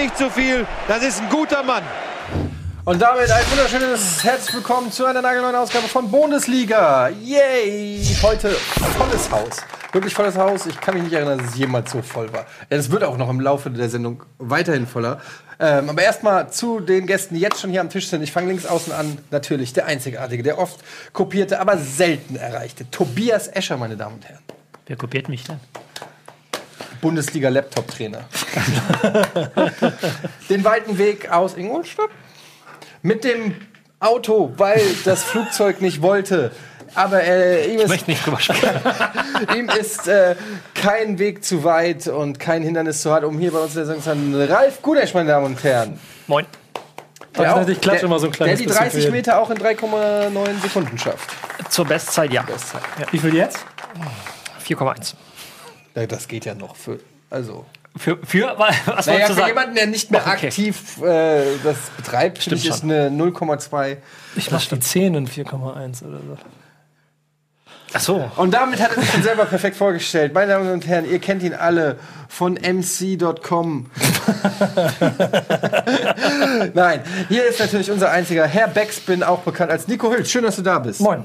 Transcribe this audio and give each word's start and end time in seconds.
nicht 0.00 0.16
zu 0.16 0.30
viel. 0.30 0.66
Das 0.88 1.02
ist 1.02 1.20
ein 1.20 1.28
guter 1.28 1.62
Mann. 1.62 1.82
Und 2.86 3.02
damit 3.02 3.30
ein 3.30 3.44
wunderschönes 3.50 4.24
Herzlich 4.24 4.54
Willkommen 4.54 4.90
zu 4.90 5.04
einer 5.04 5.20
nagelneuen 5.20 5.54
Ausgabe 5.54 5.88
von 5.88 6.10
Bundesliga. 6.10 7.08
Yay! 7.08 8.02
Heute 8.22 8.50
volles 8.96 9.30
Haus. 9.30 9.58
Wirklich 9.92 10.14
volles 10.14 10.38
Haus. 10.38 10.64
Ich 10.64 10.80
kann 10.80 10.94
mich 10.94 11.02
nicht 11.02 11.12
erinnern, 11.12 11.38
dass 11.38 11.48
es 11.48 11.56
jemals 11.56 11.90
so 11.90 12.00
voll 12.00 12.32
war. 12.32 12.46
Es 12.70 12.90
wird 12.90 13.04
auch 13.04 13.18
noch 13.18 13.28
im 13.28 13.40
Laufe 13.40 13.70
der 13.70 13.90
Sendung 13.90 14.22
weiterhin 14.38 14.86
voller. 14.86 15.20
Ähm, 15.58 15.90
aber 15.90 16.02
erstmal 16.02 16.50
zu 16.50 16.80
den 16.80 17.06
Gästen, 17.06 17.34
die 17.34 17.40
jetzt 17.42 17.60
schon 17.60 17.68
hier 17.68 17.82
am 17.82 17.90
Tisch 17.90 18.08
sind. 18.08 18.22
Ich 18.22 18.32
fange 18.32 18.48
links 18.48 18.64
außen 18.64 18.94
an. 18.94 19.18
Natürlich 19.30 19.74
der 19.74 19.84
einzigartige, 19.84 20.42
der 20.42 20.58
oft 20.58 20.80
kopierte, 21.12 21.60
aber 21.60 21.76
selten 21.76 22.36
erreichte. 22.36 22.90
Tobias 22.90 23.48
Escher, 23.48 23.76
meine 23.76 23.98
Damen 23.98 24.14
und 24.14 24.24
Herren. 24.24 24.42
Wer 24.86 24.96
kopiert 24.96 25.28
mich 25.28 25.44
denn? 25.44 25.60
Bundesliga-Laptop-Trainer. 27.00 28.24
Den 30.48 30.64
weiten 30.64 30.98
Weg 30.98 31.30
aus 31.30 31.56
Ingolstadt 31.56 32.10
mit 33.02 33.24
dem 33.24 33.54
Auto, 33.98 34.52
weil 34.56 34.82
das 35.04 35.22
Flugzeug 35.22 35.80
nicht 35.80 36.02
wollte. 36.02 36.50
Aber 36.94 37.22
äh, 37.22 37.66
ihm, 37.66 37.76
Ich 37.76 37.82
ist, 37.84 37.88
möchte 37.88 38.10
nicht 38.10 38.26
drüber 38.26 38.40
sprechen. 38.40 38.80
ihm 39.56 39.68
ist 39.68 40.08
äh, 40.08 40.34
kein 40.74 41.18
Weg 41.18 41.44
zu 41.44 41.62
weit 41.62 42.08
und 42.08 42.40
kein 42.40 42.62
Hindernis 42.62 43.02
zu 43.02 43.12
hart, 43.12 43.24
um 43.24 43.38
hier 43.38 43.52
bei 43.52 43.60
uns 43.60 43.74
der 43.74 43.84
zu 43.84 44.00
sein. 44.00 44.34
Ralf 44.48 44.82
Gudesch, 44.82 45.14
meine 45.14 45.28
Damen 45.28 45.46
und 45.46 45.62
Herren. 45.62 46.00
Moin. 46.26 46.46
Der, 47.38 47.54
dachte, 47.54 47.72
ich 47.72 47.80
klatsche 47.80 48.00
der, 48.00 48.08
mal 48.08 48.18
so 48.18 48.26
ein 48.26 48.32
der 48.32 48.36
kleines 48.38 48.58
die 48.58 48.66
bisschen 48.66 48.82
30 48.82 49.02
für 49.02 49.08
ihn. 49.08 49.12
Meter 49.12 49.38
auch 49.38 49.50
in 49.50 49.58
3,9 49.58 50.62
Sekunden 50.62 50.98
schafft. 50.98 51.30
Zur 51.68 51.84
Bestzeit 51.84 52.32
ja. 52.32 52.42
Bestzeit. 52.42 52.82
Wie 53.12 53.18
viel 53.18 53.34
jetzt? 53.34 53.64
4,1. 54.66 55.14
Ja, 55.94 56.06
Das 56.06 56.28
geht 56.28 56.44
ja 56.44 56.54
noch 56.54 56.76
für. 56.76 57.00
Also. 57.30 57.66
Für, 57.96 58.18
für 58.24 58.54
was 58.56 59.06
Naja, 59.06 59.26
für 59.26 59.34
sagen? 59.34 59.48
jemanden, 59.48 59.74
der 59.74 59.86
nicht 59.88 60.12
mehr 60.12 60.22
Ach, 60.24 60.34
okay. 60.36 60.46
aktiv 60.46 61.02
äh, 61.02 61.42
das 61.64 61.76
betreibt, 61.96 62.38
finde 62.38 62.58
Stimmt 62.58 62.64
ich, 62.64 62.68
ist 62.70 62.84
eine 62.84 63.08
0,2. 63.08 63.96
Ich 64.36 64.50
mach 64.52 64.64
die 64.64 64.78
10 64.78 65.14
in 65.14 65.26
4,1 65.28 66.04
oder 66.06 66.18
so. 66.18 66.38
Ach 67.92 68.00
so. 68.00 68.30
Und 68.36 68.54
damit 68.54 68.80
hat 68.80 68.94
er 68.96 69.02
sich 69.02 69.10
schon 69.10 69.24
selber 69.24 69.44
perfekt 69.44 69.76
vorgestellt. 69.76 70.32
Meine 70.32 70.52
Damen 70.52 70.70
und 70.72 70.86
Herren, 70.86 71.10
ihr 71.10 71.18
kennt 71.18 71.42
ihn 71.42 71.52
alle 71.54 71.98
von 72.28 72.56
mc.com. 72.56 73.90
Nein, 76.74 77.02
hier 77.28 77.46
ist 77.48 77.58
natürlich 77.58 77.90
unser 77.90 78.12
einziger 78.12 78.46
Herr 78.46 78.68
Backspin, 78.68 79.24
auch 79.24 79.40
bekannt 79.40 79.72
als 79.72 79.88
Nico 79.88 80.12
Hülz. 80.12 80.30
Schön, 80.30 80.44
dass 80.44 80.54
du 80.56 80.62
da 80.62 80.78
bist. 80.78 81.00
Moin. 81.00 81.24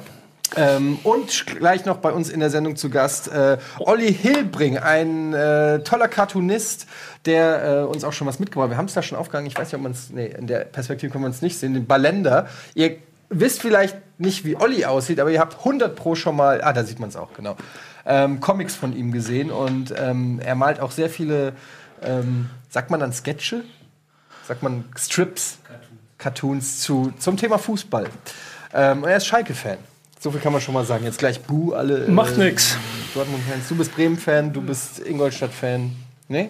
Ähm, 0.57 0.99
und 1.03 1.45
gleich 1.45 1.85
noch 1.85 1.97
bei 1.97 2.11
uns 2.11 2.29
in 2.29 2.39
der 2.39 2.49
Sendung 2.49 2.75
zu 2.75 2.89
Gast 2.89 3.27
äh, 3.27 3.57
Olli 3.79 4.13
Hilbring, 4.13 4.77
ein 4.77 5.33
äh, 5.33 5.79
toller 5.79 6.07
Cartoonist, 6.07 6.87
der 7.25 7.81
äh, 7.81 7.83
uns 7.83 8.03
auch 8.03 8.13
schon 8.13 8.27
was 8.27 8.39
mitgebracht 8.39 8.65
hat. 8.65 8.71
Wir 8.71 8.77
haben 8.77 8.85
es 8.85 8.93
da 8.93 9.01
schon 9.01 9.17
aufgegangen, 9.17 9.47
ich 9.47 9.57
weiß 9.57 9.67
nicht, 9.67 9.75
ob 9.75 9.81
man 9.81 9.91
es, 9.91 10.09
nee, 10.11 10.27
in 10.27 10.47
der 10.47 10.59
Perspektive 10.59 11.11
kann 11.11 11.21
man 11.21 11.31
es 11.31 11.41
nicht 11.41 11.57
sehen, 11.57 11.73
den 11.73 11.85
Ballender. 11.85 12.47
Ihr 12.73 12.97
wisst 13.29 13.61
vielleicht 13.61 13.97
nicht, 14.17 14.45
wie 14.45 14.55
Olli 14.55 14.85
aussieht, 14.85 15.19
aber 15.19 15.31
ihr 15.31 15.39
habt 15.39 15.59
100 15.59 15.95
pro 15.95 16.15
schon 16.15 16.35
mal, 16.35 16.61
ah, 16.61 16.73
da 16.73 16.83
sieht 16.83 16.99
man 16.99 17.09
es 17.09 17.15
auch, 17.15 17.33
genau, 17.33 17.57
ähm, 18.05 18.39
Comics 18.39 18.75
von 18.75 18.95
ihm 18.95 19.11
gesehen 19.11 19.51
und 19.51 19.93
ähm, 19.97 20.39
er 20.43 20.55
malt 20.55 20.79
auch 20.79 20.91
sehr 20.91 21.09
viele, 21.09 21.53
ähm, 22.03 22.49
sagt 22.69 22.91
man 22.91 22.99
dann 22.99 23.11
Sketche? 23.13 23.63
Sagt 24.47 24.61
man 24.61 24.85
Strips? 24.95 25.57
Cartoons 26.17 26.81
zu, 26.81 27.13
zum 27.19 27.35
Thema 27.35 27.57
Fußball. 27.57 28.07
Ähm, 28.73 29.03
und 29.03 29.09
er 29.09 29.17
ist 29.17 29.27
Schalke-Fan. 29.27 29.77
So 30.25 30.31
viel 30.31 30.41
kann 30.41 30.53
man 30.53 30.59
schon 30.59 30.73
mal 30.73 30.83
sagen. 30.83 31.05
Jetzt 31.05 31.19
gleich 31.19 31.39
Buh, 31.39 31.73
alle. 31.73 32.07
Macht 32.07 32.35
nix. 32.39 32.79
Dortmund-Fans. 33.13 33.67
Du 33.69 33.75
bist 33.75 33.93
Bremen-Fan, 33.93 34.51
du 34.51 34.59
bist 34.59 34.97
Ingolstadt-Fan. 34.97 35.91
Nee? 36.29 36.49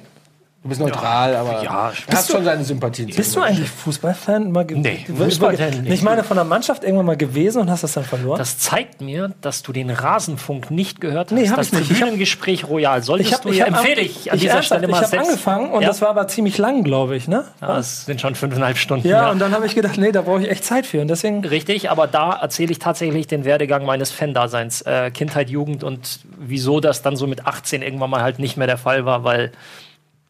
Du 0.66 0.70
bist 0.70 0.81
neutral, 0.81 1.36
aber 1.36 1.62
ja, 1.64 1.92
er 2.08 2.18
hat 2.18 2.28
schon 2.28 2.44
seine 2.44 2.64
Sympathien. 2.64 3.12
zu 3.12 3.18
Bist 3.18 3.36
du 3.36 3.42
eigentlich 3.42 3.70
Fußballfan? 3.70 4.52
Mal 4.52 4.66
ge- 4.66 4.80
Nee, 4.80 5.06
Fußballfan 5.16 5.59
wirklich- 5.68 5.81
nicht. 5.84 5.94
Ich 5.94 6.02
meine, 6.02 6.24
von 6.24 6.38
der 6.38 6.44
Mannschaft 6.44 6.84
irgendwann 6.84 7.06
mal 7.06 7.18
gewesen 7.18 7.62
und 7.62 7.70
hast 7.70 7.84
das 7.84 7.94
dann 7.94 8.03
verloren? 8.03 8.40
Das 8.40 8.58
zeigt 8.58 9.00
mir, 9.00 9.31
dass 9.42 9.62
du 9.62 9.72
den 9.74 9.92
Rasenfunk 9.92 10.72
nicht 10.72 11.00
gehört 11.02 11.30
hast. 11.30 11.38
Nee, 11.38 11.48
hab 11.50 11.58
das 11.58 11.72
ich. 11.72 11.80
Ich 11.81 11.88
Tribünengespräch 12.00 12.68
Royal 12.68 13.03
solltest 13.03 13.31
hab- 13.36 13.42
du 13.44 13.50
ja 13.52 13.66
hab- 13.68 13.76
empfehle 13.78 14.02
ich 14.02 14.31
an 14.31 14.40
dieser 14.40 14.53
ernsthaft, 14.56 14.80
Stelle 14.81 14.92
mal 14.92 15.03
Ich 15.03 15.12
habe 15.14 15.20
angefangen 15.20 15.70
und 15.72 15.81
ja? 15.84 15.88
das 15.88 16.02
war 16.02 16.09
aber 16.09 16.28
ziemlich 16.30 16.58
lang, 16.58 16.84
glaube 16.84 17.16
ich, 17.16 17.28
ne? 17.28 17.44
Ja, 17.62 17.68
das 17.68 18.06
sind 18.08 18.20
schon 18.20 18.34
fünfeinhalb 18.34 18.78
Stunden. 18.80 19.08
Ja, 19.08 19.30
und 19.30 19.38
dann 19.38 19.52
habe 19.53 19.68
ich 19.68 19.76
gedacht, 19.76 20.00
nee, 20.00 20.12
da 20.12 20.24
brauche 20.24 20.42
ich 20.42 20.50
echt 20.50 20.66
Zeit 20.66 20.88
für. 20.88 21.00
Und 21.00 21.09
deswegen, 21.09 21.46
Richtig, 21.46 21.92
aber 21.92 22.08
da 22.08 22.40
erzähle 22.42 22.72
ich 22.72 22.80
tatsächlich 22.80 23.28
den 23.28 23.46
Werdegang 23.46 23.86
meines 23.86 24.09
Fan-Daseins. 24.09 24.82
Äh, 24.82 25.12
Kindheit, 25.12 25.52
Jugend 25.52 25.84
und 25.84 26.22
wieso 26.40 26.80
das 26.80 27.03
dann 27.03 27.16
so 27.18 27.28
mit 27.28 27.46
18 27.46 27.84
irgendwann 27.84 28.09
mal 28.09 28.24
halt 28.24 28.40
nicht 28.40 28.58
mehr 28.58 28.66
der 28.66 28.80
Fall 28.80 29.06
war, 29.06 29.24
weil, 29.24 29.52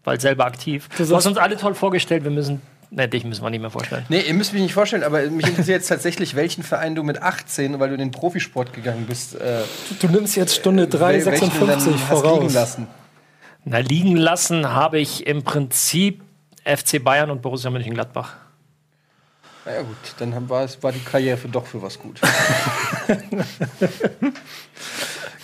weil 0.05 0.21
selber 0.21 0.45
aktiv. 0.45 0.88
Du, 0.97 1.16
hast 1.16 1.25
uns 1.25 1.38
alle 1.38 1.57
toll 1.57 1.75
vorgestellt, 1.75 2.23
wir 2.23 2.31
müssen. 2.31 2.61
Ne, 2.91 3.09
dich 3.09 3.25
müssen 3.25 3.43
wir 3.43 3.49
nicht 3.49 3.59
mehr 3.61 3.71
vorstellen. 3.71 4.05
Nee, 4.09 4.21
ihr 4.21 4.33
müsst 4.33 4.53
mich 4.53 4.61
nicht 4.61 4.73
vorstellen, 4.73 5.03
aber 5.03 5.23
mich 5.23 5.47
interessiert 5.47 5.79
jetzt 5.79 5.88
tatsächlich, 5.88 6.35
welchen 6.35 6.63
Verein 6.63 6.95
du 6.95 7.03
mit 7.03 7.21
18, 7.21 7.79
weil 7.79 7.89
du 7.89 7.95
in 7.95 7.99
den 7.99 8.11
Profisport 8.11 8.73
gegangen 8.73 9.05
bist, 9.07 9.35
äh, 9.35 9.63
du 9.99 10.07
nimmst 10.07 10.38
jetzt 10.38 10.55
Stunde 10.55 10.88
welchen 10.88 10.91
du 10.91 10.97
dann 10.97 11.16
3,56 11.16 11.67
hast 11.75 11.85
liegen 11.88 11.97
voraus. 11.97 12.53
lassen. 12.53 12.88
Na, 13.66 13.79
liegen 13.79 14.16
lassen 14.16 14.71
habe 14.71 14.99
ich 14.99 15.25
im 15.25 15.43
Prinzip 15.43 16.22
FC 16.63 17.03
Bayern 17.03 17.31
und 17.31 17.41
Borussia 17.41 17.72
Mönchengladbach. 17.72 18.35
Na 19.66 19.73
ja, 19.73 19.81
gut, 19.81 19.97
dann 20.19 20.47
war, 20.47 20.63
es, 20.63 20.81
war 20.83 20.91
die 20.91 20.99
Karriere 20.99 21.37
für 21.37 21.47
doch 21.47 21.66
für 21.66 21.81
was 21.81 21.97
gut. 21.97 22.22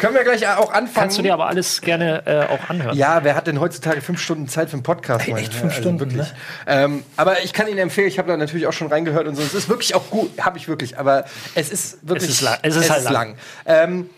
Können 0.02 0.16
wir 0.16 0.24
gleich 0.24 0.48
auch 0.48 0.74
anfangen? 0.74 0.96
Kannst 0.96 1.20
du 1.20 1.22
dir 1.22 1.32
aber 1.34 1.46
alles 1.46 1.80
gerne 1.80 2.24
äh, 2.26 2.52
auch 2.52 2.72
anhören. 2.72 2.98
Ja, 2.98 3.24
wer 3.24 3.36
hat 3.36 3.46
denn 3.46 3.60
heutzutage 3.60 4.02
fünf 4.02 4.20
Stunden 4.20 4.48
Zeit 4.48 4.72
für 4.72 4.74
einen 4.74 4.82
Podcast? 4.82 5.28
Ey, 5.28 5.34
meine 5.34 5.44
echt 5.44 5.54
fünf 5.54 5.76
Stunden, 5.76 6.00
wirklich. 6.00 6.18
ne? 6.18 6.28
Ähm, 6.66 7.04
aber 7.18 7.44
ich 7.44 7.54
kann 7.54 7.68
Ihnen 7.68 7.78
empfehlen, 7.78 8.08
ich 8.08 8.18
habe 8.18 8.28
da 8.28 8.36
natürlich 8.36 8.66
auch 8.66 8.74
schon 8.74 8.88
reingehört 8.88 9.28
und 9.28 9.36
so. 9.36 9.44
Es 9.44 9.54
ist 9.54 9.70
wirklich 9.70 9.94
auch 9.94 10.10
gut, 10.10 10.32
habe 10.42 10.58
ich 10.58 10.68
wirklich, 10.68 10.98
aber 10.98 11.26
es 11.54 11.70
ist 11.70 12.00
wirklich 12.02 12.30
Es 12.32 12.38
ist 12.38 12.42
lang. 12.42 12.58
Es 12.64 12.76
ist 12.76 12.90
halt 12.90 13.10
lang. 13.12 13.36
Ähm, 13.68 14.10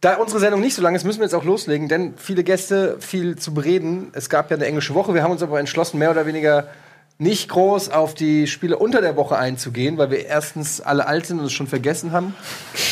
da 0.00 0.16
unsere 0.16 0.40
Sendung 0.40 0.62
nicht 0.62 0.74
so 0.74 0.80
lang 0.80 0.94
ist, 0.94 1.04
müssen 1.04 1.18
wir 1.18 1.26
jetzt 1.26 1.34
auch 1.34 1.44
loslegen, 1.44 1.88
denn 1.88 2.14
viele 2.16 2.42
Gäste, 2.42 2.96
viel 3.00 3.36
zu 3.36 3.52
bereden. 3.52 4.12
Es 4.14 4.30
gab 4.30 4.50
ja 4.50 4.56
eine 4.56 4.64
englische 4.64 4.94
Woche, 4.94 5.12
wir 5.12 5.22
haben 5.22 5.32
uns 5.32 5.42
aber 5.42 5.60
entschlossen, 5.60 5.98
mehr 5.98 6.10
oder 6.12 6.24
weniger 6.24 6.68
nicht 7.20 7.50
groß 7.50 7.90
auf 7.90 8.14
die 8.14 8.46
Spiele 8.46 8.78
unter 8.78 9.02
der 9.02 9.14
Woche 9.14 9.36
einzugehen, 9.36 9.98
weil 9.98 10.10
wir 10.10 10.24
erstens 10.24 10.80
alle 10.80 11.06
alt 11.06 11.26
sind 11.26 11.38
und 11.38 11.44
es 11.44 11.52
schon 11.52 11.66
vergessen 11.66 12.12
haben 12.12 12.34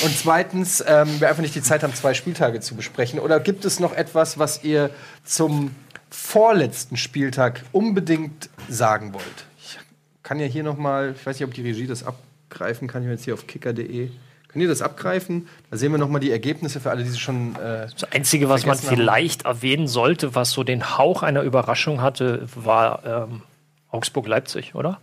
und 0.04 0.16
zweitens 0.16 0.84
ähm, 0.86 1.18
wir 1.18 1.30
einfach 1.30 1.40
nicht 1.40 1.54
die 1.54 1.62
Zeit 1.62 1.82
haben, 1.82 1.94
zwei 1.94 2.12
Spieltage 2.12 2.60
zu 2.60 2.74
besprechen. 2.74 3.20
Oder 3.20 3.40
gibt 3.40 3.64
es 3.64 3.80
noch 3.80 3.94
etwas, 3.94 4.38
was 4.38 4.62
ihr 4.62 4.90
zum 5.24 5.74
vorletzten 6.10 6.98
Spieltag 6.98 7.62
unbedingt 7.72 8.50
sagen 8.68 9.14
wollt? 9.14 9.46
Ich 9.60 9.78
kann 10.22 10.38
ja 10.38 10.46
hier 10.46 10.62
noch 10.62 10.76
mal, 10.76 11.14
ich 11.18 11.26
weiß 11.26 11.40
nicht, 11.40 11.48
ob 11.48 11.54
die 11.54 11.62
Regie 11.62 11.86
das 11.86 12.04
abgreifen 12.04 12.86
kann, 12.86 13.00
ich 13.02 13.06
bin 13.06 13.16
jetzt 13.16 13.24
hier 13.24 13.32
auf 13.32 13.46
kicker.de. 13.46 14.10
Könnt 14.48 14.62
ihr 14.62 14.68
das 14.68 14.82
abgreifen? 14.82 15.48
Da 15.70 15.78
sehen 15.78 15.90
wir 15.90 15.98
noch 15.98 16.08
mal 16.10 16.18
die 16.18 16.30
Ergebnisse 16.30 16.80
für 16.80 16.90
alle, 16.90 17.02
die 17.02 17.10
sie 17.10 17.18
schon 17.18 17.56
äh, 17.56 17.86
Das 17.98 18.12
Einzige, 18.12 18.50
was 18.50 18.66
man 18.66 18.76
haben. 18.76 18.86
vielleicht 18.86 19.46
erwähnen 19.46 19.88
sollte, 19.88 20.34
was 20.34 20.50
so 20.50 20.64
den 20.64 20.98
Hauch 20.98 21.22
einer 21.22 21.42
Überraschung 21.42 22.02
hatte, 22.02 22.46
war 22.54 23.28
ähm, 23.30 23.42
Augsburg-Leipzig, 23.90 24.74
oder? 24.74 25.00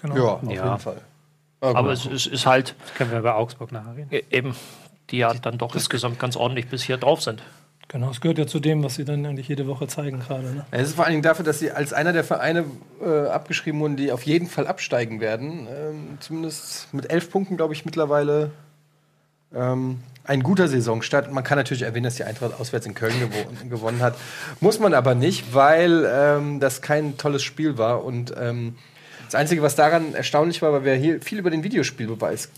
Genau. 0.00 0.16
Ja, 0.16 0.22
auf 0.34 0.42
Ja. 0.44 0.64
jeden 0.64 0.78
Fall. 0.78 1.00
Aber 1.60 1.90
es, 1.92 2.04
es 2.06 2.26
ist 2.26 2.46
halt 2.46 2.74
Können 2.96 3.10
wir 3.10 3.18
über 3.18 3.36
Augsburg 3.36 3.72
nachher 3.72 3.96
reden? 3.96 4.08
e- 4.12 4.24
eben, 4.30 4.54
die 5.10 5.18
ja 5.18 5.32
dann 5.34 5.58
doch 5.58 5.74
insgesamt 5.74 6.18
ganz 6.18 6.36
ordentlich 6.36 6.68
bis 6.68 6.82
hier 6.82 6.96
drauf 6.98 7.22
sind. 7.22 7.42
Genau, 7.88 8.10
es 8.10 8.20
gehört 8.20 8.38
ja 8.38 8.46
zu 8.48 8.58
dem, 8.60 8.82
was 8.82 8.96
sie 8.96 9.04
dann 9.04 9.24
eigentlich 9.24 9.46
jede 9.48 9.66
Woche 9.68 9.86
zeigen 9.86 10.18
gerade. 10.18 10.42
Ne? 10.52 10.66
Es 10.72 10.88
ist 10.88 10.96
vor 10.96 11.04
allen 11.04 11.12
Dingen 11.12 11.22
dafür, 11.22 11.44
dass 11.44 11.60
sie 11.60 11.70
als 11.70 11.92
einer 11.92 12.12
der 12.12 12.24
Vereine 12.24 12.64
äh, 13.00 13.26
abgeschrieben 13.28 13.80
wurden, 13.80 13.96
die 13.96 14.10
auf 14.10 14.24
jeden 14.24 14.48
Fall 14.48 14.66
absteigen 14.66 15.20
werden. 15.20 15.68
Ähm, 15.70 16.18
zumindest 16.20 16.92
mit 16.92 17.10
elf 17.10 17.30
Punkten, 17.30 17.56
glaube 17.56 17.74
ich, 17.74 17.84
mittlerweile 17.84 18.50
ähm, 19.54 20.00
ein 20.26 20.42
guter 20.42 20.68
Saisonstart. 20.68 21.32
Man 21.32 21.44
kann 21.44 21.56
natürlich 21.58 21.82
erwähnen, 21.82 22.04
dass 22.04 22.16
die 22.16 22.24
Eintracht 22.24 22.58
auswärts 22.58 22.86
in 22.86 22.94
Köln 22.94 23.14
gewo 23.18 23.68
gewonnen 23.68 24.00
hat. 24.00 24.16
Muss 24.60 24.78
man 24.78 24.94
aber 24.94 25.14
nicht, 25.14 25.54
weil 25.54 26.08
ähm, 26.10 26.60
das 26.60 26.82
kein 26.82 27.16
tolles 27.16 27.42
Spiel 27.42 27.78
war. 27.78 28.04
Und 28.04 28.34
ähm, 28.38 28.76
das 29.26 29.34
Einzige, 29.34 29.62
was 29.62 29.76
daran 29.76 30.14
erstaunlich 30.14 30.62
war, 30.62 30.72
weil 30.72 30.84
wir 30.84 30.94
hier 30.94 31.20
viel 31.20 31.38
über 31.38 31.50
den 31.50 31.62
Videospielbeweis 31.62 32.48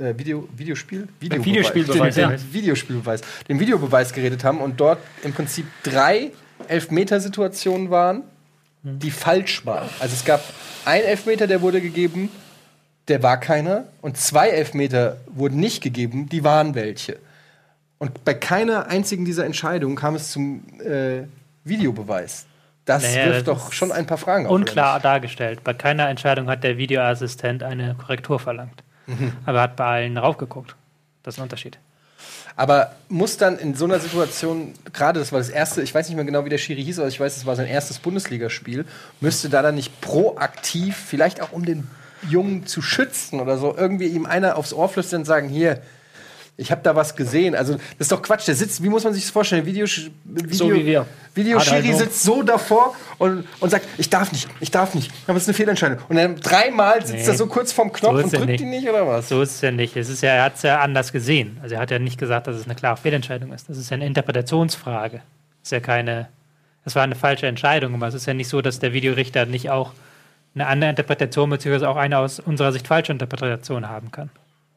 äh, 0.00 0.14
Video, 0.16 0.48
Videospiel? 0.56 1.08
Videospielbeweis, 1.20 2.14
den, 2.14 2.30
den 2.30 2.52
Videospielbeweis, 2.52 3.20
den 3.48 3.60
Videobeweis 3.60 4.12
geredet 4.12 4.44
haben 4.44 4.60
und 4.60 4.80
dort 4.80 4.98
im 5.22 5.32
Prinzip 5.32 5.66
drei 5.82 6.32
Elfmetersituationen 6.68 7.90
waren, 7.90 8.22
die 8.82 9.10
falsch 9.10 9.66
waren. 9.66 9.88
Also 9.98 10.14
es 10.14 10.24
gab 10.24 10.42
ein 10.84 11.02
Elfmeter, 11.02 11.46
der 11.46 11.60
wurde 11.60 11.80
gegeben, 11.80 12.30
der 13.08 13.22
war 13.22 13.38
keiner, 13.38 13.84
und 14.02 14.16
zwei 14.16 14.48
Elfmeter 14.48 15.18
wurden 15.26 15.60
nicht 15.60 15.82
gegeben, 15.82 16.28
die 16.28 16.44
waren 16.44 16.74
welche. 16.74 17.18
Und 17.98 18.24
bei 18.24 18.34
keiner 18.34 18.88
einzigen 18.88 19.24
dieser 19.24 19.46
Entscheidungen 19.46 19.96
kam 19.96 20.14
es 20.16 20.32
zum 20.32 20.62
äh, 20.80 21.22
Videobeweis. 21.64 22.46
Das 22.84 23.02
Naja, 23.02 23.26
wirft 23.26 23.36
das 23.38 23.44
doch 23.44 23.72
schon 23.72 23.90
ein 23.90 24.06
paar 24.06 24.18
Fragen 24.18 24.46
auf. 24.46 24.52
Unklar 24.52 25.00
dargestellt. 25.00 25.64
Bei 25.64 25.74
keiner 25.74 26.08
Entscheidung 26.08 26.48
hat 26.48 26.62
der 26.62 26.78
Videoassistent 26.78 27.62
eine 27.62 27.94
Korrektur 27.94 28.38
verlangt. 28.38 28.82
Mhm. 29.06 29.32
Aber 29.44 29.58
er 29.58 29.62
hat 29.62 29.76
bei 29.76 29.84
allen 29.84 30.18
raufgeguckt. 30.18 30.76
Das 31.22 31.34
ist 31.34 31.40
ein 31.40 31.44
Unterschied. 31.44 31.78
Aber 32.54 32.92
muss 33.08 33.36
dann 33.36 33.58
in 33.58 33.74
so 33.74 33.84
einer 33.84 33.98
Situation, 33.98 34.72
gerade 34.92 35.20
das 35.20 35.32
war 35.32 35.40
das 35.40 35.50
erste, 35.50 35.82
ich 35.82 35.94
weiß 35.94 36.08
nicht 36.08 36.16
mehr 36.16 36.24
genau, 36.24 36.44
wie 36.44 36.48
der 36.48 36.58
Schiri 36.58 36.82
hieß, 36.82 36.98
aber 36.98 37.08
ich 37.08 37.20
weiß, 37.20 37.36
es 37.36 37.44
war 37.44 37.54
sein 37.54 37.66
erstes 37.66 37.98
Bundesligaspiel, 37.98 38.86
müsste 39.20 39.50
da 39.50 39.60
dann 39.62 39.74
nicht 39.74 40.00
proaktiv, 40.00 40.96
vielleicht 40.96 41.42
auch 41.42 41.52
um 41.52 41.66
den 41.66 41.86
Jungen 42.28 42.66
zu 42.66 42.82
schützen 42.82 43.40
oder 43.40 43.58
so, 43.58 43.76
irgendwie 43.76 44.06
ihm 44.08 44.26
einer 44.26 44.56
aufs 44.56 44.72
Ohr 44.72 44.88
flüstern 44.88 45.20
und 45.20 45.24
sagen, 45.26 45.48
hier, 45.48 45.80
ich 46.58 46.70
habe 46.70 46.80
da 46.82 46.96
was 46.96 47.16
gesehen. 47.16 47.54
Also, 47.54 47.74
das 47.74 47.82
ist 47.98 48.12
doch 48.12 48.22
Quatsch. 48.22 48.48
Der 48.48 48.54
sitzt, 48.54 48.82
wie 48.82 48.88
muss 48.88 49.04
man 49.04 49.12
sich 49.12 49.24
das 49.24 49.30
vorstellen? 49.30 49.66
Video, 49.66 49.86
Video, 50.24 50.54
So 50.54 50.72
wie 50.72 50.86
wir. 50.86 51.04
Videoschiri 51.34 51.82
Hat 51.82 51.84
halt 51.84 51.98
sitzt 51.98 52.22
so 52.22 52.42
davor 52.42 52.94
und, 53.18 53.46
und 53.60 53.68
sagt, 53.68 53.86
ich 53.98 54.08
darf 54.08 54.32
nicht, 54.32 54.48
ich 54.60 54.70
darf 54.70 54.94
nicht. 54.94 55.12
Aber 55.26 55.36
es 55.36 55.42
ist 55.42 55.48
eine 55.50 55.54
Fehlentscheidung. 55.54 55.98
Und 56.08 56.16
dann 56.16 56.36
dreimal 56.36 57.04
sitzt 57.04 57.26
Nee. 57.26 57.30
er 57.30 57.34
so 57.36 57.46
kurz 57.46 57.72
vorm 57.72 57.92
Knopf 57.92 58.12
So 58.12 58.18
ist 58.20 58.24
und 58.24 58.32
drückt 58.36 58.46
nicht. 58.46 58.60
ihn 58.62 58.70
nicht, 58.70 58.88
oder 58.88 59.06
was? 59.06 59.28
So 59.28 59.42
ist 59.42 59.56
es 59.56 59.60
ja 59.60 59.70
nicht. 59.70 59.94
Es 59.98 60.08
ist 60.08 60.22
ja, 60.22 60.30
er 60.30 60.44
hat 60.44 60.54
es 60.56 60.62
ja 60.62 60.80
anders 60.80 61.12
gesehen. 61.12 61.58
Also 61.62 61.74
er 61.74 61.82
hat 61.82 61.90
ja 61.90 61.98
nicht 61.98 62.16
gesagt, 62.18 62.46
dass 62.46 62.56
es 62.56 62.64
eine 62.64 62.74
klare 62.74 62.96
Fehlentscheidung 62.96 63.52
ist. 63.52 63.68
Das 63.68 63.76
ist 63.76 63.90
ja 63.90 63.96
eine 63.96 64.06
Interpretationsfrage. 64.06 65.16
Das 65.18 65.24
ist 65.64 65.72
ja 65.72 65.80
keine, 65.80 66.28
es 66.86 66.94
war 66.94 67.02
eine 67.02 67.16
falsche 67.16 67.48
Entscheidung, 67.48 67.94
aber 67.96 68.08
es 68.08 68.14
ist 68.14 68.24
ja 68.24 68.32
nicht 68.32 68.48
so, 68.48 68.62
dass 68.62 68.78
der 68.78 68.94
Videorichter 68.94 69.44
nicht 69.44 69.68
auch 69.68 69.92
eine 70.56 70.66
andere 70.66 70.90
Interpretation 70.90 71.48
beziehungsweise 71.50 71.88
auch 71.88 71.96
eine 71.96 72.18
aus 72.18 72.40
unserer 72.40 72.72
Sicht 72.72 72.88
falsche 72.88 73.12
Interpretation 73.12 73.88
haben 73.88 74.10
kann. 74.10 74.30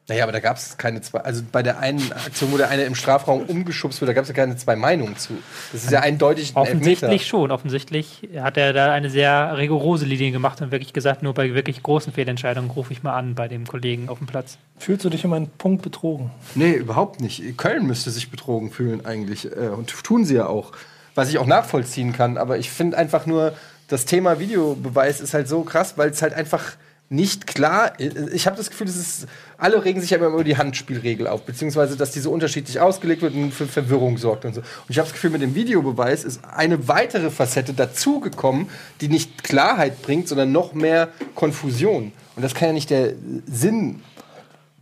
Naja, 0.08 0.24
aber 0.24 0.32
da 0.32 0.40
gab 0.40 0.56
es 0.56 0.76
keine 0.76 1.00
zwei. 1.02 1.20
Also 1.20 1.42
bei 1.52 1.62
der 1.62 1.78
einen 1.78 2.10
Aktion, 2.10 2.50
wo 2.50 2.56
der 2.56 2.68
eine 2.68 2.82
im 2.82 2.96
Strafraum 2.96 3.42
umgeschubst 3.42 4.00
wird, 4.00 4.08
da 4.08 4.12
gab 4.12 4.24
es 4.24 4.28
ja 4.28 4.34
keine 4.34 4.56
zwei 4.56 4.74
Meinungen 4.74 5.16
zu. 5.16 5.34
Das 5.72 5.84
ist 5.84 5.92
ja 5.92 6.00
eindeutig 6.00 6.56
ein 6.56 6.56
Offensichtlich 6.56 7.02
Elfmeter. 7.02 7.24
schon. 7.24 7.50
Offensichtlich 7.52 8.28
hat 8.40 8.56
er 8.56 8.72
da 8.72 8.92
eine 8.92 9.08
sehr 9.08 9.56
rigorose 9.56 10.06
Linie 10.06 10.32
gemacht 10.32 10.60
und 10.62 10.72
wirklich 10.72 10.92
gesagt, 10.92 11.22
nur 11.22 11.32
bei 11.32 11.54
wirklich 11.54 11.80
großen 11.84 12.12
Fehlentscheidungen 12.12 12.70
rufe 12.72 12.92
ich 12.92 13.04
mal 13.04 13.16
an 13.16 13.36
bei 13.36 13.46
dem 13.46 13.68
Kollegen 13.68 14.08
auf 14.08 14.18
dem 14.18 14.26
Platz. 14.26 14.58
Fühlst 14.78 15.04
du 15.04 15.10
dich 15.10 15.24
um 15.24 15.32
einen 15.32 15.48
Punkt 15.48 15.82
betrogen? 15.82 16.32
Nee, 16.56 16.72
überhaupt 16.72 17.20
nicht. 17.20 17.56
Köln 17.56 17.86
müsste 17.86 18.10
sich 18.10 18.32
betrogen 18.32 18.72
fühlen 18.72 19.06
eigentlich. 19.06 19.46
Äh, 19.46 19.68
Und 19.68 19.90
tun 20.02 20.24
sie 20.24 20.34
ja 20.34 20.46
auch. 20.46 20.72
Was 21.14 21.28
ich 21.28 21.38
auch 21.38 21.46
nachvollziehen 21.46 22.12
kann. 22.12 22.36
Aber 22.36 22.58
ich 22.58 22.70
finde 22.70 22.96
einfach 22.96 23.26
nur, 23.26 23.52
das 23.90 24.04
Thema 24.04 24.38
Videobeweis 24.38 25.20
ist 25.20 25.34
halt 25.34 25.48
so 25.48 25.62
krass, 25.62 25.94
weil 25.96 26.10
es 26.10 26.22
halt 26.22 26.32
einfach 26.32 26.76
nicht 27.08 27.48
klar 27.48 27.98
ist. 27.98 28.32
Ich 28.32 28.46
habe 28.46 28.56
das 28.56 28.70
Gefühl, 28.70 28.86
es 28.86 29.26
alle 29.58 29.84
regen 29.84 30.00
sich 30.00 30.10
ja 30.10 30.18
immer 30.18 30.28
über 30.28 30.44
die 30.44 30.56
Handspielregel 30.56 31.26
auf, 31.26 31.42
beziehungsweise, 31.42 31.96
dass 31.96 32.12
die 32.12 32.20
so 32.20 32.30
unterschiedlich 32.30 32.78
ausgelegt 32.78 33.20
wird 33.20 33.34
und 33.34 33.52
für 33.52 33.66
Verwirrung 33.66 34.16
sorgt 34.16 34.44
und 34.44 34.54
so. 34.54 34.60
Und 34.60 34.90
ich 34.90 34.98
habe 34.98 35.08
das 35.08 35.12
Gefühl, 35.12 35.30
mit 35.30 35.42
dem 35.42 35.56
Videobeweis 35.56 36.22
ist 36.22 36.40
eine 36.44 36.86
weitere 36.86 37.30
Facette 37.30 37.74
dazugekommen, 37.74 38.68
die 39.00 39.08
nicht 39.08 39.42
Klarheit 39.42 40.02
bringt, 40.02 40.28
sondern 40.28 40.52
noch 40.52 40.72
mehr 40.72 41.08
Konfusion. 41.34 42.12
Und 42.36 42.42
das 42.44 42.54
kann 42.54 42.68
ja 42.68 42.74
nicht 42.74 42.90
der 42.90 43.14
Sinn 43.50 44.02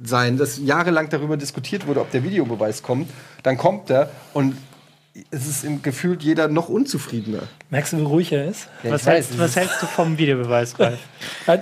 sein, 0.05 0.37
dass 0.37 0.59
jahrelang 0.59 1.09
darüber 1.09 1.39
diskutiert 1.39 1.87
wurde, 1.87 2.03
ob 2.03 2.11
der 2.11 2.25
Videobeweis 2.25 2.83
kommt. 2.83 3.09
Dann 3.43 3.57
kommt 3.57 3.89
er 3.89 4.11
und 4.35 4.55
es 5.31 5.47
ist 5.47 5.65
im 5.65 5.83
gefühlt 5.83 6.23
jeder 6.23 6.49
noch 6.49 6.69
unzufriedener. 6.69 7.41
Merkst 7.71 7.93
du, 7.93 7.99
wie 7.99 8.03
ruhig 8.03 8.33
er 8.33 8.47
ist? 8.47 8.69
Ja, 8.83 8.93
was, 8.93 9.07
weiß, 9.07 9.15
hältst, 9.15 9.39
was 9.39 9.51
ist- 9.51 9.57
hältst 9.57 9.83
du 9.83 9.87
vom 9.87 10.17
Videobeweis, 10.19 10.75
Ralf? 10.79 10.99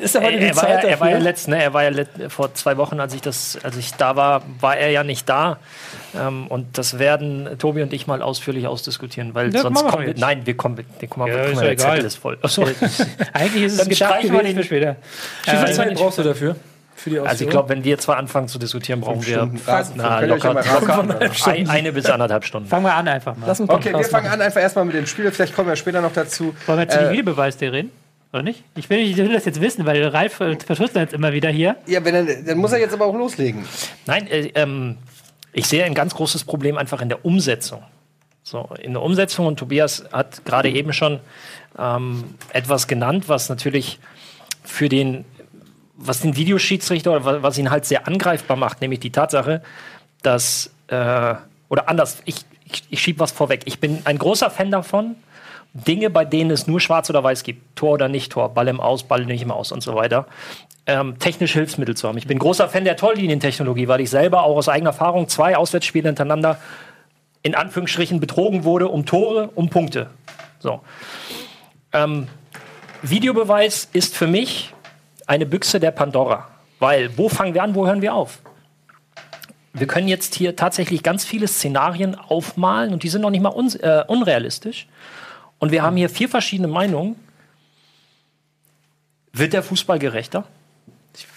Ist 0.01 0.17
aber 0.17 0.31
Er, 0.31 0.39
die 0.39 0.45
er, 0.45 0.57
war 0.57 0.63
Zeit 0.63 0.69
ja, 0.71 0.75
dafür? 0.77 0.91
er 0.91 1.01
war 1.01 1.11
ja 1.11 1.19
letzt, 1.19 1.49
ne? 1.49 1.63
Er 1.63 1.73
war 1.75 1.83
ja 1.85 1.89
let, 1.91 2.09
vor 2.29 2.55
zwei 2.55 2.77
Wochen, 2.77 3.01
als 3.01 3.15
ich 3.15 3.21
das, 3.23 3.59
als 3.63 3.77
ich 3.77 3.93
da 3.95 4.17
war, 4.17 4.43
war 4.61 4.77
er 4.77 4.91
ja 4.91 5.03
nicht 5.05 5.29
da. 5.29 5.59
Ähm, 6.19 6.47
und 6.47 6.79
das 6.79 6.99
werden 6.99 7.49
Tobi 7.59 7.83
und 7.83 7.93
ich 7.93 8.07
mal 8.07 8.23
ausführlich 8.23 8.67
ausdiskutieren, 8.67 9.35
weil 9.35 9.51
Das 9.51 9.63
sonst 9.63 9.85
kommen 9.85 10.03
wir, 10.03 10.09
jetzt. 10.11 10.21
nein, 10.21 10.43
wir 10.47 10.57
kommen, 10.57 10.77
wir, 10.77 10.85
guck 11.01 11.17
mal, 11.17 11.29
Ja, 11.29 11.35
ist 11.45 11.61
der 11.61 11.77
Zettel 11.77 11.95
egal. 11.95 11.99
ist 12.05 12.17
voll. 12.17 12.39
Achso. 12.43 12.63
Eigentlich 13.33 13.63
ist 13.65 13.73
es 13.73 13.79
Dann 13.79 13.87
ein 13.87 13.91
Gedanke 13.91 13.95
streichen 13.95 14.33
wir 14.33 14.43
den- 14.43 14.57
für 14.57 14.65
später. 14.65 14.97
Wie 15.45 15.51
viel 15.51 15.59
Äh, 15.69 15.73
Zeit 15.73 15.95
brauchst 15.95 16.19
du 16.19 16.23
dafür? 16.23 16.57
Für 17.07 17.11
die 17.11 17.21
Also 17.21 17.45
ich 17.45 17.51
glaube, 17.51 17.69
wenn 17.69 17.85
wir 17.85 17.99
zwei 17.99 18.15
anfangen 18.15 18.49
zu 18.49 18.59
diskutieren, 18.59 19.01
brauchen 19.01 19.25
wir 19.25 19.37
Stunden 19.37 19.61
na, 19.95 20.19
locker, 20.23 20.55
locker 20.55 21.21
ein, 21.47 21.69
eine 21.69 21.93
bis 21.93 22.07
anderthalb 22.07 22.45
Stunden. 22.45 22.69
Fangen 22.69 22.85
wir 22.85 22.95
an 22.95 23.07
einfach 23.07 23.37
mal. 23.37 23.49
Okay, 23.69 23.93
wir 23.93 24.03
fangen 24.03 24.27
an 24.27 24.41
einfach 24.41 24.61
erstmal 24.61 24.85
mit 24.87 24.97
dem 24.97 25.07
Spiel. 25.07 25.31
Vielleicht 25.31 25.55
kommen 25.55 25.69
wir 25.69 25.77
später 25.77 26.01
noch 26.01 26.13
dazu. 26.13 26.53
Wollen 26.67 26.79
wir 26.79 26.83
jetzt 26.83 26.97
Äh, 26.97 27.05
den 27.05 27.13
Videobeweis 27.13 27.59
dir 27.59 27.73
reden? 27.73 27.93
Oder 28.33 28.43
nicht? 28.43 28.65
Ich 28.75 28.91
will, 28.91 28.99
ich 28.99 29.17
will 29.17 29.33
das 29.33 29.45
jetzt 29.45 29.61
wissen, 29.61 29.87
weil 29.87 30.05
Ralf 30.09 30.41
äh, 30.41 30.59
verschüttet 30.59 30.97
jetzt 30.97 31.15
immer 31.15 31.33
wieder 31.33 31.49
hier. 31.49 31.77
Ja, 31.87 32.05
wenn 32.05 32.17
er, 32.17 32.43
dann 32.43 32.59
muss 32.59 32.73
er 32.73 32.81
jetzt 32.81 32.93
aber 32.93 33.07
auch 33.07 33.15
loslegen. 33.15 33.65
Nein, 34.07 34.27
äh, 34.27 34.51
ähm, 34.57 34.97
ich 35.53 35.69
sehe 35.69 35.85
ein 35.85 35.95
ganz 35.95 36.13
großes 36.13 36.43
Problem 36.43 36.77
einfach 36.77 37.01
in 37.03 37.09
der 37.09 37.25
Umsetzung. 37.25 37.85
So, 38.43 38.69
in 38.81 38.95
der 38.95 39.03
Umsetzung, 39.03 39.47
und 39.47 39.61
Tobias 39.61 40.05
hat 40.11 40.45
gerade 40.45 40.71
eben 40.71 40.93
schon 40.93 41.21
ähm, 41.79 42.25
etwas 42.53 42.89
genannt, 42.89 43.29
was 43.29 43.49
natürlich 43.49 44.01
für 44.65 44.89
den, 44.89 45.25
was 45.97 46.21
den 46.21 46.37
Videoschiedsrichter 46.37 47.11
oder 47.13 47.25
wa- 47.25 47.43
was 47.43 47.59
ihn 47.59 47.71
halt 47.71 47.85
sehr 47.85 48.07
angreifbar 48.07 48.57
macht, 48.57 48.81
nämlich 48.81 49.01
die 49.01 49.11
Tatsache, 49.11 49.63
dass, 50.23 50.71
äh, 50.89 51.35
oder 51.69 51.89
anders, 51.89 52.23
ich, 52.25 52.37
ich, 52.65 52.85
ich 52.91 53.01
schiebe 53.01 53.21
was 53.21 53.33
vorweg. 53.33 53.63
Ich 53.65 53.81
bin 53.81 54.01
ein 54.05 54.19
großer 54.19 54.51
Fan 54.51 54.71
davon, 54.71 55.17
Dinge, 55.73 56.09
bei 56.11 56.25
denen 56.25 56.51
es 56.51 56.67
nur 56.67 56.81
schwarz 56.81 57.11
oder 57.11 57.23
weiß 57.23 57.43
gibt, 57.43 57.77
Tor 57.77 57.95
oder 57.95 58.09
nicht 58.09 58.33
Tor, 58.33 58.55
Ball 58.55 58.69
im 58.69 58.81
Aus, 58.81 59.05
Ball 59.05 59.27
nicht 59.27 59.43
im 59.43 59.51
Aus 59.51 59.73
und 59.73 59.83
so 59.83 59.95
weiter, 59.95 60.27
ähm, 60.87 61.19
technische 61.19 61.59
Hilfsmittel 61.59 61.97
zu 61.97 62.09
haben. 62.09 62.17
Ich 62.17 62.27
bin 62.27 62.39
großer 62.39 62.69
Fan 62.69 62.85
der 62.85 62.97
Torlinientechnologie, 62.97 63.89
weil 63.89 64.01
ich 64.01 64.09
selber 64.09 64.45
auch 64.45 64.57
aus 64.57 64.69
eigener 64.69 64.91
Erfahrung 64.91 65.29
zwei 65.29 65.57
Auswärtsspiele 65.57 66.09
hintereinander 66.09 66.59
in 67.43 67.55
Anführungsstrichen 67.55 68.21
betrogen 68.21 68.65
wurde 68.65 68.89
um 68.89 69.05
Tore, 69.07 69.51
um 69.55 69.69
Punkte. 69.69 70.11
So. 70.59 70.81
Ähm, 71.93 72.29
Videobeweis 73.03 73.89
ist 73.93 74.17
für 74.17 74.27
mich 74.27 74.73
eine 75.27 75.47
Büchse 75.47 75.81
der 75.81 75.91
Pandora. 75.91 76.49
Weil, 76.79 77.17
wo 77.17 77.29
fangen 77.29 77.55
wir 77.55 77.63
an, 77.63 77.75
wo 77.75 77.87
hören 77.87 78.03
wir 78.03 78.15
auf? 78.15 78.41
Wir 79.73 79.87
können 79.87 80.09
jetzt 80.09 80.35
hier 80.35 80.57
tatsächlich 80.57 81.03
ganz 81.03 81.25
viele 81.25 81.47
Szenarien 81.49 82.15
aufmalen 82.15 82.93
und 82.93 83.03
die 83.03 83.09
sind 83.09 83.21
noch 83.21 83.31
nicht 83.31 83.43
mal 83.43 83.51
uns, 83.51 83.75
äh, 83.75 84.05
unrealistisch. 84.07 84.87
Und 85.59 85.71
wir 85.71 85.83
haben 85.83 85.97
hier 85.97 86.09
vier 86.09 86.29
verschiedene 86.29 86.69
Meinungen. 86.69 87.17
Wird 89.33 89.53
der 89.53 89.63
Fußball 89.63 89.99
gerechter? 89.99 90.45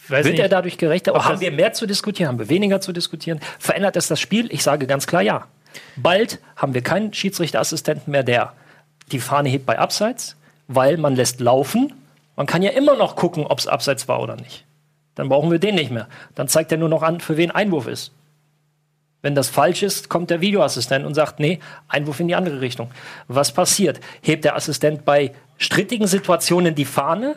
Wird 0.07 0.25
nicht, 0.25 0.39
er 0.39 0.49
dadurch 0.49 0.77
gerechter? 0.77 1.15
ob 1.15 1.23
haben 1.23 1.39
wir 1.39 1.51
mehr 1.51 1.73
zu 1.73 1.85
diskutieren? 1.85 2.29
Haben 2.29 2.39
wir 2.39 2.49
weniger 2.49 2.81
zu 2.81 2.91
diskutieren? 2.91 3.39
Verändert 3.59 3.95
es 3.95 4.07
das 4.07 4.19
Spiel? 4.19 4.51
Ich 4.51 4.63
sage 4.63 4.87
ganz 4.87 5.05
klar 5.05 5.21
ja. 5.21 5.47
Bald 5.95 6.39
haben 6.55 6.73
wir 6.73 6.81
keinen 6.81 7.13
Schiedsrichterassistenten 7.13 8.11
mehr, 8.11 8.23
der 8.23 8.53
die 9.11 9.19
Fahne 9.19 9.49
hebt 9.49 9.65
bei 9.65 9.77
Abseits, 9.77 10.35
weil 10.67 10.97
man 10.97 11.15
lässt 11.15 11.39
laufen. 11.39 11.93
Man 12.39 12.47
kann 12.47 12.61
ja 12.61 12.71
immer 12.71 12.95
noch 12.95 13.17
gucken, 13.17 13.45
ob 13.45 13.59
es 13.59 13.67
Abseits 13.67 14.07
war 14.07 14.21
oder 14.21 14.37
nicht. 14.37 14.63
Dann 15.15 15.27
brauchen 15.27 15.51
wir 15.51 15.59
den 15.59 15.75
nicht 15.75 15.91
mehr. 15.91 16.07
Dann 16.35 16.47
zeigt 16.47 16.71
er 16.71 16.77
nur 16.77 16.87
noch 16.87 17.03
an, 17.03 17.19
für 17.19 17.35
wen 17.35 17.51
Einwurf 17.51 17.85
ist. 17.85 18.13
Wenn 19.21 19.35
das 19.35 19.49
falsch 19.49 19.83
ist, 19.83 20.07
kommt 20.07 20.29
der 20.29 20.39
Videoassistent 20.39 21.05
und 21.05 21.15
sagt, 21.15 21.41
nee, 21.41 21.59
Einwurf 21.89 22.21
in 22.21 22.29
die 22.29 22.35
andere 22.35 22.61
Richtung. 22.61 22.91
Was 23.27 23.51
passiert? 23.51 23.99
Hebt 24.21 24.45
der 24.45 24.55
Assistent 24.55 25.03
bei 25.03 25.33
strittigen 25.57 26.07
Situationen 26.07 26.75
die 26.75 26.85
Fahne? 26.85 27.35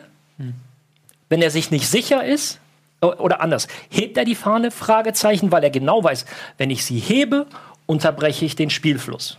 Wenn 1.27 1.41
er 1.41 1.51
sich 1.51 1.69
nicht 1.69 1.89
sicher 1.89 2.23
ist, 2.23 2.61
oder 3.01 3.41
anders, 3.41 3.67
hebt 3.89 4.15
er 4.15 4.23
die 4.23 4.35
Fahne? 4.35 4.71
Fragezeichen, 4.71 5.51
weil 5.51 5.65
er 5.65 5.69
genau 5.69 6.01
weiß, 6.01 6.25
wenn 6.57 6.69
ich 6.69 6.85
sie 6.85 6.99
hebe, 6.99 7.47
unterbreche 7.87 8.45
ich 8.45 8.55
den 8.55 8.69
Spielfluss. 8.69 9.37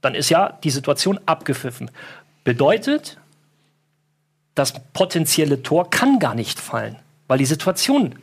Dann 0.00 0.14
ist 0.14 0.28
ja 0.28 0.60
die 0.62 0.70
Situation 0.70 1.18
abgepfiffen. 1.26 1.90
Bedeutet, 2.44 3.18
das 4.54 4.74
potenzielle 4.92 5.62
Tor 5.62 5.90
kann 5.90 6.18
gar 6.18 6.34
nicht 6.34 6.60
fallen, 6.60 6.96
weil 7.28 7.38
die 7.38 7.46
Situation 7.46 8.16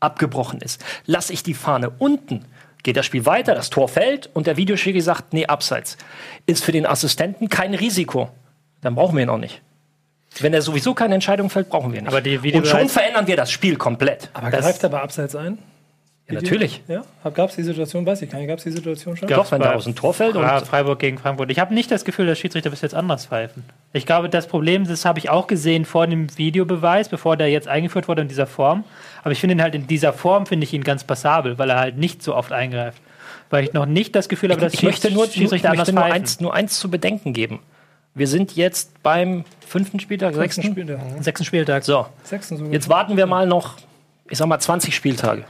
abgebrochen 0.00 0.60
ist. 0.60 0.84
Lasse 1.06 1.32
ich 1.32 1.42
die 1.42 1.54
Fahne 1.54 1.90
unten, 1.98 2.44
geht 2.82 2.96
das 2.96 3.06
Spiel 3.06 3.24
weiter, 3.26 3.54
das 3.54 3.70
Tor 3.70 3.88
fällt 3.88 4.28
und 4.34 4.46
der 4.46 4.56
Videoschiri 4.56 5.00
sagt, 5.00 5.32
nee, 5.32 5.46
abseits. 5.46 5.96
Ist 6.46 6.62
für 6.64 6.72
den 6.72 6.86
Assistenten 6.86 7.48
kein 7.48 7.74
Risiko. 7.74 8.30
Dann 8.82 8.94
brauchen 8.94 9.16
wir 9.16 9.22
ihn 9.22 9.30
auch 9.30 9.38
nicht. 9.38 9.62
Wenn 10.40 10.52
er 10.52 10.62
sowieso 10.62 10.94
keine 10.94 11.14
Entscheidung 11.14 11.48
fällt, 11.48 11.70
brauchen 11.70 11.92
wir 11.92 12.00
ihn 12.00 12.04
nicht. 12.04 12.12
Aber 12.12 12.20
die 12.20 12.36
und 12.52 12.66
schon 12.66 12.88
verändern 12.88 13.26
wir 13.26 13.36
das 13.36 13.50
Spiel 13.50 13.76
komplett. 13.76 14.30
Aber 14.34 14.50
das- 14.50 14.60
greift 14.64 14.82
er 14.82 14.88
bei 14.90 15.00
Abseits 15.00 15.34
ein? 15.36 15.58
Ja, 16.26 16.34
natürlich. 16.34 16.82
Ja? 16.88 17.02
Gab 17.34 17.50
es 17.50 17.56
die 17.56 17.62
Situation? 17.62 18.06
Weiß 18.06 18.22
ich 18.22 18.30
gar 18.30 18.38
nicht. 18.38 18.48
Gab 18.48 18.56
es 18.56 18.64
die 18.64 18.70
Situation 18.70 19.14
schon? 19.14 19.28
Doch, 19.28 19.52
wenn 19.52 19.60
da 19.60 19.74
aus 19.74 19.84
dem 19.84 19.94
Tor 19.94 20.14
fällt 20.14 20.36
und 20.36 20.42
Fra- 20.42 20.60
Freiburg 20.64 20.98
gegen 20.98 21.18
Frankfurt. 21.18 21.50
Ich 21.50 21.58
habe 21.58 21.74
nicht 21.74 21.90
das 21.90 22.06
Gefühl, 22.06 22.26
dass 22.26 22.38
Schiedsrichter 22.38 22.70
bis 22.70 22.80
jetzt 22.80 22.94
anders 22.94 23.26
pfeifen. 23.26 23.62
Ich 23.92 24.06
glaube, 24.06 24.30
das 24.30 24.46
Problem, 24.46 24.86
das 24.86 25.04
habe 25.04 25.18
ich 25.18 25.28
auch 25.28 25.46
gesehen 25.46 25.84
vor 25.84 26.06
dem 26.06 26.34
Videobeweis, 26.38 27.10
bevor 27.10 27.36
der 27.36 27.50
jetzt 27.50 27.68
eingeführt 27.68 28.08
wurde 28.08 28.22
in 28.22 28.28
dieser 28.28 28.46
Form. 28.46 28.84
Aber 29.22 29.32
ich 29.32 29.40
finde 29.40 29.56
ihn 29.56 29.62
halt 29.62 29.74
in 29.74 29.86
dieser 29.86 30.14
Form, 30.14 30.46
finde 30.46 30.64
ich 30.64 30.72
ihn 30.72 30.82
ganz 30.82 31.04
passabel, 31.04 31.58
weil 31.58 31.68
er 31.68 31.78
halt 31.78 31.98
nicht 31.98 32.22
so 32.22 32.34
oft 32.34 32.52
eingreift. 32.52 33.02
Weil 33.50 33.64
ich 33.64 33.74
noch 33.74 33.84
nicht 33.84 34.16
das 34.16 34.30
Gefühl 34.30 34.50
habe, 34.50 34.62
dass 34.62 34.72
ich 34.72 34.82
möchte 34.82 35.10
nur, 35.10 35.26
ich 35.26 35.32
Schiedsrichter 35.34 35.68
möchte 35.68 35.80
anders 35.82 35.92
nur, 35.92 36.02
pfeifen. 36.04 36.16
eins, 36.22 36.40
nur 36.40 36.54
eins 36.54 36.78
zu 36.78 36.90
bedenken 36.90 37.34
geben. 37.34 37.60
Wir 38.14 38.28
sind 38.28 38.56
jetzt 38.56 39.02
beim 39.02 39.44
fünften 39.66 40.00
Spieltag, 40.00 40.34
Sechsten 40.34 40.62
sechsten. 40.62 40.72
Spiel, 40.72 40.84
der 40.86 41.00
Sechsten 41.20 41.44
Spieltag. 41.44 41.84
So, 41.84 42.06
Sechsten. 42.22 42.72
Jetzt 42.72 42.88
warten 42.88 43.16
wir 43.18 43.26
mal 43.26 43.46
noch, 43.46 43.76
ich 44.30 44.38
sag 44.38 44.46
mal, 44.46 44.58
20 44.58 44.94
Spieltage. 44.96 45.44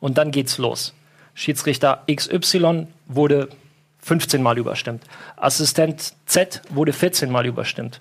Und 0.00 0.18
dann 0.18 0.30
geht's 0.30 0.58
los. 0.58 0.94
Schiedsrichter 1.34 2.02
XY 2.12 2.86
wurde 3.06 3.48
15 4.02 4.42
Mal 4.42 4.58
überstimmt. 4.58 5.04
Assistent 5.36 6.14
Z 6.26 6.62
wurde 6.70 6.92
14 6.92 7.30
Mal 7.30 7.46
überstimmt. 7.46 7.98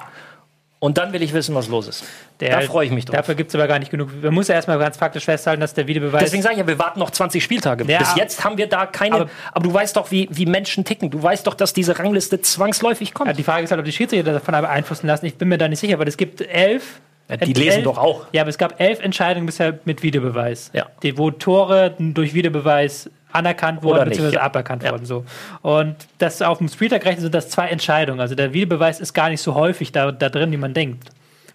Und 0.79 0.99
dann 0.99 1.11
will 1.11 1.23
ich 1.23 1.33
wissen, 1.33 1.55
was 1.55 1.67
los 1.69 1.87
ist. 1.87 2.03
Der, 2.39 2.59
da 2.59 2.61
freue 2.67 2.85
ich 2.85 2.91
mich 2.91 3.05
drauf. 3.05 3.15
Dafür 3.15 3.33
gibt 3.33 3.49
es 3.49 3.55
aber 3.55 3.67
gar 3.67 3.79
nicht 3.79 3.89
genug. 3.89 4.11
Man 4.21 4.31
muss 4.31 4.47
ja 4.47 4.53
erstmal 4.53 4.77
ganz 4.77 4.95
faktisch 4.95 5.25
festhalten, 5.25 5.59
dass 5.59 5.73
der 5.73 5.87
Videobeweis. 5.87 6.23
Deswegen 6.23 6.43
sage 6.43 6.53
ich 6.53 6.59
ja, 6.59 6.67
wir 6.67 6.77
warten 6.77 6.99
noch 6.99 7.09
20 7.09 7.43
Spieltage. 7.43 7.83
Ja. 7.85 7.97
Bis 7.97 8.15
jetzt 8.15 8.43
haben 8.43 8.59
wir 8.59 8.67
da 8.67 8.85
keine. 8.85 9.15
Aber, 9.15 9.29
Aber- 9.53 9.63
du 9.63 9.73
weißt 9.73 9.95
doch, 9.95 10.11
wie, 10.11 10.27
wie 10.31 10.45
Menschen 10.45 10.85
ticken. 10.85 11.09
Du 11.09 11.21
weißt 11.21 11.47
doch, 11.47 11.55
dass 11.55 11.73
diese 11.73 11.97
Rangliste 11.97 12.41
zwangsläufig 12.41 13.15
kommt. 13.15 13.27
Ja, 13.27 13.33
die 13.33 13.43
Frage 13.43 13.63
ist 13.63 13.71
halt, 13.71 13.79
ob 13.79 13.85
die 13.85 13.91
Schiedsrichter 13.91 14.33
davon 14.33 14.53
beeinflussen 14.53 15.07
lassen. 15.07 15.25
Ich 15.25 15.35
bin 15.35 15.49
mir 15.49 15.57
da 15.57 15.67
nicht 15.67 15.79
sicher, 15.79 15.97
weil 15.97 16.07
es 16.07 16.17
gibt 16.17 16.41
elf. 16.41 17.01
Ja, 17.29 17.37
die 17.37 17.53
lesen 17.53 17.77
elf, 17.79 17.83
doch 17.83 17.97
auch. 17.97 18.25
Ja, 18.31 18.41
aber 18.41 18.49
es 18.49 18.57
gab 18.57 18.79
elf 18.79 19.01
Entscheidungen 19.01 19.45
bisher 19.45 19.79
mit 19.85 20.01
Videobeweis. 20.01 20.71
Ja. 20.73 20.85
Die, 21.03 21.17
wo 21.17 21.29
Tore 21.31 21.93
durch 21.97 22.33
Videobeweis 22.33 23.09
anerkannt 23.31 23.83
wurden, 23.83 24.05
beziehungsweise 24.05 24.35
ja. 24.35 24.41
aberkannt 24.41 24.83
Ja. 24.83 24.91
wurden. 24.91 25.05
So. 25.05 25.25
Und 25.61 25.95
das 26.17 26.41
auf 26.41 26.59
dem 26.59 26.69
Spieltag 26.69 27.01
gerechnet 27.01 27.23
sind 27.23 27.35
das 27.35 27.49
zwei 27.49 27.67
Entscheidungen. 27.67 28.19
Also 28.21 28.35
der 28.35 28.53
Videobeweis 28.53 28.99
ist 28.99 29.13
gar 29.13 29.29
nicht 29.29 29.41
so 29.41 29.55
häufig 29.55 29.91
da, 29.91 30.11
da 30.11 30.29
drin, 30.29 30.51
wie 30.51 30.57
man 30.57 30.73
denkt. 30.73 31.09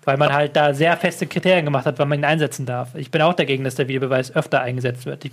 Weil 0.04 0.16
man 0.16 0.32
halt 0.32 0.56
da 0.56 0.74
sehr 0.74 0.96
feste 0.96 1.28
Kriterien 1.28 1.64
gemacht 1.64 1.86
hat, 1.86 1.98
wann 2.00 2.08
man 2.08 2.18
ihn 2.18 2.24
einsetzen 2.24 2.66
darf. 2.66 2.94
Ich 2.96 3.12
bin 3.12 3.22
auch 3.22 3.34
dagegen, 3.34 3.62
dass 3.62 3.76
der 3.76 3.86
Videobeweis 3.86 4.34
öfter 4.34 4.60
eingesetzt 4.60 5.06
wird. 5.06 5.24
Ich 5.24 5.32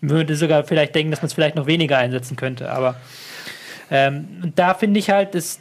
würde 0.00 0.36
sogar 0.36 0.62
vielleicht 0.62 0.94
denken, 0.94 1.10
dass 1.10 1.20
man 1.20 1.26
es 1.26 1.34
vielleicht 1.34 1.56
noch 1.56 1.66
weniger 1.66 1.98
einsetzen 1.98 2.36
könnte. 2.36 2.70
Aber 2.70 2.94
ähm, 3.90 4.52
da 4.54 4.74
finde 4.74 5.00
ich 5.00 5.10
halt, 5.10 5.34
es 5.34 5.58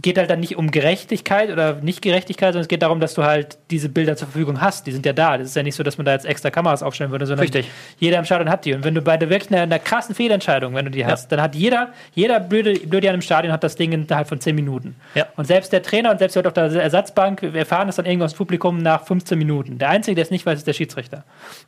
geht 0.00 0.18
halt 0.18 0.28
dann 0.28 0.40
nicht 0.40 0.56
um 0.56 0.70
Gerechtigkeit 0.70 1.50
oder 1.50 1.74
nicht 1.74 2.02
Gerechtigkeit, 2.02 2.52
sondern 2.52 2.62
es 2.62 2.68
geht 2.68 2.82
darum, 2.82 3.00
dass 3.00 3.14
du 3.14 3.22
halt 3.22 3.58
diese 3.70 3.88
Bilder 3.88 4.16
zur 4.16 4.28
Verfügung 4.28 4.60
hast. 4.60 4.86
Die 4.86 4.92
sind 4.92 5.06
ja 5.06 5.12
da. 5.12 5.38
Das 5.38 5.48
ist 5.48 5.56
ja 5.56 5.62
nicht 5.62 5.76
so, 5.76 5.82
dass 5.82 5.98
man 5.98 6.04
da 6.04 6.12
jetzt 6.12 6.26
extra 6.26 6.50
Kameras 6.50 6.82
aufstellen 6.82 7.10
würde, 7.10 7.26
sondern 7.26 7.44
Richtig. 7.44 7.70
jeder 7.98 8.18
im 8.18 8.24
Stadion 8.24 8.50
hat 8.50 8.64
die. 8.64 8.74
Und 8.74 8.84
wenn 8.84 8.94
du 8.94 9.02
bei 9.02 9.16
der 9.16 9.30
wirklich 9.30 9.52
einer, 9.52 9.62
einer 9.62 9.78
krassen 9.78 10.14
Fehlentscheidung, 10.14 10.74
wenn 10.74 10.84
du 10.84 10.90
die 10.90 11.06
hast, 11.06 11.30
dann 11.30 11.40
hat 11.40 11.54
jeder, 11.54 11.92
jeder 12.14 12.40
blöde, 12.40 12.74
blöde 12.74 13.08
an 13.08 13.14
im 13.14 13.22
Stadion 13.22 13.52
hat 13.52 13.62
das 13.62 13.76
Ding 13.76 13.92
innerhalb 13.92 14.28
von 14.28 14.40
10 14.40 14.54
Minuten. 14.54 14.96
Ja. 15.14 15.26
Und 15.36 15.46
selbst 15.46 15.72
der 15.72 15.82
Trainer 15.82 16.10
und 16.10 16.18
selbst 16.18 16.36
auf 16.36 16.52
der 16.52 16.64
Ersatzbank, 16.64 17.42
wir 17.42 17.54
erfahren 17.54 17.86
das 17.86 17.96
dann 17.96 18.06
irgendwo 18.06 18.24
aus 18.24 18.34
Publikum 18.34 18.78
nach 18.78 19.06
15 19.06 19.38
Minuten. 19.38 19.78
Der 19.78 19.90
Einzige, 19.90 20.16
der 20.16 20.24
es 20.24 20.30
nicht 20.30 20.44
weiß, 20.44 20.58
ist 20.58 20.66
der 20.66 20.72
Schiedsrichter. 20.72 21.18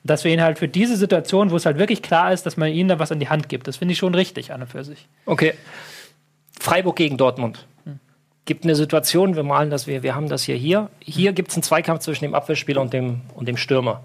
Und 0.02 0.11
dass 0.11 0.25
wir 0.25 0.33
ihn 0.33 0.42
halt 0.42 0.59
für 0.59 0.68
diese 0.68 0.97
Situation, 0.97 1.50
wo 1.50 1.56
es 1.56 1.66
halt 1.66 1.78
wirklich 1.78 2.02
klar 2.02 2.33
ist, 2.33 2.45
dass 2.45 2.56
man 2.56 2.71
ihnen 2.71 2.88
da 2.88 2.99
was 2.99 3.12
an 3.12 3.21
die 3.21 3.28
Hand 3.28 3.49
gibt, 3.49 3.68
das 3.68 3.76
finde 3.76 3.92
ich 3.92 3.99
schon 3.99 4.14
richtig 4.14 4.52
an 4.52 4.62
und 4.62 4.68
für 4.68 4.85
sich. 4.85 5.06
Okay. 5.26 5.54
Freiburg 6.59 6.97
gegen 6.97 7.16
Dortmund. 7.16 7.66
Gibt 8.46 8.64
eine 8.64 8.74
Situation, 8.74 9.36
wir 9.36 9.42
malen 9.42 9.68
das, 9.70 9.86
wir, 9.86 10.02
wir 10.02 10.14
haben 10.14 10.28
das 10.28 10.44
hier 10.44 10.56
hier. 10.56 10.88
Hier 11.00 11.32
gibt 11.32 11.50
es 11.50 11.56
einen 11.56 11.62
Zweikampf 11.62 12.00
zwischen 12.00 12.24
dem 12.24 12.34
Abwehrspieler 12.34 12.80
und 12.80 12.92
dem, 12.92 13.20
und 13.34 13.46
dem 13.48 13.56
Stürmer. 13.58 14.02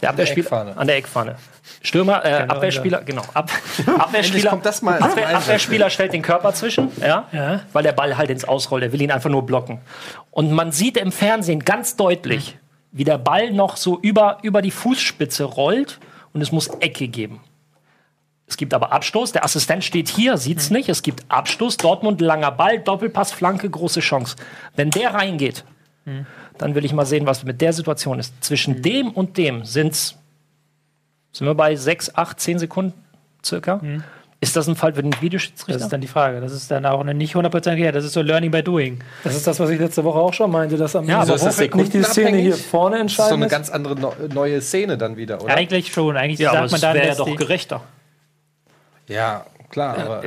Der 0.00 0.10
Abwehrspieler 0.10 0.46
Eckfahne. 0.46 0.76
an 0.76 0.86
der 0.86 0.96
Eckfahne. 0.96 1.36
Stürmer, 1.82 2.24
äh, 2.24 2.42
Genau, 2.42 2.54
Abwehrspieler, 2.54 3.02
genau. 3.02 3.22
Ab, 3.34 3.50
Abwehrspieler, 3.98 4.50
kommt 4.50 4.64
das 4.64 4.80
mal 4.82 4.98
Abwehr. 5.00 5.36
Abwehrspieler 5.36 5.90
stellt 5.90 6.12
den 6.12 6.22
Körper 6.22 6.52
zwischen, 6.54 6.90
ja, 7.00 7.26
Ja. 7.32 7.62
weil 7.72 7.82
der 7.82 7.92
Ball 7.92 8.16
halt 8.16 8.30
ins 8.30 8.44
Ausrollt. 8.44 8.84
Er 8.84 8.92
will 8.92 9.02
ihn 9.02 9.10
einfach 9.10 9.30
nur 9.30 9.44
blocken. 9.44 9.80
Und 10.30 10.52
man 10.52 10.70
sieht 10.70 10.96
im 10.96 11.10
Fernsehen 11.10 11.60
ganz 11.64 11.96
deutlich, 11.96 12.56
wie 12.92 13.02
der 13.04 13.18
Ball 13.18 13.50
noch 13.52 13.76
so 13.76 13.98
über, 13.98 14.38
über 14.42 14.62
die 14.62 14.70
Fußspitze 14.70 15.42
rollt 15.44 15.98
und 16.32 16.42
es 16.42 16.52
muss 16.52 16.68
Ecke 16.80 17.08
geben. 17.08 17.40
Es 18.48 18.56
gibt 18.56 18.72
aber 18.72 18.92
Abstoß. 18.92 19.32
Der 19.32 19.44
Assistent 19.44 19.84
steht 19.84 20.08
hier, 20.08 20.38
sieht's 20.38 20.70
nicht. 20.70 20.88
Es 20.88 21.02
gibt 21.02 21.24
Abstoß. 21.28 21.76
Dortmund, 21.76 22.20
langer 22.20 22.50
Ball, 22.50 22.78
Doppelpass, 22.78 23.32
Flanke, 23.32 23.68
große 23.68 24.00
Chance. 24.00 24.36
Wenn 24.74 24.90
der 24.90 25.14
reingeht, 25.14 25.64
dann 26.56 26.74
will 26.74 26.84
ich 26.84 26.92
mal 26.94 27.04
sehen, 27.04 27.26
was 27.26 27.44
mit 27.44 27.60
der 27.60 27.72
Situation 27.74 28.18
ist. 28.18 28.32
Zwischen 28.42 28.80
dem 28.80 29.10
und 29.10 29.36
dem 29.36 29.64
sind's, 29.64 30.16
sind 31.32 31.46
wir 31.46 31.54
bei 31.54 31.76
6, 31.76 32.14
8, 32.14 32.40
10 32.40 32.58
Sekunden 32.58 32.94
circa. 33.44 33.80
Ist 34.40 34.54
das 34.56 34.68
ein 34.68 34.76
Fall 34.76 34.94
für 34.94 35.02
den 35.02 35.10
Das 35.10 35.20
Videoschiedsrichter? 35.20 35.82
ist 35.82 35.92
dann 35.92 36.00
die 36.00 36.06
Frage. 36.06 36.40
Das 36.40 36.52
ist 36.52 36.70
dann 36.70 36.86
auch 36.86 37.00
eine 37.00 37.12
nicht 37.12 37.34
100% 37.34 37.74
her. 37.74 37.90
Das 37.90 38.04
ist 38.04 38.12
so 38.12 38.22
Learning 38.22 38.52
by 38.52 38.62
Doing. 38.62 39.00
Das 39.24 39.34
ist 39.34 39.46
das, 39.46 39.58
was 39.58 39.68
ich 39.68 39.80
letzte 39.80 40.04
Woche 40.04 40.18
auch 40.18 40.32
schon 40.32 40.50
meinte, 40.50 40.76
dass 40.76 40.94
am 40.94 41.06
Ja, 41.06 41.20
Ende 41.22 41.32
aber 41.32 41.34
ist 41.34 41.44
das 41.44 41.74
nicht 41.74 41.92
die 41.92 42.02
Szene 42.04 42.38
hier 42.38 42.54
vorne 42.54 43.02
Das 43.02 43.12
ist 43.12 43.28
so 43.28 43.34
eine 43.34 43.48
ganz 43.48 43.68
andere 43.68 43.96
neue 44.32 44.60
Szene 44.62 44.96
dann 44.96 45.16
wieder, 45.16 45.42
oder? 45.42 45.54
Eigentlich 45.54 45.92
schon. 45.92 46.16
Eigentlich 46.16 46.38
ja, 46.38 46.52
aber 46.52 46.68
sagt 46.68 46.72
man 46.72 46.80
dann, 46.80 46.94
wäre 46.94 47.08
ja 47.08 47.14
doch 47.16 47.26
die, 47.26 47.34
gerechter. 47.34 47.82
Ja, 49.08 49.46
klar. 49.70 49.98
Aber 49.98 50.22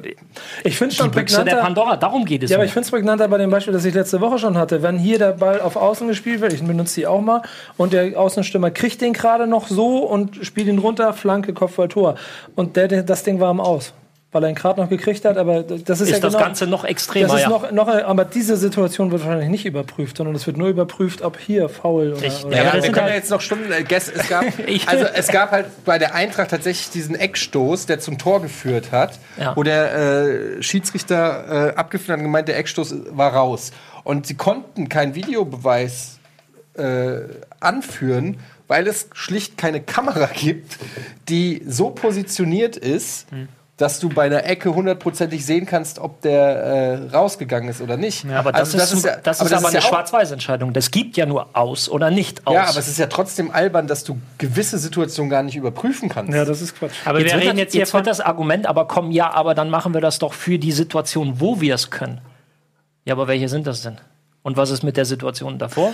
Ich 0.63 0.77
finde 0.77 0.93
schon 0.93 1.11
Büchse 1.11 1.37
der 1.37 1.43
prägnanter. 1.43 1.63
Pandora, 1.63 1.97
darum 1.97 2.25
geht 2.25 2.43
es. 2.43 2.49
Ja, 2.49 2.57
aber 2.57 2.63
mir. 2.63 2.67
ich 2.67 2.73
finde 2.73 2.85
es 2.85 2.91
prägnanter 2.91 3.27
bei 3.27 3.37
dem 3.37 3.49
Beispiel, 3.49 3.73
das 3.73 3.85
ich 3.85 3.93
letzte 3.93 4.19
Woche 4.21 4.39
schon 4.39 4.57
hatte. 4.57 4.83
Wenn 4.83 4.97
hier 4.97 5.17
der 5.17 5.33
Ball 5.33 5.61
auf 5.61 5.75
Außen 5.75 6.07
gespielt 6.07 6.41
wird, 6.41 6.53
ich 6.53 6.63
benutze 6.63 6.95
die 6.95 7.07
auch 7.07 7.21
mal, 7.21 7.41
und 7.77 7.93
der 7.93 8.19
Außenstürmer 8.19 8.71
kriegt 8.71 9.01
den 9.01 9.13
gerade 9.13 9.47
noch 9.47 9.67
so 9.67 9.99
und 9.99 10.45
spielt 10.45 10.67
ihn 10.67 10.79
runter, 10.79 11.13
Flanke, 11.13 11.53
Kopfball, 11.53 11.87
Tor. 11.87 12.15
Und 12.55 12.75
der, 12.75 12.87
der, 12.87 13.03
das 13.03 13.23
Ding 13.23 13.39
war 13.39 13.49
am 13.49 13.59
Aus. 13.59 13.93
Weil 14.33 14.43
er 14.43 14.49
ihn 14.49 14.55
gerade 14.55 14.79
noch 14.79 14.87
gekriegt 14.87 15.25
hat, 15.25 15.37
aber 15.37 15.61
das 15.63 15.99
ist, 15.99 16.07
ist 16.07 16.09
ja 16.13 16.19
das 16.19 16.31
genau, 16.33 16.45
Ganze 16.45 16.65
noch 16.65 16.85
extremer. 16.85 17.27
das 17.27 17.35
ist 17.37 17.41
ja. 17.43 17.49
noch, 17.49 17.69
noch, 17.71 17.87
aber 17.89 18.23
diese 18.23 18.55
Situation 18.55 19.11
wird 19.11 19.25
wahrscheinlich 19.25 19.49
nicht 19.49 19.65
überprüft, 19.65 20.15
sondern 20.15 20.35
es 20.35 20.47
wird 20.47 20.55
nur 20.55 20.69
überprüft, 20.69 21.21
ob 21.21 21.37
hier 21.37 21.67
faul 21.67 22.13
oder, 22.13 22.25
Ich- 22.25 22.45
oder 22.45 22.55
Ja, 22.55 22.63
Ja, 22.63 22.73
wir 22.75 22.81
können 22.83 22.95
halt- 22.95 23.09
ja 23.09 23.15
jetzt 23.15 23.29
noch 23.29 23.41
Stunden. 23.41 23.69
Äh, 23.73 23.83
gest, 23.83 24.09
es, 24.15 24.29
gab, 24.29 24.45
Ich- 24.67 24.87
also, 24.87 25.03
es 25.13 25.27
gab 25.27 25.51
halt 25.51 25.65
bei 25.83 25.97
der 25.99 26.15
Eintracht 26.15 26.49
tatsächlich 26.51 26.91
diesen 26.91 27.15
Eckstoß, 27.15 27.87
der 27.87 27.99
zum 27.99 28.17
Tor 28.17 28.41
geführt 28.41 28.93
hat, 28.93 29.19
Ja. 29.37 29.53
wo 29.57 29.63
der 29.63 29.93
äh, 30.57 30.63
Schiedsrichter 30.63 31.71
äh, 31.71 31.75
abgeführt 31.75 32.11
hat 32.11 32.17
und 32.19 32.23
gemeint, 32.23 32.47
der 32.47 32.57
Eckstoß 32.57 32.95
war 33.11 33.33
raus. 33.33 33.71
Und 34.05 34.27
sie 34.27 34.35
konnten 34.35 34.87
keinen 34.87 35.13
Videobeweis 35.13 36.19
äh, 36.77 37.17
anführen, 37.59 38.37
weil 38.69 38.87
es 38.87 39.09
schlicht 39.13 39.57
keine 39.57 39.81
Kamera 39.81 40.27
gibt, 40.33 40.77
die 41.27 41.61
so 41.67 41.89
positioniert 41.89 42.77
ist. 42.77 43.27
Dass 43.81 43.99
du 43.99 44.09
bei 44.09 44.25
einer 44.27 44.45
Ecke 44.45 44.75
hundertprozentig 44.75 45.43
sehen 45.45 45.65
kannst, 45.65 45.97
ob 45.97 46.21
der 46.21 46.39
äh, 47.09 47.15
rausgegangen 47.15 47.67
ist 47.69 47.81
oder 47.81 47.97
nicht. 47.97 48.25
aber 48.29 48.51
das, 48.51 48.75
Also 48.75 48.95
ist, 48.97 49.03
ja- 49.05 49.17
das 49.23 49.41
ist 49.41 49.51
aber, 49.51 49.67
eine 49.67 49.75
ja 49.75 49.81
Schwarz-Weiß-Entscheidung. 49.81 50.71
Das 50.71 50.91
gibt 50.91 51.17
ja 51.17 51.25
nur 51.25 51.47
aus 51.53 51.89
oder 51.89 52.11
nicht 52.11 52.45
aus. 52.45 52.53
ja, 52.53 52.63
aber 52.67 52.77
es 52.77 52.87
ist 52.87 52.99
ja 52.99 53.07
trotzdem 53.07 53.49
albern, 53.49 53.87
dass 53.87 54.03
du 54.03 54.19
gewisse 54.37 54.77
Situationen 54.77 55.29
gar 55.31 55.41
nicht 55.41 55.55
überprüfen 55.55 56.09
kannst. 56.09 56.31
Ja, 56.33 56.45
das 56.45 56.61
ist 56.61 56.77
Quatsch. 56.77 56.93
aber 57.05 57.19
Jetzt, 57.19 57.29
wir 57.29 57.33
wird, 57.33 57.43
reden 57.43 57.55
das, 57.57 57.59
jetzt 57.63 57.71
hier 57.71 57.79
jetzt 57.79 57.91
von. 57.91 57.97
wird 57.99 58.07
das 58.07 58.21
Argument 58.21 58.67
aber 58.67 58.87
kommen, 58.87 59.11
ja, 59.11 59.31
aber 59.33 59.55
dann 59.55 59.69
machen 59.71 59.93
wir 59.95 60.01
das 60.01 60.19
doch 60.19 60.33
für 60.33 60.59
die 60.59 60.71
Situation, 60.71 61.39
wo 61.39 61.59
wir 61.59 61.73
es 61.73 61.89
können. 61.89 62.21
Ja, 63.05 63.15
aber 63.15 63.27
welche 63.27 63.49
sind 63.49 63.65
das 63.65 63.81
denn? 63.81 63.97
Und 64.43 64.57
was 64.57 64.69
ist 64.69 64.83
mit 64.83 64.95
der 64.95 65.05
Situation 65.05 65.57
davor? 65.57 65.93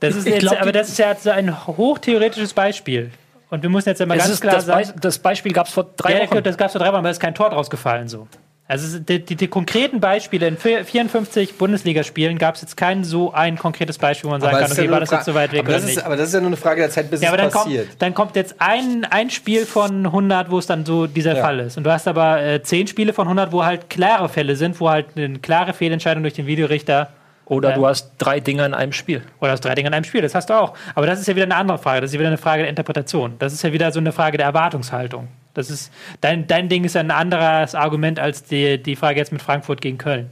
Das 0.00 0.16
ist 0.16 0.26
jetzt, 0.26 0.40
glaub, 0.40 0.60
aber 0.60 0.72
das 0.72 0.88
ist 0.90 0.98
ja 0.98 1.14
ein 1.32 1.66
hochtheoretisches 1.66 2.52
Beispiel. 2.52 3.10
Und 3.52 3.62
wir 3.62 3.68
müssen 3.68 3.90
jetzt 3.90 4.00
immer 4.00 4.14
Es 4.14 4.20
ganz 4.22 4.32
ist, 4.32 4.40
klar 4.40 4.54
das, 4.54 4.64
Be 4.66 4.84
sagen. 4.86 4.98
das 5.02 5.18
Beispiel 5.18 5.52
gab 5.52 5.66
es 5.66 5.72
vor 5.74 5.84
drei 5.96 6.22
Ja, 6.24 6.30
Wochen. 6.30 6.42
das 6.42 6.56
gab 6.56 6.68
es 6.68 6.72
vor 6.72 6.80
drei 6.80 6.88
Wochen, 6.88 6.96
aber 7.00 7.10
es 7.10 7.16
ist 7.18 7.20
kein 7.20 7.34
Tor 7.34 7.50
draus 7.50 7.68
gefallen 7.68 8.08
so. 8.08 8.26
Also 8.66 8.98
die, 8.98 9.22
die, 9.22 9.36
die 9.36 9.48
konkreten 9.48 10.00
Beispiele 10.00 10.46
in 10.48 10.56
vier- 10.56 10.86
54 10.86 11.58
Bundesligaspielen 11.58 12.38
gab 12.38 12.54
es 12.54 12.62
jetzt 12.62 12.76
kein 12.78 13.04
so 13.04 13.30
ein 13.34 13.58
konkretes 13.58 13.98
Beispiel, 13.98 14.28
wo 14.28 14.32
man 14.32 14.40
sagen 14.40 14.54
Aber 14.56 14.64
kann, 14.66 14.74
ja 14.74 14.82
okay, 14.84 14.90
war 14.90 15.00
das 15.00 15.10
jetzt 15.10 15.24
so 15.26 15.34
weit 15.34 15.52
weg 15.52 15.58
aber 15.60 15.68
oder 15.68 15.76
das 15.78 15.84
nicht. 15.86 15.96
ist, 15.98 16.02
aber 16.06 16.16
das 16.16 16.28
ist 16.28 16.34
ja 16.34 16.40
nur 16.40 16.46
eine 16.46 16.56
Frage 16.56 16.80
der 16.80 16.88
Zeit, 16.90 17.10
bis 17.10 17.20
Ja, 17.20 17.28
aber 17.30 17.36
es 17.38 17.42
dann 17.42 17.50
kommt, 17.52 17.64
passiert. 17.66 17.88
dann 17.98 18.14
kommt 18.14 18.36
jetzt 18.36 18.54
ein, 18.58 19.04
ein 19.10 19.28
Spiel 19.28 19.66
von 19.66 20.06
100, 20.06 20.50
wo 20.50 20.58
es 20.58 20.66
dann 20.66 20.86
so 20.86 21.06
dieser 21.06 21.36
Ja. 21.36 21.42
Fall 21.42 21.60
ist. 21.60 21.76
Und 21.76 21.84
du 21.84 21.90
hast 21.92 22.08
aber 22.08 22.40
äh, 22.42 22.62
zehn 22.62 22.86
Spiele 22.86 23.12
von 23.12 23.26
100, 23.26 23.52
wo 23.52 23.64
halt 23.66 23.90
klare 23.90 24.30
Fälle 24.30 24.56
sind, 24.56 24.80
wo 24.80 24.88
halt 24.88 25.08
eine 25.16 25.38
klare 25.40 25.74
Fehlentscheidung 25.74 26.22
durch 26.22 26.34
den 26.34 26.46
Videorichter 26.46 27.10
Oder 27.46 27.72
du 27.72 27.86
hast 27.86 28.12
drei 28.18 28.40
Dinger 28.40 28.64
in 28.66 28.72
einem 28.74 28.92
Spiel. 28.92 29.22
oder 29.40 29.52
aus 29.52 29.60
drei 29.60 29.74
Dingen 29.74 29.88
in 29.88 29.94
einem 29.94 30.04
Spiel, 30.04 30.22
das 30.22 30.34
hast 30.34 30.48
du 30.48 30.54
auch. 30.54 30.74
Aber 30.94 31.06
das 31.06 31.20
ist 31.20 31.26
ja 31.26 31.34
wieder 31.34 31.44
eine 31.44 31.56
andere 31.56 31.78
Frage. 31.78 32.00
Das 32.00 32.10
ist 32.10 32.14
ja 32.14 32.20
wieder 32.20 32.28
eine 32.28 32.38
Frage 32.38 32.62
der 32.62 32.70
Interpretation. 32.70 33.34
Das 33.38 33.52
ist 33.52 33.62
ja 33.62 33.72
wieder 33.72 33.90
so 33.92 33.98
eine 34.00 34.12
Frage 34.12 34.36
der 34.38 34.46
Erwartungshaltung. 34.46 35.28
Das 35.54 35.68
ist, 35.68 35.92
dein, 36.20 36.46
dein 36.46 36.68
Ding 36.68 36.84
ist 36.84 36.94
ja 36.94 37.00
ein 37.00 37.10
anderes 37.10 37.74
Argument 37.74 38.18
als 38.18 38.44
die, 38.44 38.82
die 38.82 38.96
Frage 38.96 39.18
jetzt 39.18 39.32
mit 39.32 39.42
Frankfurt 39.42 39.80
gegen 39.82 39.98
Köln. 39.98 40.30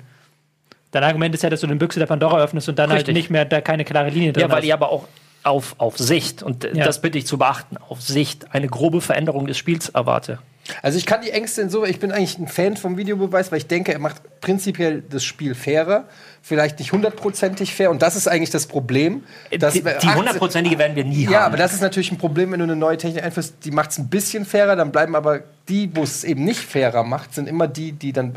Dein 0.92 1.04
Argument 1.04 1.34
ist 1.34 1.42
ja, 1.42 1.50
dass 1.50 1.60
du 1.60 1.66
den 1.66 1.78
Büchse 1.78 2.00
der 2.00 2.06
Pandora 2.06 2.38
öffnest 2.40 2.68
und 2.68 2.78
dann 2.78 2.90
Richtig. 2.90 3.08
halt 3.08 3.16
nicht 3.16 3.30
mehr 3.30 3.44
da 3.44 3.60
keine 3.60 3.84
klare 3.84 4.08
Linie 4.10 4.32
drin 4.32 4.42
Ja, 4.42 4.48
weil 4.48 4.58
hast. 4.58 4.64
ich 4.64 4.72
aber 4.72 4.90
auch 4.90 5.06
auf, 5.42 5.74
auf 5.78 5.98
Sicht, 5.98 6.42
und 6.42 6.64
Ja. 6.64 6.84
das 6.84 7.00
bitte 7.00 7.18
ich 7.18 7.26
zu 7.26 7.38
beachten, 7.38 7.76
auf 7.88 8.00
Sicht 8.02 8.54
eine 8.54 8.66
grobe 8.66 9.00
Veränderung 9.00 9.46
des 9.46 9.56
Spiels 9.58 9.88
erwarte. 9.90 10.38
Also 10.82 10.98
ich 10.98 11.06
kann 11.06 11.20
die 11.22 11.30
Ängste 11.30 11.62
insoweit, 11.62 11.90
ich 11.90 11.98
bin 12.00 12.12
eigentlich 12.12 12.38
ein 12.38 12.48
Fan 12.48 12.76
vom 12.76 12.96
Videobeweis, 12.96 13.50
weil 13.50 13.58
ich 13.58 13.66
denke, 13.66 13.92
er 13.92 13.98
macht 13.98 14.22
prinzipiell 14.40 15.02
das 15.08 15.24
Spiel 15.24 15.54
fairer, 15.54 16.04
vielleicht 16.42 16.78
nicht 16.78 16.92
hundertprozentig 16.92 17.74
fair 17.74 17.90
und 17.90 18.02
das 18.02 18.16
ist 18.16 18.28
eigentlich 18.28 18.50
das 18.50 18.66
Problem. 18.66 19.24
dass 19.58 19.74
die 19.74 19.82
hundertprozentige 20.08 20.78
werden 20.78 20.96
wir 20.96 21.04
nie 21.04 21.24
Ja, 21.24 21.40
haben. 21.40 21.44
aber 21.46 21.56
das 21.56 21.72
ist 21.74 21.80
natürlich 21.82 22.12
ein 22.12 22.18
Problem, 22.18 22.52
wenn 22.52 22.60
du 22.60 22.64
eine 22.64 22.76
neue 22.76 22.96
Technik 22.96 23.22
einführst, 23.22 23.54
die 23.64 23.70
macht 23.70 23.90
es 23.90 23.98
ein 23.98 24.08
bisschen 24.08 24.44
fairer, 24.44 24.76
dann 24.76 24.92
bleiben 24.92 25.14
aber 25.14 25.40
die, 25.68 25.90
wo 25.94 26.02
es 26.02 26.24
eben 26.24 26.44
nicht 26.44 26.60
fairer 26.60 27.02
macht, 27.04 27.34
sind 27.34 27.48
immer 27.48 27.68
die, 27.68 27.92
die 27.92 28.12
dann 28.12 28.34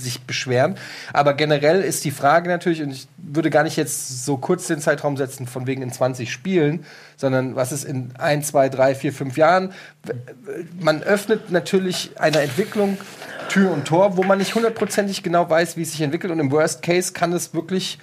sich 0.00 0.22
beschweren. 0.22 0.76
Aber 1.12 1.34
generell 1.34 1.82
ist 1.82 2.04
die 2.04 2.10
Frage 2.10 2.48
natürlich, 2.48 2.82
und 2.82 2.90
ich 2.90 3.08
würde 3.16 3.50
gar 3.50 3.62
nicht 3.62 3.76
jetzt 3.76 4.24
so 4.24 4.36
kurz 4.36 4.66
den 4.66 4.80
Zeitraum 4.80 5.16
setzen, 5.16 5.46
von 5.46 5.66
wegen 5.66 5.82
in 5.82 5.92
20 5.92 6.32
Spielen, 6.32 6.84
sondern 7.16 7.56
was 7.56 7.72
ist 7.72 7.84
in 7.84 8.12
1, 8.18 8.48
2, 8.48 8.68
3, 8.68 8.94
4, 8.94 9.12
5 9.12 9.36
Jahren. 9.36 9.72
Man 10.80 11.02
öffnet 11.02 11.50
natürlich 11.50 12.12
einer 12.18 12.40
Entwicklung 12.40 12.98
Tür 13.48 13.72
und 13.72 13.86
Tor, 13.86 14.16
wo 14.16 14.22
man 14.22 14.38
nicht 14.38 14.54
hundertprozentig 14.54 15.22
genau 15.22 15.48
weiß, 15.48 15.76
wie 15.76 15.82
es 15.82 15.92
sich 15.92 16.02
entwickelt. 16.02 16.32
Und 16.32 16.38
im 16.38 16.50
Worst 16.50 16.82
Case 16.82 17.12
kann 17.12 17.32
es 17.32 17.54
wirklich 17.54 17.98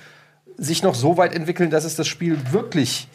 sich 0.58 0.84
noch 0.84 0.96
so 0.96 1.18
weit 1.18 1.34
entwickeln, 1.34 1.70
dass 1.70 1.86
es 1.86 1.96
das 1.96 2.08
Spiel 2.08 2.38
wirklich 2.52 3.08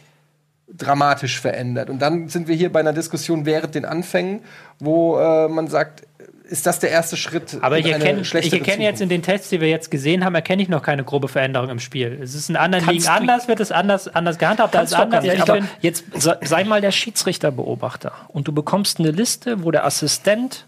dramatisch 0.73 1.41
verändert. 1.41 1.91
Und 1.91 2.01
dann 2.01 2.29
sind 2.29 2.49
wir 2.49 2.55
hier 2.55 2.73
bei 2.73 2.81
einer 2.81 2.93
Diskussion 2.93 3.47
während 3.47 3.75
den 3.75 3.85
Anfängen, 3.85 4.41
wo 4.79 5.19
äh, 5.19 5.49
man 5.49 5.69
sagt, 5.69 6.05
ist 6.51 6.67
das 6.67 6.81
der 6.81 6.91
erste 6.91 7.17
Schritt. 7.17 7.59
Aber 7.61 7.79
ich 7.79 7.87
eine 7.87 8.05
erkenne, 8.05 8.21
ich 8.23 8.53
erkenne 8.53 8.85
jetzt 8.85 9.01
in 9.01 9.09
den 9.09 9.23
Tests, 9.23 9.49
die 9.51 9.61
wir 9.61 9.69
jetzt 9.69 9.91
gesehen 9.91 10.25
haben, 10.25 10.35
erkenne 10.35 10.63
ich 10.63 10.69
noch 10.69 10.83
keine 10.83 11.05
grobe 11.05 11.29
Veränderung 11.29 11.71
im 11.71 11.79
Spiel. 11.79 12.19
Es 12.23 12.35
ist 12.35 12.51
in 12.51 12.57
anderen 12.57 12.85
Kannst 12.85 13.07
Ligen 13.07 13.09
anders, 13.09 13.49
wird 13.49 13.61
es 13.61 13.71
anders, 13.73 14.09
anders 14.09 14.39
gehandhabt 14.39 14.75
als 14.77 14.93
anders. 14.93 15.23
nicht. 15.25 15.35
Ich 15.35 15.43
Aber 15.43 15.61
jetzt 15.81 16.05
sei, 16.17 16.65
mal 16.65 16.81
der 16.81 16.91
Schiedsrichterbeobachter 16.91 18.13
und 18.29 18.49
du 18.49 18.53
bekommst 18.53 18.99
eine 18.99 19.13
Liste, 19.13 19.63
wo 19.63 19.71
der 19.71 19.85
Assistent, 19.87 20.67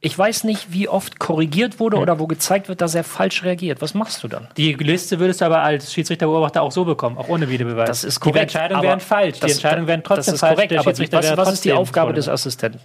ich 0.00 0.18
weiß 0.18 0.44
nicht, 0.44 0.72
wie 0.72 0.88
oft 0.88 1.18
korrigiert 1.18 1.80
wurde 1.80 1.96
oder 1.96 2.18
wo 2.18 2.26
gezeigt 2.26 2.68
wird, 2.68 2.80
dass 2.80 2.94
er 2.94 3.04
falsch 3.04 3.44
reagiert. 3.44 3.80
Was 3.80 3.94
machst 3.94 4.22
du 4.22 4.28
dann? 4.28 4.48
die 4.56 4.74
Liste 4.74 5.20
würdest 5.20 5.40
du 5.40 5.44
aber 5.46 5.62
als 5.62 5.92
Schiedsrichterbeobachter 5.92 6.60
auch 6.60 6.72
so 6.72 6.84
bekommen, 6.84 7.16
auch 7.16 7.28
ohne 7.28 7.48
Videobeweis. 7.48 7.88
Das 7.88 8.04
ist 8.04 8.16
Die 8.16 8.20
korrekt. 8.20 8.42
Entscheidungen 8.54 8.78
aber 8.80 8.88
wären 8.88 9.00
falsch. 9.00 9.40
Die 9.40 9.50
Entscheidungen 9.50 9.86
wären 9.86 10.02
trotzdem 10.02 10.24
das 10.32 10.34
ist 10.34 10.40
falsch. 10.40 10.54
korrekt, 10.54 10.72
Der 10.72 10.80
aber 10.80 10.90
was, 10.98 11.36
was 11.36 11.52
ist 11.54 11.64
die 11.64 11.72
Aufgabe 11.72 12.12
des. 12.12 12.28
Assistenten? 12.28 12.80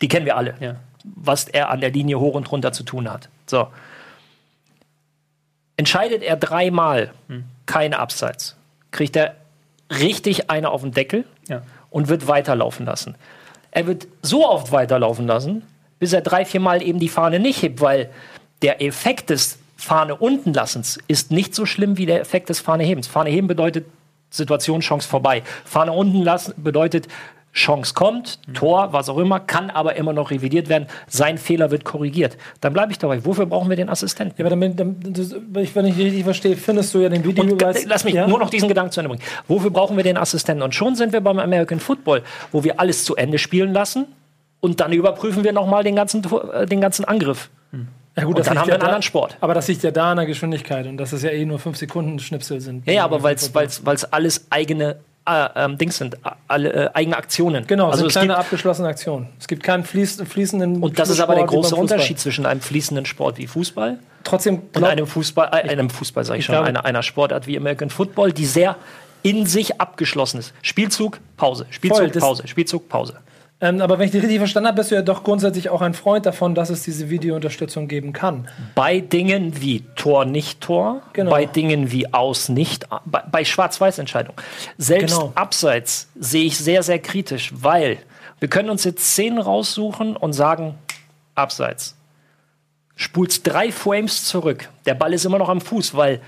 Die 0.00 0.08
kennen 0.08 0.26
wir 0.26 0.36
alle. 0.36 0.54
Ja. 0.60 0.76
was 1.04 1.46
er 1.48 1.70
an 1.70 1.80
der 1.80 1.90
Linie 1.90 2.18
hoch 2.20 2.34
und 2.34 2.50
runter 2.52 2.72
zu 2.72 2.82
tun 2.82 3.10
hat. 3.10 3.28
So. 3.46 3.68
Entscheidet 5.76 6.22
er 6.22 6.36
dreimal 6.36 7.12
kein 7.66 7.94
Abseits, 7.94 8.56
kriegt 8.90 9.14
er 9.16 9.36
richtig 9.90 10.50
eine 10.50 10.70
auf 10.70 10.82
den 10.82 10.92
Deckel 10.92 11.24
Ja. 11.48 11.62
und 11.90 12.08
wird 12.08 12.26
weiterlaufen 12.26 12.84
lassen. 12.84 13.14
Er 13.70 13.86
wird 13.86 14.08
so 14.22 14.46
oft 14.48 14.72
weiterlaufen 14.72 15.26
lassen, 15.26 15.62
bis 15.98 16.12
er 16.12 16.20
drei, 16.20 16.44
vier 16.44 16.60
Mal 16.60 16.82
eben 16.82 16.98
die 16.98 17.08
Fahne 17.08 17.38
nicht 17.38 17.62
hebt, 17.62 17.80
weil 17.80 18.10
der 18.62 18.82
Effekt 18.82 19.30
des 19.30 19.58
Fahne 19.76 20.16
unten 20.16 20.52
lassens 20.52 20.98
ist 21.06 21.30
nicht 21.30 21.54
so 21.54 21.64
schlimm 21.64 21.96
wie 21.96 22.06
der 22.06 22.20
Effekt 22.20 22.48
des 22.48 22.58
Fahne 22.58 22.82
hebens. 22.82 23.06
Fahne 23.06 23.30
heben 23.30 23.46
bedeutet 23.46 23.86
Situation, 24.30 24.80
Chance 24.80 25.08
vorbei. 25.08 25.42
Fahne 25.64 25.92
unten 25.92 26.22
lassen 26.22 26.54
bedeutet 26.56 27.06
Chance 27.52 27.94
kommt, 27.94 28.38
Tor, 28.54 28.92
was 28.92 29.08
auch 29.08 29.18
immer, 29.18 29.40
kann 29.40 29.70
aber 29.70 29.96
immer 29.96 30.12
noch 30.12 30.30
revidiert 30.30 30.68
werden. 30.68 30.86
Sein 31.08 31.38
Fehler 31.38 31.70
wird 31.70 31.84
korrigiert. 31.84 32.36
Dann 32.60 32.72
bleibe 32.72 32.92
ich 32.92 32.98
dabei. 32.98 33.24
Wofür 33.24 33.46
brauchen 33.46 33.68
wir 33.68 33.76
den 33.76 33.88
Assistenten? 33.88 34.34
Ja, 34.38 34.44
aber 34.44 34.50
damit, 34.50 34.78
damit, 34.78 35.74
wenn 35.74 35.86
ich 35.86 35.96
richtig 35.96 36.24
verstehe, 36.24 36.56
findest 36.56 36.94
du 36.94 37.00
ja 37.00 37.08
den 37.08 37.24
Videobeweis. 37.24 37.84
lass 37.86 38.04
mich 38.04 38.14
ja? 38.14 38.26
nur 38.28 38.38
noch 38.38 38.50
diesen 38.50 38.68
Gedanken 38.68 38.92
zu 38.92 39.00
Ende 39.00 39.08
bringen. 39.08 39.22
Wofür 39.48 39.70
brauchen 39.70 39.96
wir 39.96 40.04
den 40.04 40.16
Assistenten? 40.16 40.62
Und 40.62 40.74
schon 40.74 40.94
sind 40.94 41.12
wir 41.12 41.20
beim 41.20 41.38
American 41.38 41.80
Football, 41.80 42.22
wo 42.52 42.62
wir 42.64 42.78
alles 42.78 43.04
zu 43.04 43.16
Ende 43.16 43.38
spielen 43.38 43.72
lassen 43.72 44.06
und 44.60 44.80
dann 44.80 44.92
überprüfen 44.92 45.42
wir 45.42 45.52
nochmal 45.52 45.82
den 45.84 45.96
ganzen, 45.96 46.22
äh, 46.52 46.66
den 46.66 46.80
ganzen 46.80 47.04
Angriff. 47.06 47.50
Ja, 48.16 48.24
gut, 48.24 48.30
Und 48.34 48.38
das 48.40 48.48
dann 48.48 48.58
haben 48.58 48.66
wir 48.66 48.74
einen 48.74 48.80
da- 48.80 48.86
anderen 48.86 49.02
Sport. 49.02 49.36
Aber 49.40 49.54
das 49.54 49.68
liegt 49.68 49.82
ja 49.84 49.92
da 49.92 50.10
an 50.10 50.16
der 50.16 50.26
Geschwindigkeit 50.26 50.86
und 50.88 50.96
dass 50.96 51.12
es 51.12 51.22
ja 51.22 51.30
eh 51.30 51.44
nur 51.44 51.60
5 51.60 51.76
Sekunden 51.76 52.18
Schnipsel 52.18 52.60
sind. 52.60 52.84
Ja, 52.86 52.92
ja, 52.92 53.04
aber 53.04 53.22
weil 53.22 53.34
es 53.36 54.12
alles 54.12 54.46
eigene 54.50 54.96
äh, 55.28 55.64
ähm, 55.64 55.78
Dings 55.78 55.98
sind, 55.98 56.16
alle 56.46 56.72
äh, 56.72 56.90
eigene 56.94 57.16
Aktionen. 57.16 57.66
Genau, 57.66 57.86
also 57.86 57.98
sind 57.98 58.06
es 58.08 58.12
kleine 58.12 58.28
gibt, 58.28 58.38
abgeschlossene 58.38 58.88
Aktionen. 58.88 59.28
Es 59.38 59.46
gibt 59.48 59.62
keinen 59.62 59.84
fließ, 59.84 60.22
fließenden. 60.28 60.82
und 60.82 60.98
das 60.98 61.10
ist 61.10 61.20
aber 61.20 61.34
der 61.34 61.44
große. 61.44 61.76
Unterschied 61.76 62.18
zwischen 62.18 62.46
einem 62.46 62.60
fließenden 62.60 63.06
Sport 63.06 63.38
wie 63.38 63.46
Fußball 63.46 63.98
Trotzdem 64.24 64.62
und 64.74 64.84
einem 64.84 65.06
Fußball, 65.06 65.48
äh, 65.52 65.68
einem 65.68 65.90
Fußball 65.90 66.24
sage 66.24 66.38
ich, 66.38 66.42
ich 66.42 66.46
schon, 66.46 66.54
glaube- 66.54 66.68
einer, 66.68 66.84
einer 66.84 67.02
Sportart 67.02 67.46
wie 67.46 67.56
American 67.56 67.90
Football, 67.90 68.32
die 68.32 68.46
sehr 68.46 68.76
in 69.22 69.46
sich 69.46 69.80
abgeschlossen 69.80 70.38
ist. 70.38 70.54
Spielzug, 70.62 71.18
Pause, 71.36 71.66
Spielzug, 71.70 71.98
Voll, 71.98 72.20
Pause, 72.20 72.46
Spielzug, 72.46 72.88
Pause. 72.88 73.18
Ähm, 73.60 73.80
aber 73.80 73.98
wenn 73.98 74.06
ich 74.06 74.12
dich 74.12 74.22
richtig 74.22 74.38
verstanden 74.38 74.68
habe, 74.68 74.76
bist 74.76 74.90
du 74.90 74.94
ja 74.94 75.02
doch 75.02 75.24
grundsätzlich 75.24 75.68
auch 75.68 75.80
ein 75.82 75.94
Freund 75.94 76.26
davon, 76.26 76.54
dass 76.54 76.70
es 76.70 76.82
diese 76.82 77.10
Videounterstützung 77.10 77.88
geben 77.88 78.12
kann. 78.12 78.48
Bei 78.74 79.00
Dingen 79.00 79.60
wie 79.60 79.80
Tor, 79.96 80.24
nicht 80.24 80.60
Tor, 80.60 81.02
Genau. 81.12 81.30
bei 81.30 81.44
Dingen 81.46 81.90
wie 81.90 82.12
Aus, 82.14 82.48
nicht, 82.48 82.86
bei, 83.04 83.22
bei 83.30 83.44
Schwarz-Weiß-Entscheidungen. 83.44 84.36
Selbst 84.76 85.16
Genau. 85.16 85.32
Abseits 85.34 86.08
sehe 86.18 86.44
ich 86.44 86.56
sehr, 86.58 86.82
sehr 86.82 86.98
kritisch, 87.00 87.52
weil 87.54 87.98
wir 88.40 88.48
können 88.48 88.70
uns 88.70 88.84
jetzt 88.84 89.04
Szenen 89.04 89.38
raussuchen 89.38 90.16
und 90.16 90.32
sagen, 90.32 90.76
Abseits. 91.34 91.96
Spulst 92.94 93.46
drei 93.46 93.70
Frames 93.72 94.24
zurück. 94.24 94.68
Der 94.86 94.94
Ball 94.94 95.12
ist 95.12 95.24
immer 95.24 95.38
noch 95.38 95.48
am 95.48 95.60
Fuß, 95.60 95.94
weil 95.94 96.20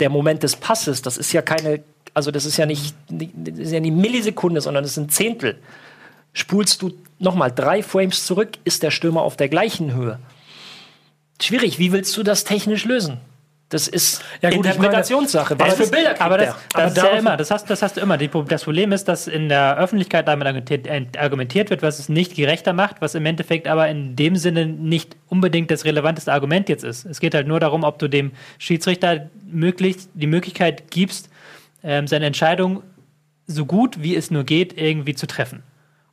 der 0.00 0.10
Moment 0.10 0.42
des 0.42 0.56
Passes, 0.56 1.00
das 1.02 1.16
ist 1.16 1.32
ja 1.32 1.40
keine, 1.42 1.80
also 2.14 2.30
das 2.30 2.44
ist 2.44 2.56
ja 2.58 2.66
nicht, 2.66 2.94
nicht- 3.10 3.32
das 3.34 3.58
ist 3.58 3.72
ja 3.72 3.80
nicht 3.80 3.94
Millisekunde, 3.94 4.60
sondern 4.60 4.84
das 4.84 4.94
sind 4.94 5.12
Zehntel. 5.12 5.58
Spulst 6.32 6.82
du 6.82 6.92
nochmal 7.18 7.50
drei 7.52 7.82
Frames 7.82 8.26
zurück, 8.26 8.58
ist 8.64 8.82
der 8.82 8.90
Stürmer 8.90 9.22
auf 9.22 9.36
der 9.36 9.48
gleichen 9.48 9.94
Höhe. 9.94 10.18
Schwierig, 11.40 11.78
wie 11.78 11.92
willst 11.92 12.16
du 12.16 12.22
das 12.22 12.44
technisch 12.44 12.84
lösen? 12.84 13.18
Das 13.70 13.86
ist 13.86 14.22
Ja, 14.40 14.48
gut, 14.48 14.64
Interpretationssache. 14.64 15.58
Was 15.58 15.66
Aber 15.66 15.76
für 15.76 15.82
das- 15.82 15.90
Bilder 15.90 16.08
kriegt 16.10 16.22
aber 16.22 16.38
das, 16.38 16.46
der? 16.74 16.84
das 16.84 16.92
ist 16.92 16.96
ja 17.02 17.08
immer, 17.18 17.36
das 17.36 17.50
hast, 17.50 17.68
das 17.68 17.82
hast 17.82 17.96
du 17.98 18.00
immer. 18.00 18.16
Das 18.16 18.64
Problem 18.64 18.92
ist, 18.92 19.04
dass 19.08 19.26
in 19.28 19.50
der 19.50 19.76
Öffentlichkeit 19.76 20.26
damit 20.26 20.46
argumentiert, 20.46 20.86
äh, 20.86 21.04
argumentiert 21.18 21.68
wird, 21.68 21.82
was 21.82 21.98
es 21.98 22.08
nicht 22.08 22.34
gerechter 22.34 22.72
macht, 22.72 23.02
was 23.02 23.14
im 23.14 23.26
Endeffekt 23.26 23.68
aber 23.68 23.88
in 23.88 24.16
dem 24.16 24.36
Sinne 24.36 24.64
nicht 24.64 25.16
unbedingt 25.28 25.70
das 25.70 25.84
relevanteste 25.84 26.32
Argument 26.32 26.70
jetzt 26.70 26.82
ist. 26.82 27.04
Es 27.04 27.20
geht 27.20 27.34
halt 27.34 27.46
nur 27.46 27.60
darum, 27.60 27.84
ob 27.84 27.98
du 27.98 28.08
dem 28.08 28.32
Schiedsrichter 28.56 29.28
möglichst 29.46 30.08
die 30.14 30.26
Möglichkeit 30.26 30.90
gibst, 30.90 31.28
ähm, 31.84 32.06
seine 32.06 32.24
Entscheidung 32.24 32.82
so 33.46 33.66
gut 33.66 34.02
wie 34.02 34.16
es 34.16 34.30
nur 34.30 34.44
geht 34.44 34.78
irgendwie 34.78 35.14
zu 35.14 35.26
treffen. 35.26 35.62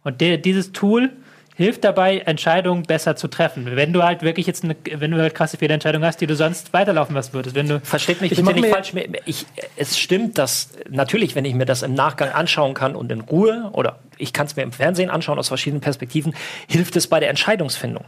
Und 0.05 0.21
der, 0.21 0.37
dieses 0.37 0.71
Tool 0.71 1.09
hilft 1.55 1.83
dabei, 1.85 2.19
Entscheidungen 2.19 2.83
besser 2.83 3.15
zu 3.15 3.27
treffen. 3.29 3.65
Wenn 3.75 3.91
du 3.93 4.03
halt 4.03 4.21
wirklich 4.21 4.45
jetzt 4.45 4.63
eine, 4.65 4.75
wenn 4.97 5.11
du 5.11 5.17
halt 5.17 5.33
krasse 5.35 5.57
Fehlentscheidung 5.57 6.03
hast, 6.03 6.19
die 6.21 6.27
du 6.27 6.35
sonst 6.35 6.73
weiterlaufen 6.73 7.15
lassen 7.15 7.33
würdest, 7.33 7.55
wenn 7.55 7.67
du 7.67 7.79
Versteht 7.79 8.21
mich 8.21 8.33
Ich 8.33 8.43
bitte 8.43 8.59
nicht 8.59 8.69
falsch. 8.73 8.93
Ich, 9.25 9.45
es 9.77 9.97
stimmt, 9.97 10.37
dass 10.37 10.69
natürlich, 10.89 11.33
wenn 11.35 11.45
ich 11.45 11.53
mir 11.55 11.65
das 11.65 11.81
im 11.81 11.93
Nachgang 11.93 12.29
anschauen 12.29 12.73
kann 12.73 12.95
und 12.95 13.11
in 13.11 13.21
Ruhe 13.21 13.69
oder 13.73 13.99
ich 14.17 14.31
kann 14.33 14.45
es 14.47 14.55
mir 14.55 14.63
im 14.63 14.71
Fernsehen 14.73 15.09
anschauen 15.09 15.39
aus 15.39 15.47
verschiedenen 15.47 15.81
Perspektiven, 15.81 16.33
hilft 16.67 16.95
es 16.97 17.07
bei 17.07 17.19
der 17.19 17.29
Entscheidungsfindung. 17.29 18.03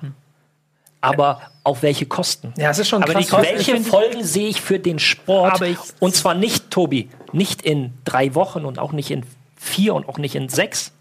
Aber 0.99 1.41
auf 1.63 1.83
welche 1.83 2.05
Kosten? 2.05 2.53
Ja, 2.57 2.69
es 2.71 2.79
ist 2.79 2.89
schon 2.89 3.01
Aber 3.03 3.13
krass. 3.13 3.29
Kosten- 3.29 3.45
Welche 3.55 3.77
Folgen 3.77 4.23
sehe 4.23 4.49
ich 4.49 4.61
für 4.61 4.79
den 4.79 4.99
Sport? 4.99 5.53
Aber 5.53 5.67
ich- 5.67 5.77
und 5.99 6.13
zwar 6.15 6.33
nicht, 6.33 6.69
Tobi, 6.69 7.09
nicht 7.31 7.61
in 7.61 7.93
drei 8.03 8.35
Wochen 8.35 8.65
und 8.65 8.77
auch 8.77 8.91
nicht 8.91 9.09
in 9.11 9.23
vier 9.55 9.93
und 9.95 10.09
auch 10.09 10.17
nicht 10.17 10.35
in 10.35 10.49
sechs, 10.49 10.91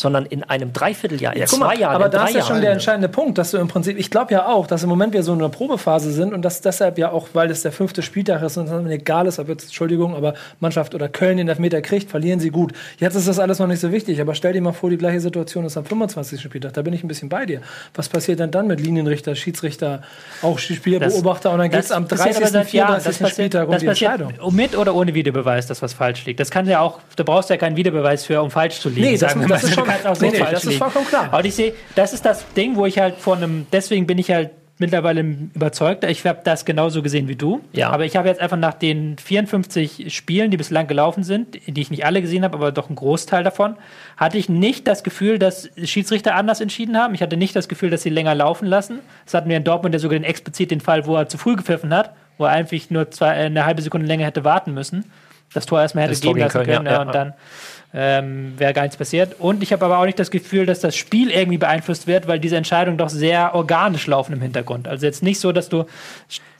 sondern 0.00 0.26
in 0.26 0.42
einem 0.44 0.72
Dreivierteljahr, 0.72 1.34
in 1.34 1.40
Ja, 1.40 1.46
zwei 1.46 1.58
mal, 1.58 1.78
Jahren, 1.78 1.94
aber 1.96 2.08
da 2.08 2.26
ist 2.26 2.34
ja 2.34 2.42
schon 2.42 2.60
der 2.60 2.72
entscheidende 2.72 3.08
Punkt, 3.08 3.38
dass 3.38 3.50
du 3.52 3.58
im 3.58 3.68
Prinzip, 3.68 3.98
ich 3.98 4.10
glaube 4.10 4.32
ja 4.32 4.46
auch, 4.46 4.66
dass 4.66 4.82
im 4.82 4.88
Moment 4.88 5.12
wir 5.12 5.22
so 5.22 5.32
in 5.32 5.38
einer 5.38 5.48
Probephase 5.48 6.10
sind 6.12 6.32
und 6.34 6.42
dass 6.42 6.60
deshalb 6.60 6.98
ja 6.98 7.12
auch, 7.12 7.28
weil 7.34 7.50
es 7.50 7.62
der 7.62 7.72
fünfte 7.72 8.02
Spieltag 8.02 8.42
ist 8.42 8.56
und 8.56 8.68
es 8.68 8.90
egal 8.90 9.26
ist, 9.26 9.38
ob 9.38 9.48
jetzt, 9.48 9.64
Entschuldigung, 9.64 10.14
aber 10.16 10.34
Mannschaft 10.60 10.94
oder 10.94 11.08
Köln 11.08 11.36
den 11.36 11.48
Elfmeter 11.48 11.80
kriegt, 11.82 12.10
verlieren 12.10 12.40
sie 12.40 12.50
gut. 12.50 12.72
Jetzt 12.98 13.14
ist 13.14 13.28
das 13.28 13.38
alles 13.38 13.58
noch 13.58 13.66
nicht 13.66 13.80
so 13.80 13.92
wichtig, 13.92 14.20
aber 14.20 14.34
stell 14.34 14.52
dir 14.52 14.60
mal 14.62 14.72
vor, 14.72 14.90
die 14.90 14.96
gleiche 14.98 15.20
Situation 15.20 15.64
ist 15.64 15.76
am 15.76 15.84
25. 15.84 16.40
Spieltag, 16.40 16.72
da 16.72 16.82
bin 16.82 16.92
ich 16.94 17.04
ein 17.04 17.08
bisschen 17.08 17.28
bei 17.28 17.46
dir. 17.46 17.60
Was 17.94 18.08
passiert 18.08 18.40
denn 18.40 18.50
dann 18.50 18.66
mit 18.66 18.80
Linienrichter, 18.80 19.34
Schiedsrichter, 19.34 20.02
auch 20.42 20.58
Spielbeobachter 20.58 21.50
und 21.52 21.58
dann 21.58 21.70
geht 21.70 21.80
es 21.80 21.92
am 21.92 22.08
passiert 22.08 22.36
30. 22.36 22.42
aber 22.42 22.46
seit 22.50 22.72
Jahren. 22.72 23.00
34. 23.00 23.04
Das 23.06 23.18
passiert- 23.18 23.30
Spieltag 23.32 23.66
um 23.68 23.72
das 23.72 23.80
die 23.82 23.86
Entscheidung. 23.88 24.32
Mit 24.50 24.76
oder 24.76 24.94
ohne 24.94 25.14
Videobeweis, 25.14 25.66
dass 25.66 25.82
was 25.82 25.92
falsch 25.92 26.24
liegt. 26.24 26.40
Das 26.40 26.50
kann 26.50 26.66
ja 26.66 26.80
auch, 26.80 27.00
du 27.16 27.24
brauchst 27.24 27.50
ja 27.50 27.56
keinen 27.56 27.76
Videobeweis 27.76 28.24
für, 28.24 28.40
um 28.42 28.50
falsch 28.50 28.80
zu 28.80 28.88
liegen. 28.88 29.02
Nee, 29.02 29.16
das- 29.18 29.34
das 29.48 29.64
ist 29.64 29.74
schon- 29.74 29.84
Du 29.98 30.02
kannst 30.02 30.06
auch 30.06 30.16
so 30.16 30.26
nee, 30.26 30.32
nee, 30.32 30.38
falsch 30.38 30.50
das 30.50 30.64
ist 30.64 30.68
liegen. 30.70 30.78
vollkommen 30.78 31.06
klar. 31.06 31.28
Aber 31.30 31.44
ich 31.44 31.54
sehe, 31.54 31.74
das 31.94 32.12
ist 32.12 32.24
das 32.24 32.44
Ding, 32.54 32.76
wo 32.76 32.86
ich 32.86 32.98
halt 32.98 33.16
von 33.16 33.38
einem, 33.38 33.66
deswegen 33.72 34.06
bin 34.06 34.18
ich 34.18 34.30
halt 34.30 34.50
mittlerweile 34.80 35.20
überzeugt. 35.20 36.04
Ich 36.04 36.26
habe 36.26 36.40
das 36.42 36.64
genauso 36.64 37.02
gesehen 37.02 37.28
wie 37.28 37.36
du. 37.36 37.60
Ja. 37.72 37.90
Aber 37.90 38.06
ich 38.06 38.16
habe 38.16 38.28
jetzt 38.28 38.40
einfach 38.40 38.56
nach 38.56 38.72
den 38.72 39.18
54 39.18 40.12
Spielen, 40.12 40.50
die 40.50 40.56
bislang 40.56 40.86
gelaufen 40.86 41.22
sind, 41.22 41.58
die 41.66 41.80
ich 41.80 41.90
nicht 41.90 42.06
alle 42.06 42.22
gesehen 42.22 42.44
habe, 42.44 42.56
aber 42.56 42.72
doch 42.72 42.88
einen 42.88 42.96
Großteil 42.96 43.44
davon, 43.44 43.76
hatte 44.16 44.38
ich 44.38 44.48
nicht 44.48 44.88
das 44.88 45.04
Gefühl, 45.04 45.38
dass 45.38 45.68
Schiedsrichter 45.84 46.34
anders 46.34 46.62
entschieden 46.62 46.96
haben. 46.96 47.14
Ich 47.14 47.20
hatte 47.20 47.36
nicht 47.36 47.54
das 47.54 47.68
Gefühl, 47.68 47.90
dass 47.90 48.02
sie 48.02 48.10
länger 48.10 48.34
laufen 48.34 48.66
lassen. 48.66 49.00
Das 49.26 49.34
hatten 49.34 49.50
wir 49.50 49.58
in 49.58 49.64
Dortmund 49.64 49.94
ja 49.94 49.98
sogar 49.98 50.18
den 50.18 50.24
explizit 50.24 50.70
den 50.70 50.80
Fall, 50.80 51.06
wo 51.06 51.14
er 51.14 51.28
zu 51.28 51.36
früh 51.36 51.56
gepfiffen 51.56 51.94
hat, 51.94 52.14
wo 52.38 52.44
er 52.44 52.52
einfach 52.52 52.78
nur 52.88 53.10
zwei, 53.10 53.32
eine 53.32 53.66
halbe 53.66 53.82
Sekunde 53.82 54.06
länger 54.06 54.24
hätte 54.24 54.44
warten 54.44 54.72
müssen. 54.72 55.04
Das 55.52 55.66
Tor 55.66 55.82
erstmal 55.82 56.04
hätte 56.04 56.12
Das 56.12 56.20
geben 56.22 56.38
lassen 56.38 56.52
Köln, 56.52 56.66
können 56.66 56.86
ja, 56.86 56.92
ja, 56.92 57.02
und 57.02 57.14
dann 57.14 57.34
ähm, 57.92 58.54
wäre 58.56 58.72
gar 58.72 58.82
nichts 58.82 58.96
passiert. 58.96 59.36
Und 59.40 59.62
ich 59.64 59.72
habe 59.72 59.84
aber 59.84 59.98
auch 59.98 60.04
nicht 60.04 60.18
das 60.18 60.30
Gefühl, 60.30 60.64
dass 60.64 60.78
das 60.80 60.94
Spiel 60.96 61.30
irgendwie 61.30 61.58
beeinflusst 61.58 62.06
wird, 62.06 62.28
weil 62.28 62.38
diese 62.38 62.56
Entscheidungen 62.56 62.98
doch 62.98 63.08
sehr 63.08 63.54
organisch 63.54 64.06
laufen 64.06 64.32
im 64.34 64.40
Hintergrund. 64.40 64.86
Also 64.86 65.06
jetzt 65.06 65.22
nicht 65.24 65.40
so, 65.40 65.50
dass 65.50 65.68
du 65.68 65.86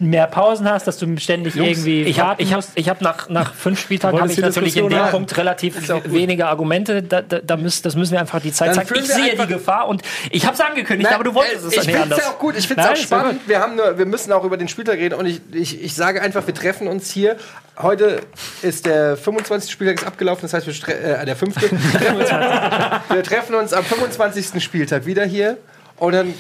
mehr 0.01 0.27
Pausen 0.27 0.69
hast, 0.69 0.87
dass 0.89 0.99
du 0.99 1.17
ständig 1.19 1.55
irgendwie 1.57 2.03
Ich 2.03 2.19
habe 2.19 2.31
warten 2.31 2.43
ich 2.43 2.53
hab, 2.53 2.65
ich 2.75 2.89
hab 2.89 3.01
nach, 3.01 3.29
nach 3.29 3.55
fünf 3.55 3.79
Spieltagen 3.81 4.19
habe 4.19 4.33
ich 4.33 4.39
natürlich 4.39 4.77
in 4.77 4.89
dem 4.89 4.99
haben? 4.99 5.11
Punkt 5.13 5.37
relativ 5.37 5.77
wenige 6.07 6.47
Argumente. 6.49 7.03
Da, 7.03 7.21
da, 7.23 7.39
da 7.39 7.57
müssen, 7.57 7.83
das 7.85 7.95
müssen 7.95 8.13
wir 8.13 8.21
einfach 8.21 8.41
die 8.41 8.51
Zeit 8.53 8.77
Dann 8.77 8.87
zeigen. 8.87 9.01
Ich 9.05 9.07
sehe 9.13 9.37
die 9.37 9.47
Gefahr 9.47 9.87
und 9.89 10.03
ich 10.31 10.47
habe 10.47 10.55
es 10.55 10.61
angekündigt, 10.61 11.13
aber 11.13 11.23
du 11.25 11.35
wolltest 11.35 11.65
es 11.67 11.73
ich 11.73 11.79
nicht 11.79 11.85
finde 11.87 11.99
es 11.99 12.03
anders. 12.05 12.19
ja 12.25 12.31
auch 12.31 12.39
gut, 12.39 12.57
ich 12.57 12.67
finde 12.67 12.83
es 12.83 12.87
Nein, 12.89 12.97
auch 12.97 13.01
spannend. 13.01 13.41
Wir, 13.47 13.61
haben 13.61 13.77
nur, 13.77 13.99
wir 13.99 14.07
müssen 14.07 14.33
auch 14.33 14.43
über 14.45 14.57
den 14.57 14.69
Spieltag 14.69 14.99
reden 14.99 15.15
und 15.15 15.27
ich, 15.27 15.41
ich, 15.53 15.83
ich 15.85 15.95
sage 15.95 16.23
einfach, 16.23 16.45
wir 16.47 16.55
treffen 16.55 16.89
uns 16.89 17.11
hier. 17.11 17.37
Heute 17.81 18.21
ist 18.63 18.85
der 18.87 19.17
25. 19.17 19.71
Spieltag 19.71 19.97
ist 20.01 20.07
abgelaufen, 20.07 20.43
das 20.43 20.53
heißt, 20.53 20.67
wir 20.67 20.75
stre- 20.75 21.20
äh, 21.21 21.27
der 21.27 21.37
fünfte. 21.37 21.71
wir 21.71 23.23
treffen 23.23 23.55
uns 23.55 23.73
am 23.73 23.85
25. 23.85 24.63
Spieltag 24.63 25.07
wieder 25.07 25.25
hier 25.25 25.59
und 25.97 26.13
dann 26.13 26.35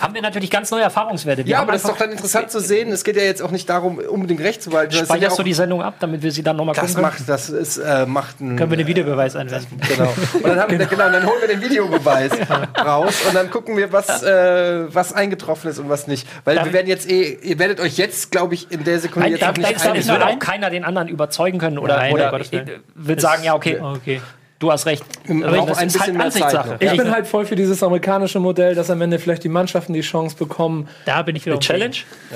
haben 0.00 0.14
wir 0.14 0.22
natürlich 0.22 0.50
ganz 0.50 0.70
neue 0.70 0.82
Erfahrungswerte. 0.82 1.44
Wir 1.44 1.52
Ja, 1.52 1.58
haben 1.58 1.64
aber 1.64 1.72
das 1.72 1.82
ist 1.84 1.90
doch 1.90 1.98
dann 1.98 2.10
interessant 2.10 2.50
zu 2.50 2.60
sehen. 2.60 2.90
Es 2.90 3.04
geht 3.04 3.14
ja 3.16 3.22
jetzt 3.22 3.42
auch 3.42 3.50
nicht 3.50 3.68
darum, 3.68 3.98
unbedingt 3.98 4.40
recht 4.40 4.62
zu 4.62 4.70
behalten. 4.70 4.94
Speicherst 4.94 5.38
du 5.38 5.42
die 5.42 5.52
Sendung 5.52 5.82
ab, 5.82 5.94
damit 6.00 6.22
wir 6.22 6.32
sie 6.32 6.42
dann 6.42 6.56
nochmal 6.56 6.74
das 6.74 6.80
gucken 6.94 6.94
können? 7.04 7.06
macht, 7.18 7.28
das 7.28 7.50
ist, 7.50 7.76
äh, 7.76 8.06
macht 8.06 8.40
ein, 8.40 8.56
Können 8.56 8.70
wir 8.70 8.78
den 8.78 8.86
Videobeweis 8.86 9.36
anwenden? 9.36 9.78
Genau. 9.86 10.12
Und 10.32 10.46
dann, 10.46 10.58
haben 10.60 10.78
wir, 10.78 10.86
genau, 10.86 11.10
dann 11.10 11.26
holen 11.26 11.40
wir 11.42 11.48
den 11.48 11.60
Videobeweis 11.60 12.32
raus 12.84 13.20
und 13.28 13.34
dann 13.34 13.50
gucken 13.50 13.76
wir, 13.76 13.92
was, 13.92 14.22
äh, 14.22 14.92
was 14.94 15.12
eingetroffen 15.12 15.70
ist 15.70 15.78
und 15.78 15.90
was 15.90 16.06
nicht. 16.06 16.26
Weil 16.44 16.56
Darf 16.56 16.64
wir 16.66 16.72
werden 16.72 16.86
jetzt 16.88 17.08
eh, 17.10 17.34
ihr 17.42 17.58
werdet 17.58 17.78
euch 17.78 17.98
jetzt, 17.98 18.30
glaube 18.32 18.54
ich, 18.54 18.70
in 18.72 18.84
der 18.84 18.98
Sekunde 18.98 19.28
Nein, 19.28 19.32
jetzt 19.32 19.42
da, 19.42 19.48
noch 19.48 19.54
da, 19.54 19.60
nicht 19.68 19.80
dann, 19.84 19.90
einig 19.90 20.00
es 20.02 20.08
wird 20.08 20.22
auch 20.22 20.26
ein- 20.26 20.38
keiner 20.38 20.70
den 20.70 20.84
anderen 20.84 21.08
überzeugen 21.08 21.58
können 21.58 21.78
oder, 21.78 21.98
Nein, 21.98 22.12
oder 22.14 22.32
äh, 22.32 22.64
wird 22.94 23.20
sagen, 23.20 23.44
ja, 23.44 23.54
okay, 23.54 23.78
Okay. 23.80 24.22
Du 24.62 24.70
hast 24.72 24.86
recht. 24.86 25.04
Wir 25.26 25.46
Aber 25.46 25.56
brauchen 25.56 25.74
ein 25.76 25.86
ist 25.88 25.98
halt 26.00 26.12
bisschen 26.12 26.16
mehr 26.16 26.30
Zeit 26.30 26.42
Ansichtssache. 26.44 26.76
Ich 26.80 26.86
Ja. 26.92 26.94
bin 27.02 27.10
halt 27.10 27.26
voll 27.26 27.44
für 27.44 27.56
dieses 27.56 27.82
amerikanische 27.82 28.38
Modell, 28.40 28.74
dass 28.74 28.90
am 28.90 29.00
Ende 29.02 29.18
vielleicht 29.18 29.44
die 29.44 29.48
Mannschaften 29.48 29.92
die 29.92 30.00
Chance 30.00 30.36
bekommen. 30.36 30.88
Da 31.04 31.22
bin 31.22 31.36
ich 31.36 31.44
wieder 31.44 31.54
Eine 31.56 31.60
Challenge? 31.60 31.94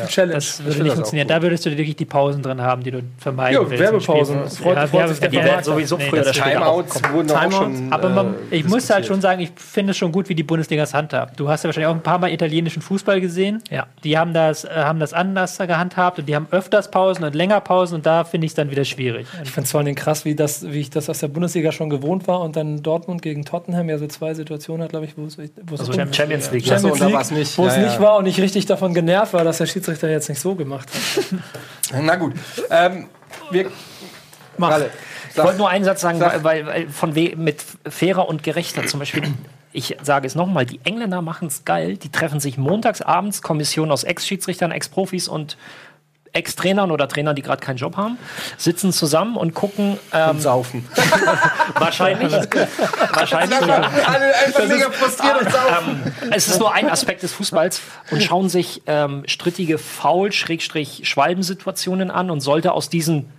Challenge. 0.08 0.34
Das 0.34 0.58
würde 0.64 0.70
nicht 0.70 0.80
das 0.86 0.90
auch 0.90 0.94
funktionieren. 0.96 1.28
Da 1.28 1.42
würdest 1.42 1.64
du 1.66 1.70
wirklich 1.70 1.96
die 1.96 2.04
Pausen 2.04 2.42
drin 2.42 2.60
haben, 2.60 2.82
die 2.82 2.90
du 2.90 3.02
vermeiden 3.18 3.62
Ja, 3.62 3.70
willst. 3.70 3.82
Werbepausen. 3.82 4.40
Das 4.42 4.58
freut- 4.58 4.76
Ja, 4.76 4.86
freut 4.86 5.08
sich 5.08 5.20
der 5.20 5.28
Die 5.30 5.36
ja, 5.36 5.44
werden 5.44 5.64
sowieso 5.64 5.96
nee, 5.96 6.04
früher 6.08 6.22
das 6.22 6.36
Timeouts 6.36 7.00
wurden 7.12 7.30
auch 7.30 7.40
Timeouts. 7.40 7.56
schon. 7.56 7.92
Aber 7.92 8.08
man, 8.08 8.34
äh, 8.50 8.56
ich 8.56 8.64
muss 8.68 8.90
halt 8.90 9.06
schon 9.06 9.20
sagen, 9.20 9.40
ich 9.40 9.50
finde 9.56 9.92
es 9.92 9.96
schon 9.96 10.12
gut, 10.12 10.28
wie 10.28 10.34
die 10.34 10.42
Bundesliga 10.42 10.82
es 10.82 10.94
handhabt. 10.94 11.38
Du 11.38 11.48
hast 11.48 11.62
ja 11.62 11.68
wahrscheinlich 11.68 11.88
auch 11.88 11.94
ein 11.94 12.02
paar 12.02 12.18
Mal 12.18 12.30
italienischen 12.32 12.82
Fußball 12.82 13.20
gesehen. 13.20 13.62
Ja. 13.70 13.86
Die 14.04 14.18
haben 14.18 14.32
das, 14.34 14.64
äh, 14.64 14.68
haben 14.74 14.98
das 15.00 15.12
anders 15.12 15.58
gehandhabt 15.58 16.18
und 16.18 16.26
die 16.28 16.34
haben 16.34 16.46
öfters 16.50 16.90
Pausen 16.90 17.24
und 17.24 17.34
länger 17.34 17.60
Pausen 17.60 17.96
und 17.96 18.06
da 18.06 18.24
finde 18.24 18.46
ich 18.46 18.50
es 18.52 18.54
dann 18.56 18.70
wieder 18.70 18.84
schwierig. 18.84 19.26
Ich 19.42 19.50
finde 19.50 19.66
es 19.66 19.70
vor 19.70 19.80
allem 19.80 19.94
krass, 19.94 20.24
wie, 20.24 20.34
das, 20.34 20.66
wie 20.70 20.80
ich 20.80 20.90
das 20.90 21.08
aus 21.10 21.18
der 21.18 21.28
Bundesliga 21.28 21.72
schon 21.72 21.90
gewohnt 21.90 22.15
war 22.26 22.40
und 22.40 22.56
dann 22.56 22.82
Dortmund 22.82 23.22
gegen 23.22 23.44
Tottenham 23.44 23.88
ja 23.88 23.98
so 23.98 24.06
zwei 24.06 24.34
Situationen 24.34 24.82
hat, 24.82 24.90
glaube 24.90 25.06
ich, 25.06 25.16
wo 25.16 25.24
es, 25.26 25.38
Also 25.38 25.92
um- 25.92 25.94
Champions, 25.94 26.16
Champions 26.16 26.50
League. 26.50 26.66
Champions 26.66 27.00
und 27.00 27.12
da 27.12 27.20
League, 27.20 27.30
nicht. 27.32 27.58
wo 27.58 27.66
es 27.66 27.76
Ja, 27.76 27.82
nicht 27.82 28.00
war 28.00 28.16
und 28.16 28.26
ich 28.26 28.40
richtig 28.40 28.66
davon 28.66 28.94
genervt 28.94 29.32
war, 29.32 29.44
dass 29.44 29.58
der 29.58 29.66
Schiedsrichter 29.66 30.08
jetzt 30.10 30.28
nicht 30.28 30.40
so 30.40 30.54
gemacht 30.54 30.88
hat. 30.92 32.00
Na 32.02 32.16
gut. 32.16 32.32
Ähm, 32.70 33.06
wir. 33.50 33.70
Ralle, 34.58 34.90
Ich 35.30 35.36
wollte 35.36 35.58
nur 35.58 35.68
einen 35.68 35.84
Satz 35.84 36.00
sagen, 36.00 36.18
Sag. 36.18 36.42
weil, 36.42 36.64
weil, 36.64 36.66
weil 36.66 36.88
von 36.88 37.14
we 37.14 37.34
mit 37.36 37.62
fairer 37.88 38.28
und 38.28 38.42
gerechter 38.42 38.86
zum 38.86 39.00
Beispiel. 39.00 39.22
Ich 39.72 39.94
sage 40.02 40.26
es 40.26 40.34
nochmal, 40.34 40.64
die 40.64 40.80
Engländer 40.84 41.20
machen 41.20 41.48
es 41.48 41.66
geil. 41.66 41.98
Die 41.98 42.08
treffen 42.08 42.40
sich 42.40 42.56
montags 42.56 43.02
abends, 43.02 43.42
Kommission 43.42 43.90
aus 43.90 44.04
Ex-Schiedsrichtern, 44.04 44.70
Ex-Profis 44.70 45.28
und 45.28 45.58
Ex-Trainern 46.36 46.90
oder 46.90 47.08
Trainern, 47.08 47.34
die 47.34 47.40
gerade 47.42 47.64
keinen 47.64 47.78
Job 47.78 47.96
haben, 47.96 48.18
sitzen 48.58 48.92
zusammen 48.92 49.36
und 49.36 49.54
gucken 49.54 49.98
ähm, 50.12 50.30
und 50.30 50.42
saufen. 50.42 50.86
wahrscheinlich. 51.74 52.32
wahrscheinlich. 53.12 53.58
Alle 53.58 54.36
einfach 54.36 54.68
mega 54.68 54.90
frustriert 54.90 55.40
und 55.40 55.50
saufen. 55.50 56.12
ähm, 56.22 56.32
es 56.32 56.48
ist 56.48 56.58
nur 56.58 56.74
ein 56.74 56.90
Aspekt 56.90 57.22
des 57.22 57.32
Fußballs 57.32 57.80
und 58.10 58.22
schauen 58.22 58.50
sich 58.50 58.82
ähm, 58.86 59.22
strittige 59.26 59.78
Foul-Schwalbensituationen 59.78 62.10
an 62.10 62.30
und 62.30 62.40
sollte 62.40 62.72
aus 62.72 62.90
diesen 62.90 63.32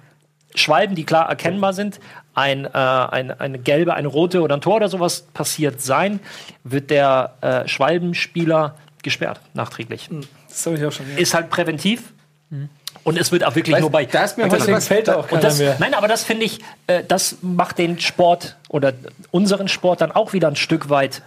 Schwalben, 0.55 0.95
die 0.95 1.03
klar 1.03 1.29
erkennbar 1.29 1.73
sind, 1.73 1.99
ein, 2.33 2.65
äh, 2.65 2.69
ein, 2.69 3.29
eine 3.31 3.59
gelbe, 3.59 3.93
eine 3.93 4.07
rote 4.07 4.41
oder 4.41 4.57
ein 4.57 4.61
Tor 4.61 4.77
oder 4.77 4.89
sowas 4.89 5.27
passiert 5.33 5.81
sein, 5.81 6.19
wird 6.63 6.89
der 6.89 7.35
äh, 7.41 7.67
Schwalbenspieler 7.67 8.75
gesperrt, 9.03 9.39
nachträglich. 9.53 10.09
Das 10.49 10.65
habe 10.65 10.77
ich 10.77 10.85
auch 10.85 10.91
schon 10.91 11.05
gehört. 11.05 11.21
Ist 11.21 11.33
halt 11.33 11.49
präventiv 11.49 12.13
und 13.03 13.17
es 13.17 13.31
wird 13.31 13.43
auch 13.43 13.55
wirklich 13.55 13.73
Weißt, 13.73 13.81
nur 13.81 13.91
bei. 13.91 14.05
da 14.05 14.23
ist 14.23 14.37
mir 14.37 14.49
was, 14.51 14.87
fällt 14.87 15.09
auch 15.09 15.27
keiner 15.27 15.41
das, 15.41 15.59
mehr. 15.59 15.75
nein, 15.79 15.93
aber 15.93 16.07
das 16.07 16.23
finde 16.23 16.45
ich, 16.45 16.59
äh, 16.87 17.03
das 17.07 17.37
macht 17.41 17.77
den 17.77 17.99
Sport 17.99 18.57
oder 18.69 18.93
unseren 19.31 19.67
Sport 19.67 20.01
dann 20.01 20.11
auch 20.11 20.33
wieder 20.33 20.47
ein 20.47 20.55
Stück 20.55 20.89
weit 20.89 21.21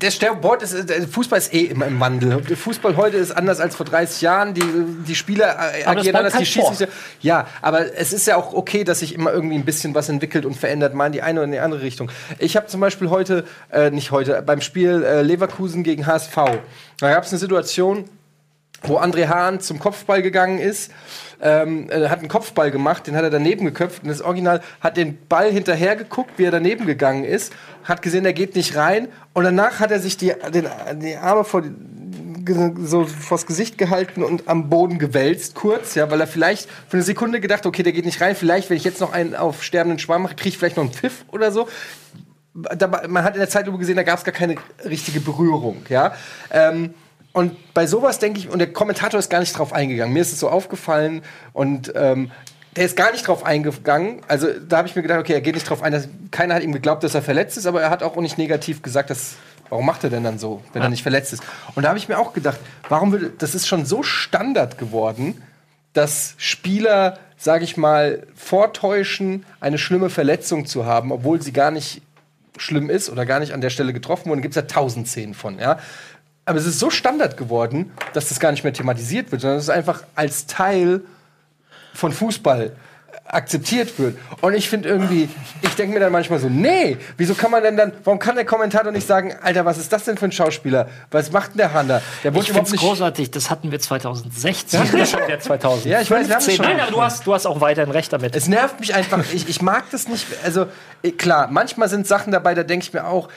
Der 0.00 0.10
Sport 0.10 0.62
ist, 0.62 0.88
der 0.88 1.02
Fußball 1.08 1.38
ist 1.38 1.52
eh 1.52 1.64
immer 1.64 1.86
im 1.86 1.98
Wandel. 2.00 2.42
Fußball 2.56 2.96
heute 2.96 3.16
ist 3.16 3.32
anders 3.32 3.60
als 3.60 3.74
vor 3.76 3.84
30 3.84 4.22
Jahren. 4.22 4.54
Die, 4.54 4.62
die 5.06 5.14
Spieler 5.14 5.46
äh, 5.74 5.84
Aber 5.84 5.96
das 5.96 6.02
agieren 6.02 6.16
anders, 6.16 6.34
die. 6.38 6.46
Schiedsrichter. 6.46 6.88
Ja, 7.20 7.46
aber 7.60 7.94
es 7.96 8.12
ist 8.12 8.26
ja 8.26 8.36
auch 8.36 8.54
okay, 8.54 8.84
dass 8.84 9.00
sich 9.00 9.14
immer 9.14 9.32
irgendwie 9.32 9.56
ein 9.56 9.64
bisschen 9.64 9.94
was 9.94 10.08
entwickelt 10.08 10.46
und 10.46 10.56
verändert, 10.56 10.94
mal 10.94 11.06
in 11.06 11.12
die 11.12 11.22
eine 11.22 11.40
oder 11.40 11.44
in 11.46 11.52
die 11.52 11.58
andere 11.58 11.82
Richtung. 11.82 12.10
Ich 12.38 12.56
habe 12.56 12.66
zum 12.68 12.80
Beispiel 12.80 13.10
heute, 13.10 13.44
äh, 13.70 13.90
nicht 13.90 14.12
heute, 14.12 14.40
beim 14.42 14.60
Spiel 14.60 15.02
äh, 15.02 15.22
Leverkusen 15.22 15.82
gegen 15.82 16.06
HSV, 16.06 16.36
da 16.98 17.10
gab 17.12 17.24
es 17.24 17.30
eine 17.32 17.38
Situation, 17.38 18.04
wo 18.84 18.98
André 18.98 19.28
Hahn 19.28 19.60
zum 19.60 19.78
Kopfball 19.78 20.22
gegangen 20.22 20.58
ist, 20.58 20.90
ähm, 21.40 21.90
äh, 21.90 22.08
hat 22.08 22.20
einen 22.20 22.28
Kopfball 22.28 22.70
gemacht, 22.70 23.06
den 23.06 23.16
hat 23.16 23.24
er 23.24 23.30
daneben 23.30 23.64
geköpft 23.64 24.02
und 24.04 24.08
das 24.08 24.22
Original 24.22 24.60
hat 24.80 24.96
den 24.96 25.18
Ball 25.26 25.50
hinterher 25.50 25.96
geguckt, 25.96 26.30
wie 26.36 26.44
er 26.44 26.50
daneben 26.50 26.86
gegangen 26.86 27.24
ist, 27.24 27.52
hat 27.84 28.00
gesehen, 28.00 28.24
er 28.24 28.32
geht 28.32 28.54
nicht 28.54 28.76
rein 28.76 29.08
und 29.32 29.44
danach 29.44 29.80
hat 29.80 29.90
er 29.90 29.98
sich 29.98 30.16
die, 30.16 30.32
den, 30.52 30.66
die 31.00 31.16
Arme 31.16 31.44
vor 31.44 31.62
so 32.84 33.04
vors 33.04 33.46
Gesicht 33.46 33.78
gehalten 33.78 34.22
und 34.22 34.48
am 34.48 34.68
Boden 34.68 34.98
gewälzt, 34.98 35.54
kurz, 35.54 35.94
ja, 35.94 36.10
weil 36.10 36.20
er 36.20 36.26
vielleicht 36.26 36.68
für 36.88 36.96
eine 36.96 37.04
Sekunde 37.04 37.40
gedacht, 37.40 37.66
okay, 37.66 37.82
der 37.82 37.92
geht 37.92 38.04
nicht 38.04 38.20
rein, 38.20 38.34
vielleicht, 38.34 38.68
wenn 38.68 38.76
ich 38.76 38.84
jetzt 38.84 39.00
noch 39.00 39.12
einen 39.12 39.34
auf 39.36 39.62
sterbenden 39.62 39.98
Schwamm 39.98 40.22
mache, 40.22 40.34
kriege 40.34 40.50
ich 40.50 40.58
vielleicht 40.58 40.76
noch 40.76 40.84
einen 40.84 40.92
Pfiff 40.92 41.24
oder 41.30 41.52
so. 41.52 41.68
Da, 42.54 42.86
man 43.08 43.24
hat 43.24 43.34
in 43.34 43.40
der 43.40 43.48
Zeitlupe 43.48 43.78
gesehen, 43.78 43.96
da 43.96 44.02
gab 44.02 44.18
es 44.18 44.24
gar 44.24 44.34
keine 44.34 44.56
richtige 44.84 45.20
Berührung, 45.20 45.86
ja. 45.88 46.14
Ähm, 46.50 46.94
und 47.32 47.72
bei 47.72 47.86
sowas 47.86 48.18
denke 48.18 48.38
ich, 48.38 48.48
und 48.50 48.58
der 48.58 48.72
Kommentator 48.72 49.18
ist 49.18 49.30
gar 49.30 49.40
nicht 49.40 49.56
drauf 49.56 49.72
eingegangen. 49.72 50.12
Mir 50.12 50.20
ist 50.20 50.32
es 50.32 50.40
so 50.40 50.50
aufgefallen 50.50 51.22
und 51.52 51.92
ähm, 51.94 52.30
der 52.76 52.84
ist 52.84 52.96
gar 52.96 53.12
nicht 53.12 53.26
drauf 53.26 53.44
eingegangen. 53.44 54.20
Also 54.28 54.48
da 54.68 54.78
habe 54.78 54.88
ich 54.88 54.96
mir 54.96 55.02
gedacht, 55.02 55.20
okay, 55.20 55.34
er 55.34 55.40
geht 55.40 55.54
nicht 55.54 55.68
drauf 55.68 55.82
ein. 55.82 55.92
Dass, 55.92 56.08
keiner 56.30 56.54
hat 56.54 56.62
ihm 56.62 56.72
geglaubt, 56.72 57.04
dass 57.04 57.14
er 57.14 57.22
verletzt 57.22 57.56
ist, 57.56 57.66
aber 57.66 57.82
er 57.82 57.90
hat 57.90 58.02
auch 58.02 58.16
nicht 58.16 58.38
negativ 58.38 58.82
gesagt, 58.82 59.10
dass, 59.10 59.34
warum 59.68 59.86
macht 59.86 60.04
er 60.04 60.10
denn 60.10 60.24
dann 60.24 60.38
so, 60.38 60.62
wenn 60.72 60.82
er 60.82 60.88
nicht 60.88 61.02
verletzt 61.02 61.32
ist. 61.32 61.42
Und 61.74 61.82
da 61.84 61.88
habe 61.88 61.98
ich 61.98 62.08
mir 62.08 62.18
auch 62.18 62.32
gedacht, 62.32 62.58
warum 62.88 63.12
würde, 63.12 63.30
das 63.36 63.54
ist 63.54 63.66
schon 63.66 63.86
so 63.86 64.02
Standard 64.02 64.78
geworden, 64.78 65.42
dass 65.92 66.34
Spieler, 66.38 67.18
sage 67.36 67.64
ich 67.64 67.76
mal, 67.76 68.26
vortäuschen, 68.34 69.44
eine 69.60 69.78
schlimme 69.78 70.08
Verletzung 70.08 70.64
zu 70.64 70.86
haben, 70.86 71.12
obwohl 71.12 71.42
sie 71.42 71.52
gar 71.52 71.70
nicht 71.70 72.02
schlimm 72.56 72.90
ist 72.90 73.10
oder 73.10 73.26
gar 73.26 73.40
nicht 73.40 73.52
an 73.52 73.60
der 73.60 73.70
Stelle 73.70 73.92
getroffen 73.92 74.30
wurden, 74.30 74.42
gibt 74.42 74.56
es 74.56 74.56
ja 74.56 74.68
tausend 74.68 75.08
Szenen 75.08 75.34
von, 75.34 75.58
ja. 75.58 75.78
Aber 76.44 76.58
es 76.58 76.66
ist 76.66 76.78
so 76.78 76.90
Standard 76.90 77.36
geworden, 77.36 77.92
dass 78.14 78.28
das 78.28 78.40
gar 78.40 78.50
nicht 78.50 78.64
mehr 78.64 78.72
thematisiert 78.72 79.30
wird, 79.30 79.42
sondern 79.42 79.58
es 79.58 79.64
ist 79.64 79.70
einfach 79.70 80.02
als 80.14 80.46
Teil 80.46 81.02
von 81.94 82.12
Fußball 82.12 82.72
akzeptiert 83.24 83.98
wird. 83.98 84.18
Und 84.40 84.54
ich 84.54 84.68
finde 84.68 84.88
irgendwie, 84.88 85.28
ich 85.62 85.74
denke 85.74 85.94
mir 85.94 86.00
dann 86.00 86.12
manchmal 86.12 86.38
so, 86.38 86.48
nee, 86.48 86.98
wieso 87.16 87.34
kann 87.34 87.50
man 87.50 87.62
denn 87.62 87.76
dann, 87.76 87.92
warum 88.04 88.18
kann 88.18 88.34
der 88.34 88.44
Kommentator 88.44 88.92
nicht 88.92 89.06
sagen, 89.06 89.34
Alter, 89.40 89.64
was 89.64 89.78
ist 89.78 89.92
das 89.92 90.04
denn 90.04 90.18
für 90.18 90.26
ein 90.26 90.32
Schauspieler? 90.32 90.88
Was 91.10 91.32
macht 91.32 91.52
denn 91.52 91.58
der 91.58 91.72
Hanna? 91.72 92.02
Der 92.24 92.34
Ich 92.34 92.52
finde 92.52 92.62
es 92.62 92.72
großartig, 92.76 93.30
das 93.30 93.48
hatten 93.48 93.70
wir 93.70 93.80
2016. 93.80 94.80
Ja, 94.80 95.06
schon 95.06 95.22
wieder 95.24 95.40
2000. 95.40 95.84
Ja, 95.86 96.00
ich 96.00 96.10
weiß, 96.10 96.28
wir 96.28 96.34
haben 96.34 96.42
schon. 96.42 96.64
Nein, 96.64 96.80
aber 96.80 96.90
du 96.90 97.02
hast, 97.02 97.26
du 97.26 97.32
hast 97.32 97.46
auch 97.46 97.60
weiterhin 97.60 97.90
recht 97.92 98.12
damit. 98.12 98.36
Es 98.36 98.48
nervt 98.48 98.80
mich 98.80 98.94
einfach. 98.94 99.20
Ich, 99.32 99.48
ich 99.48 99.62
mag 99.62 99.84
das 99.90 100.08
nicht. 100.08 100.26
Also, 100.44 100.66
klar, 101.16 101.48
manchmal 101.50 101.88
sind 101.88 102.06
Sachen 102.06 102.32
dabei, 102.32 102.54
da 102.54 102.64
denke 102.64 102.84
ich 102.84 102.92
mir 102.92 103.06
auch, 103.06 103.28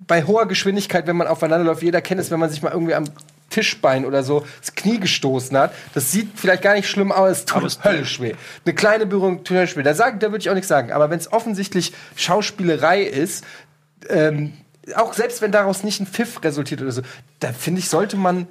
bei 0.00 0.22
hoher 0.24 0.46
Geschwindigkeit, 0.46 1.06
wenn 1.06 1.16
man 1.16 1.26
aufeinander 1.26 1.64
läuft, 1.64 1.82
jeder 1.82 2.00
kennt 2.00 2.20
es, 2.20 2.30
wenn 2.30 2.38
man 2.40 2.50
sich 2.50 2.62
mal 2.62 2.72
irgendwie 2.72 2.94
am 2.94 3.04
Tischbein 3.50 4.04
oder 4.04 4.22
so 4.22 4.44
das 4.60 4.74
Knie 4.74 5.00
gestoßen 5.00 5.56
hat. 5.56 5.72
Das 5.94 6.12
sieht 6.12 6.30
vielleicht 6.38 6.62
gar 6.62 6.74
nicht 6.74 6.88
schlimm 6.88 7.10
aus, 7.12 7.38
es 7.38 7.44
tut 7.46 7.82
höllisch 7.84 8.20
weh. 8.20 8.34
Eine 8.64 8.74
kleine 8.74 9.06
Berührung 9.06 9.42
tut 9.42 9.56
höllisch 9.56 9.76
weh. 9.76 9.82
Da, 9.82 9.94
sag- 9.94 10.20
da 10.20 10.26
würde 10.30 10.38
ich 10.38 10.50
auch 10.50 10.54
nichts 10.54 10.68
sagen. 10.68 10.92
Aber 10.92 11.08
wenn 11.10 11.18
es 11.18 11.32
offensichtlich 11.32 11.92
Schauspielerei 12.16 13.02
ist, 13.02 13.44
ähm, 14.10 14.52
auch 14.94 15.14
selbst 15.14 15.42
wenn 15.42 15.50
daraus 15.52 15.82
nicht 15.82 16.00
ein 16.00 16.06
Pfiff 16.06 16.42
resultiert 16.44 16.80
oder 16.82 16.92
so, 16.92 17.02
da 17.40 17.52
finde 17.52 17.80
ich, 17.80 17.88
sollte 17.88 18.16
man 18.16 18.46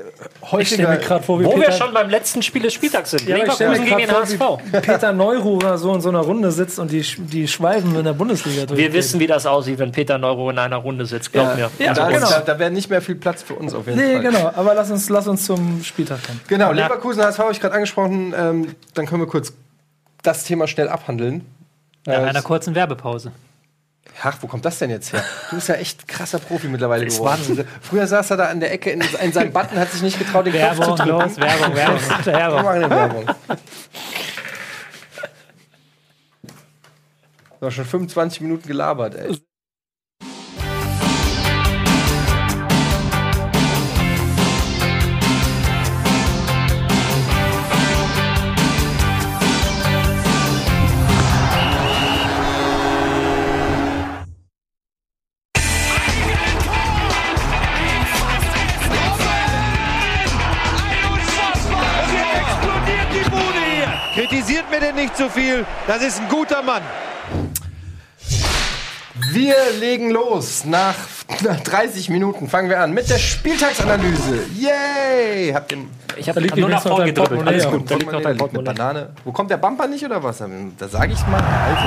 äh, 0.00 0.60
Ich 0.60 0.68
stelle 0.68 0.88
häufiger. 0.88 0.88
mir 0.88 0.98
gerade 0.98 1.24
vor, 1.24 1.40
wie 1.40 1.44
Wo 1.44 1.50
wir 1.56 1.64
Peter, 1.66 1.72
schon 1.72 1.92
beim 1.94 2.08
letzten 2.10 2.42
Spiel 2.42 2.62
des 2.62 2.72
Spieltags 2.74 3.10
sind. 3.10 3.26
Ja, 3.28 3.36
ich 3.36 3.42
mir 3.44 3.48
Leverkusen 3.52 3.84
gegen 3.84 3.96
den 3.98 4.10
HSV. 4.10 4.82
Peter 4.82 5.12
Neururer 5.12 5.78
so 5.78 5.94
in 5.94 6.00
so 6.00 6.08
einer 6.08 6.20
Runde 6.20 6.50
sitzt 6.50 6.78
und 6.78 6.90
die, 6.90 7.02
die 7.18 7.46
Schwalben 7.48 7.94
in 7.96 8.04
der 8.04 8.12
Bundesliga 8.12 8.60
Wir 8.62 8.66
durchgehen. 8.66 8.92
wissen, 8.92 9.20
wie 9.20 9.26
das 9.26 9.46
aussieht, 9.46 9.78
wenn 9.78 9.92
Peter 9.92 10.18
Neuro 10.18 10.50
in 10.50 10.58
einer 10.58 10.76
Runde 10.76 11.06
sitzt. 11.06 11.32
Glaub 11.32 11.54
mir. 11.56 11.70
Ja, 11.78 11.94
da, 11.94 12.08
genau. 12.10 12.28
da, 12.30 12.40
da 12.40 12.58
wäre 12.58 12.70
nicht 12.70 12.90
mehr 12.90 13.02
viel 13.02 13.14
Platz 13.16 13.42
für 13.42 13.54
uns 13.54 13.74
auf 13.74 13.86
jeden 13.86 13.98
Nee, 13.98 14.14
Fall. 14.14 14.22
genau. 14.22 14.50
Aber 14.54 14.74
lass 14.74 14.90
uns, 14.90 15.08
lass 15.08 15.26
uns 15.28 15.44
zum 15.46 15.82
Spieltag 15.84 16.22
kommen. 16.24 16.40
Genau, 16.48 16.72
Leverkusen 16.72 17.22
HSV 17.22 17.38
habe 17.38 17.52
ich 17.52 17.60
gerade 17.60 17.74
angesprochen. 17.74 18.34
Ähm, 18.36 18.74
dann 18.94 19.06
können 19.06 19.22
wir 19.22 19.26
kurz 19.28 19.52
das 20.22 20.44
Thema 20.44 20.66
schnell 20.66 20.88
abhandeln. 20.88 21.44
Nach 22.06 22.14
Äh, 22.14 22.16
einer 22.26 22.42
kurzen 22.42 22.74
Werbepause. 22.74 23.32
Ach, 24.22 24.36
wo 24.40 24.46
kommt 24.46 24.64
das 24.64 24.78
denn 24.78 24.90
jetzt 24.90 25.12
her? 25.12 25.24
Du 25.50 25.56
bist 25.56 25.68
ja 25.68 25.76
echt 25.76 26.06
krasser 26.06 26.38
Profi 26.38 26.68
mittlerweile 26.68 27.06
Ist 27.06 27.16
geworden. 27.18 27.40
Wahnsinn. 27.48 27.64
Früher 27.80 28.06
saß 28.06 28.30
er 28.32 28.36
da 28.36 28.46
an 28.48 28.60
der 28.60 28.72
Ecke 28.72 28.90
in, 28.90 29.00
in 29.22 29.32
seinem 29.32 29.52
Button, 29.52 29.78
hat 29.78 29.90
sich 29.90 30.02
nicht 30.02 30.18
getraut, 30.18 30.46
den 30.46 30.52
Knopf 30.52 30.74
zu 30.74 30.78
Werbung, 30.80 30.96
drücken. 30.96 31.08
los, 31.10 31.36
Werbung, 31.38 31.74
Werbung, 31.76 32.00
Wir 32.24 32.32
Werbung. 32.34 32.62
machen 32.62 32.68
eine 32.84 32.90
Werbung. 32.90 33.26
So, 37.60 37.70
schon 37.70 37.84
25 37.84 38.40
Minuten 38.40 38.66
gelabert, 38.66 39.14
ey. 39.16 39.38
Nicht 65.00 65.16
zu 65.16 65.30
viel. 65.30 65.66
Das 65.86 66.02
ist 66.02 66.20
ein 66.20 66.28
guter 66.28 66.62
Mann. 66.62 66.82
Wir 69.32 69.54
legen 69.78 70.10
los. 70.10 70.64
Nach, 70.64 70.94
nach 71.42 71.60
30 71.60 72.10
Minuten 72.10 72.48
fangen 72.48 72.68
wir 72.68 72.80
an 72.80 72.92
mit 72.92 73.08
der 73.08 73.18
Spieltagsanalyse. 73.18 74.46
Yay! 74.58 75.52
Habt 75.52 75.72
ihr 75.72 75.78
Ich 76.16 76.28
habe 76.28 76.40
liegt 76.40 76.56
nur 76.56 76.68
nach 76.68 76.82
vorne 76.82 77.06
gedribbelt. 77.06 77.46
Alles 77.46 77.66
gut, 77.66 77.90
da 77.90 77.94
liegt 77.94 78.12
noch 78.12 78.20
dein 78.20 78.26
eine 78.26 78.38
Portemonnaie. 78.38 78.74
Banane. 78.74 79.10
Wo 79.24 79.32
kommt 79.32 79.50
der 79.50 79.56
Bumper 79.56 79.86
nicht 79.86 80.04
oder 80.04 80.22
was? 80.22 80.38
Da 80.78 80.88
sage 80.88 81.12
ich 81.12 81.26
mal. 81.26 81.42
Also. 81.42 81.84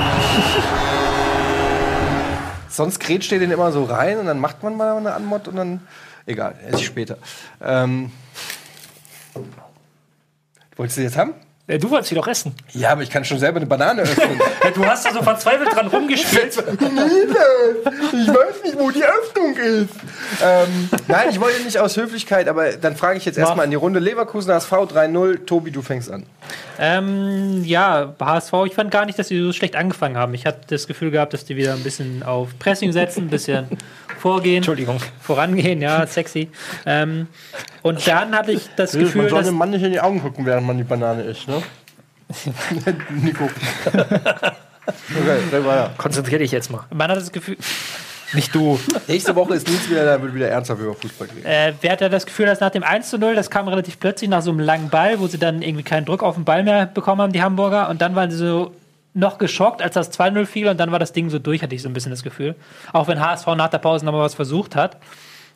Sonst 2.68 2.98
grätscht 2.98 3.30
ihr 3.30 3.38
den 3.38 3.52
immer 3.52 3.70
so 3.70 3.84
rein 3.84 4.18
und 4.18 4.26
dann 4.26 4.40
macht 4.40 4.62
man 4.62 4.76
mal 4.76 4.96
eine 4.96 5.14
Anmod 5.14 5.48
und 5.48 5.56
dann. 5.56 5.80
Egal, 6.26 6.54
esse 6.66 6.78
ich 6.78 6.86
später. 6.86 7.18
Ähm, 7.62 8.10
wolltest 10.76 10.98
du 10.98 11.02
jetzt 11.02 11.18
haben? 11.18 11.34
Äh, 11.66 11.78
Du 11.78 11.90
wolltest 11.90 12.10
sie 12.10 12.14
doch 12.14 12.26
essen. 12.28 12.54
Ja, 12.72 12.90
aber 12.90 13.02
ich 13.02 13.10
kann 13.10 13.24
schon 13.24 13.38
selber 13.38 13.56
eine 13.56 13.66
Banane 13.66 14.02
öffnen. 14.02 14.40
Du 14.74 14.84
hast 14.84 15.04
da 15.06 15.12
so 15.12 15.22
verzweifelt 15.22 15.72
dran 15.72 15.86
rumgespielt. 15.88 16.56
ich 16.56 18.28
weiß 18.28 18.62
nicht, 18.64 18.78
wo 18.78 18.90
die 18.90 19.04
Öffnung 19.04 19.56
ist. 19.56 19.90
Ähm, 20.42 20.88
nein, 21.06 21.28
ich 21.30 21.40
wollte 21.40 21.62
nicht 21.62 21.78
aus 21.78 21.96
Höflichkeit, 21.96 22.48
aber 22.48 22.72
dann 22.72 22.96
frage 22.96 23.18
ich 23.18 23.24
jetzt 23.24 23.38
erstmal 23.38 23.66
in 23.66 23.70
die 23.70 23.76
Runde. 23.76 24.00
Leverkusen 24.00 24.52
HSV 24.52 24.72
3-0. 24.72 25.44
Tobi, 25.44 25.70
du 25.70 25.82
fängst 25.82 26.10
an. 26.10 26.24
Ähm, 26.78 27.62
ja, 27.64 28.14
HSV, 28.20 28.52
ich 28.66 28.74
fand 28.74 28.90
gar 28.90 29.04
nicht, 29.06 29.18
dass 29.18 29.28
sie 29.28 29.40
so 29.40 29.52
schlecht 29.52 29.76
angefangen 29.76 30.16
haben. 30.16 30.34
Ich 30.34 30.46
hatte 30.46 30.60
das 30.68 30.86
Gefühl 30.86 31.10
gehabt, 31.10 31.32
dass 31.34 31.44
die 31.44 31.56
wieder 31.56 31.74
ein 31.74 31.82
bisschen 31.82 32.22
auf 32.22 32.58
Pressing 32.58 32.92
setzen, 32.92 33.24
ein 33.24 33.30
bisschen 33.30 33.66
vorgehen. 34.24 34.56
Entschuldigung. 34.56 34.98
Vorangehen, 35.20 35.82
ja, 35.82 36.06
sexy. 36.06 36.48
Ähm, 36.86 37.26
und 37.82 38.08
dann 38.08 38.34
hatte 38.34 38.52
ich 38.52 38.70
das 38.74 38.92
Gefühl, 38.92 39.24
man 39.24 39.30
soll 39.30 39.42
dem 39.44 39.54
Mann 39.54 39.68
nicht 39.68 39.82
in 39.82 39.92
die 39.92 40.00
Augen 40.00 40.22
gucken, 40.22 40.46
während 40.46 40.66
man 40.66 40.78
die 40.78 40.84
Banane 40.84 41.24
isst, 41.24 41.46
ne? 41.46 41.62
Nico. 43.10 43.44
okay, 43.84 44.06
weiter. 45.52 45.90
Konzentrier 45.98 46.38
dich 46.38 46.52
jetzt 46.52 46.70
mal. 46.70 46.84
Man 46.90 47.10
hat 47.10 47.18
das 47.18 47.32
Gefühl, 47.32 47.58
Nicht 48.32 48.54
du. 48.54 48.80
Nächste 49.08 49.36
Woche 49.36 49.56
ist 49.56 49.68
Nils 49.68 49.90
wieder, 49.90 50.06
da 50.06 50.22
wird 50.22 50.34
wieder 50.34 50.48
ernsthaft 50.48 50.80
über 50.80 50.94
Fußball 50.94 51.28
reden. 51.28 51.44
äh, 51.44 51.74
wer 51.82 51.92
hatte 51.92 52.08
das 52.08 52.24
Gefühl, 52.24 52.46
dass 52.46 52.60
nach 52.60 52.70
dem 52.70 52.82
1 52.82 53.10
zu 53.10 53.18
0, 53.18 53.34
das 53.34 53.50
kam 53.50 53.68
relativ 53.68 54.00
plötzlich 54.00 54.30
nach 54.30 54.40
so 54.40 54.52
einem 54.52 54.60
langen 54.60 54.88
Ball, 54.88 55.20
wo 55.20 55.26
sie 55.26 55.38
dann 55.38 55.60
irgendwie 55.60 55.84
keinen 55.84 56.06
Druck 56.06 56.22
auf 56.22 56.36
den 56.36 56.46
Ball 56.46 56.64
mehr 56.64 56.86
bekommen 56.86 57.20
haben, 57.20 57.32
die 57.34 57.42
Hamburger. 57.42 57.90
Und 57.90 58.00
dann 58.00 58.14
waren 58.14 58.30
sie 58.30 58.38
so 58.38 58.72
noch 59.14 59.38
geschockt, 59.38 59.80
als 59.80 59.94
das 59.94 60.12
2-0 60.12 60.44
fiel 60.44 60.68
und 60.68 60.78
dann 60.78 60.92
war 60.92 60.98
das 60.98 61.12
Ding 61.12 61.30
so 61.30 61.38
durch, 61.38 61.62
hatte 61.62 61.74
ich 61.74 61.82
so 61.82 61.88
ein 61.88 61.92
bisschen 61.92 62.10
das 62.10 62.22
Gefühl. 62.22 62.56
Auch 62.92 63.08
wenn 63.08 63.20
HSV 63.20 63.46
nach 63.56 63.68
der 63.68 63.78
Pause 63.78 64.04
nochmal 64.04 64.22
was 64.22 64.34
versucht 64.34 64.76
hat. 64.76 64.98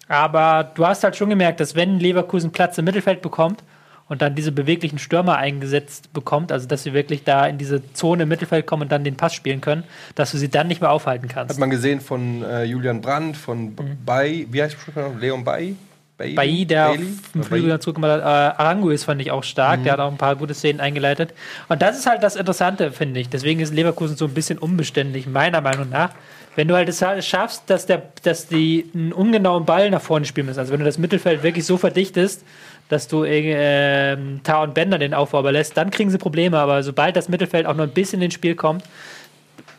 Aber 0.06 0.70
du 0.74 0.86
hast 0.86 1.04
halt 1.04 1.16
schon 1.16 1.28
gemerkt, 1.28 1.60
dass 1.60 1.74
wenn 1.74 1.98
Leverkusen 2.00 2.50
Platz 2.50 2.78
im 2.78 2.84
Mittelfeld 2.84 3.20
bekommt 3.20 3.62
und 4.08 4.22
dann 4.22 4.34
diese 4.34 4.52
beweglichen 4.52 4.98
Stürmer 4.98 5.36
eingesetzt 5.36 6.12
bekommt, 6.12 6.50
also 6.50 6.66
dass 6.66 6.84
sie 6.84 6.94
wirklich 6.94 7.24
da 7.24 7.46
in 7.46 7.58
diese 7.58 7.92
Zone 7.92 8.22
im 8.22 8.28
Mittelfeld 8.28 8.66
kommen 8.66 8.84
und 8.84 8.92
dann 8.92 9.04
den 9.04 9.16
Pass 9.16 9.34
spielen 9.34 9.60
können, 9.60 9.84
dass 10.14 10.30
du 10.30 10.38
sie 10.38 10.48
dann 10.48 10.68
nicht 10.68 10.80
mehr 10.80 10.90
aufhalten 10.90 11.28
kannst. 11.28 11.52
Hat 11.52 11.60
man 11.60 11.68
gesehen 11.68 12.00
von 12.00 12.42
äh, 12.42 12.64
Julian 12.64 13.02
Brandt, 13.02 13.36
von 13.36 13.76
Bay, 14.06 14.46
wie 14.50 14.62
heißt 14.62 14.76
der? 14.94 15.10
Leon 15.18 15.44
Bay? 15.44 15.76
Bailey? 16.18 16.34
Bailly, 16.34 16.66
der 16.66 16.88
Bailey? 16.88 17.06
Oder 17.34 17.44
Flügel 17.44 17.68
ganz 17.68 17.84
gut 17.84 17.94
gemacht 17.94 18.10
hat. 18.10 18.20
Äh, 18.20 18.60
Aranguiz 18.60 19.04
fand 19.04 19.20
ich 19.22 19.30
auch 19.30 19.44
stark. 19.44 19.84
Der 19.84 19.92
hat 19.92 20.00
auch 20.00 20.10
ein 20.10 20.18
paar 20.18 20.34
gute 20.34 20.52
Szenen 20.52 20.80
eingeleitet. 20.80 21.32
Und 21.68 21.80
das 21.80 21.96
ist 21.96 22.06
halt 22.06 22.24
das 22.24 22.34
Interessante, 22.34 22.90
finde 22.90 23.20
ich. 23.20 23.28
Deswegen 23.28 23.60
ist 23.60 23.72
Leverkusen 23.72 24.16
so 24.16 24.24
ein 24.24 24.34
bisschen 24.34 24.58
unbeständig, 24.58 25.28
meiner 25.28 25.60
Meinung 25.60 25.88
nach. 25.88 26.10
Wenn 26.56 26.66
du 26.66 26.74
halt 26.74 26.88
es 26.88 26.98
schaffst, 27.24 27.70
dass, 27.70 27.86
der, 27.86 28.02
dass 28.24 28.48
die 28.48 28.90
einen 28.92 29.12
ungenauen 29.12 29.64
Ball 29.64 29.90
nach 29.90 30.02
vorne 30.02 30.26
spielen 30.26 30.46
müssen, 30.46 30.58
also 30.58 30.72
wenn 30.72 30.80
du 30.80 30.86
das 30.86 30.98
Mittelfeld 30.98 31.44
wirklich 31.44 31.64
so 31.64 31.76
verdichtest, 31.76 32.42
dass 32.88 33.06
du 33.06 33.22
äh, 33.22 34.16
Tar 34.42 34.62
und 34.62 34.74
Bender 34.74 34.98
den 34.98 35.14
Aufbau 35.14 35.38
überlässt, 35.38 35.76
dann 35.76 35.90
kriegen 35.90 36.10
sie 36.10 36.18
Probleme. 36.18 36.58
Aber 36.58 36.82
sobald 36.82 37.14
das 37.14 37.28
Mittelfeld 37.28 37.64
auch 37.66 37.74
nur 37.74 37.86
ein 37.86 37.92
bisschen 37.92 38.20
ins 38.22 38.34
Spiel 38.34 38.56
kommt, 38.56 38.82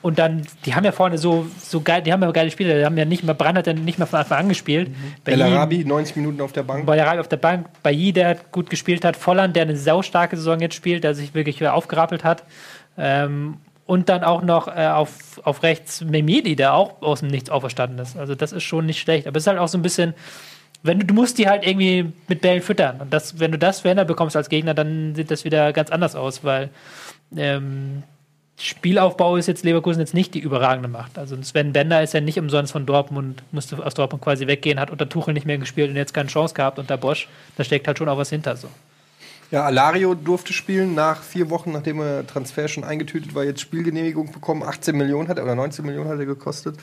und 0.01 0.17
dann, 0.19 0.43
die 0.65 0.75
haben 0.75 0.85
ja 0.85 0.91
vorne 0.91 1.17
so, 1.17 1.45
so 1.59 1.81
geil, 1.81 2.01
die 2.01 2.13
haben 2.13 2.21
ja 2.21 2.31
geile 2.31 2.49
Spieler, 2.51 2.77
die 2.77 2.85
haben 2.85 2.97
ja 2.97 3.05
nicht 3.05 3.23
mehr, 3.23 3.33
Brand 3.35 3.57
hat 3.57 3.67
ja 3.67 3.73
nicht 3.73 3.97
mehr 3.97 4.07
von 4.07 4.19
Anfang 4.19 4.39
an 4.39 4.49
gespielt. 4.49 4.91
Bei 5.25 5.33
El 5.33 5.39
ihm- 5.41 5.53
Arabi, 5.53 5.83
90 5.83 6.15
Minuten 6.15 6.41
auf 6.41 6.51
der 6.53 6.63
Bank. 6.63 6.85
bei 6.85 6.95
der 6.95 7.19
auf 7.19 7.27
der 7.27 7.37
Bank, 7.37 7.67
Bailly, 7.83 8.13
der 8.13 8.35
gut 8.51 8.69
gespielt 8.69 9.03
hat, 9.03 9.15
Volland, 9.17 9.55
der 9.55 9.63
eine 9.63 9.75
saustarke 9.75 10.37
Saison 10.37 10.59
jetzt 10.59 10.75
spielt, 10.75 11.03
der 11.03 11.15
sich 11.15 11.33
wirklich 11.33 11.59
wieder 11.59 11.73
aufgerappelt 11.73 12.23
hat. 12.23 12.43
Ähm, 12.97 13.57
und 13.85 14.07
dann 14.07 14.23
auch 14.23 14.43
noch 14.43 14.67
äh, 14.67 14.87
auf, 14.87 15.41
auf 15.43 15.63
rechts 15.63 16.01
Memedi, 16.05 16.55
der 16.55 16.73
auch 16.75 17.01
aus 17.01 17.21
dem 17.21 17.29
Nichts 17.29 17.49
auferstanden 17.49 17.97
ist. 17.99 18.15
Also 18.17 18.35
das 18.35 18.51
ist 18.51 18.63
schon 18.63 18.85
nicht 18.85 18.99
schlecht. 18.99 19.25
Aber 19.25 19.37
es 19.37 19.43
ist 19.43 19.47
halt 19.47 19.57
auch 19.57 19.67
so 19.67 19.79
ein 19.79 19.81
bisschen, 19.81 20.13
wenn 20.83 20.99
du, 20.99 21.07
du 21.07 21.13
musst 21.15 21.39
die 21.39 21.47
halt 21.49 21.65
irgendwie 21.65 22.13
mit 22.27 22.41
Bällen 22.41 22.61
füttern. 22.61 23.01
Und 23.01 23.11
das, 23.11 23.39
wenn 23.39 23.51
du 23.51 23.57
das 23.57 23.79
verhindert 23.79 24.07
bekommst 24.07 24.35
als 24.35 24.47
Gegner, 24.49 24.75
dann 24.75 25.15
sieht 25.15 25.31
das 25.31 25.43
wieder 25.43 25.73
ganz 25.73 25.89
anders 25.89 26.15
aus, 26.15 26.43
weil 26.43 26.69
ähm, 27.35 28.03
Spielaufbau 28.61 29.37
ist 29.37 29.47
jetzt 29.47 29.63
Leverkusen 29.63 30.01
jetzt 30.01 30.13
nicht 30.13 30.33
die 30.33 30.39
überragende 30.39 30.89
Macht. 30.89 31.17
Also 31.17 31.41
Sven 31.41 31.71
Bender 31.71 32.03
ist 32.03 32.13
ja 32.13 32.19
nicht 32.19 32.37
umsonst 32.37 32.73
von 32.73 32.85
Dortmund, 32.85 33.41
musste 33.51 33.83
aus 33.85 33.93
Dortmund 33.93 34.21
quasi 34.21 34.47
weggehen, 34.47 34.79
hat 34.79 34.91
unter 34.91 35.07
Tuchel 35.07 35.33
nicht 35.33 35.45
mehr 35.45 35.57
gespielt 35.57 35.89
und 35.89 35.95
jetzt 35.95 36.13
keine 36.13 36.27
Chance 36.27 36.53
gehabt 36.53 36.77
unter 36.77 36.97
Bosch. 36.97 37.29
Da 37.55 37.63
steckt 37.63 37.87
halt 37.87 37.97
schon 37.97 38.09
auch 38.09 38.17
was 38.17 38.29
hinter 38.29 38.57
so. 38.57 38.67
Ja, 39.49 39.63
Alario 39.63 40.13
durfte 40.13 40.53
spielen 40.53 40.93
nach 40.93 41.23
vier 41.23 41.49
Wochen, 41.49 41.71
nachdem 41.71 42.01
er 42.01 42.27
Transfer 42.27 42.67
schon 42.67 42.83
eingetütet 42.83 43.33
war, 43.33 43.43
jetzt 43.45 43.61
Spielgenehmigung 43.61 44.31
bekommen. 44.31 44.61
18 44.61 44.95
Millionen 44.95 45.27
hat 45.27 45.37
er 45.37 45.43
oder 45.43 45.55
19 45.55 45.85
Millionen 45.85 46.09
hat 46.09 46.19
er 46.19 46.25
gekostet. 46.25 46.75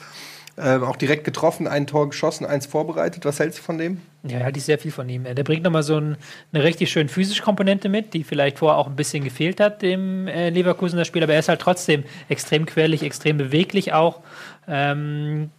Ähm, 0.59 0.83
auch 0.83 0.95
direkt 0.95 1.23
getroffen, 1.23 1.67
ein 1.67 1.85
Tor 1.85 2.09
geschossen, 2.09 2.43
eins 2.43 2.65
vorbereitet. 2.65 3.25
Was 3.25 3.39
hältst 3.39 3.59
du 3.59 3.63
von 3.63 3.77
dem? 3.77 4.01
Ja, 4.23 4.39
halte 4.39 4.57
ich 4.57 4.65
sehr 4.65 4.79
viel 4.79 4.91
von 4.91 5.07
ihm. 5.07 5.23
Der 5.23 5.43
bringt 5.43 5.61
nochmal 5.61 5.83
so 5.83 5.97
ein, 5.99 6.17
eine 6.51 6.63
richtig 6.63 6.91
schön 6.91 7.09
physische 7.09 7.43
Komponente 7.43 7.89
mit, 7.89 8.15
die 8.15 8.23
vielleicht 8.23 8.57
vorher 8.57 8.79
auch 8.79 8.87
ein 8.87 8.95
bisschen 8.95 9.23
gefehlt 9.23 9.59
hat, 9.59 9.83
dem 9.83 10.27
äh, 10.27 10.49
Leverkusener 10.49 11.05
Spiel, 11.05 11.21
aber 11.21 11.33
er 11.33 11.39
ist 11.39 11.49
halt 11.49 11.61
trotzdem 11.61 12.05
extrem 12.27 12.65
quirlig, 12.65 13.03
extrem 13.03 13.37
beweglich 13.37 13.93
auch. 13.93 14.21
Ähm, 14.67 15.51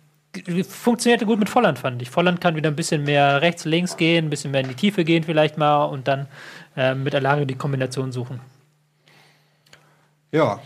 funktionierte 0.69 1.27
gut 1.27 1.39
mit 1.39 1.49
Volland, 1.49 1.79
fand 1.79 2.03
ich. 2.03 2.11
Volland 2.11 2.41
kann 2.41 2.57
wieder 2.57 2.69
ein 2.69 2.77
bisschen 2.77 3.05
mehr 3.05 3.41
rechts, 3.41 3.65
links 3.65 3.97
gehen, 3.97 4.27
ein 4.27 4.31
bisschen 4.31 4.51
mehr 4.51 4.63
in 4.63 4.69
die 4.69 4.75
Tiefe 4.75 5.05
gehen 5.05 5.23
vielleicht 5.23 5.59
mal 5.59 5.85
und 5.85 6.09
dann 6.09 6.27
ähm, 6.77 7.05
mit 7.05 7.15
Alario 7.15 7.45
die 7.45 7.55
Kombination 7.55 8.11
suchen. 8.11 8.41
Ja, 10.33 10.61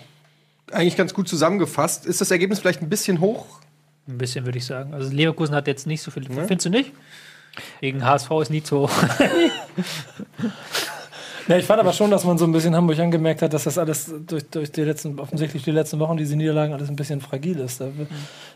eigentlich 0.73 0.97
ganz 0.97 1.12
gut 1.12 1.29
zusammengefasst. 1.29 2.07
Ist 2.07 2.23
das 2.23 2.31
Ergebnis 2.31 2.61
vielleicht 2.61 2.81
ein 2.81 2.88
bisschen 2.88 3.21
hoch? 3.21 3.61
Ein 4.09 4.19
bisschen, 4.19 4.45
würde 4.45 4.59
ich 4.59 4.67
sagen. 4.67 4.95
Also 4.95 5.12
Leverkusen 5.12 5.55
hat 5.55 5.67
jetzt 5.67 5.87
nicht 5.87 6.03
so 6.03 6.11
viel. 6.11 6.25
Findest 6.25 6.67
du 6.67 6.71
nicht? 6.71 6.93
Gegen 7.81 8.05
HSV 8.05 8.31
ist 8.41 8.51
nie 8.51 8.62
zu 8.62 8.81
hoch. 8.81 8.91
Ja, 11.49 11.57
ich 11.57 11.65
fand 11.67 11.81
aber 11.81 11.93
schon, 11.93 12.09
dass 12.11 12.25
man 12.25 12.38
so 12.38 12.45
ein 12.45 12.53
bisschen 12.53 12.75
Hamburg 12.77 12.99
angemerkt 13.01 13.43
hat, 13.43 13.53
dass 13.53 13.65
das 13.65 13.77
alles 13.77 14.12
durch, 14.29 14.49
durch 14.49 14.71
die 14.71 14.83
letzten, 14.83 15.19
offensichtlich 15.19 15.65
die 15.65 15.73
letzten 15.73 15.99
Wochen, 15.99 16.17
diese 16.17 16.37
Niederlagen, 16.37 16.73
alles 16.73 16.88
ein 16.88 16.95
bisschen 16.95 17.21
fragil 17.21 17.59
ist. 17.59 17.81
Da- 17.81 17.88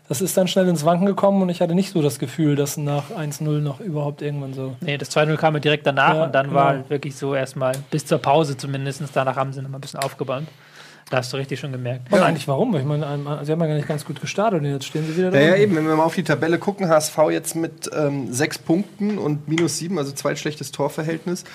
Das 0.07 0.21
ist 0.21 0.37
dann 0.37 0.47
schnell 0.47 0.69
ins 0.69 0.85
Wanken 0.85 1.05
gekommen 1.05 1.41
und 1.41 1.49
ich 1.49 1.59
hatte 1.61 1.75
nicht 1.75 1.91
so 1.91 2.01
das 2.01 2.17
Gefühl, 2.17 2.55
dass 2.55 2.77
nach 2.77 3.11
1-0 3.11 3.59
noch 3.59 3.81
überhaupt 3.81 4.21
irgendwann 4.21 4.53
so. 4.53 4.77
Nee, 4.79 4.97
das 4.97 5.11
2-0 5.11 5.35
kam 5.35 5.53
ja 5.55 5.59
direkt 5.59 5.85
danach 5.85 6.15
Ja, 6.15 6.23
und 6.23 6.33
dann 6.33 6.53
war 6.53 6.71
genau. 6.71 6.79
halt 6.83 6.89
wirklich 6.89 7.13
so 7.17 7.35
erstmal 7.35 7.73
bis 7.91 8.05
zur 8.05 8.19
Pause 8.19 8.55
zumindest. 8.55 9.01
Danach 9.13 9.35
haben 9.35 9.51
sie 9.51 9.61
noch 9.61 9.69
mal 9.69 9.79
ein 9.79 9.81
bisschen 9.81 9.99
aufgebäumt. 9.99 10.47
Da 11.09 11.17
hast 11.17 11.31
du 11.31 11.37
richtig 11.37 11.59
schon 11.59 11.71
gemerkt. 11.71 12.11
Und 12.11 12.19
eigentlich 12.19 12.47
warum? 12.49 12.75
Ich 12.75 12.83
meine, 12.83 13.07
ein- 13.07 13.23
sie 13.45 13.51
haben 13.53 13.61
ja 13.61 13.67
gar 13.67 13.75
nicht 13.75 13.87
ganz 13.87 14.03
gut 14.03 14.19
gestartet 14.19 14.59
und 14.59 14.65
jetzt 14.65 14.85
stehen 14.85 15.05
sie 15.07 15.15
wieder 15.15 15.31
da. 15.31 15.39
Ja, 15.39 15.49
ja, 15.49 15.55
eben, 15.55 15.75
wenn 15.75 15.87
wir 15.87 15.95
mal 15.95 16.03
auf 16.03 16.15
die 16.15 16.23
Tabelle 16.23 16.57
gucken, 16.59 16.89
HSV 16.89 17.17
jetzt 17.31 17.55
mit 17.55 17.89
ähm, 17.95 18.33
sechs 18.33 18.57
Punkten 18.57 19.17
und 19.17 19.47
minus 19.47 19.77
sieben, 19.77 19.97
also 19.97 20.11
zweitschlechtes 20.11 20.71
Torverhältnis. 20.73 21.45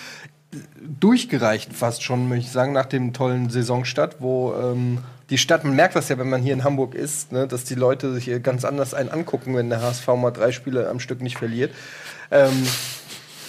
Durchgereicht 1.01 1.73
fast 1.75 2.03
schon, 2.03 2.29
möchte 2.29 2.47
ich 2.47 2.53
sagen, 2.53 2.73
nach 2.73 2.87
dem 2.87 3.13
tollen 3.13 3.49
Saisonstart, 3.51 4.17
wo 4.21 4.55
ähm, 4.55 4.99
die 5.31 5.39
Stadt, 5.39 5.65
man 5.65 5.75
merkt 5.75 5.97
das 5.97 6.09
ja, 6.09 6.19
wenn 6.19 6.29
man 6.29 6.43
hier 6.43 6.53
in 6.53 6.65
Hamburg 6.65 6.95
ist, 6.95 7.33
ne, 7.33 7.47
dass 7.47 7.65
die 7.65 7.75
Leute 7.75 8.13
sich 8.13 8.25
hier 8.25 8.41
ganz 8.41 8.65
anders 8.65 8.93
einen 8.95 9.09
angucken, 9.09 9.55
wenn 9.57 9.71
der 9.71 9.81
HSV 9.81 10.07
mal 10.09 10.31
drei 10.31 10.53
Spiele 10.53 10.89
am 10.89 11.01
Stück 11.01 11.23
nicht 11.23 11.39
verliert. 11.39 11.73
Ähm, 12.31 12.51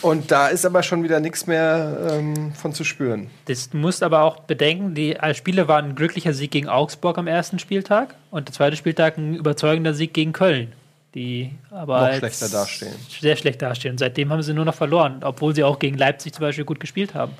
und 0.04 0.32
da 0.32 0.48
ist 0.50 0.66
aber 0.66 0.84
schon 0.84 1.04
wieder 1.04 1.20
nichts 1.20 1.48
mehr 1.48 2.10
ähm, 2.12 2.54
von 2.54 2.74
zu 2.74 2.84
spüren. 2.84 3.30
Das, 3.46 3.70
du 3.70 3.78
musst 3.78 4.04
aber 4.04 4.22
auch 4.24 4.42
bedenken, 4.42 4.94
die 4.96 5.16
äh, 5.16 5.34
Spiele 5.34 5.68
waren 5.68 5.86
ein 5.90 5.96
glücklicher 5.96 6.34
Sieg 6.34 6.52
gegen 6.52 6.70
Augsburg 6.70 7.18
am 7.18 7.28
ersten 7.28 7.58
Spieltag 7.60 8.16
und 8.30 8.48
der 8.48 8.54
zweite 8.54 8.76
Spieltag 8.76 9.18
ein 9.18 9.36
überzeugender 9.36 9.94
Sieg 9.94 10.14
gegen 10.14 10.34
Köln. 10.34 10.74
Die 11.16 11.52
aber 11.70 12.10
Noch 12.10 12.18
schlechter 12.18 12.50
dastehen. 12.50 12.96
Sehr 13.22 13.36
schlecht 13.36 13.62
dastehen. 13.62 13.92
Und 13.94 13.98
seitdem 14.00 14.32
haben 14.32 14.42
sie 14.42 14.54
nur 14.54 14.66
noch 14.66 14.74
verloren, 14.74 15.22
obwohl 15.24 15.54
sie 15.54 15.64
auch 15.64 15.78
gegen 15.78 15.96
Leipzig 15.98 16.34
zum 16.34 16.42
Beispiel 16.42 16.66
gut 16.66 16.80
gespielt 16.80 17.14
haben. 17.14 17.34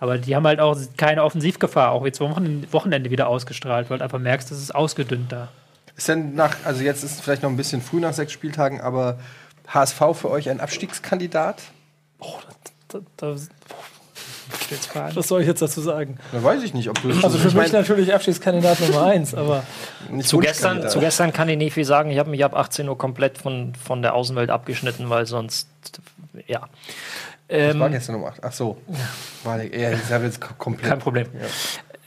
Aber 0.00 0.16
die 0.18 0.34
haben 0.34 0.46
halt 0.46 0.58
auch 0.60 0.76
keine 0.96 1.22
Offensivgefahr, 1.22 1.92
auch 1.92 2.04
jetzt 2.06 2.20
Wochen- 2.20 2.66
Wochenende 2.72 3.10
wieder 3.10 3.28
ausgestrahlt, 3.28 3.90
weil 3.90 3.98
du 3.98 4.04
einfach 4.04 4.18
merkst, 4.18 4.50
das 4.50 4.58
ist 4.58 4.74
ausgedünnt 4.74 5.30
da. 5.30 5.48
Ist 5.96 6.08
denn 6.08 6.34
nach, 6.34 6.56
also 6.64 6.82
jetzt 6.82 7.04
ist 7.04 7.12
es 7.12 7.20
vielleicht 7.20 7.42
noch 7.42 7.50
ein 7.50 7.56
bisschen 7.56 7.82
früh 7.82 8.00
nach 8.00 8.12
sechs 8.14 8.32
Spieltagen, 8.32 8.80
aber 8.80 9.18
HSV 9.68 10.00
für 10.14 10.30
euch 10.30 10.48
ein 10.50 10.60
Abstiegskandidat? 10.60 11.62
Da, 12.88 13.00
da, 13.16 13.36
Stellst 14.64 14.86
Fragen. 14.86 15.16
was 15.16 15.28
soll 15.28 15.40
ich 15.40 15.46
jetzt 15.46 15.62
dazu 15.62 15.80
sagen? 15.80 16.18
Da 16.32 16.42
weiß 16.42 16.62
ich 16.62 16.74
nicht, 16.74 16.88
ob 16.88 17.00
du 17.02 17.08
Also 17.08 17.30
für 17.30 17.48
ich 17.48 17.54
mich 17.54 17.54
mein, 17.54 17.72
natürlich 17.72 18.12
Abschiedskandidat 18.14 18.80
Nummer 18.80 19.04
eins, 19.04 19.34
aber 19.34 19.64
nicht 20.10 20.28
Zu 20.28 20.38
gestern, 20.38 20.88
zu 20.88 21.00
gestern 21.00 21.32
kann 21.32 21.48
ich 21.48 21.56
nicht 21.56 21.72
viel 21.74 21.84
sagen. 21.84 22.10
Ich 22.10 22.18
habe 22.18 22.30
mich 22.30 22.44
ab 22.44 22.54
18 22.54 22.88
Uhr 22.88 22.96
komplett 22.96 23.38
von, 23.38 23.74
von 23.74 24.02
der 24.02 24.14
Außenwelt 24.14 24.50
abgeschnitten, 24.50 25.10
weil 25.10 25.26
sonst, 25.26 25.68
ja. 26.46 26.68
Ich 27.48 27.78
war 27.78 27.86
Ähm, 27.86 27.92
gestern 27.92 28.16
um 28.16 28.24
8. 28.24 28.40
Ach 28.42 28.52
so. 28.52 28.78
War, 29.44 29.62
ja, 29.62 29.92
ich 29.92 30.10
habe 30.10 30.24
jetzt 30.24 30.40
komplett. 30.58 30.88
kein 30.88 30.98
Problem. 30.98 31.26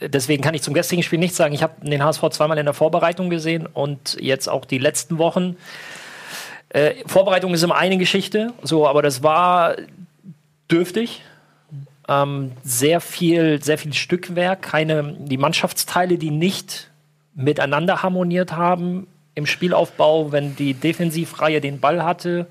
deswegen 0.00 0.42
kann 0.42 0.54
ich 0.54 0.62
zum 0.62 0.74
gestrigen 0.74 1.02
Spiel 1.02 1.18
nichts 1.18 1.36
sagen. 1.36 1.54
Ich 1.54 1.62
habe 1.62 1.86
den 1.86 2.02
HSV 2.02 2.22
zweimal 2.30 2.58
in 2.58 2.64
der 2.64 2.74
Vorbereitung 2.74 3.30
gesehen 3.30 3.66
und 3.66 4.16
jetzt 4.20 4.48
auch 4.48 4.64
die 4.64 4.78
letzten 4.78 5.18
Wochen. 5.18 5.56
Äh, 6.70 6.94
Vorbereitung 7.06 7.54
ist 7.54 7.62
immer 7.62 7.76
eine 7.76 7.98
Geschichte, 7.98 8.52
so, 8.62 8.86
aber 8.86 9.00
das 9.00 9.22
war 9.22 9.76
dürftig. 10.70 11.22
Ähm, 12.08 12.52
sehr 12.62 13.00
viel, 13.00 13.62
sehr 13.62 13.76
viel 13.76 13.92
Stückwerk, 13.92 14.62
keine, 14.62 15.14
die 15.18 15.36
Mannschaftsteile, 15.36 16.16
die 16.16 16.30
nicht 16.30 16.90
miteinander 17.34 18.02
harmoniert 18.02 18.52
haben 18.52 19.06
im 19.34 19.46
Spielaufbau, 19.46 20.32
wenn 20.32 20.56
die 20.56 20.74
Defensivreihe 20.74 21.60
den 21.60 21.78
Ball 21.78 22.02
hatte, 22.02 22.46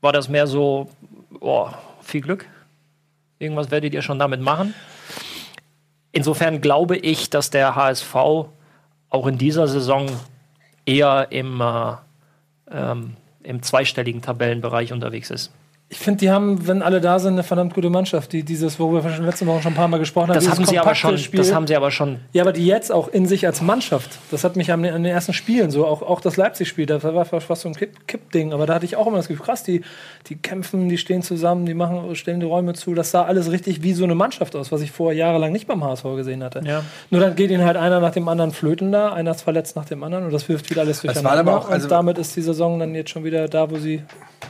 war 0.00 0.12
das 0.12 0.28
mehr 0.28 0.46
so, 0.46 0.88
oh, 1.40 1.68
viel 2.00 2.22
Glück. 2.22 2.46
Irgendwas 3.38 3.70
werdet 3.70 3.92
ihr 3.92 4.02
schon 4.02 4.18
damit 4.18 4.40
machen. 4.40 4.72
Insofern 6.12 6.60
glaube 6.60 6.96
ich, 6.96 7.28
dass 7.28 7.50
der 7.50 7.76
HSV 7.76 8.14
auch 8.14 9.26
in 9.26 9.36
dieser 9.36 9.68
Saison 9.68 10.08
eher 10.86 11.28
im, 11.30 11.60
äh, 11.60 11.92
ähm, 12.70 13.16
im 13.42 13.62
zweistelligen 13.62 14.22
Tabellenbereich 14.22 14.92
unterwegs 14.92 15.30
ist. 15.30 15.52
Ich 15.92 15.98
finde, 15.98 16.18
die 16.20 16.30
haben, 16.30 16.68
wenn 16.68 16.82
alle 16.82 17.00
da 17.00 17.18
sind, 17.18 17.32
eine 17.32 17.42
verdammt 17.42 17.74
gute 17.74 17.90
Mannschaft. 17.90 18.32
Die 18.32 18.44
dieses, 18.44 18.78
worüber 18.78 19.02
wir 19.02 19.10
schon 19.10 19.26
letzte 19.26 19.44
Woche 19.48 19.60
schon 19.60 19.72
ein 19.72 19.74
paar 19.74 19.88
Mal 19.88 19.98
gesprochen 19.98 20.28
haben. 20.28 20.34
Das 20.34 20.44
dieses 20.44 20.56
haben, 20.58 20.64
sie 20.66 20.78
aber 20.78 20.94
schon, 20.94 21.18
Spiel. 21.18 21.38
das 21.38 21.52
haben 21.52 21.66
sie 21.66 21.74
aber 21.74 21.90
schon. 21.90 22.20
Ja, 22.32 22.44
aber 22.44 22.52
die 22.52 22.64
jetzt 22.64 22.92
auch 22.92 23.08
in 23.08 23.26
sich 23.26 23.44
als 23.44 23.60
Mannschaft. 23.60 24.18
Das 24.30 24.44
hat 24.44 24.54
mich 24.54 24.70
an 24.70 24.84
den, 24.84 24.94
an 24.94 25.02
den 25.02 25.12
ersten 25.12 25.32
Spielen 25.32 25.72
so, 25.72 25.84
auch, 25.84 26.02
auch 26.02 26.20
das 26.20 26.36
Leipzig-Spiel, 26.36 26.86
da 26.86 27.02
war 27.02 27.24
fast 27.24 27.62
so 27.62 27.68
ein 27.68 27.74
Kipp- 27.74 28.06
Kipp-Ding. 28.06 28.52
aber 28.52 28.66
da 28.66 28.74
hatte 28.74 28.84
ich 28.84 28.94
auch 28.94 29.08
immer 29.08 29.16
das 29.16 29.26
Gefühl, 29.26 29.44
krass, 29.44 29.64
die, 29.64 29.82
die 30.28 30.36
kämpfen, 30.36 30.88
die 30.88 30.96
stehen 30.96 31.22
zusammen, 31.22 31.66
die 31.66 31.74
machen, 31.74 32.14
stellen 32.14 32.38
die 32.38 32.46
Räume 32.46 32.74
zu. 32.74 32.94
Das 32.94 33.10
sah 33.10 33.24
alles 33.24 33.50
richtig 33.50 33.82
wie 33.82 33.92
so 33.92 34.04
eine 34.04 34.14
Mannschaft 34.14 34.54
aus, 34.54 34.70
was 34.70 34.82
ich 34.82 34.92
vorher 34.92 35.18
jahrelang 35.18 35.50
nicht 35.50 35.66
beim 35.66 35.82
HSV 35.82 36.04
gesehen 36.14 36.44
hatte. 36.44 36.60
Ja. 36.64 36.84
Nur 37.10 37.20
dann 37.20 37.34
geht 37.34 37.50
ihnen 37.50 37.64
halt 37.64 37.76
einer 37.76 37.98
nach 37.98 38.12
dem 38.12 38.28
anderen 38.28 38.52
flöten 38.52 38.92
da, 38.92 39.12
einer 39.12 39.32
ist 39.32 39.42
verletzt 39.42 39.74
nach 39.74 39.86
dem 39.86 40.04
anderen 40.04 40.24
und 40.26 40.32
das 40.32 40.48
wirft 40.48 40.70
wieder 40.70 40.82
alles 40.82 41.02
war 41.04 41.12
durcheinander. 41.12 41.40
aber 41.52 41.58
auch- 41.64 41.68
also- 41.68 41.86
und 41.86 41.90
damit 41.90 42.16
ist 42.18 42.36
die 42.36 42.42
Saison 42.42 42.78
dann 42.78 42.94
jetzt 42.94 43.10
schon 43.10 43.24
wieder 43.24 43.48
da, 43.48 43.68
wo 43.72 43.76
sie 43.78 44.04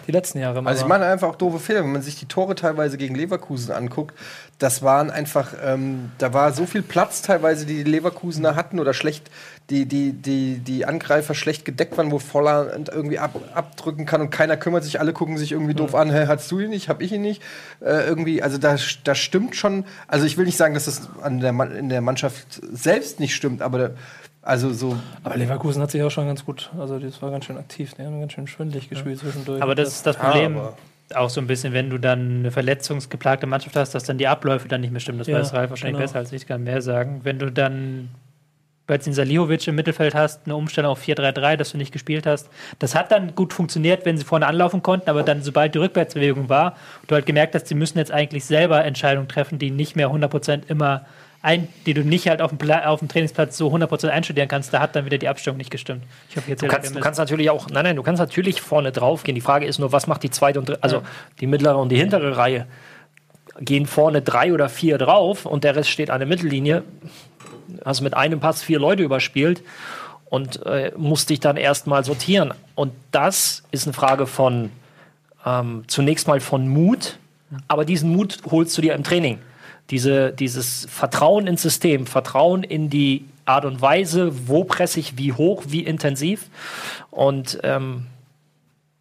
die 0.06 0.12
letzten 0.12 0.38
Jahre 0.38 0.62
mal 0.62 0.70
Also 0.70 0.84
ich 0.84 0.90
war. 0.90 0.98
meine 0.98 1.10
einfach 1.10 1.29
auch 1.30 1.36
doofe 1.36 1.58
Fehler. 1.58 1.82
Wenn 1.82 1.92
man 1.92 2.02
sich 2.02 2.16
die 2.16 2.26
Tore 2.26 2.54
teilweise 2.54 2.98
gegen 2.98 3.14
Leverkusen 3.14 3.72
anguckt, 3.72 4.14
das 4.58 4.82
waren 4.82 5.10
einfach, 5.10 5.54
ähm, 5.64 6.10
da 6.18 6.34
war 6.34 6.52
so 6.52 6.66
viel 6.66 6.82
Platz 6.82 7.22
teilweise, 7.22 7.64
die 7.64 7.82
die 7.82 7.90
Leverkusener 7.90 8.56
hatten 8.56 8.78
oder 8.78 8.92
schlecht, 8.92 9.30
die, 9.70 9.86
die, 9.86 10.12
die, 10.12 10.58
die 10.58 10.84
Angreifer 10.84 11.34
schlecht 11.34 11.64
gedeckt 11.64 11.96
waren, 11.96 12.10
wo 12.10 12.18
Voller 12.18 12.72
irgendwie 12.92 13.18
ab, 13.18 13.36
abdrücken 13.54 14.04
kann 14.04 14.20
und 14.20 14.30
keiner 14.30 14.56
kümmert 14.56 14.84
sich, 14.84 14.98
alle 15.00 15.12
gucken 15.12 15.38
sich 15.38 15.52
irgendwie 15.52 15.74
doof 15.74 15.94
an, 15.94 16.10
hey, 16.10 16.26
hast 16.26 16.50
du 16.50 16.58
ihn 16.60 16.70
nicht, 16.70 16.88
hab 16.88 17.00
ich 17.00 17.12
ihn 17.12 17.22
nicht. 17.22 17.40
Äh, 17.80 18.06
irgendwie, 18.06 18.42
also 18.42 18.58
da, 18.58 18.76
da 19.04 19.14
stimmt 19.14 19.54
schon, 19.56 19.84
also 20.08 20.26
ich 20.26 20.36
will 20.36 20.44
nicht 20.44 20.56
sagen, 20.56 20.74
dass 20.74 20.86
das 20.86 21.08
an 21.22 21.40
der, 21.40 21.52
in 21.78 21.88
der 21.88 22.00
Mannschaft 22.00 22.60
selbst 22.72 23.20
nicht 23.20 23.34
stimmt, 23.34 23.62
aber 23.62 23.78
da, 23.78 23.90
also 24.42 24.72
so. 24.72 24.96
Aber 25.22 25.36
Leverkusen 25.36 25.82
hat 25.82 25.90
sich 25.90 26.02
auch 26.02 26.10
schon 26.10 26.26
ganz 26.26 26.44
gut, 26.44 26.70
also 26.78 26.98
das 26.98 27.20
war 27.22 27.30
ganz 27.30 27.44
schön 27.44 27.56
aktiv, 27.58 27.92
die 27.94 28.02
haben 28.02 28.20
ganz 28.20 28.32
schön 28.32 28.46
schwindelig 28.46 28.88
gespielt 28.88 29.18
zwischendurch. 29.20 29.62
Aber 29.62 29.74
das 29.74 29.88
ist 29.88 30.06
das 30.06 30.16
Ja, 30.16 30.22
Problem. 30.24 30.56
aber- 30.56 30.76
auch 31.14 31.30
so 31.30 31.40
ein 31.40 31.46
bisschen, 31.46 31.72
wenn 31.72 31.90
du 31.90 31.98
dann 31.98 32.40
eine 32.40 32.50
verletzungsgeplagte 32.50 33.46
Mannschaft 33.46 33.76
hast, 33.76 33.94
dass 33.94 34.04
dann 34.04 34.18
die 34.18 34.28
Abläufe 34.28 34.68
dann 34.68 34.80
nicht 34.80 34.90
mehr 34.90 35.00
stimmen. 35.00 35.18
Das 35.18 35.26
Ja, 35.26 35.38
weiß 35.38 35.52
Ralf 35.54 35.70
wahrscheinlich 35.70 35.96
genau. 35.96 36.06
besser 36.06 36.18
als 36.18 36.32
ich, 36.32 36.46
kann 36.46 36.62
mehr 36.62 36.82
sagen. 36.82 37.20
Wenn 37.24 37.38
du 37.38 37.50
dann 37.50 38.10
bei 38.90 38.98
Salihovic 38.98 39.68
im 39.68 39.76
Mittelfeld 39.76 40.16
hast, 40.16 40.46
eine 40.46 40.56
Umstellung 40.56 40.90
auf 40.90 41.02
4-3-3, 41.02 41.56
dass 41.56 41.70
du 41.70 41.78
nicht 41.78 41.92
gespielt 41.92 42.26
hast. 42.26 42.50
Das 42.80 42.96
hat 42.96 43.12
dann 43.12 43.36
gut 43.36 43.52
funktioniert, 43.52 44.04
wenn 44.04 44.18
sie 44.18 44.24
vorne 44.24 44.48
anlaufen 44.48 44.82
konnten, 44.82 45.08
aber 45.08 45.22
dann, 45.22 45.42
sobald 45.44 45.76
die 45.76 45.78
Rückwärtsbewegung 45.78 46.48
war, 46.48 46.76
du 47.06 47.14
halt 47.14 47.24
gemerkt 47.24 47.54
hast, 47.54 47.68
sie 47.68 47.76
müssen 47.76 47.98
jetzt 47.98 48.10
eigentlich 48.10 48.44
selber 48.44 48.84
Entscheidungen 48.84 49.28
treffen, 49.28 49.60
die 49.60 49.70
nicht 49.70 49.94
mehr 49.94 50.08
100% 50.08 50.62
immer 50.66 51.06
ein, 51.42 51.68
die 51.86 51.94
du 51.94 52.02
nicht 52.02 52.28
halt 52.28 52.42
auf 52.42 52.54
dem, 52.54 52.70
auf 52.70 52.98
dem 52.98 53.08
Trainingsplatz 53.08 53.56
so 53.56 53.68
100% 53.74 54.08
einstudieren 54.08 54.48
kannst, 54.48 54.74
da 54.74 54.80
hat 54.80 54.94
dann 54.94 55.06
wieder 55.06 55.18
die 55.18 55.28
Abstimmung 55.28 55.56
nicht 55.56 55.70
gestimmt. 55.70 56.04
Ich 56.28 56.36
hoffe, 56.36 56.50
jetzt 56.50 56.62
Du 56.62 56.68
kannst, 56.68 56.94
du 56.94 57.00
kannst 57.00 57.18
natürlich 57.18 57.48
auch, 57.48 57.68
nein, 57.70 57.84
nein, 57.84 57.96
du 57.96 58.02
kannst 58.02 58.20
natürlich 58.20 58.60
vorne 58.60 58.92
drauf 58.92 59.22
gehen. 59.22 59.34
Die 59.34 59.40
Frage 59.40 59.64
ist 59.64 59.78
nur, 59.78 59.92
was 59.92 60.06
macht 60.06 60.22
die 60.22 60.30
zweite 60.30 60.58
und 60.58 60.68
dritte, 60.68 60.82
also 60.82 61.02
die 61.40 61.46
mittlere 61.46 61.78
und 61.78 61.88
die 61.88 61.96
hintere 61.96 62.36
Reihe 62.36 62.66
gehen 63.60 63.86
vorne 63.86 64.22
drei 64.22 64.52
oder 64.52 64.68
vier 64.68 64.98
drauf 64.98 65.46
und 65.46 65.64
der 65.64 65.76
Rest 65.76 65.90
steht 65.90 66.10
an 66.10 66.20
der 66.20 66.28
Mittellinie. 66.28 66.82
Hast 67.84 68.00
mit 68.00 68.14
einem 68.14 68.40
Pass 68.40 68.62
vier 68.62 68.78
Leute 68.78 69.02
überspielt 69.02 69.62
und 70.26 70.64
äh, 70.66 70.92
musst 70.96 71.30
dich 71.30 71.40
dann 71.40 71.56
erstmal 71.56 72.04
sortieren. 72.04 72.52
Und 72.74 72.92
das 73.12 73.62
ist 73.70 73.86
eine 73.86 73.92
Frage 73.92 74.26
von 74.26 74.70
ähm, 75.46 75.84
zunächst 75.86 76.26
mal 76.26 76.40
von 76.40 76.68
Mut, 76.68 77.18
aber 77.68 77.84
diesen 77.84 78.10
Mut 78.10 78.38
holst 78.50 78.76
du 78.76 78.82
dir 78.82 78.94
im 78.94 79.04
Training. 79.04 79.38
Diese, 79.90 80.32
dieses 80.32 80.86
Vertrauen 80.90 81.46
ins 81.46 81.62
System, 81.62 82.06
Vertrauen 82.06 82.62
in 82.62 82.90
die 82.90 83.24
Art 83.44 83.64
und 83.64 83.82
Weise, 83.82 84.48
wo 84.48 84.64
presse 84.64 85.00
ich, 85.00 85.18
wie 85.18 85.32
hoch, 85.32 85.64
wie 85.66 85.82
intensiv. 85.82 86.46
Und 87.10 87.58
ähm, 87.64 88.06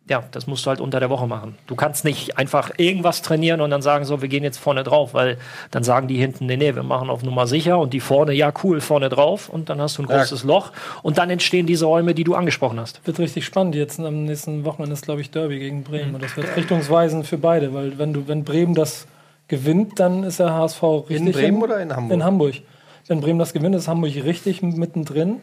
ja, 0.10 0.24
das 0.32 0.48
musst 0.48 0.66
du 0.66 0.70
halt 0.70 0.82
unter 0.82 1.00
der 1.00 1.10
Woche 1.10 1.28
machen. 1.28 1.56
Du 1.68 1.76
kannst 1.76 2.04
nicht 2.04 2.38
einfach 2.38 2.72
irgendwas 2.78 3.22
trainieren 3.22 3.62
und 3.62 3.70
dann 3.70 3.84
sagen, 3.84 4.06
so, 4.06 4.22
wir 4.22 4.28
gehen 4.28 4.44
jetzt 4.44 4.58
vorne 4.58 4.84
drauf, 4.84 5.14
weil 5.14 5.38
dann 5.70 5.84
sagen 5.84 6.08
die 6.08 6.18
hinten, 6.18 6.48
nee, 6.48 6.58
nee, 6.58 6.74
wir 6.74 6.84
machen 6.84 7.10
auf 7.10 7.22
Nummer 7.22 7.46
sicher 7.46 7.78
und 7.78 7.94
die 7.94 8.00
vorne, 8.00 8.34
ja, 8.34 8.52
cool, 8.64 8.82
vorne 8.82 9.10
drauf 9.10 9.50
und 9.50 9.70
dann 9.70 9.80
hast 9.80 9.98
du 9.98 10.04
ein 10.04 10.08
großes 10.08 10.44
Loch 10.44 10.72
und 11.04 11.20
dann 11.20 11.30
entstehen 11.30 11.68
diese 11.68 11.86
Räume, 11.86 12.16
die 12.16 12.24
du 12.24 12.34
angesprochen 12.34 12.80
hast. 12.80 13.06
wird 13.06 13.20
richtig 13.20 13.46
spannend. 13.46 13.76
Jetzt 13.76 14.00
am 14.00 14.26
nächsten 14.26 14.66
Wochenende 14.66 14.94
ist, 14.94 15.04
glaube 15.04 15.22
ich, 15.22 15.30
Derby 15.30 15.60
gegen 15.60 15.84
Bremen. 15.84 16.16
Und 16.16 16.24
das 16.24 16.36
wird 16.36 16.56
richtungsweisend 16.56 17.28
für 17.28 17.38
beide, 17.38 17.74
weil 17.74 18.00
wenn 18.00 18.14
du, 18.14 18.28
wenn 18.28 18.44
Bremen 18.44 18.74
das 18.74 19.06
gewinnt, 19.50 20.00
dann 20.00 20.24
ist 20.24 20.40
der 20.40 20.54
HSV 20.54 20.82
richtig. 21.10 21.34
Bremen 21.34 21.58
im- 21.58 21.62
oder 21.62 21.82
in 21.82 21.96
Hamburg? 21.96 22.14
In 22.14 22.24
Hamburg. 22.24 22.56
Wenn 23.08 23.22
Bremen 23.22 23.40
das 23.40 23.54
gewinnt, 23.54 23.76
ist 23.76 23.88
Hamburg 23.88 24.14
richtig 24.24 24.62
mittendrin. 24.62 25.38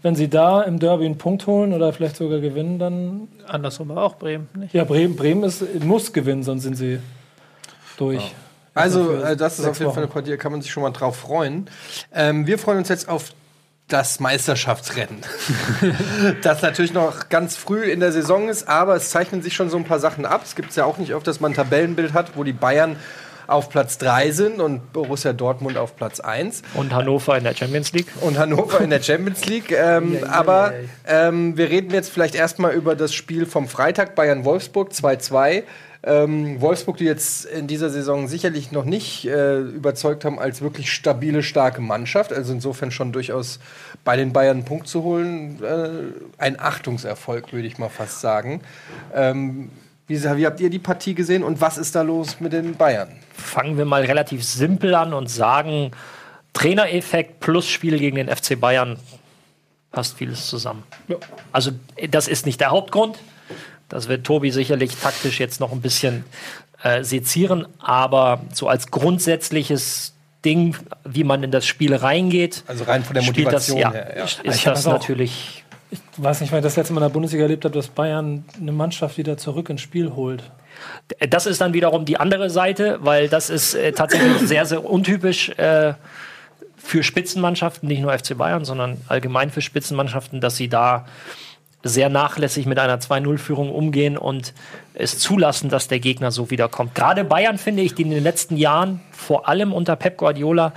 Wenn 0.00 0.14
sie 0.14 0.28
da 0.28 0.62
im 0.62 0.78
Derby 0.78 1.04
einen 1.04 1.18
Punkt 1.18 1.46
holen 1.46 1.74
oder 1.74 1.92
vielleicht 1.92 2.16
sogar 2.16 2.40
gewinnen, 2.40 2.78
dann. 2.78 3.28
Andersrum 3.46 3.90
aber 3.90 4.04
auch 4.04 4.16
Bremen. 4.16 4.48
Nicht? 4.54 4.72
Ja, 4.72 4.84
Bremen, 4.84 5.16
Bremen 5.16 5.44
ist, 5.44 5.62
muss 5.84 6.14
gewinnen, 6.14 6.42
sonst 6.42 6.62
sind 6.62 6.76
sie 6.76 6.98
durch. 7.98 8.34
Also, 8.72 9.04
Für 9.04 9.30
äh, 9.30 9.36
das 9.36 9.58
ist 9.58 9.66
auf 9.66 9.78
jeden 9.78 9.92
Fall 9.92 10.04
eine. 10.04 10.10
Partie, 10.10 10.30
da 10.30 10.36
kann 10.38 10.52
man 10.52 10.62
sich 10.62 10.70
schon 10.70 10.82
mal 10.82 10.90
drauf 10.92 11.16
freuen. 11.16 11.68
Ähm, 12.14 12.46
wir 12.46 12.58
freuen 12.58 12.78
uns 12.78 12.88
jetzt 12.88 13.06
auf 13.08 13.32
das 13.88 14.20
Meisterschaftsrennen. 14.20 15.18
das 16.42 16.62
natürlich 16.62 16.94
noch 16.94 17.28
ganz 17.28 17.56
früh 17.56 17.82
in 17.82 18.00
der 18.00 18.12
Saison 18.12 18.48
ist, 18.48 18.68
aber 18.68 18.96
es 18.96 19.10
zeichnen 19.10 19.42
sich 19.42 19.54
schon 19.54 19.68
so 19.68 19.76
ein 19.76 19.84
paar 19.84 19.98
Sachen 19.98 20.24
ab. 20.24 20.42
Es 20.44 20.54
gibt 20.54 20.70
es 20.70 20.76
ja 20.76 20.84
auch 20.84 20.96
nicht 20.96 21.14
oft, 21.14 21.26
dass 21.26 21.40
man 21.40 21.52
ein 21.52 21.54
Tabellenbild 21.56 22.14
hat, 22.14 22.36
wo 22.36 22.44
die 22.44 22.52
Bayern 22.52 22.96
auf 23.50 23.68
Platz 23.68 23.98
3 23.98 24.30
sind 24.30 24.60
und 24.60 24.92
Borussia 24.92 25.32
Dortmund 25.32 25.76
auf 25.76 25.96
Platz 25.96 26.20
1 26.20 26.62
Und 26.74 26.94
Hannover 26.94 27.36
in 27.36 27.44
der 27.44 27.54
Champions 27.54 27.92
League. 27.92 28.06
und 28.20 28.38
Hannover 28.38 28.80
in 28.80 28.90
der 28.90 29.02
Champions 29.02 29.44
League. 29.46 29.72
Ähm, 29.72 30.18
aber 30.30 30.72
ähm, 31.06 31.56
wir 31.56 31.68
reden 31.70 31.90
jetzt 31.92 32.10
vielleicht 32.10 32.34
erstmal 32.34 32.72
über 32.74 32.94
das 32.96 33.12
Spiel 33.12 33.46
vom 33.46 33.68
Freitag 33.68 34.14
Bayern-Wolfsburg 34.14 34.92
2-2. 34.92 35.64
Ähm, 36.02 36.60
Wolfsburg, 36.62 36.96
die 36.96 37.04
jetzt 37.04 37.44
in 37.44 37.66
dieser 37.66 37.90
Saison 37.90 38.26
sicherlich 38.26 38.72
noch 38.72 38.86
nicht 38.86 39.26
äh, 39.26 39.58
überzeugt 39.58 40.24
haben 40.24 40.38
als 40.38 40.62
wirklich 40.62 40.90
stabile, 40.90 41.42
starke 41.42 41.82
Mannschaft. 41.82 42.32
Also 42.32 42.52
insofern 42.54 42.90
schon 42.90 43.12
durchaus 43.12 43.60
bei 44.02 44.16
den 44.16 44.32
Bayern 44.32 44.58
einen 44.58 44.64
Punkt 44.64 44.88
zu 44.88 45.02
holen. 45.02 45.62
Äh, 45.62 45.88
ein 46.38 46.58
Achtungserfolg, 46.58 47.52
würde 47.52 47.66
ich 47.66 47.76
mal 47.76 47.90
fast 47.90 48.20
sagen. 48.20 48.62
Ähm, 49.14 49.70
wie, 50.10 50.20
wie 50.22 50.46
habt 50.46 50.58
ihr 50.58 50.70
die 50.70 50.80
Partie 50.80 51.14
gesehen 51.14 51.44
und 51.44 51.60
was 51.60 51.78
ist 51.78 51.94
da 51.94 52.02
los 52.02 52.40
mit 52.40 52.52
den 52.52 52.74
Bayern? 52.74 53.08
Fangen 53.32 53.78
wir 53.78 53.84
mal 53.84 54.04
relativ 54.04 54.44
simpel 54.44 54.94
an 54.96 55.14
und 55.14 55.30
sagen, 55.30 55.92
Trainereffekt 56.52 57.38
plus 57.38 57.68
Spiel 57.68 57.96
gegen 57.98 58.16
den 58.16 58.28
FC 58.28 58.58
Bayern 58.60 58.98
passt 59.92 60.18
vieles 60.18 60.48
zusammen. 60.48 60.82
Also 61.52 61.70
das 62.10 62.26
ist 62.26 62.44
nicht 62.44 62.60
der 62.60 62.70
Hauptgrund. 62.70 63.18
Das 63.88 64.08
wird 64.08 64.26
Tobi 64.26 64.50
sicherlich 64.50 64.96
taktisch 64.96 65.38
jetzt 65.38 65.60
noch 65.60 65.70
ein 65.70 65.80
bisschen 65.80 66.24
äh, 66.82 67.04
sezieren, 67.04 67.68
aber 67.78 68.40
so 68.52 68.68
als 68.68 68.90
grundsätzliches 68.90 70.12
Ding, 70.44 70.76
wie 71.04 71.22
man 71.22 71.44
in 71.44 71.52
das 71.52 71.66
Spiel 71.66 71.94
reingeht, 71.94 72.64
Also 72.66 72.82
rein 72.84 73.04
von 73.04 73.14
der 73.14 73.22
spielt 73.22 73.52
das, 73.52 73.68
Motivation 73.68 73.78
ja, 73.78 73.92
her. 73.92 74.14
Ja. 74.16 74.24
ist 74.24 74.40
Ich 74.42 74.64
das 74.64 74.82
das 74.82 74.86
natürlich 74.86 75.64
Ich 75.90 76.00
weiß 76.16 76.40
nicht, 76.40 76.52
weil 76.52 76.60
ich 76.60 76.64
das 76.64 76.76
letzte 76.76 76.92
Mal 76.92 77.00
in 77.00 77.08
der 77.08 77.12
Bundesliga 77.12 77.42
erlebt 77.42 77.64
habe, 77.64 77.74
dass 77.74 77.88
Bayern 77.88 78.44
eine 78.60 78.72
Mannschaft 78.72 79.18
wieder 79.18 79.36
zurück 79.36 79.70
ins 79.70 79.80
Spiel 79.80 80.12
holt. 80.14 80.50
Das 81.28 81.46
ist 81.46 81.60
dann 81.60 81.72
wiederum 81.72 82.04
die 82.04 82.18
andere 82.18 82.48
Seite, 82.48 82.98
weil 83.02 83.28
das 83.28 83.50
ist 83.50 83.74
äh, 83.74 83.92
tatsächlich 83.92 84.38
sehr, 84.48 84.66
sehr 84.66 84.84
untypisch 84.84 85.50
äh, 85.50 85.94
für 86.76 87.02
Spitzenmannschaften, 87.02 87.88
nicht 87.88 88.00
nur 88.00 88.16
FC 88.16 88.36
Bayern, 88.36 88.64
sondern 88.64 88.98
allgemein 89.08 89.50
für 89.50 89.60
Spitzenmannschaften, 89.60 90.40
dass 90.40 90.56
sie 90.56 90.68
da 90.68 91.06
sehr 91.82 92.08
nachlässig 92.08 92.66
mit 92.66 92.78
einer 92.78 92.98
2-0-Führung 92.98 93.70
umgehen 93.70 94.18
und 94.18 94.52
es 94.94 95.18
zulassen, 95.18 95.70
dass 95.70 95.88
der 95.88 95.98
Gegner 95.98 96.30
so 96.30 96.50
wiederkommt. 96.50 96.94
Gerade 96.94 97.24
Bayern, 97.24 97.58
finde 97.58 97.82
ich, 97.82 97.94
die 97.94 98.02
in 98.02 98.10
den 98.10 98.22
letzten 98.22 98.56
Jahren, 98.56 99.00
vor 99.12 99.48
allem 99.48 99.72
unter 99.72 99.96
Pep 99.96 100.18
Guardiola, 100.18 100.72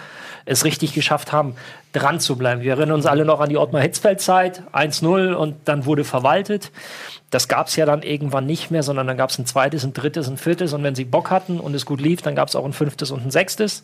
es 0.45 0.63
richtig 0.63 0.93
geschafft 0.93 1.31
haben, 1.31 1.55
dran 1.93 2.19
zu 2.19 2.35
bleiben. 2.35 2.61
Wir 2.61 2.71
erinnern 2.71 2.95
uns 2.95 3.05
alle 3.05 3.23
noch 3.23 3.39
an 3.39 3.49
die 3.49 3.57
Ottmar-Hitzfeld-Zeit, 3.57 4.63
1-0 4.73 5.33
und 5.33 5.55
dann 5.65 5.85
wurde 5.85 6.03
verwaltet. 6.03 6.71
Das 7.29 7.47
gab 7.47 7.67
es 7.67 7.75
ja 7.75 7.85
dann 7.85 8.03
irgendwann 8.03 8.45
nicht 8.45 8.71
mehr, 8.71 8.83
sondern 8.83 9.07
dann 9.07 9.17
gab 9.17 9.29
es 9.29 9.37
ein 9.37 9.45
zweites, 9.45 9.83
ein 9.83 9.93
drittes, 9.93 10.27
ein 10.27 10.37
viertes 10.37 10.73
und 10.73 10.83
wenn 10.83 10.95
sie 10.95 11.05
Bock 11.05 11.29
hatten 11.29 11.59
und 11.59 11.73
es 11.73 11.85
gut 11.85 12.01
lief, 12.01 12.21
dann 12.21 12.35
gab 12.35 12.49
es 12.49 12.55
auch 12.55 12.65
ein 12.65 12.73
fünftes 12.73 13.11
und 13.11 13.25
ein 13.25 13.31
sechstes. 13.31 13.83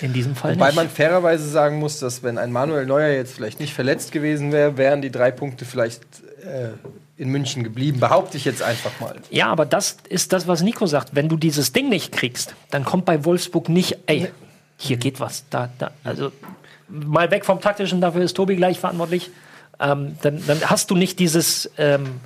In 0.00 0.12
diesem 0.12 0.34
Fall 0.34 0.56
Wobei 0.56 0.66
nicht. 0.66 0.76
man 0.76 0.88
fairerweise 0.88 1.48
sagen 1.48 1.78
muss, 1.78 2.00
dass 2.00 2.22
wenn 2.22 2.36
ein 2.36 2.50
Manuel 2.50 2.86
Neuer 2.86 3.14
jetzt 3.14 3.34
vielleicht 3.34 3.60
nicht 3.60 3.72
verletzt 3.72 4.10
gewesen 4.10 4.50
wäre, 4.50 4.76
wären 4.76 5.00
die 5.00 5.10
drei 5.10 5.30
Punkte 5.30 5.64
vielleicht 5.64 6.02
äh, 6.44 6.70
in 7.16 7.28
München 7.28 7.62
geblieben. 7.62 8.00
Behaupte 8.00 8.36
ich 8.36 8.44
jetzt 8.44 8.62
einfach 8.62 8.98
mal. 9.00 9.16
Ja, 9.30 9.46
aber 9.46 9.64
das 9.64 9.98
ist 10.08 10.32
das, 10.32 10.48
was 10.48 10.62
Nico 10.62 10.86
sagt. 10.86 11.14
Wenn 11.14 11.28
du 11.28 11.36
dieses 11.36 11.72
Ding 11.72 11.88
nicht 11.88 12.10
kriegst, 12.10 12.54
dann 12.70 12.84
kommt 12.84 13.04
bei 13.04 13.24
Wolfsburg 13.24 13.68
nicht, 13.68 13.98
ey, 14.06 14.28
hier 14.82 14.96
geht 14.96 15.20
was. 15.20 15.44
Da, 15.50 15.70
da, 15.78 15.90
also 16.04 16.32
mal 16.88 17.30
weg 17.30 17.44
vom 17.44 17.60
Taktischen, 17.60 18.00
dafür 18.00 18.22
ist 18.22 18.34
Tobi 18.34 18.56
gleich 18.56 18.78
verantwortlich. 18.78 19.30
Ähm, 19.80 20.16
dann, 20.22 20.44
dann 20.46 20.60
hast 20.70 20.90
du 20.90 20.96
nicht 20.96 21.18
dieses, 21.18 21.70
ähm, 21.78 22.20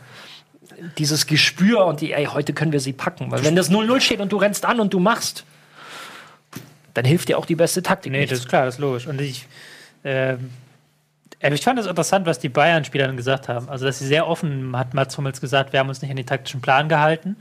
dieses 0.98 1.26
Gespür 1.26 1.86
und 1.86 2.00
die, 2.00 2.12
ey, 2.12 2.26
heute 2.26 2.52
können 2.52 2.72
wir 2.72 2.80
sie 2.80 2.92
packen. 2.92 3.30
Weil 3.30 3.44
wenn 3.44 3.56
das 3.56 3.70
0-0 3.70 4.00
steht 4.00 4.20
und 4.20 4.32
du 4.32 4.36
rennst 4.36 4.64
an 4.64 4.80
und 4.80 4.92
du 4.92 5.00
machst, 5.00 5.44
dann 6.94 7.04
hilft 7.04 7.28
dir 7.28 7.38
auch 7.38 7.46
die 7.46 7.54
beste 7.54 7.82
Taktik 7.82 8.12
Nee, 8.12 8.20
nichts. 8.20 8.30
das 8.30 8.38
ist 8.40 8.48
klar, 8.48 8.64
das 8.64 8.76
ist 8.76 8.80
logisch. 8.80 9.06
Und 9.06 9.20
ich, 9.20 9.46
ähm, 10.04 10.50
äh, 11.40 11.52
ich 11.52 11.62
fand 11.62 11.78
es 11.78 11.86
interessant, 11.86 12.26
was 12.26 12.38
die 12.38 12.48
Bayern-Spieler 12.48 13.06
dann 13.06 13.16
gesagt 13.16 13.48
haben. 13.48 13.68
Also, 13.68 13.84
dass 13.84 13.98
sie 13.98 14.06
sehr 14.06 14.26
offen, 14.26 14.76
hat 14.76 14.94
Mats 14.94 15.16
Hummels 15.16 15.40
gesagt, 15.40 15.72
wir 15.72 15.80
haben 15.80 15.88
uns 15.88 16.00
nicht 16.02 16.10
an 16.10 16.16
den 16.16 16.26
taktischen 16.26 16.60
Plan 16.60 16.88
gehalten. 16.88 17.36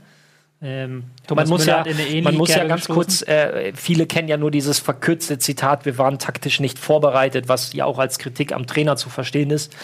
Ähm, 0.62 1.04
Thomas 1.26 1.50
man 1.50 1.58
muss 1.58 1.66
ja, 1.66 1.84
man 2.22 2.34
muss 2.34 2.48
ja 2.48 2.64
ganz 2.64 2.86
gestoßen. 2.86 2.94
kurz, 2.94 3.22
äh, 3.28 3.72
viele 3.74 4.06
kennen 4.06 4.26
ja 4.26 4.38
nur 4.38 4.50
dieses 4.50 4.78
verkürzte 4.78 5.38
Zitat, 5.38 5.84
wir 5.84 5.98
waren 5.98 6.18
taktisch 6.18 6.60
nicht 6.60 6.78
vorbereitet, 6.78 7.48
was 7.48 7.74
ja 7.74 7.84
auch 7.84 7.98
als 7.98 8.18
Kritik 8.18 8.52
am 8.52 8.66
Trainer 8.66 8.96
zu 8.96 9.10
verstehen 9.10 9.50
ist. 9.50 9.76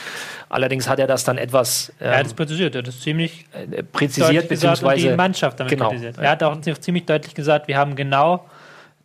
Allerdings 0.48 0.88
hat 0.88 0.98
er 0.98 1.06
das 1.06 1.24
dann 1.24 1.36
etwas 1.36 1.92
Er 1.98 2.12
hat 2.12 2.20
ähm, 2.20 2.26
es 2.26 2.34
präzisiert, 2.34 2.74
er 2.74 2.78
hat 2.80 2.88
es 2.88 3.00
ziemlich 3.00 3.44
äh, 3.52 3.82
präzisiert, 3.82 4.28
deutlich 4.28 4.48
gesagt 4.48 4.82
und 4.82 4.88
beziehungsweise 4.88 5.08
die 5.10 5.14
Mannschaft 5.14 5.60
damit 5.60 5.72
genau. 5.72 5.88
kritisiert. 5.90 6.16
Er 6.16 6.30
hat 6.30 6.42
auch 6.42 6.58
ziemlich 6.58 7.04
deutlich 7.04 7.34
gesagt, 7.34 7.68
wir 7.68 7.76
haben 7.76 7.94
genau 7.94 8.46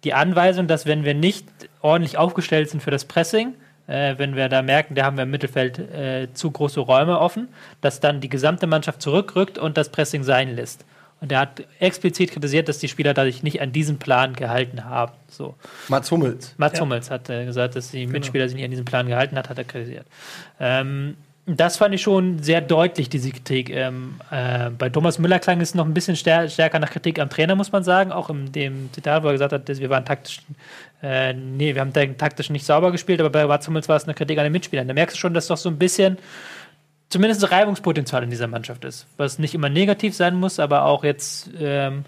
die 0.05 0.13
Anweisung, 0.13 0.67
dass 0.67 0.85
wenn 0.85 1.03
wir 1.03 1.15
nicht 1.15 1.47
ordentlich 1.81 2.17
aufgestellt 2.17 2.69
sind 2.69 2.81
für 2.81 2.91
das 2.91 3.03
Pressing, 3.03 3.55
äh, 3.87 4.15
wenn 4.17 4.37
wir 4.37 4.47
da 4.47 4.61
merken, 4.61 4.95
da 4.95 5.03
haben 5.03 5.17
wir 5.17 5.23
im 5.23 5.31
Mittelfeld 5.31 5.79
äh, 5.79 6.27
zu 6.33 6.49
große 6.49 6.79
Räume 6.79 7.19
offen, 7.19 7.49
dass 7.81 7.99
dann 7.99 8.21
die 8.21 8.29
gesamte 8.29 8.67
Mannschaft 8.67 9.01
zurückrückt 9.01 9.57
und 9.57 9.75
das 9.77 9.89
Pressing 9.89 10.23
sein 10.23 10.55
lässt. 10.55 10.85
Und 11.19 11.31
er 11.31 11.39
hat 11.39 11.63
explizit 11.79 12.31
kritisiert, 12.31 12.69
dass 12.69 12.77
die 12.77 12.87
Spieler 12.87 13.13
dadurch 13.13 13.41
nicht 13.41 13.61
an 13.61 13.71
diesen 13.71 13.97
Plan 13.97 14.33
gehalten 14.33 14.85
haben. 14.85 15.13
So. 15.29 15.55
Mats 15.87 16.11
Hummels. 16.11 16.53
Mats 16.57 16.79
Hummels 16.79 17.09
hat 17.09 17.29
äh, 17.29 17.45
gesagt, 17.45 17.75
dass 17.75 17.89
die 17.89 18.05
Mitspieler 18.05 18.47
sich 18.47 18.55
nicht 18.55 18.65
an 18.65 18.71
diesen 18.71 18.85
Plan 18.85 19.07
gehalten 19.07 19.35
hat, 19.35 19.49
hat 19.49 19.57
er 19.57 19.63
kritisiert. 19.63 20.05
Ähm, 20.59 21.15
das 21.49 21.77
fand 21.77 21.95
ich 21.95 22.01
schon 22.01 22.39
sehr 22.43 22.59
deutlich, 22.59 23.07
diese 23.07 23.31
Kritik. 23.31 23.69
Ähm, 23.69 24.15
äh, 24.31 24.69
bei 24.69 24.89
Thomas 24.89 25.17
Müller 25.17 25.39
klang 25.39 25.61
es 25.61 25.73
noch 25.73 25.85
ein 25.85 25.93
bisschen 25.93 26.17
stär 26.17 26.49
stärker 26.49 26.77
nach 26.77 26.91
Kritik 26.91 27.19
am 27.19 27.29
Trainer, 27.29 27.55
muss 27.55 27.71
man 27.71 27.85
sagen. 27.85 28.11
Auch 28.11 28.29
in 28.29 28.51
dem 28.51 28.91
Zitat, 28.91 29.23
wo 29.23 29.27
er 29.27 29.33
gesagt 29.33 29.53
hat, 29.53 29.69
dass 29.69 29.79
wir 29.79 29.89
waren 29.89 30.03
taktisch, 30.03 30.41
äh, 31.01 31.33
nee, 31.33 31.73
wir 31.73 31.81
haben 31.81 31.93
taktisch 31.93 32.49
nicht 32.49 32.65
sauber 32.65 32.91
gespielt, 32.91 33.21
aber 33.21 33.29
bei 33.29 33.47
Mats 33.47 33.65
Hummels 33.65 33.87
war 33.87 33.95
es 33.95 34.03
eine 34.03 34.13
Kritik 34.13 34.37
an 34.37 34.43
den 34.43 34.51
Mitspielern. 34.51 34.89
Da 34.89 34.93
merkst 34.93 35.15
du 35.15 35.19
schon, 35.19 35.33
dass 35.33 35.47
doch 35.47 35.55
so 35.55 35.69
ein 35.69 35.77
bisschen 35.77 36.17
zumindest 37.09 37.49
Reibungspotenzial 37.49 38.23
in 38.23 38.29
dieser 38.29 38.47
Mannschaft 38.47 38.83
ist. 38.85 39.07
Was 39.17 39.39
nicht 39.39 39.53
immer 39.55 39.69
negativ 39.69 40.15
sein 40.15 40.35
muss, 40.35 40.59
aber 40.59 40.83
auch 40.83 41.03
jetzt, 41.03 41.49
ähm, 41.59 42.05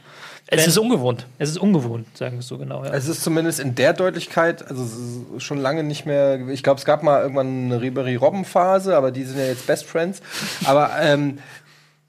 es 0.47 0.67
ist 0.67 0.77
ungewohnt. 0.77 1.27
es 1.37 1.49
ist 1.49 1.57
ungewohnt, 1.57 2.07
sagen 2.17 2.33
wir 2.33 2.39
es 2.39 2.47
so 2.47 2.57
genau. 2.57 2.83
Ja. 2.83 2.91
Es 2.91 3.07
ist 3.07 3.23
zumindest 3.23 3.59
in 3.59 3.75
der 3.75 3.93
Deutlichkeit, 3.93 4.67
also 4.67 4.83
es 4.83 5.37
ist 5.37 5.43
schon 5.43 5.59
lange 5.59 5.83
nicht 5.83 6.05
mehr. 6.05 6.47
Ich 6.49 6.63
glaube, 6.63 6.79
es 6.79 6.85
gab 6.85 7.03
mal 7.03 7.21
irgendwann 7.21 7.65
eine 7.65 7.81
Ribery-Robben-Phase, 7.81 8.95
aber 8.97 9.11
die 9.11 9.23
sind 9.23 9.37
ja 9.37 9.45
jetzt 9.45 9.67
Best 9.67 9.85
Friends. 9.85 10.21
Aber 10.65 10.91
ähm, 10.99 11.37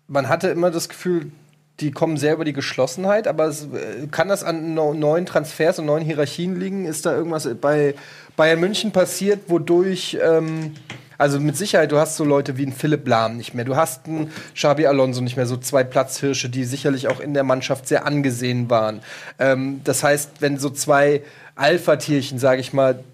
man 0.09 0.28
hatte 0.28 0.49
immer 0.49 0.70
das 0.70 0.88
Gefühl, 0.88 1.30
die 1.80 1.93
kommen 1.93 2.16
sehr 2.16 2.34
über 2.34 2.45
die 2.45 2.53
Geschlossenheit, 2.53 3.26
aber 3.26 3.47
es, 3.47 3.64
äh, 3.64 4.07
kann 4.11 4.28
das 4.28 4.45
an 4.45 4.74
no 4.74 4.93
neuen 4.95 5.26
Transfers 5.26 5.78
und 5.78 5.86
neuen 5.86 6.05
Hierarchien 6.05 6.59
liegen? 6.59 6.84
Ist 6.84 7.07
da 7.07 7.14
irgendwas 7.14 7.49
bei 7.61 7.95
Bayern 8.36 8.61
München 8.61 8.93
passiert, 8.93 9.49
wodurch 9.49 10.18
ähm, 10.22 10.74
also 11.21 11.39
mit 11.39 11.55
Sicherheit, 11.55 11.93
du 11.93 11.99
hast 11.99 12.16
so 12.16 12.25
Leute 12.25 12.57
wie 12.57 12.62
einen 12.62 12.73
Philipp 12.73 13.07
Lahm 13.07 13.37
nicht 13.37 13.53
mehr. 13.53 13.66
Du 13.66 13.77
hast 13.77 14.07
einen 14.07 14.33
Xabi 14.55 14.87
Alonso 14.87 15.21
nicht 15.21 15.37
mehr, 15.37 15.45
so 15.45 15.59
zwei 15.59 15.85
Platzhirsche, 15.85 16.49
die 16.49 16.64
sicherlich 16.64 17.09
auch 17.09 17.21
in 17.21 17.35
der 17.35 17.45
Mannschaft 17.45 17.87
sehr 17.87 18.07
angesehen 18.07 18.71
waren. 18.71 19.01
Ähm, 19.39 19.83
das 19.85 20.03
heißt, 20.03 20.41
wenn 20.41 20.59
so 20.59 20.71
zwei 20.71 21.23
Alpha-Tierchen, 21.57 22.39
sage 22.39 22.62
ich 22.62 22.73
mal, 22.73 23.05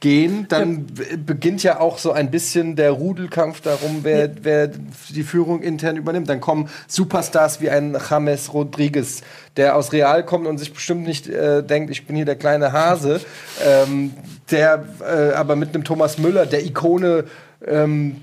gehen, 0.00 0.46
dann 0.48 0.86
beginnt 1.26 1.62
ja 1.62 1.80
auch 1.80 1.98
so 1.98 2.12
ein 2.12 2.30
bisschen 2.30 2.76
der 2.76 2.92
Rudelkampf 2.92 3.60
darum, 3.60 4.00
wer, 4.02 4.30
wer 4.42 4.68
die 4.68 5.22
Führung 5.22 5.60
intern 5.60 5.96
übernimmt. 5.96 6.28
Dann 6.28 6.40
kommen 6.40 6.68
Superstars 6.86 7.60
wie 7.60 7.70
ein 7.70 7.96
James 8.08 8.52
Rodriguez, 8.54 9.22
der 9.56 9.74
aus 9.74 9.92
Real 9.92 10.24
kommt 10.24 10.46
und 10.46 10.58
sich 10.58 10.72
bestimmt 10.72 11.04
nicht 11.04 11.28
äh, 11.28 11.62
denkt, 11.64 11.90
ich 11.90 12.06
bin 12.06 12.14
hier 12.14 12.24
der 12.24 12.36
kleine 12.36 12.72
Hase, 12.72 13.20
ähm, 13.66 14.12
der 14.50 14.84
äh, 15.00 15.34
aber 15.34 15.56
mit 15.56 15.74
einem 15.74 15.84
Thomas 15.84 16.18
Müller, 16.18 16.46
der 16.46 16.64
Ikone 16.64 17.24
ähm, 17.66 18.22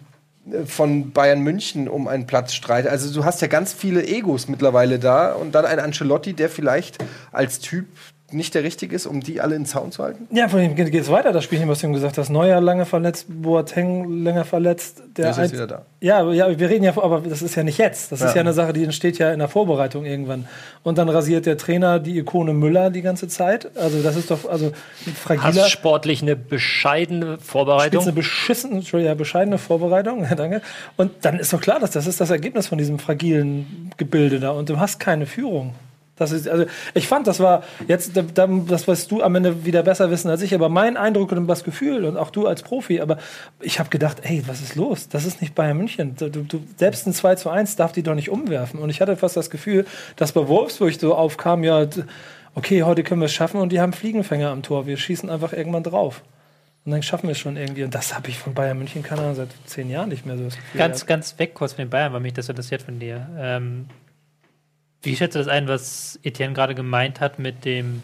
von 0.65 1.11
Bayern 1.11 1.41
München 1.41 1.87
um 1.87 2.07
einen 2.07 2.27
Platz 2.27 2.53
streitet. 2.53 2.91
Also 2.91 3.13
du 3.13 3.25
hast 3.25 3.41
ja 3.41 3.47
ganz 3.47 3.73
viele 3.73 4.07
Egos 4.07 4.47
mittlerweile 4.47 4.99
da 4.99 5.33
und 5.33 5.55
dann 5.55 5.65
ein 5.65 5.79
Ancelotti, 5.79 6.33
der 6.33 6.49
vielleicht 6.49 7.03
als 7.31 7.59
Typ 7.59 7.87
nicht 8.31 8.55
der 8.55 8.63
richtige 8.63 8.95
ist, 8.95 9.05
um 9.05 9.21
die 9.21 9.39
alle 9.39 9.55
in 9.55 9.65
Zaun 9.67 9.91
zu 9.91 10.03
halten. 10.03 10.27
Ja, 10.35 10.47
von 10.49 10.59
ihm 10.59 10.75
geht 10.75 10.93
es 10.93 11.11
weiter, 11.11 11.31
das 11.31 11.43
Spielchen, 11.43 11.69
was 11.69 11.79
du 11.81 11.87
ihm 11.87 11.93
gesagt 11.93 12.17
hast. 12.17 12.29
Neuer 12.29 12.59
lange 12.59 12.85
verletzt, 12.85 13.27
Boateng 13.29 14.23
länger 14.23 14.45
verletzt. 14.45 15.03
Der 15.15 15.29
ist 15.29 15.37
jetzt 15.37 15.53
wieder 15.53 15.67
da. 15.67 15.81
Ja, 16.01 16.19
aber- 16.19 16.33
ja, 16.33 16.57
wir 16.59 16.69
reden 16.69 16.83
ja, 16.83 16.91
aber 16.97 17.21
das 17.21 17.43
ist 17.43 17.53
ja 17.55 17.63
nicht 17.63 17.77
jetzt. 17.77 18.11
Das 18.11 18.21
ist 18.21 18.29
Ja. 18.29 18.35
ja 18.35 18.41
eine 18.41 18.53
Sache, 18.53 18.73
die 18.73 18.83
entsteht 18.83 19.19
ja 19.19 19.31
in 19.31 19.39
der 19.39 19.47
Vorbereitung 19.47 20.05
irgendwann. 20.05 20.47
Und 20.83 20.97
dann 20.97 21.07
rasiert 21.07 21.45
der 21.45 21.57
Trainer 21.57 21.99
die 21.99 22.17
Ikone 22.17 22.53
Müller 22.53 22.89
die 22.89 23.01
ganze 23.03 23.27
Zeit. 23.27 23.69
Also 23.77 24.01
das 24.01 24.15
ist 24.15 24.31
doch 24.31 24.49
also 24.49 24.71
fragiler. 25.15 25.61
Hast 25.63 25.69
sportlich 25.69 26.21
eine 26.23 26.35
bescheidene 26.35 27.37
Vorbereitung. 27.37 28.03
eine 28.03 28.11
beschissen, 28.13 28.81
ja, 28.81 29.13
bescheidene 29.13 29.59
Vorbereitung, 29.59 30.23
ja, 30.29 30.33
danke. 30.35 30.61
Und 30.97 31.11
dann 31.21 31.37
ist 31.39 31.53
doch 31.53 31.61
klar, 31.61 31.79
dass 31.79 31.91
das 31.91 32.07
ist 32.07 32.19
das 32.19 32.31
Ergebnis 32.31 32.67
von 32.67 32.77
diesem 32.79 32.97
fragilen 32.99 33.91
Gebilde 33.97 34.39
da. 34.39 34.49
Und 34.49 34.67
du 34.69 34.79
hast 34.79 34.99
keine 34.99 35.25
Führung. 35.27 35.75
Das 36.17 36.31
ist, 36.31 36.47
also 36.47 36.65
ich 36.93 37.07
fand, 37.09 37.27
das 37.27 37.39
war 37.41 37.63
jetzt, 37.87 38.15
da- 38.15 38.21
da- 38.21 38.47
das 38.47 38.87
wirst 38.87 39.11
du 39.11 39.21
am 39.21 39.35
Ende 39.35 39.65
wieder 39.65 39.83
besser 39.83 40.09
wissen 40.11 40.29
als 40.29 40.41
ich, 40.41 40.55
aber 40.55 40.69
mein 40.69 40.95
Eindruck 40.95 41.31
und 41.33 41.45
das 41.47 41.63
Gefühl 41.65 42.05
und 42.05 42.15
auch 42.15 42.29
du 42.29 42.47
als 42.47 42.63
Profi, 42.63 43.01
aber 43.01 43.17
ich 43.59 43.79
habe 43.79 43.89
gedacht, 43.89 44.19
ey, 44.23 44.41
was 44.47 44.61
ist 44.61 44.75
los? 44.75 45.09
Das 45.09 45.25
ist 45.25 45.41
nicht 45.41 45.55
Bayern 45.55 45.75
München. 45.77 46.15
Du, 46.15 46.29
du, 46.29 46.63
selbst 46.77 47.05
ein 47.05 47.13
2 47.13 47.35
zu 47.35 47.49
1 47.49 47.75
darf 47.75 47.91
die 47.91 48.01
doch 48.03 48.15
nicht 48.15 48.29
umwerfen. 48.29 48.79
Und 48.79 48.89
ich 48.89 49.01
hatte 49.01 49.17
fast 49.17 49.35
das 49.35 49.49
Gefühl, 49.49 49.85
dass 50.15 50.31
bei 50.31 50.47
Wolfsburg 50.47 50.93
so 50.93 51.15
aufkam, 51.15 51.63
ja, 51.65 51.85
okay, 52.53 52.83
heute 52.83 53.03
können 53.03 53.19
wir 53.19 53.25
es 53.25 53.33
schaffen 53.33 53.59
und 53.59 53.73
die 53.73 53.81
haben 53.81 53.91
Fliegenfänger 53.91 54.49
am 54.51 54.63
Tor. 54.63 54.85
Wir 54.87 54.95
schießen 54.95 55.29
einfach 55.29 55.51
irgendwann 55.51 55.83
drauf. 55.83 56.21
Und 56.85 56.91
dann 56.93 57.03
schaffen 57.03 57.27
wir 57.27 57.31
es 57.31 57.39
schon 57.39 57.57
irgendwie. 57.57 57.83
Und 57.83 57.93
das 57.93 58.15
habe 58.15 58.29
ich 58.29 58.37
von 58.37 58.53
Bayern 58.53 58.77
München, 58.77 59.03
keine 59.03 59.21
Ahnung, 59.21 59.35
seit 59.35 59.49
zehn 59.65 59.89
Jahren 59.89 60.07
nicht 60.09 60.25
mehr 60.25 60.37
so 60.37 60.43
das 60.45 60.55
Gefühl. 60.55 60.77
Ganz, 60.79 61.05
ganz 61.07 61.37
weg 61.39 61.55
kurz 61.55 61.73
von 61.73 61.83
den 61.83 61.89
Bayern, 61.89 62.13
weil 62.13 62.19
mich 62.21 62.33
das 62.33 62.47
interessiert 62.47 62.83
von 62.83 62.99
dir. 62.99 63.27
Ähm, 63.37 63.87
wie 65.05 65.15
schätzt 65.15 65.35
du 65.35 65.39
das 65.39 65.47
ein, 65.47 65.67
was 65.67 66.19
Etienne 66.23 66.53
gerade 66.53 66.75
gemeint 66.75 67.19
hat 67.21 67.39
mit 67.39 67.65
dem, 67.65 68.03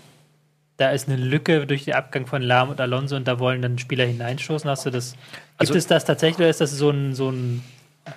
da 0.78 0.92
ist 0.92 1.08
eine 1.08 1.18
Lücke 1.18 1.66
durch 1.68 1.86
den 1.86 1.94
Abgang 1.94 2.26
von 2.28 2.42
Lahm 2.42 2.70
und 2.70 2.80
Alonso 2.82 3.16
und 3.16 3.28
da 3.28 3.40
wollen 3.40 3.62
dann 3.62 3.78
Spieler 3.80 4.06
hineinstoßen? 4.06 4.70
Hast 4.70 4.86
du 4.86 4.90
das, 4.90 5.12
gibt 5.12 5.22
Also- 5.58 5.76
es 5.76 5.88
das 5.88 6.06
tatsächlich 6.06 6.40
oder 6.40 6.50
ist 6.50 6.62
das 6.62 6.72
so 6.72 6.90
ein, 6.90 7.14
so 7.16 7.30
ein 7.30 7.64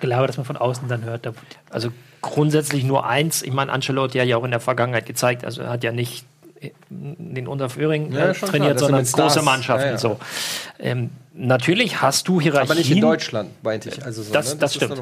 Gelaber, 0.01 0.27
das 0.27 0.37
man 0.37 0.45
von 0.45 0.57
außen 0.57 0.87
dann 0.87 1.03
hört? 1.03 1.27
Also 1.69 1.89
grundsätzlich 2.21 2.83
nur 2.83 3.05
eins. 3.05 3.43
Ich 3.43 3.51
meine, 3.53 3.71
Ancelotti 3.71 4.17
hat 4.17 4.27
ja 4.27 4.37
auch 4.37 4.43
in 4.43 4.51
der 4.51 4.59
Vergangenheit 4.59 5.05
gezeigt, 5.05 5.45
also 5.45 5.61
er 5.61 5.69
hat 5.69 5.83
ja 5.83 5.91
nicht 5.91 6.25
den 6.89 7.47
Unterföhring 7.47 8.11
Ja, 8.11 8.29
äh, 8.29 8.33
klar, 8.33 8.49
trainiert, 8.49 8.73
er 8.73 8.79
sondern 8.79 9.05
große 9.05 9.41
Mannschaften. 9.43 9.85
Ja, 9.85 9.91
ja. 9.91 9.97
So. 9.99 10.19
Ähm, 10.79 11.11
natürlich 11.33 12.01
hast 12.01 12.27
du 12.27 12.41
Hierarchien. 12.41 12.71
Aber 12.71 12.79
nicht 12.79 12.89
in 12.89 13.01
Deutschland, 13.01 13.51
meinte 13.63 13.89
ich. 13.89 14.03
Also 14.03 14.23
so, 14.23 14.33
Das- 14.33 14.53
ne? 14.53 14.59
das 14.59 14.71
ist 14.71 14.77
stimmt. 14.77 14.99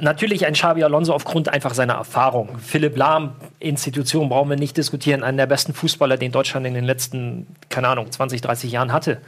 Natürlich 0.00 0.46
ein 0.46 0.52
Xabi 0.52 0.84
Alonso 0.84 1.12
aufgrund 1.12 1.48
einfach 1.48 1.74
seiner 1.74 1.94
Erfahrung. 1.94 2.58
Philipp 2.58 2.96
Lahm, 2.96 3.32
Institution 3.58 4.28
brauchen 4.28 4.48
wir 4.50 4.56
nicht 4.56 4.76
diskutieren, 4.76 5.24
einer 5.24 5.38
der 5.38 5.46
besten 5.46 5.74
Fußballer, 5.74 6.16
den 6.16 6.30
Deutschland 6.30 6.64
in 6.66 6.74
den 6.74 6.84
letzten, 6.84 7.48
keine 7.70 7.88
Ahnung, 7.88 8.10
20, 8.10 8.40
30 8.40 8.70
Jahren 8.70 8.92
hatte. 8.92 9.18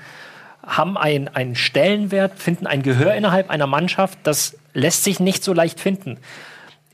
Haben 0.64 0.96
ein- 0.96 1.26
einen 1.34 1.56
Stellenwert, 1.56 2.38
finden 2.38 2.68
ein 2.68 2.82
Gehör 2.82 3.14
innerhalb 3.14 3.50
einer 3.50 3.66
Mannschaft, 3.66 4.18
das 4.22 4.56
lässt 4.72 5.02
sich 5.02 5.18
nicht 5.18 5.42
so 5.42 5.52
leicht 5.52 5.80
finden. 5.80 6.18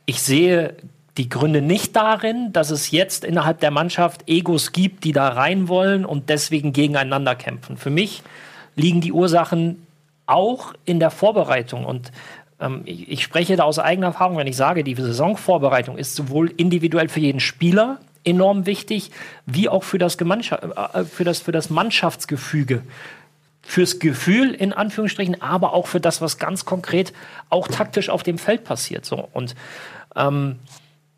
Ich 0.07 0.23
sehe 0.23 0.75
die 1.19 1.29
Gründe 1.29 1.61
nicht 1.61 1.95
darin, 1.95 2.53
dass 2.55 2.71
es 2.71 2.91
jetzt 2.91 3.23
innerhalb 3.23 3.61
der 3.61 3.71
Mannschaft 3.71 4.23
Egos 4.29 4.73
gibt, 4.73 5.05
die 5.05 5.13
da 5.13 5.29
rein 5.29 5.69
wollen 5.69 6.07
und 6.07 6.31
deswegen 6.31 6.73
gegeneinander 6.73 7.35
kämpfen. 7.35 7.77
Für 7.77 7.91
mich 7.91 8.23
liegen 8.77 9.03
die 9.03 9.13
Ursachen 9.13 9.85
auch 10.27 10.75
in 10.85 11.01
der 11.01 11.11
Vorbereitung. 11.11 11.85
Und 11.85 12.13
ähm, 12.61 12.83
ich, 12.85 13.09
ich 13.09 13.23
spreche 13.23 13.57
da 13.57 13.65
aus 13.65 13.79
eigener 13.79 14.09
Erfahrung, 14.09 14.37
wenn 14.37 14.47
ich 14.47 14.57
sage, 14.57 14.85
die 14.85 14.95
Saisonvorbereitung 14.95 15.99
ist 15.99 16.15
sowohl 16.15 16.51
individuell 16.57 17.09
für 17.09 17.21
jeden 17.21 17.41
Spieler 17.41 17.99
enorm 18.25 18.67
wichtig, 18.67 19.11
wie 19.47 19.69
auch 19.69 19.85
für 19.85 19.99
das, 19.99 20.19
Gemeinschaft, 20.19 20.63
äh, 20.63 21.05
für 21.05 21.25
das, 21.25 21.41
für 21.41 21.53
das 21.53 21.71
Mannschaftsgefüge 21.71 22.83
fürs 23.63 23.99
Gefühl 23.99 24.55
in 24.55 24.73
Anführungsstrichen, 24.73 25.43
aber 25.43 25.75
auch 25.75 25.87
für 25.87 26.01
das, 26.01 26.23
was 26.23 26.39
ganz 26.39 26.65
konkret 26.65 27.13
auch 27.51 27.69
taktisch 27.69 28.09
auf 28.09 28.23
dem 28.23 28.39
Feld 28.39 28.65
passiert. 28.65 29.05
So 29.05 29.29
und 29.33 29.55
ähm, 30.17 30.59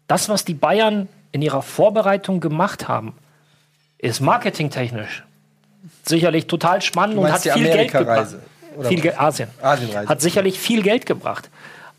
das, 0.09 0.29
was 0.29 0.45
die 0.45 0.55
Bayern 0.55 1.09
in 1.31 1.43
ihrer 1.43 1.63
Vorbereitung 1.63 2.41
gemacht 2.41 2.89
haben, 2.89 3.15
ist 3.99 4.21
marketingtechnisch 4.21 5.25
sicherlich 6.05 6.47
total 6.47 6.83
spannend 6.83 7.19
und 7.19 7.31
hat 7.31 7.45
die 7.45 7.51
viel 7.51 7.65
Geld 7.65 7.93
gebracht. 7.93 8.37
Oder 8.77 8.89
Viel? 8.89 9.01
Ge 9.01 9.13
Asien. 9.13 9.49
Asienreise. 9.61 10.09
Hat 10.09 10.21
sicherlich 10.21 10.59
viel 10.59 10.83
Geld 10.83 11.07
gebracht, 11.07 11.51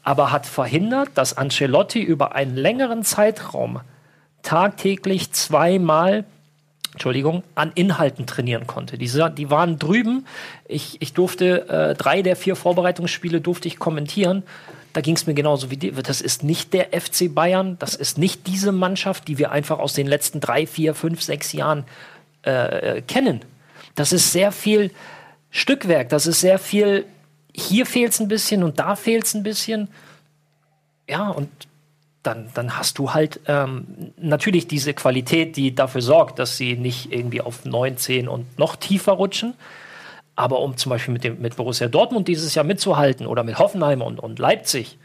aber 0.03 0.31
hat 0.31 0.45
verhindert, 0.45 1.09
dass 1.15 1.37
Ancelotti 1.37 2.01
über 2.01 2.35
einen 2.35 2.55
längeren 2.55 3.03
Zeitraum 3.03 3.81
tagtäglich 4.41 5.31
zweimal 5.31 6.25
Entschuldigung, 6.93 7.43
an 7.55 7.71
Inhalten 7.73 8.25
trainieren 8.25 8.67
konnte. 8.67 8.97
Die, 8.97 9.07
die 9.07 9.49
waren 9.49 9.79
drüben. 9.79 10.25
Ich, 10.67 11.01
ich 11.01 11.13
durfte 11.13 11.69
äh, 11.69 11.95
drei 11.95 12.21
der 12.21 12.35
vier 12.35 12.57
Vorbereitungsspiele 12.57 13.39
durfte 13.39 13.69
ich 13.69 13.79
kommentieren. 13.79 14.43
Da 14.91 14.99
ging 14.99 15.15
es 15.15 15.25
mir 15.25 15.33
genauso 15.33 15.71
wie 15.71 15.77
dir. 15.77 15.93
Das 15.93 16.19
ist 16.19 16.43
nicht 16.43 16.73
der 16.73 16.87
FC 16.87 17.33
Bayern. 17.33 17.77
Das 17.79 17.95
ist 17.95 18.17
nicht 18.17 18.45
diese 18.45 18.73
Mannschaft, 18.73 19.29
die 19.29 19.37
wir 19.37 19.51
einfach 19.51 19.79
aus 19.79 19.93
den 19.93 20.05
letzten 20.05 20.41
drei, 20.41 20.67
vier, 20.67 20.93
fünf, 20.93 21.21
sechs 21.21 21.53
Jahren 21.53 21.85
äh, 22.45 22.97
äh, 22.97 23.01
kennen. 23.01 23.41
Das 23.95 24.11
ist 24.11 24.33
sehr 24.33 24.51
viel 24.51 24.91
Stückwerk. 25.51 26.09
Das 26.09 26.25
ist 26.25 26.39
sehr 26.39 26.57
viel. 26.57 27.05
Hier 27.53 27.85
fehlt 27.85 28.13
es 28.13 28.19
ein 28.19 28.27
bisschen 28.27 28.63
und 28.63 28.79
da 28.79 28.95
fehlt 28.95 29.25
es 29.25 29.33
ein 29.35 29.43
bisschen. 29.43 29.89
Ja, 31.07 31.29
und 31.29 31.49
dann, 32.23 32.49
dann 32.53 32.77
hast 32.77 32.97
du 32.97 33.13
halt 33.13 33.41
ähm, 33.47 34.13
natürlich 34.17 34.67
diese 34.67 34.93
Qualität, 34.93 35.57
die 35.57 35.75
dafür 35.75 36.01
sorgt, 36.01 36.39
dass 36.39 36.57
sie 36.57 36.75
nicht 36.75 37.11
irgendwie 37.11 37.41
auf 37.41 37.65
9, 37.65 37.97
10 37.97 38.27
und 38.27 38.57
noch 38.57 38.75
tiefer 38.75 39.13
rutschen. 39.13 39.53
Aber 40.35 40.59
um 40.59 40.77
zum 40.77 40.91
Beispiel 40.91 41.13
mit, 41.13 41.23
dem, 41.23 41.41
mit 41.41 41.55
Borussia 41.55 41.87
Dortmund 41.87 42.27
dieses 42.27 42.55
Jahr 42.55 42.63
mitzuhalten 42.63 43.27
oder 43.27 43.43
mit 43.43 43.59
Hoffenheim 43.59 44.01
und, 44.01 44.19
und 44.19 44.39
Leipzig, 44.39 44.97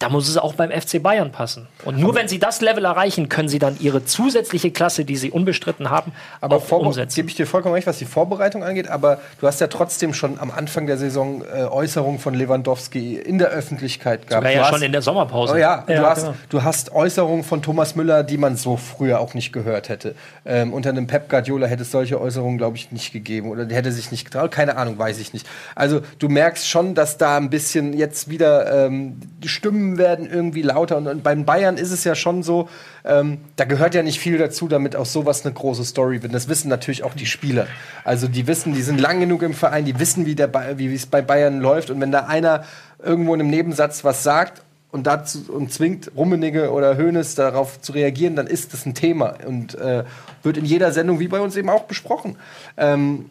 da 0.00 0.08
muss 0.08 0.28
es 0.28 0.36
auch 0.36 0.54
beim 0.54 0.70
FC 0.70 1.02
Bayern 1.02 1.32
passen. 1.32 1.66
Und 1.84 1.98
nur 1.98 2.14
wenn 2.14 2.28
sie 2.28 2.38
das 2.38 2.60
Level 2.60 2.84
erreichen, 2.84 3.28
können 3.28 3.48
sie 3.48 3.58
dann 3.58 3.76
ihre 3.80 4.04
zusätzliche 4.04 4.70
Klasse, 4.70 5.04
die 5.04 5.16
sie 5.16 5.30
unbestritten 5.32 5.90
haben, 5.90 6.12
Aber 6.40 6.56
auch 6.56 6.70
umsetzen. 6.70 7.16
gebe 7.16 7.28
ich 7.28 7.34
dir 7.34 7.46
vollkommen 7.48 7.74
recht, 7.74 7.86
was 7.88 7.98
die 7.98 8.04
Vorbereitung 8.04 8.62
angeht, 8.62 8.88
aber 8.88 9.20
du 9.40 9.46
hast 9.48 9.60
ja 9.60 9.66
trotzdem 9.66 10.14
schon 10.14 10.38
am 10.38 10.52
Anfang 10.52 10.86
der 10.86 10.98
Saison 10.98 11.42
äh, 11.42 11.64
Äußerungen 11.64 12.20
von 12.20 12.34
Lewandowski 12.34 13.16
in 13.16 13.38
der 13.38 13.48
Öffentlichkeit 13.48 14.28
gehabt. 14.28 14.42
Sogar 14.44 14.52
Du 14.52 14.56
ja 14.56 14.62
hast- 14.62 14.70
schon 14.70 14.82
in 14.82 14.92
der 14.92 15.02
Sommerpause. 15.02 15.54
Oh 15.54 15.56
ja, 15.56 15.84
Ja, 15.88 16.00
du, 16.00 16.06
hast, 16.06 16.20
genau. 16.22 16.34
du 16.48 16.62
hast 16.62 16.92
Äußerungen 16.92 17.42
von 17.44 17.62
Thomas 17.62 17.96
Müller, 17.96 18.22
die 18.22 18.36
man 18.38 18.56
so 18.56 18.76
früher 18.76 19.18
auch 19.20 19.34
nicht 19.34 19.52
gehört 19.52 19.88
hätte. 19.88 20.14
Ähm, 20.46 20.72
unter 20.72 20.90
einem 20.90 21.06
Pep 21.08 21.28
Guardiola 21.28 21.66
hätte 21.66 21.82
es 21.82 21.90
solche 21.90 22.20
Äußerungen, 22.20 22.56
glaube 22.58 22.76
ich, 22.76 22.92
nicht 22.92 23.12
gegeben. 23.12 23.50
Oder 23.50 23.64
der 23.66 23.76
hätte 23.76 23.90
sich 23.92 24.10
nicht 24.12 24.24
getraut. 24.24 24.50
Keine 24.52 24.76
Ahnung, 24.76 24.96
weiß 24.98 25.18
ich 25.18 25.32
nicht. 25.32 25.46
Also 25.74 26.00
du 26.20 26.28
merkst 26.28 26.68
schon, 26.68 26.94
dass 26.94 27.18
da 27.18 27.36
ein 27.36 27.50
bisschen 27.50 27.92
jetzt 27.94 28.30
wieder 28.30 28.86
ähm, 28.86 29.18
die 29.42 29.48
Stimmen 29.88 29.98
werden 29.98 30.28
irgendwie 30.30 30.62
lauter. 30.62 30.96
Und, 30.96 31.06
und 31.06 31.22
beim 31.22 31.44
Bayern 31.44 31.76
ist 31.76 31.90
es 31.90 32.04
ja 32.04 32.14
schon 32.14 32.42
so, 32.42 32.68
ähm, 33.04 33.38
da 33.56 33.64
gehört 33.64 33.94
ja 33.94 34.02
nicht 34.02 34.20
viel 34.20 34.38
dazu, 34.38 34.68
damit 34.68 34.96
auch 34.96 35.06
sowas 35.06 35.44
eine 35.44 35.54
große 35.54 35.84
Story 35.84 36.22
wird. 36.22 36.34
Das 36.34 36.48
wissen 36.48 36.68
natürlich 36.68 37.02
auch 37.04 37.14
die 37.14 37.26
Spieler. 37.26 37.66
Also 38.04 38.28
die 38.28 38.46
wissen, 38.46 38.74
die 38.74 38.82
sind 38.82 39.00
lang 39.00 39.20
genug 39.20 39.42
im 39.42 39.54
Verein, 39.54 39.84
die 39.84 39.98
wissen, 39.98 40.26
wie 40.26 40.94
es 40.94 41.06
bei 41.06 41.22
Bayern 41.22 41.60
läuft. 41.60 41.90
Und 41.90 42.00
wenn 42.00 42.12
da 42.12 42.26
einer 42.26 42.64
irgendwo 43.02 43.34
in 43.34 43.40
einem 43.40 43.50
Nebensatz 43.50 44.04
was 44.04 44.22
sagt 44.22 44.62
und 44.90 45.06
dazu 45.06 45.44
und 45.48 45.72
zwingt 45.72 46.10
Rummenigge 46.16 46.70
oder 46.70 46.96
Hoeneß 46.96 47.34
darauf 47.34 47.80
zu 47.80 47.92
reagieren, 47.92 48.36
dann 48.36 48.46
ist 48.46 48.72
das 48.72 48.86
ein 48.86 48.94
Thema 48.94 49.34
und 49.46 49.74
äh, 49.74 50.04
wird 50.42 50.56
in 50.56 50.64
jeder 50.64 50.92
Sendung 50.92 51.20
wie 51.20 51.28
bei 51.28 51.40
uns 51.40 51.56
eben 51.56 51.70
auch 51.70 51.84
besprochen. 51.84 52.36
Ähm, 52.76 53.26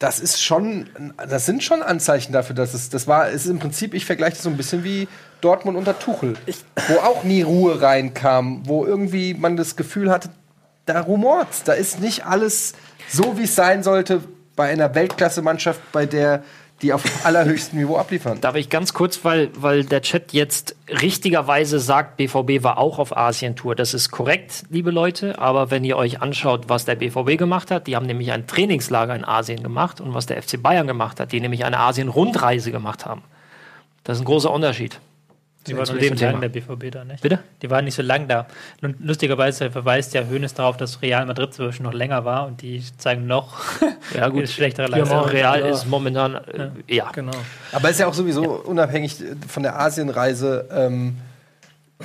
das 0.00 0.18
ist 0.18 0.42
schon, 0.42 0.88
das 1.28 1.44
sind 1.44 1.62
schon 1.62 1.82
Anzeichen 1.82 2.32
dafür, 2.32 2.56
dass 2.56 2.72
es, 2.72 2.88
das 2.88 3.06
war, 3.06 3.28
es 3.28 3.44
ist 3.44 3.50
im 3.50 3.58
Prinzip, 3.58 3.92
ich 3.92 4.06
vergleiche 4.06 4.32
das 4.32 4.42
so 4.42 4.48
ein 4.48 4.56
bisschen 4.56 4.82
wie 4.82 5.06
Dortmund 5.42 5.76
unter 5.76 5.98
Tuchel, 5.98 6.34
wo 6.88 6.94
auch 7.00 7.22
nie 7.22 7.42
Ruhe 7.42 7.82
reinkam, 7.82 8.62
wo 8.66 8.86
irgendwie 8.86 9.34
man 9.34 9.58
das 9.58 9.76
Gefühl 9.76 10.10
hatte, 10.10 10.30
da 10.86 11.02
rumort's, 11.02 11.64
da 11.64 11.74
ist 11.74 12.00
nicht 12.00 12.24
alles 12.24 12.72
so, 13.10 13.36
wie 13.36 13.44
es 13.44 13.54
sein 13.54 13.82
sollte 13.82 14.22
bei 14.56 14.70
einer 14.70 14.94
Weltklasse-Mannschaft, 14.94 15.80
bei 15.92 16.06
der 16.06 16.44
die 16.82 16.92
auf 16.92 17.04
allerhöchstem 17.24 17.78
Niveau 17.78 17.96
abliefern. 17.96 18.40
Darf 18.40 18.54
ich 18.54 18.70
ganz 18.70 18.94
kurz, 18.94 19.24
weil, 19.24 19.50
weil 19.54 19.84
der 19.84 20.02
Chat 20.02 20.32
jetzt 20.32 20.76
richtigerweise 20.88 21.78
sagt, 21.78 22.16
BVB 22.16 22.62
war 22.62 22.78
auch 22.78 22.98
auf 22.98 23.16
Asientour. 23.16 23.74
Das 23.74 23.94
ist 23.94 24.10
korrekt, 24.10 24.64
liebe 24.70 24.90
Leute. 24.90 25.38
Aber 25.38 25.70
wenn 25.70 25.84
ihr 25.84 25.96
euch 25.96 26.22
anschaut, 26.22 26.68
was 26.68 26.84
der 26.84 26.94
BVB 26.94 27.36
gemacht 27.38 27.70
hat, 27.70 27.86
die 27.86 27.96
haben 27.96 28.06
nämlich 28.06 28.32
ein 28.32 28.46
Trainingslager 28.46 29.14
in 29.14 29.24
Asien 29.24 29.62
gemacht 29.62 30.00
und 30.00 30.14
was 30.14 30.26
der 30.26 30.42
FC 30.42 30.62
Bayern 30.62 30.86
gemacht 30.86 31.20
hat, 31.20 31.32
die 31.32 31.40
nämlich 31.40 31.64
eine 31.64 31.78
Asien-Rundreise 31.78 32.72
gemacht 32.72 33.06
haben. 33.06 33.22
Das 34.04 34.16
ist 34.16 34.22
ein 34.22 34.26
großer 34.26 34.50
Unterschied. 34.50 34.98
Die 35.66 35.76
waren 35.76 35.84
zu 35.84 35.92
noch 35.92 36.00
dem 36.00 36.10
nicht 36.10 36.18
so 36.20 36.26
Thema. 36.26 36.32
lang, 36.32 36.40
der 36.40 36.48
BVB 36.48 36.90
da, 36.90 37.04
nicht? 37.04 37.22
Bitte? 37.22 37.38
Die 37.60 37.68
waren 37.68 37.84
nicht 37.84 37.94
so 37.94 38.02
lang 38.02 38.26
da. 38.28 38.46
Und 38.80 38.96
lustigerweise 39.00 39.70
verweist 39.70 40.14
ja 40.14 40.22
Hoeneß 40.28 40.54
darauf, 40.54 40.78
dass 40.78 41.02
Real 41.02 41.26
Madrid 41.26 41.52
zum 41.52 41.66
Beispiel 41.66 41.84
noch 41.84 41.92
länger 41.92 42.24
war 42.24 42.46
und 42.46 42.62
die 42.62 42.82
zeigen 42.96 43.26
noch 43.26 43.58
Ja, 44.14 44.28
gut. 44.28 44.48
schlechtere 44.48 44.90
Ja, 44.90 44.96
Leistung. 44.96 45.20
Real 45.26 45.60
ja. 45.60 45.66
ist 45.66 45.86
momentan, 45.86 46.36
äh, 46.36 46.70
ja. 46.94 47.10
Genau. 47.12 47.32
Aber 47.72 47.90
ist 47.90 48.00
ja 48.00 48.06
auch 48.06 48.14
sowieso 48.14 48.42
unabhängig 48.42 49.16
von 49.48 49.62
der 49.62 49.78
Asienreise. 49.78 50.66
Ähm, 50.72 51.18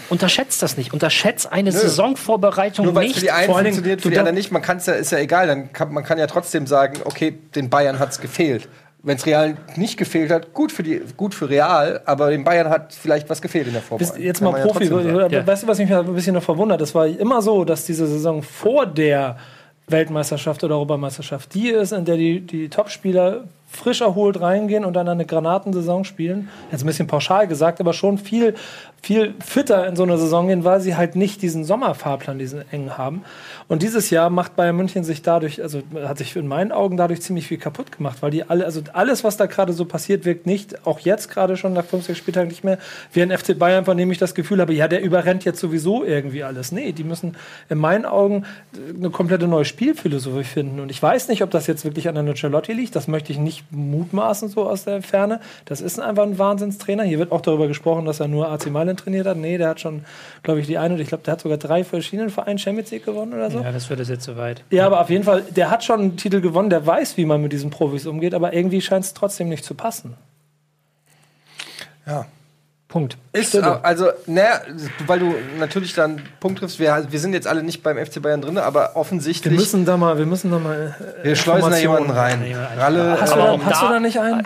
Unterschätzt 0.09 0.61
das 0.61 0.75
nicht. 0.75 0.91
Unterschätzt 0.93 1.49
eine 1.49 1.71
Saisonvorbereitung 1.71 2.85
Nur 2.85 2.99
nicht. 3.01 3.15
für 3.15 3.21
die 3.21 3.31
einen 3.31 3.45
Vor 3.45 3.61
funktioniert, 3.61 4.01
für 4.01 4.09
die 4.09 4.17
anderen 4.19 4.35
nicht. 4.35 4.51
Man 4.51 4.61
kann 4.61 4.77
es 4.77 4.85
ja, 4.87 4.93
ist 4.93 5.11
ja 5.13 5.19
egal. 5.19 5.47
Dann 5.47 5.71
kann, 5.71 5.93
man 5.93 6.03
kann 6.03 6.17
ja 6.17 6.27
trotzdem 6.27 6.67
sagen, 6.67 6.99
okay, 7.05 7.37
den 7.55 7.69
Bayern 7.69 7.97
hat 7.99 8.09
es 8.11 8.19
gefehlt. 8.19 8.67
Wenn 9.05 9.17
es 9.17 9.25
Real 9.25 9.55
nicht 9.75 9.97
gefehlt 9.97 10.31
hat, 10.31 10.53
gut 10.53 10.71
für, 10.71 10.81
die, 10.83 11.01
gut 11.15 11.35
für 11.35 11.47
Real, 11.47 12.01
aber 12.05 12.31
den 12.31 12.43
Bayern 12.43 12.69
hat 12.69 12.91
vielleicht 12.91 13.29
was 13.29 13.41
gefehlt 13.41 13.67
in 13.67 13.73
der 13.73 13.79
Bist 13.79 13.89
Vorbereitung. 13.89 14.23
jetzt 14.23 14.41
mal 14.41 14.57
ja 14.57 14.65
Profi. 14.65 14.87
sagen. 14.87 15.33
Ja. 15.33 15.45
Weißt 15.45 15.63
du, 15.63 15.67
was 15.67 15.77
mich 15.77 15.93
ein 15.93 16.13
bisschen 16.13 16.33
noch 16.33 16.43
verwundert? 16.43 16.81
Es 16.81 16.95
war 16.95 17.05
immer 17.05 17.41
so, 17.41 17.63
dass 17.63 17.85
diese 17.85 18.07
Saison 18.07 18.41
vor 18.41 18.87
der 18.87 19.37
Weltmeisterschaft 19.87 20.63
oder 20.63 20.73
Europameisterschaft 20.75 21.53
die 21.53 21.69
ist, 21.69 21.91
in 21.91 22.05
der 22.05 22.17
die, 22.17 22.41
die 22.41 22.67
Topspieler 22.69 23.43
frisch 23.75 24.01
erholt 24.01 24.39
reingehen 24.39 24.85
und 24.85 24.93
dann 24.93 25.07
eine 25.07 25.25
Granatensaison 25.25 26.03
spielen. 26.03 26.49
Jetzt 26.71 26.83
ein 26.83 26.87
bisschen 26.87 27.07
pauschal 27.07 27.47
gesagt, 27.47 27.79
aber 27.79 27.93
schon 27.93 28.17
viel, 28.17 28.55
viel 29.01 29.33
fitter 29.39 29.87
in 29.87 29.95
so 29.95 30.03
eine 30.03 30.17
Saison 30.17 30.47
gehen, 30.47 30.63
weil 30.63 30.81
sie 30.81 30.95
halt 30.95 31.15
nicht 31.15 31.41
diesen 31.41 31.63
Sommerfahrplan, 31.63 32.39
diesen 32.39 32.63
engen 32.71 32.97
haben. 32.97 33.23
Und 33.67 33.81
dieses 33.81 34.09
Jahr 34.09 34.29
macht 34.29 34.55
Bayern 34.55 34.75
München 34.75 35.03
sich 35.03 35.21
dadurch, 35.21 35.61
also 35.61 35.81
hat 36.03 36.17
sich 36.17 36.35
in 36.35 36.47
meinen 36.47 36.71
Augen 36.71 36.97
dadurch 36.97 37.21
ziemlich 37.21 37.47
viel 37.47 37.57
kaputt 37.57 37.91
gemacht, 37.91 38.17
weil 38.21 38.31
die 38.31 38.43
alle, 38.47 38.65
also 38.65 38.81
alles, 38.93 39.23
was 39.23 39.37
da 39.37 39.45
gerade 39.45 39.73
so 39.73 39.85
passiert, 39.85 40.25
wirkt 40.25 40.45
nicht, 40.45 40.85
auch 40.85 40.99
jetzt 40.99 41.29
gerade 41.29 41.57
schon 41.57 41.73
nach 41.73 41.85
fünf, 41.85 42.05
sechs 42.05 42.19
Spieltagen 42.19 42.49
nicht 42.49 42.63
mehr, 42.63 42.77
wie 43.13 43.21
ein 43.21 43.35
FC 43.35 43.57
Bayern, 43.57 43.85
von 43.85 43.97
dem 43.97 44.11
ich 44.11 44.17
das 44.17 44.35
Gefühl 44.35 44.61
habe, 44.61 44.73
ja, 44.73 44.87
der 44.87 45.01
überrennt 45.01 45.45
jetzt 45.45 45.59
sowieso 45.59 46.03
irgendwie 46.03 46.43
alles. 46.43 46.71
Nee, 46.71 46.91
die 46.91 47.03
müssen 47.03 47.35
in 47.69 47.77
meinen 47.77 48.05
Augen 48.05 48.45
eine 48.95 49.09
komplette 49.09 49.47
neue 49.47 49.65
Spielphilosophie 49.65 50.43
finden. 50.43 50.79
Und 50.79 50.89
ich 50.89 51.01
weiß 51.01 51.27
nicht, 51.27 51.43
ob 51.43 51.51
das 51.51 51.67
jetzt 51.67 51.85
wirklich 51.85 52.07
an 52.07 52.15
der 52.15 52.35
Charlotte 52.35 52.71
liegt. 52.73 52.95
Das 52.95 53.07
möchte 53.07 53.31
ich 53.31 53.39
nicht 53.39 53.64
mutmaßen 53.71 54.49
so 54.49 54.69
aus 54.69 54.85
der 54.85 55.01
Ferne. 55.01 55.39
Das 55.65 55.81
ist 55.81 55.99
einfach 55.99 56.23
ein 56.23 56.37
Wahnsinnstrainer. 56.37 57.03
Hier 57.03 57.19
wird 57.19 57.31
auch 57.31 57.41
darüber 57.41 57.67
gesprochen, 57.67 58.05
dass 58.05 58.19
er 58.19 58.27
nur 58.27 58.49
AC 58.49 58.67
Mailand 58.67 58.99
trainiert 58.99 59.27
hat. 59.27 59.37
Nee, 59.37 59.57
der 59.57 59.69
hat 59.69 59.79
schon, 59.79 60.05
glaube 60.43 60.59
ich, 60.59 60.67
die 60.67 60.77
eine, 60.77 60.99
ich 61.01 61.07
glaube, 61.07 61.23
der 61.23 61.33
hat 61.33 61.41
sogar 61.41 61.57
drei 61.57 61.83
verschiedene 61.83 62.29
Vereine 62.29 62.59
Champions 62.59 62.91
League 62.91 63.05
gewonnen 63.05 63.33
oder 63.33 63.51
so. 63.51 63.59
Ja, 63.59 63.71
das 63.71 63.85
führt 63.85 63.99
es 63.99 64.09
jetzt 64.09 64.23
zu 64.23 64.37
weit. 64.37 64.63
Ja, 64.69 64.85
aber 64.85 65.01
auf 65.01 65.09
jeden 65.09 65.23
Fall, 65.23 65.43
der 65.43 65.69
hat 65.69 65.83
schon 65.83 65.99
einen 65.99 66.17
Titel 66.17 66.41
gewonnen, 66.41 66.69
der 66.69 66.85
weiß, 66.85 67.17
wie 67.17 67.25
man 67.25 67.41
mit 67.41 67.51
diesen 67.53 67.69
Profis 67.69 68.05
umgeht, 68.05 68.33
aber 68.33 68.53
irgendwie 68.53 68.81
scheint 68.81 69.05
es 69.05 69.13
trotzdem 69.13 69.49
nicht 69.49 69.65
zu 69.65 69.75
passen. 69.75 70.15
Ja. 72.05 72.25
Punkt. 72.87 73.17
Ist, 73.33 73.49
Stille. 73.49 73.83
also, 73.83 74.09
naja, 74.27 74.61
weil 75.07 75.19
du 75.19 75.33
natürlich 75.59 75.93
dann 75.93 76.11
einen 76.17 76.23
Punkt 76.39 76.59
triffst. 76.59 76.79
Wir, 76.79 77.07
wir 77.09 77.19
sind 77.19 77.33
jetzt 77.33 77.47
alle 77.47 77.63
nicht 77.63 77.83
beim 77.83 77.97
FC 78.03 78.21
Bayern 78.21 78.41
drin, 78.41 78.57
aber 78.57 78.91
Wir 78.91 78.95
offensichtlich. 78.95 79.57
müssen 79.57 79.85
da 79.85 79.97
mal, 79.97 80.17
wir 80.17 80.25
müssen 80.25 80.51
da 80.51 80.59
mal. 80.59 80.95
äh, 81.21 81.25
wir 81.25 81.35
schleusen 81.35 81.71
da 81.71 81.77
jemanden 81.77 82.11
rein. 82.11 82.55
Ralle, 82.77 83.17
Hast, 83.19 83.33
du, 83.35 83.39
Aber 83.39 83.57
da, 83.57 83.65
hast 83.65 83.81
du 83.81 83.87
da- 83.87 83.99
nicht 83.99 84.19
einen? 84.19 84.43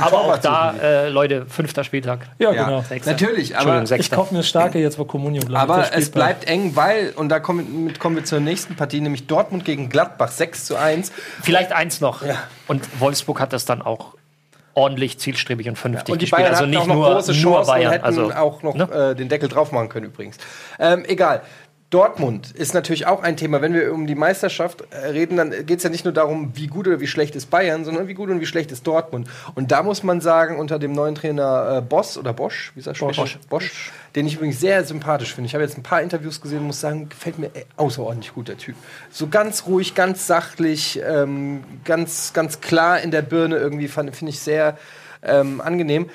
Aber 0.00 0.18
auch 0.22 0.38
da, 0.38 0.74
äh, 0.82 1.08
Leute, 1.10 1.44
fünfter 1.46 1.84
Spieltag. 1.84 2.20
Ja, 2.38 2.50
ja, 2.50 2.64
genau. 2.64 2.84
natürlich, 3.04 3.56
aber, 3.56 3.82
Ich 3.82 3.88
sechster. 3.90 4.16
kaufe 4.16 4.34
mir 4.34 4.42
Starke 4.42 4.78
jetzt 4.78 4.96
vor 4.96 5.06
Communio, 5.06 5.42
glaub 5.42 5.64
ich. 5.64 5.70
aber 5.70 5.94
es 5.94 6.10
bleibt 6.10 6.44
eng, 6.48 6.74
weil, 6.76 7.10
und 7.14 7.28
da 7.28 7.40
kommen, 7.40 7.84
mit, 7.84 8.00
kommen 8.00 8.16
wir 8.16 8.24
zur 8.24 8.40
nächsten 8.40 8.74
Partie, 8.74 9.00
nämlich 9.00 9.26
Dortmund 9.26 9.64
gegen 9.64 9.88
Gladbach 9.90 10.30
6 10.30 10.64
zu 10.64 10.76
1. 10.76 11.12
Vielleicht 11.42 11.72
eins 11.72 12.00
noch. 12.00 12.22
Und 12.68 12.88
Wolfsburg 13.00 13.38
hat 13.40 13.52
das 13.52 13.66
dann 13.66 13.82
auch 13.82 14.14
ordentlich, 14.74 15.18
zielstrebig 15.18 15.68
und 15.68 15.76
vernünftig 15.76 16.12
Und 16.12 16.22
die 16.22 16.26
gespielt. 16.26 16.42
Bayern 16.42 16.54
Also 16.54 16.66
nicht 16.66 16.78
auch 16.78 16.86
noch 16.86 16.94
nur, 16.94 17.14
große 17.14 17.32
nur 17.32 17.40
Chancen 17.54 17.70
Bayern. 17.70 17.86
und 17.86 17.92
hätten 17.92 18.04
Also, 18.04 18.32
auch 18.32 18.62
noch 18.62 18.74
ne? 18.74 19.10
äh, 19.10 19.14
den 19.14 19.28
Deckel 19.28 19.48
drauf 19.48 19.72
machen 19.72 19.88
können 19.88 20.06
übrigens. 20.06 20.38
Ähm, 20.78 21.04
egal. 21.06 21.42
Dortmund 21.90 22.52
ist 22.52 22.72
natürlich 22.72 23.06
auch 23.06 23.20
ein 23.20 23.36
Thema. 23.36 23.62
Wenn 23.62 23.74
wir 23.74 23.92
um 23.92 24.06
die 24.06 24.14
Meisterschaft 24.14 24.84
äh, 24.90 25.08
reden, 25.08 25.36
dann 25.36 25.50
geht 25.66 25.78
es 25.78 25.82
ja 25.82 25.90
nicht 25.90 26.04
nur 26.04 26.14
darum, 26.14 26.52
wie 26.54 26.68
gut 26.68 26.86
oder 26.86 27.00
wie 27.00 27.08
schlecht 27.08 27.34
ist 27.34 27.50
Bayern, 27.50 27.84
sondern 27.84 28.06
wie 28.06 28.14
gut 28.14 28.30
und 28.30 28.40
wie 28.40 28.46
schlecht 28.46 28.70
ist 28.70 28.86
Dortmund. 28.86 29.28
Und 29.56 29.72
da 29.72 29.82
muss 29.82 30.04
man 30.04 30.20
sagen, 30.20 30.56
unter 30.56 30.78
dem 30.78 30.92
neuen 30.92 31.16
Trainer 31.16 31.78
äh, 31.78 31.82
Boss 31.82 32.16
oder 32.16 32.32
Bosch, 32.32 32.70
wie 32.76 32.80
sagt 32.80 33.00
Bosch. 33.00 33.16
Bosch. 33.16 33.38
Bosch, 33.48 33.92
den 34.14 34.24
ich 34.28 34.36
übrigens 34.36 34.60
sehr 34.60 34.84
sympathisch 34.84 35.34
finde. 35.34 35.46
Ich 35.46 35.54
habe 35.54 35.64
jetzt 35.64 35.76
ein 35.76 35.82
paar 35.82 36.00
Interviews 36.00 36.40
gesehen 36.40 36.60
und 36.60 36.68
muss 36.68 36.80
sagen, 36.80 37.08
gefällt 37.08 37.40
mir 37.40 37.48
äh, 37.48 37.64
außerordentlich 37.76 38.34
gut, 38.34 38.46
der 38.46 38.56
Typ. 38.56 38.76
So 39.10 39.26
ganz 39.26 39.66
ruhig, 39.66 39.96
ganz 39.96 40.28
sachlich, 40.28 41.00
ähm, 41.04 41.64
ganz, 41.84 42.32
ganz 42.32 42.60
klar 42.60 43.00
in 43.00 43.10
der 43.10 43.22
Birne 43.22 43.56
irgendwie, 43.56 43.88
finde 43.88 44.12
ich 44.28 44.38
sehr 44.38 44.78
ähm, 45.24 45.60
angenehm. 45.60 46.08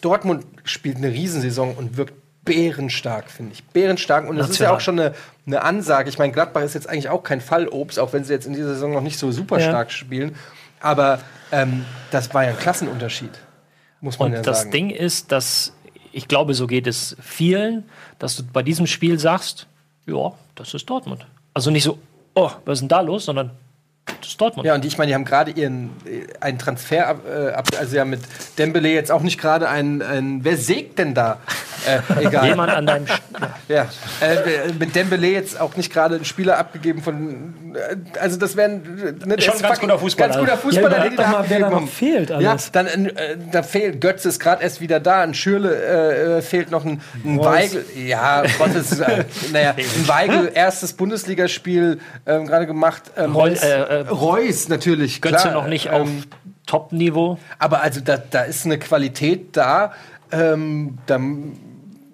Dortmund 0.00 0.46
spielt 0.64 0.96
eine 0.96 1.08
Riesensaison 1.08 1.74
und 1.74 1.98
wirkt 1.98 2.14
bärenstark, 2.44 3.30
finde 3.30 3.52
ich. 3.52 3.64
Bärenstark. 3.64 4.28
Und 4.28 4.38
es 4.38 4.50
ist 4.50 4.58
ja 4.58 4.74
auch 4.74 4.80
schon 4.80 4.98
eine, 4.98 5.14
eine 5.46 5.62
Ansage. 5.62 6.08
Ich 6.08 6.18
meine, 6.18 6.32
Gladbach 6.32 6.62
ist 6.62 6.74
jetzt 6.74 6.88
eigentlich 6.88 7.08
auch 7.08 7.22
kein 7.22 7.40
Fallobst, 7.40 7.98
auch 7.98 8.12
wenn 8.12 8.24
sie 8.24 8.32
jetzt 8.32 8.46
in 8.46 8.54
dieser 8.54 8.74
Saison 8.74 8.92
noch 8.92 9.02
nicht 9.02 9.18
so 9.18 9.30
super 9.32 9.58
Ja. 9.58 9.68
stark 9.68 9.90
spielen. 9.92 10.34
Aber 10.80 11.20
ähm, 11.52 11.84
das 12.10 12.32
war 12.32 12.44
ja 12.44 12.50
ein 12.50 12.58
Klassenunterschied. 12.58 13.30
Muss 14.00 14.18
man 14.18 14.28
Und 14.28 14.34
ja 14.36 14.42
das 14.42 14.60
sagen. 14.60 14.70
Ding 14.70 14.90
ist, 14.90 15.30
dass 15.32 15.74
ich 16.12 16.26
glaube, 16.26 16.54
so 16.54 16.66
geht 16.66 16.86
es 16.86 17.16
vielen, 17.22 17.84
dass 18.18 18.36
du 18.36 18.42
bei 18.42 18.62
diesem 18.62 18.86
Spiel 18.86 19.18
sagst, 19.18 19.66
ja, 20.06 20.32
das 20.54 20.74
ist 20.74 20.88
Dortmund. 20.88 21.26
Also 21.54 21.70
nicht 21.70 21.84
so, 21.84 21.98
oh, 22.34 22.50
was 22.64 22.78
ist 22.78 22.80
denn 22.80 22.88
da 22.88 23.00
los, 23.00 23.26
sondern 23.26 23.50
das 24.20 24.30
ist 24.30 24.40
Dortmund. 24.40 24.66
Ja, 24.66 24.74
und 24.74 24.84
ich 24.84 24.98
meine, 24.98 25.10
die 25.10 25.14
haben 25.14 25.24
gerade 25.24 25.52
ihren 25.52 25.90
äh, 26.04 26.26
einen 26.40 26.58
Transfer 26.58 27.06
ab, 27.06 27.20
äh, 27.28 27.52
also 27.76 27.94
ja 27.96 28.04
mit 28.04 28.20
Dembele 28.58 28.88
jetzt 28.88 29.12
auch 29.12 29.22
nicht 29.22 29.38
gerade 29.38 29.68
einen, 29.68 30.02
einen 30.02 30.42
wer 30.44 30.56
sägt 30.56 30.98
denn 30.98 31.14
da? 31.14 31.38
Äh, 31.86 32.24
egal. 32.26 32.46
Jemand 32.48 32.72
an 32.72 32.86
deinem 32.86 33.04
St- 33.06 33.20
Ja, 33.68 33.82
äh, 34.20 34.72
mit 34.78 34.94
Dembele 34.94 35.28
jetzt 35.28 35.58
auch 35.60 35.76
nicht 35.76 35.92
gerade 35.92 36.16
einen 36.16 36.24
Spieler 36.24 36.58
abgegeben 36.58 37.02
von. 37.02 37.74
äh, 37.74 37.96
Also 38.20 38.36
das 38.36 38.56
wären 38.56 38.82
ne, 39.24 39.36
der 39.36 39.40
Schon 39.42 39.54
ist 39.54 39.62
ganz 39.62 39.80
guter 39.80 39.98
Fußballer. 39.98 40.28
Ganz 40.28 40.40
guter 40.40 40.52
Ja, 40.52 40.56
Fußballer, 40.58 40.86
überleg 40.88 41.16
den 41.16 41.24
die 41.24 41.30
mal, 41.32 41.44
wer 41.48 41.60
da 41.60 41.70
noch 41.70 41.88
fehlt 41.88 42.30
Ja, 42.30 42.50
alles. 42.50 42.70
dann 42.72 42.86
äh, 42.86 43.36
da 43.52 43.62
fehlt 43.62 44.00
Götze 44.00 44.28
ist 44.28 44.40
gerade 44.40 44.62
erst 44.62 44.80
wieder 44.80 45.00
da, 45.00 45.22
ein 45.22 45.34
Schürle 45.34 45.74
äh, 45.74 46.38
äh, 46.38 46.42
fehlt 46.42 46.70
noch 46.70 46.84
ein, 46.84 47.00
ein 47.24 47.38
Weigel. 47.38 47.84
Ja, 47.96 48.42
Gottes, 48.58 48.98
äh, 49.00 49.24
naja, 49.52 49.70
ein 49.76 50.08
Weigel 50.08 50.50
erstes 50.54 50.92
Bundesligaspiel 50.92 51.98
ähm, 52.26 52.46
gerade 52.46 52.66
gemacht. 52.66 53.02
Ähm, 53.16 53.34
Reus, 53.34 53.62
äh, 53.62 53.68
äh, 53.80 53.94
Reus 54.08 54.68
natürlich. 54.68 55.20
Götze 55.22 55.36
klar, 55.48 55.54
noch 55.54 55.66
nicht 55.66 55.86
ähm, 55.86 55.92
auf 55.92 56.08
Top-Niveau. 56.66 57.38
aber 57.58 57.80
also 57.82 58.00
da, 58.00 58.16
da 58.18 58.42
ist 58.42 58.64
eine 58.66 58.78
Qualität 58.78 59.56
da. 59.56 59.92
Ähm, 60.32 60.98
da 61.06 61.18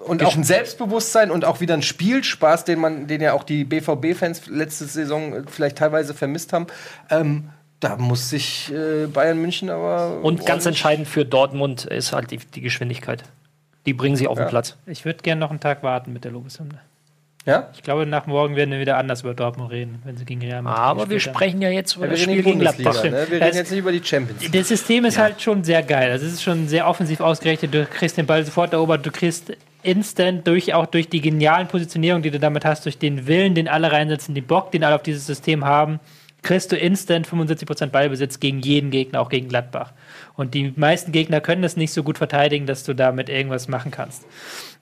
und 0.07 0.25
auch 0.25 0.37
ein 0.37 0.45
Selbstbewusstsein 0.45 1.31
und 1.31 1.45
auch 1.45 1.61
wieder 1.61 1.75
ein 1.75 1.83
Spielspaß, 1.83 2.65
den 2.65 2.79
man, 2.81 3.07
den 3.07 3.21
ja 3.21 3.33
auch 3.33 3.43
die 3.45 3.65
BVB-Fans 3.65 4.47
letzte 4.47 4.85
Saison 4.87 5.33
äh, 5.35 5.43
vielleicht 5.49 5.79
teilweise 5.79 6.15
vermisst 6.15 6.53
haben. 6.53 6.67
Ähm, 7.11 7.51
da 7.81 7.97
muss 7.97 8.31
sich 8.31 8.73
äh, 8.73 9.07
Bayern 9.07 9.39
München 9.41 9.69
aber. 9.69 10.21
Und 10.23 10.47
ganz 10.47 10.65
entscheidend 10.67 11.09
für 11.09 11.25
Dortmund 11.25 11.85
ist 11.85 12.13
halt 12.13 12.31
die, 12.31 12.39
die 12.39 12.61
Geschwindigkeit. 12.63 13.25
Die 13.85 13.93
bringen 13.93 14.17
sie 14.17 14.27
auf 14.29 14.39
Ja. 14.39 14.45
den 14.47 14.51
Platz. 14.51 14.77
Ich 14.87 15.05
würde 15.05 15.23
gerne 15.23 15.41
noch 15.41 15.51
einen 15.51 15.61
Tag 15.61 15.83
warten 15.83 16.13
mit 16.13 16.25
der 16.25 16.33
Lobeshymne. 16.33 16.81
Ja? 17.47 17.71
Ich 17.75 17.83
glaube, 17.83 18.05
nach 18.07 18.27
morgen 18.27 18.57
werden 18.57 18.73
wir 18.73 18.81
wieder 18.81 18.99
anders 18.99 19.23
über 19.23 19.33
Dortmund 19.33 19.71
reden, 19.71 20.01
wenn 20.05 20.17
sie 20.17 20.25
gegen 20.25 20.41
Real 20.43 20.63
Madrid 20.63 20.79
Aber 20.81 20.99
wir 21.09 21.15
gespielt 21.15 21.35
haben. 21.35 21.39
sprechen 21.41 21.63
ja 21.63 21.71
jetzt 21.71 21.95
über 21.97 22.05
Ja, 22.07 22.11
wir 22.11 22.17
das 22.17 22.23
Spiel 22.25 22.43
gegen 22.43 22.59
Gladbach. 22.59 23.05
ne? 23.05 23.13
Wir 23.13 23.39
Das- 23.39 23.47
reden 23.49 23.57
jetzt 23.57 23.71
nicht 23.71 23.81
über 23.81 23.93
die 23.93 24.03
Champions 24.05 24.43
League. 24.43 24.53
Das 24.53 24.69
System 24.69 25.05
ist 25.05 25.17
halt 25.17 25.41
schon 25.41 25.63
sehr 25.65 25.83
geil. 25.83 26.11
Also 26.11 26.27
es 26.27 26.33
ist 26.35 26.43
schon 26.43 26.67
sehr 26.69 26.89
offensiv 26.89 27.21
ausgerichtet. 27.21 27.73
Du 27.73 27.87
kriegst 27.87 28.17
den 28.19 28.27
Ball 28.27 28.45
sofort 28.45 28.73
erobert. 28.73 29.07
Du 29.07 29.13
kriegst 29.13 29.53
instant 29.85 30.47
durch 30.49 30.75
auch 30.75 30.87
durch 30.87 31.09
die 31.09 31.21
genialen 31.21 31.69
Positionierungen, 31.69 32.25
die 32.25 32.33
du 32.33 32.41
damit 32.41 32.65
hast, 32.65 32.85
durch 32.85 32.99
den 32.99 33.29
Willen, 33.29 33.55
den 33.55 33.69
alle 33.69 33.93
reinsetzen, 33.93 34.35
die 34.35 34.41
Bock, 34.41 34.73
den 34.73 34.83
alle 34.83 34.97
auf 34.97 35.03
dieses 35.05 35.25
System 35.27 35.65
haben, 35.65 36.01
kriegst 36.43 36.73
du 36.73 36.77
instant 36.77 37.27
75% 37.29 37.93
Ballbesitz 37.93 38.41
gegen 38.41 38.61
jeden 38.61 38.91
Gegner, 38.91 39.21
auch 39.21 39.29
gegen 39.29 39.49
Gladbach. 39.49 39.93
Und 40.35 40.55
die 40.55 40.73
meisten 40.77 41.13
Gegner 41.13 41.41
können 41.41 41.63
das 41.63 41.77
nicht 41.77 41.93
so 41.93 42.03
gut 42.03 42.19
verteidigen, 42.19 42.67
dass 42.67 42.85
du 42.85 42.95
damit 42.95 43.29
irgendwas 43.29 43.69
machen 43.69 43.91
kannst. 43.91 44.25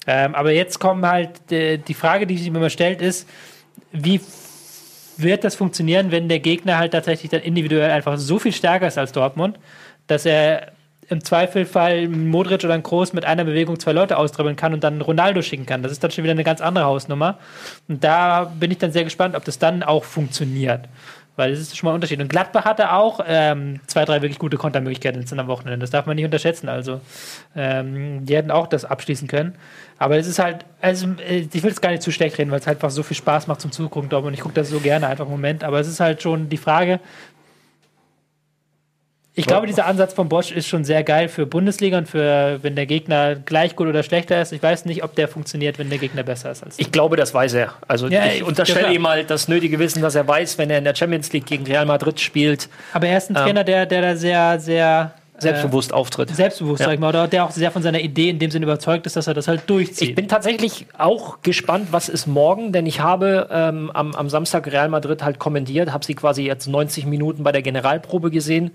Ähm, 0.06 0.34
aber 0.34 0.52
jetzt 0.52 0.78
kommen 0.78 1.06
halt 1.06 1.50
äh, 1.50 1.78
die 1.78 1.94
Frage, 1.94 2.26
die 2.26 2.36
sich 2.36 2.46
immer 2.46 2.70
stellt, 2.70 3.00
ist, 3.00 3.28
wie 3.92 4.20
wird 5.16 5.44
das 5.44 5.54
funktionieren, 5.54 6.10
wenn 6.10 6.28
der 6.28 6.40
Gegner 6.40 6.78
halt 6.78 6.92
tatsächlich 6.92 7.30
dann 7.30 7.40
individuell 7.40 7.90
einfach 7.90 8.18
so 8.18 8.38
viel 8.38 8.52
stärker 8.52 8.86
ist 8.86 8.98
als 8.98 9.12
Dortmund, 9.12 9.58
dass 10.06 10.26
er 10.26 10.72
im 11.08 11.22
Zweifelfall 11.22 12.08
Modric 12.08 12.64
oder 12.64 12.74
einen 12.74 12.82
Kroos 12.82 13.12
mit 13.12 13.24
einer 13.24 13.44
Bewegung 13.44 13.78
zwei 13.78 13.92
Leute 13.92 14.16
austribbeln 14.16 14.56
kann 14.56 14.72
und 14.72 14.82
dann 14.82 15.00
Ronaldo 15.00 15.42
schicken 15.42 15.66
kann. 15.66 15.82
Das 15.82 15.92
ist 15.92 16.02
dann 16.02 16.10
schon 16.10 16.24
wieder 16.24 16.32
eine 16.32 16.44
ganz 16.44 16.60
andere 16.60 16.86
Hausnummer. 16.86 17.38
Und 17.88 18.02
da 18.02 18.44
bin 18.44 18.70
ich 18.70 18.78
dann 18.78 18.92
sehr 18.92 19.04
gespannt, 19.04 19.36
ob 19.36 19.44
das 19.44 19.58
dann 19.58 19.82
auch 19.82 20.04
funktioniert. 20.04 20.88
Weil 21.36 21.52
es 21.52 21.60
ist 21.60 21.76
schon 21.76 21.88
mal 21.88 21.92
ein 21.92 21.96
Unterschied. 21.96 22.20
Und 22.20 22.28
Gladbach 22.28 22.64
hatte 22.64 22.92
auch 22.92 23.20
ähm, 23.26 23.80
zwei, 23.88 24.04
drei 24.04 24.22
wirklich 24.22 24.38
gute 24.38 24.56
Kontermöglichkeiten 24.56 25.20
jetzt 25.20 25.32
am 25.32 25.48
Wochenende. 25.48 25.80
Das 25.80 25.90
darf 25.90 26.06
man 26.06 26.14
nicht 26.14 26.24
unterschätzen. 26.24 26.68
Also, 26.68 27.00
ähm, 27.56 28.24
die 28.24 28.36
hätten 28.36 28.52
auch 28.52 28.68
das 28.68 28.84
abschließen 28.84 29.26
können. 29.26 29.54
Aber 29.98 30.16
es 30.16 30.28
ist 30.28 30.38
halt, 30.38 30.64
also 30.80 31.08
äh, 31.28 31.46
ich 31.52 31.62
will 31.62 31.72
es 31.72 31.80
gar 31.80 31.90
nicht 31.90 32.02
zu 32.02 32.12
schlecht 32.12 32.38
reden, 32.38 32.52
weil 32.52 32.60
es 32.60 32.66
halt 32.68 32.78
einfach 32.78 32.90
so 32.90 33.02
viel 33.02 33.16
Spaß 33.16 33.48
macht 33.48 33.60
zum 33.60 33.72
Zugucken, 33.72 34.08
Dom. 34.10 34.26
Und 34.26 34.34
ich 34.34 34.40
gucke 34.40 34.54
das 34.54 34.68
so 34.68 34.78
gerne 34.78 35.08
einfach 35.08 35.24
im 35.24 35.32
Moment. 35.32 35.64
Aber 35.64 35.80
es 35.80 35.88
ist 35.88 35.98
halt 35.98 36.22
schon 36.22 36.48
die 36.48 36.56
Frage. 36.56 37.00
Ich 39.36 39.46
glaube, 39.46 39.66
dieser 39.66 39.86
Ansatz 39.86 40.12
von 40.14 40.28
Bosch 40.28 40.52
ist 40.52 40.68
schon 40.68 40.84
sehr 40.84 41.02
geil 41.02 41.28
für 41.28 41.44
Bundesliga 41.44 41.98
und 41.98 42.06
für, 42.08 42.60
wenn 42.62 42.76
der 42.76 42.86
Gegner 42.86 43.34
gleich 43.34 43.74
gut 43.74 43.88
oder 43.88 44.04
schlechter 44.04 44.40
ist. 44.40 44.52
Ich 44.52 44.62
weiß 44.62 44.84
nicht, 44.84 45.02
ob 45.02 45.16
der 45.16 45.26
funktioniert, 45.26 45.76
wenn 45.80 45.90
der 45.90 45.98
Gegner 45.98 46.22
besser 46.22 46.52
ist 46.52 46.62
als 46.62 46.78
Ich 46.78 46.92
glaube, 46.92 47.16
das 47.16 47.34
weiß 47.34 47.54
er. 47.54 47.74
Also 47.88 48.06
Ja, 48.06 48.26
ich 48.26 48.36
ich- 48.36 48.42
unterstelle 48.44 48.92
ihm 48.94 49.08
halt 49.08 49.30
das 49.30 49.48
nötige 49.48 49.78
Wissen, 49.80 50.02
dass 50.02 50.14
er 50.14 50.26
weiß, 50.28 50.56
wenn 50.58 50.70
er 50.70 50.78
in 50.78 50.84
der 50.84 50.94
Champions 50.94 51.32
League 51.32 51.46
gegen 51.46 51.64
Real 51.66 51.84
Madrid 51.84 52.20
spielt, 52.20 52.68
Aber 52.92 53.08
er 53.08 53.18
ist 53.18 53.28
ein 53.30 53.34
Trainer, 53.34 53.64
der, 53.64 53.86
der 53.86 54.02
da 54.02 54.16
sehr, 54.16 54.60
sehr 54.60 55.12
selbstbewusst 55.38 55.92
auftritt. 55.92 56.34
selbstbewusst, 56.34 56.80
Ja. 56.80 56.86
sag 56.86 56.94
ich 56.94 57.00
mal, 57.00 57.08
oder 57.08 57.26
der 57.28 57.44
auch 57.44 57.50
sehr 57.50 57.70
von 57.70 57.82
seiner 57.82 58.00
Idee 58.00 58.30
in 58.30 58.38
dem 58.38 58.50
Sinne 58.50 58.64
überzeugt 58.66 59.04
ist, 59.06 59.16
dass 59.16 59.26
er 59.26 59.34
das 59.34 59.48
halt 59.48 59.68
durchzieht. 59.68 60.10
Ich 60.10 60.14
bin 60.14 60.28
tatsächlich 60.28 60.86
auch 60.96 61.42
gespannt, 61.42 61.88
was 61.90 62.08
ist 62.08 62.26
morgen, 62.26 62.72
denn 62.72 62.86
ich 62.86 63.00
habe 63.00 63.48
ähm, 63.50 63.90
am, 63.92 64.14
am 64.14 64.28
Samstag 64.30 64.66
Real 64.68 64.88
Madrid 64.88 65.22
halt 65.24 65.38
kommentiert, 65.38 65.92
habe 65.92 66.04
sie 66.04 66.14
quasi 66.14 66.42
jetzt 66.44 66.66
90 66.68 67.06
Minuten 67.06 67.42
bei 67.42 67.52
der 67.52 67.62
Generalprobe 67.62 68.30
gesehen. 68.30 68.70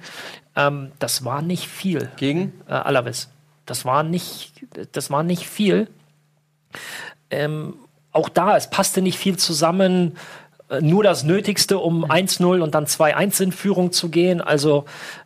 Ähm, 0.56 0.92
das 1.00 1.24
war 1.24 1.42
nicht 1.42 1.68
viel. 1.68 2.10
Gegen? 2.18 2.54
äh, 2.68 2.74
Alaves. 2.74 3.30
Das 3.66 3.86
war 3.86 4.04
nicht, 4.04 4.52
das 4.92 5.10
war 5.12 5.24
nicht 5.24 5.48
viel. 5.48 5.88
Ähm, 7.30 7.76
auch 8.12 8.30
da, 8.30 8.58
es 8.58 8.70
passte 8.70 9.02
nicht 9.02 9.18
viel 9.18 9.38
zusammen. 9.38 10.18
Äh, 10.70 10.82
Nur 10.82 11.04
das 11.04 11.24
Nötigste, 11.24 11.78
um 11.78 12.04
1-0 12.06 12.62
und 12.62 12.76
dann 12.76 12.86
2-1 12.86 13.44
in 13.44 13.52
Führung 13.52 13.92
zu 13.92 14.10
gehen. 14.10 14.42
Also 14.42 14.86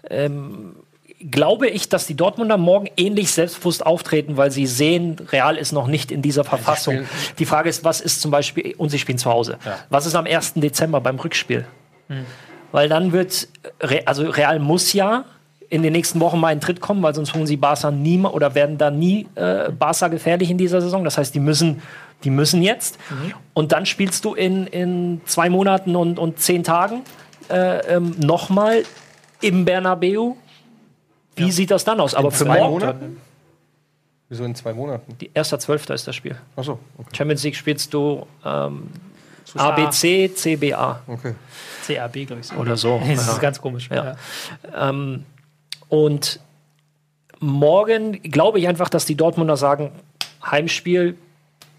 ähm, 0.09 0.75
glaube 1.19 1.67
ich, 1.67 1.89
dass 1.89 2.07
die 2.07 2.15
Dortmunder 2.15 2.57
morgen 2.57 2.89
ähnlich 2.97 3.31
selbstbewusst 3.31 3.85
auftreten, 3.85 4.37
weil 4.37 4.51
sie 4.51 4.65
sehen, 4.65 5.15
Real 5.31 5.57
ist 5.57 5.71
noch 5.71 5.87
nicht 5.87 6.11
in 6.11 6.21
dieser 6.21 6.43
Verfassung. 6.43 7.05
Die 7.39 7.45
Frage 7.45 7.69
ist, 7.69 7.83
was 7.83 8.01
ist 8.01 8.21
zum 8.21 8.31
Beispiel, 8.31 8.75
und 8.77 8.89
sie 8.89 8.99
spielen 8.99 9.17
zu 9.17 9.29
Hause. 9.29 9.57
Was 9.89 10.05
ist 10.05 10.15
am 10.15 10.25
1. 10.25 10.53
Dezember 10.55 11.01
beim 11.01 11.17
Rückspiel? 11.19 11.65
Weil 12.71 12.89
dann 12.89 13.11
wird, 13.11 13.47
also 14.05 14.29
Real 14.29 14.59
muss 14.59 14.93
ja 14.93 15.25
in 15.69 15.81
den 15.81 15.93
nächsten 15.93 16.19
Wochen 16.19 16.39
mal 16.39 16.51
in 16.51 16.59
Tritt 16.59 16.81
kommen, 16.81 17.01
weil 17.01 17.15
sonst 17.15 17.33
holen 17.33 17.47
sie 17.47 17.57
Barca 17.57 17.89
nie 17.89 18.19
oder 18.19 18.53
werden 18.53 18.77
da 18.77 18.91
nie 18.91 19.27
äh, 19.35 19.71
Barca 19.71 20.07
gefährlich 20.07 20.51
in 20.51 20.57
dieser 20.57 20.81
Saison. 20.81 21.03
Das 21.03 21.17
heißt, 21.17 21.33
die 21.33 21.39
müssen, 21.39 21.81
die 22.23 22.29
müssen 22.29 22.61
jetzt. 22.61 22.99
Und 23.53 23.71
dann 23.71 23.85
spielst 23.85 24.23
du 24.25 24.35
in, 24.35 24.67
in 24.67 25.21
zwei 25.25 25.49
Monaten 25.49 25.95
und, 25.95 26.19
und 26.19 26.39
zehn 26.39 26.63
Tagen 26.63 27.01
äh, 27.49 27.95
ähm, 27.95 28.15
nochmal 28.19 28.83
im 29.41 29.65
Bernabeu. 29.65 30.33
Wie 31.36 31.51
sieht 31.51 31.71
das 31.71 31.84
dann 31.84 31.99
aus? 31.99 32.13
Aber 32.15 32.31
für 32.31 32.45
Zwei 32.45 32.59
morgen, 32.59 32.73
Monaten? 32.73 33.17
Wieso 34.29 34.43
in 34.45 34.55
zwei 34.55 34.73
Monaten? 34.73 35.15
die 35.19 35.29
1.12. 35.31 35.93
ist 35.93 36.07
das 36.07 36.15
Spiel. 36.15 36.36
Achso, 36.55 36.79
okay. 36.97 37.09
Champions 37.15 37.43
League 37.43 37.55
spielst 37.55 37.93
du 37.93 38.25
ähm, 38.45 38.89
ABC, 39.55 40.31
CBA 40.34 41.01
okay. 41.07 41.36
CAB, 41.86 42.13
glaube 42.27 42.39
ich. 42.41 42.47
So. 42.47 42.55
oder 42.55 42.77
so. 42.77 42.99
Das 43.05 43.27
Ja. 43.27 43.34
ist 43.34 43.41
ganz 43.41 43.61
komisch. 43.61 43.89
Ja. 43.91 44.15
Ähm, 44.75 45.25
und 45.89 46.39
morgen 47.39 48.21
glaube 48.23 48.59
ich 48.59 48.67
einfach, 48.67 48.89
dass 48.89 49.05
die 49.05 49.15
Dortmunder 49.15 49.57
sagen, 49.57 49.91
Heimspiel 50.45 51.17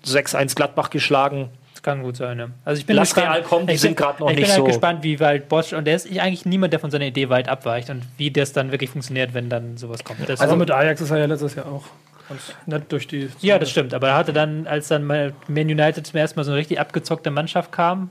6-1 0.05 0.55
Gladbach 0.55 0.91
geschlagen. 0.91 1.49
Kann 1.85 2.03
gut 2.03 2.17
sein, 2.17 2.39
ja. 2.39 2.49
Also 2.65 2.81
ich 2.81 2.87
bin 2.87 2.97
Lass 2.97 3.15
gespannt. 3.15 3.35
Real 3.37 3.43
kommen, 3.45 3.67
die 3.67 3.75
ich 3.75 3.81
sind 3.83 3.91
bin- 3.95 4.05
grad 4.05 4.19
noch 4.19 4.29
Ich 4.31 4.37
nicht 4.37 4.45
bin 4.47 4.51
halt 4.53 4.59
so- 4.61 4.65
gespannt, 4.65 5.03
wie 5.05 5.21
weit 5.21 5.49
Bosch, 5.51 5.73
und 5.75 5.85
der 5.87 5.95
ist 5.97 6.07
eigentlich 6.19 6.47
niemand, 6.47 6.73
der 6.73 6.81
von 6.81 6.91
seiner 6.91 7.05
Idee 7.05 7.29
weit 7.29 7.47
abweicht 7.49 7.91
und 7.91 8.03
wie 8.17 8.31
das 8.31 8.53
dann 8.55 8.73
wirklich 8.73 8.89
funktioniert, 8.91 9.35
wenn 9.35 9.51
dann 9.51 9.77
sowas 9.77 10.03
kommt. 10.03 10.27
Das 10.27 10.41
Also 10.41 10.57
mit 10.57 10.71
Ajax 10.71 11.01
ist 11.03 11.11
er 11.11 11.19
ja 11.19 11.27
letztes 11.27 11.55
Jahr 11.57 11.67
auch 11.67 11.85
ganz 12.29 12.55
nett 12.65 12.91
durch 12.91 13.07
die. 13.07 13.29
ja, 13.41 13.59
das 13.59 13.69
stimmt. 13.71 13.93
Aber 13.93 14.09
er 14.09 14.15
hatte 14.17 14.33
dann, 14.33 14.67
als 14.67 14.89
dann 14.89 15.05
mal 15.05 15.35
Man 15.47 15.65
United 15.67 16.07
zum 16.07 16.17
ersten 16.19 16.41
Mal 16.41 16.45
so 16.45 16.53
eine 16.53 16.59
richtig 16.59 16.81
abgezockte 16.81 17.31
Mannschaft 17.31 17.71
kam, 17.71 18.09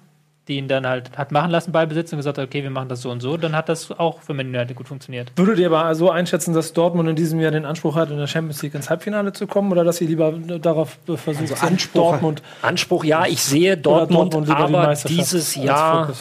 die 0.48 0.58
ihn 0.58 0.68
dann 0.68 0.86
halt 0.86 1.18
hat 1.18 1.32
machen 1.32 1.52
lassen 1.52 1.72
bei 1.72 1.86
Besitz 1.86 2.12
und 2.12 2.18
gesagt 2.18 2.38
hat, 2.38 2.46
okay, 2.46 2.64
wir 2.64 2.70
machen 2.70 2.90
das 2.90 3.02
so 3.02 3.10
und 3.12 3.22
so, 3.22 3.38
dann 3.38 3.56
hat 3.56 3.70
das 3.70 3.92
auch 3.92 4.22
für 4.22 4.34
Man 4.34 4.48
United 4.48 4.76
gut 4.76 4.88
funktioniert. 4.90 5.32
Würdet 5.38 5.58
ihr 5.60 5.68
aber 5.72 5.96
so 5.96 6.10
einschätzen, 6.12 6.54
dass 6.54 6.74
Dortmund 6.74 7.08
in 7.08 7.16
diesem 7.16 7.40
Jahr 7.40 7.52
den 7.52 7.64
Anspruch 7.66 7.96
hat, 7.96 8.12
in 8.12 8.18
der 8.18 8.28
Champions 8.28 8.62
League 8.62 8.76
ins 8.76 8.90
Halbfinale 8.90 9.32
zu 9.32 9.48
kommen 9.48 9.72
oder 9.72 9.84
dass 9.86 9.98
sie 9.98 10.06
lieber 10.08 10.34
darauf 10.34 10.98
versucht 11.06 11.48
sind, 11.48 11.64
Anspruch- 11.64 11.94
Dortmund, 12.12 12.44
Anspruch, 12.62 13.06
ja, 13.06 13.26
ich 13.26 13.42
sehe 13.42 13.78
Dortmund, 13.78 14.34
lieber 14.34 14.46
die 14.46 14.52
aber 14.52 14.70
Meisterschaft 14.84 15.18
dieses 15.20 15.56
Jahr 15.56 16.14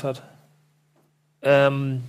ähm, 1.42 2.02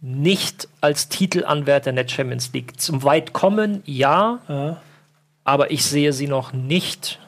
nicht 0.00 0.68
als 0.80 1.08
Titelanwärter 1.08 1.90
in 1.90 1.96
der 1.96 2.08
Champions 2.08 2.52
League. 2.54 2.80
Zum 2.80 3.02
weit 3.02 3.32
kommen, 3.34 3.82
ja, 3.84 4.38
Ja. 4.48 4.76
aber 5.44 5.70
ich 5.70 5.84
sehe 5.84 6.12
sie 6.14 6.26
noch 6.26 6.52
nicht 6.54 7.18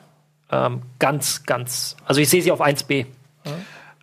ähm, 0.51 0.83
ganz, 0.99 1.45
ganz. 1.45 1.97
Also 2.07 2.20
ich 2.20 2.28
sehe 2.30 2.41
sie 2.43 2.51
auf 2.53 2.61
1b. 2.62 3.07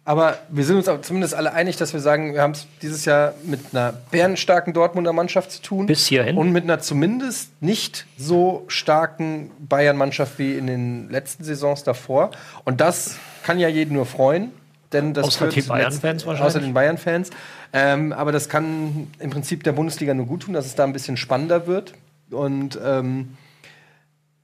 Aber 0.10 0.40
wir 0.50 0.66
sind 0.66 0.76
uns 0.78 0.88
auch 0.88 1.02
zumindest 1.02 1.36
alle 1.36 1.54
einig, 1.54 1.78
dass 1.78 1.94
wir 1.94 2.00
sagen, 2.00 2.34
wir 2.34 2.42
haben 2.42 2.54
es 2.54 2.66
dieses 2.82 3.06
Jahr 3.06 3.36
mit 3.44 3.60
einer 3.72 3.94
bärenstarken 4.10 4.74
Dortmunder 4.74 5.14
Mannschaft 5.14 5.52
zu 5.52 5.62
tun. 5.62 5.86
Bis 5.86 6.08
hierhin. 6.08 6.36
Und 6.36 6.52
mit 6.52 6.64
einer 6.64 6.80
zumindest 6.80 7.52
nicht 7.62 8.08
so 8.18 8.64
starken 8.70 9.52
Bayern-Mannschaft 9.60 10.40
wie 10.40 10.56
in 10.56 10.66
den 10.66 11.12
letzten 11.12 11.44
Saisons 11.44 11.84
davor. 11.84 12.32
Und 12.66 12.82
das 12.82 13.18
kann 13.44 13.60
ja 13.60 13.68
jeden 13.68 13.94
nur 13.94 14.08
freuen. 14.08 14.52
Denn 14.94 15.14
das 15.14 15.28
Außer 15.28 15.46
die 15.50 15.62
zuletzt- 15.62 15.70
Bayern-Fans 15.70 16.26
wahrscheinlich. 16.26 16.56
Außer 16.56 16.60
den 16.60 16.74
Bayern-Fans. 16.74 17.30
Ähm, 17.72 18.12
aber 18.12 18.32
das 18.32 18.50
kann 18.50 19.12
im 19.20 19.30
Prinzip 19.30 19.64
der 19.64 19.74
Bundesliga 19.74 20.16
nur 20.16 20.26
gut 20.26 20.42
tun, 20.42 20.56
dass 20.56 20.66
es 20.66 20.74
da 20.74 20.86
ein 20.86 20.94
bisschen 20.94 21.18
spannender 21.18 21.68
wird. 21.68 21.94
Und 22.32 22.80
ähm, 22.84 23.38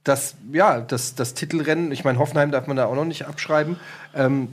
das, 0.03 0.35
ja, 0.53 0.79
das, 0.79 1.15
das 1.15 1.33
Titelrennen, 1.33 1.91
ich 1.91 2.03
meine, 2.03 2.19
Hoffenheim 2.19 2.51
darf 2.51 2.67
man 2.67 2.77
da 2.77 2.85
auch 2.85 2.93
noch 2.93 3.05
nicht 3.05 3.25
abschreiben. 3.25 3.79
Ähm, 4.15 4.49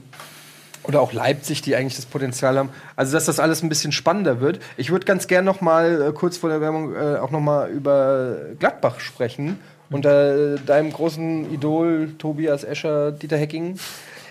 oder 0.83 1.01
auch 1.01 1.13
Leipzig, 1.13 1.61
die 1.61 1.75
eigentlich 1.75 1.95
das 1.95 2.05
Potenzial 2.05 2.57
haben. 2.57 2.69
Also, 2.95 3.13
dass 3.13 3.25
das 3.25 3.39
alles 3.39 3.63
ein 3.63 3.69
bisschen 3.69 3.91
spannender 3.91 4.41
wird. 4.41 4.59
Ich 4.77 4.91
würde 4.91 5.05
ganz 5.05 5.27
gern 5.27 5.45
noch 5.45 5.61
mal 5.61 6.01
äh, 6.09 6.11
kurz 6.11 6.37
vor 6.37 6.49
der 6.49 6.61
Werbung 6.61 6.95
äh, 6.95 7.17
auch 7.17 7.31
noch 7.31 7.39
mal 7.39 7.69
über 7.69 8.37
Gladbach 8.59 8.99
sprechen. 8.99 9.59
Unter 9.89 10.55
äh, 10.55 10.59
deinem 10.59 10.91
großen 10.91 11.53
Idol 11.53 12.13
Tobias 12.17 12.63
Escher, 12.63 13.11
Dieter 13.11 13.37
Hecking. 13.37 13.77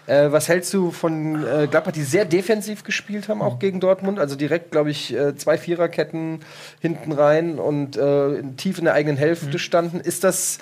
Äh, 0.07 0.33
was 0.33 0.49
hältst 0.49 0.75
du 0.75 0.91
von 0.91 1.47
äh, 1.47 1.69
Gladbach, 1.71 1.93
die 1.93 2.03
sehr 2.03 2.25
defensiv 2.25 2.83
gespielt 2.83 3.29
haben, 3.29 3.41
auch 3.41 3.59
gegen 3.59 3.79
Dortmund? 3.79 4.19
Also 4.19 4.35
direkt, 4.35 4.73
glaube 4.73 4.91
ich, 4.91 5.15
äh, 5.15 5.37
zwei 5.37 5.59
Viererketten 5.59 6.41
hinten 6.81 7.13
rein 7.13 7.59
und 7.59 7.97
äh, 7.97 8.43
tief 8.57 8.79
in 8.79 8.85
der 8.85 8.95
eigenen 8.95 9.17
Hälfte 9.17 9.59
standen. 9.59 10.01
Ist 10.01 10.25
das 10.25 10.59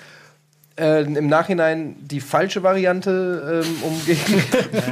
äh, 0.79 1.01
im 1.01 1.27
Nachhinein 1.27 1.95
die 1.99 2.21
falsche 2.21 2.63
Variante, 2.63 3.63
ähm, 3.65 3.83
um 3.83 4.05
gegen 4.05 4.41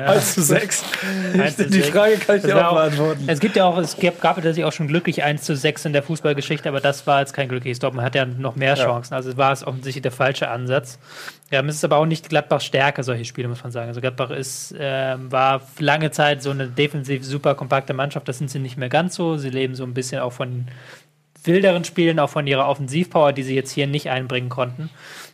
1 0.01 0.33
zu 0.35 0.41
6. 0.41 0.83
Eins 1.33 1.57
zu 1.57 1.69
Die. 1.69 1.81
Frage 1.81 2.17
kann 2.17 2.37
ich 2.37 2.43
dir 2.43 2.67
auch 2.67 2.73
beantworten. 2.73 3.23
Es 3.27 3.39
gibt 3.39 3.55
ja 3.55 3.65
auch, 3.65 3.77
es 3.77 3.97
gab, 3.97 4.19
gab 4.21 4.35
tatsächlich 4.35 4.65
auch 4.65 4.73
schon 4.73 4.87
glücklich 4.87 5.23
1 5.23 5.43
zu 5.43 5.55
6 5.55 5.85
in 5.85 5.93
der 5.93 6.03
Fußballgeschichte, 6.03 6.67
aber 6.67 6.81
das 6.81 7.07
war 7.07 7.21
jetzt 7.21 7.33
kein 7.33 7.47
glückliches 7.47 7.79
Dortmund. 7.79 7.97
Man 7.97 8.05
hat 8.05 8.15
ja 8.15 8.25
noch 8.25 8.55
mehr 8.55 8.75
Chancen. 8.75 9.13
Also 9.13 9.35
war 9.37 9.53
es 9.53 9.65
offensichtlich 9.65 10.01
der 10.01 10.11
falsche 10.11 10.49
Ansatz. 10.49 10.99
Ja, 11.51 11.61
es 11.61 11.75
ist 11.75 11.85
aber 11.85 11.97
auch 11.97 12.05
nicht 12.05 12.29
Gladbachs 12.29 12.65
Stärke, 12.65 13.03
solche 13.03 13.25
Spiele, 13.25 13.47
muss 13.47 13.63
man 13.63 13.71
sagen. 13.71 13.87
Also 13.87 14.01
Gladbach 14.01 14.29
ist, 14.31 14.75
ähm, 14.77 15.31
war 15.31 15.61
lange 15.79 16.11
Zeit 16.11 16.43
so 16.43 16.51
eine 16.51 16.67
defensiv 16.67 17.23
super 17.23 17.55
kompakte 17.55 17.93
Mannschaft. 17.93 18.27
Das 18.27 18.37
sind 18.37 18.51
sie 18.51 18.59
nicht 18.59 18.77
mehr 18.77 18.89
ganz 18.89 19.15
so. 19.15 19.37
Sie 19.37 19.49
leben 19.49 19.75
so 19.75 19.83
ein 19.83 19.93
bisschen 19.93 20.21
auch 20.21 20.33
von 20.33 20.67
wilderen 21.43 21.85
Spielen, 21.85 22.19
auch 22.19 22.29
von 22.29 22.47
ihrer 22.47 22.67
Offensivpower, 22.67 23.33
die 23.33 23.43
sie 23.43 23.55
jetzt 23.55 23.71
hier 23.71 23.87
nicht 23.87 24.09
einbringen 24.09 24.49
konnten. 24.49 24.89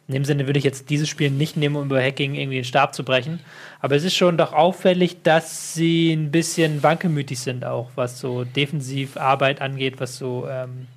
In 0.08 0.14
dem 0.14 0.26
Sinne 0.26 0.45
würde 0.45 0.60
ich 0.60 0.66
jetzt 0.66 0.91
dieses 0.91 1.10
Spiel 1.10 1.32
nicht 1.32 1.58
nehmen, 1.58 1.76
um 1.76 1.86
über 1.86 2.01
Hacking 2.01 2.36
irgendwie 2.36 2.58
den 2.58 2.64
Stab 2.64 2.93
zu 2.93 3.03
brechen. 3.03 3.39
Aber 3.80 3.95
es 3.95 4.03
ist 4.03 4.16
schon 4.16 4.38
doch 4.38 4.53
auffällig, 4.53 5.24
dass 5.24 5.74
sie 5.74 6.14
ein 6.14 6.30
bisschen 6.30 6.84
wankelmütig 6.84 7.39
sind, 7.39 7.66
auch 7.66 7.89
was 7.95 8.20
so 8.20 8.43
Defensivarbeit 8.43 9.62
angeht, 9.62 9.99
was 9.99 10.18
so 10.18 10.47
ähm, 10.47 10.88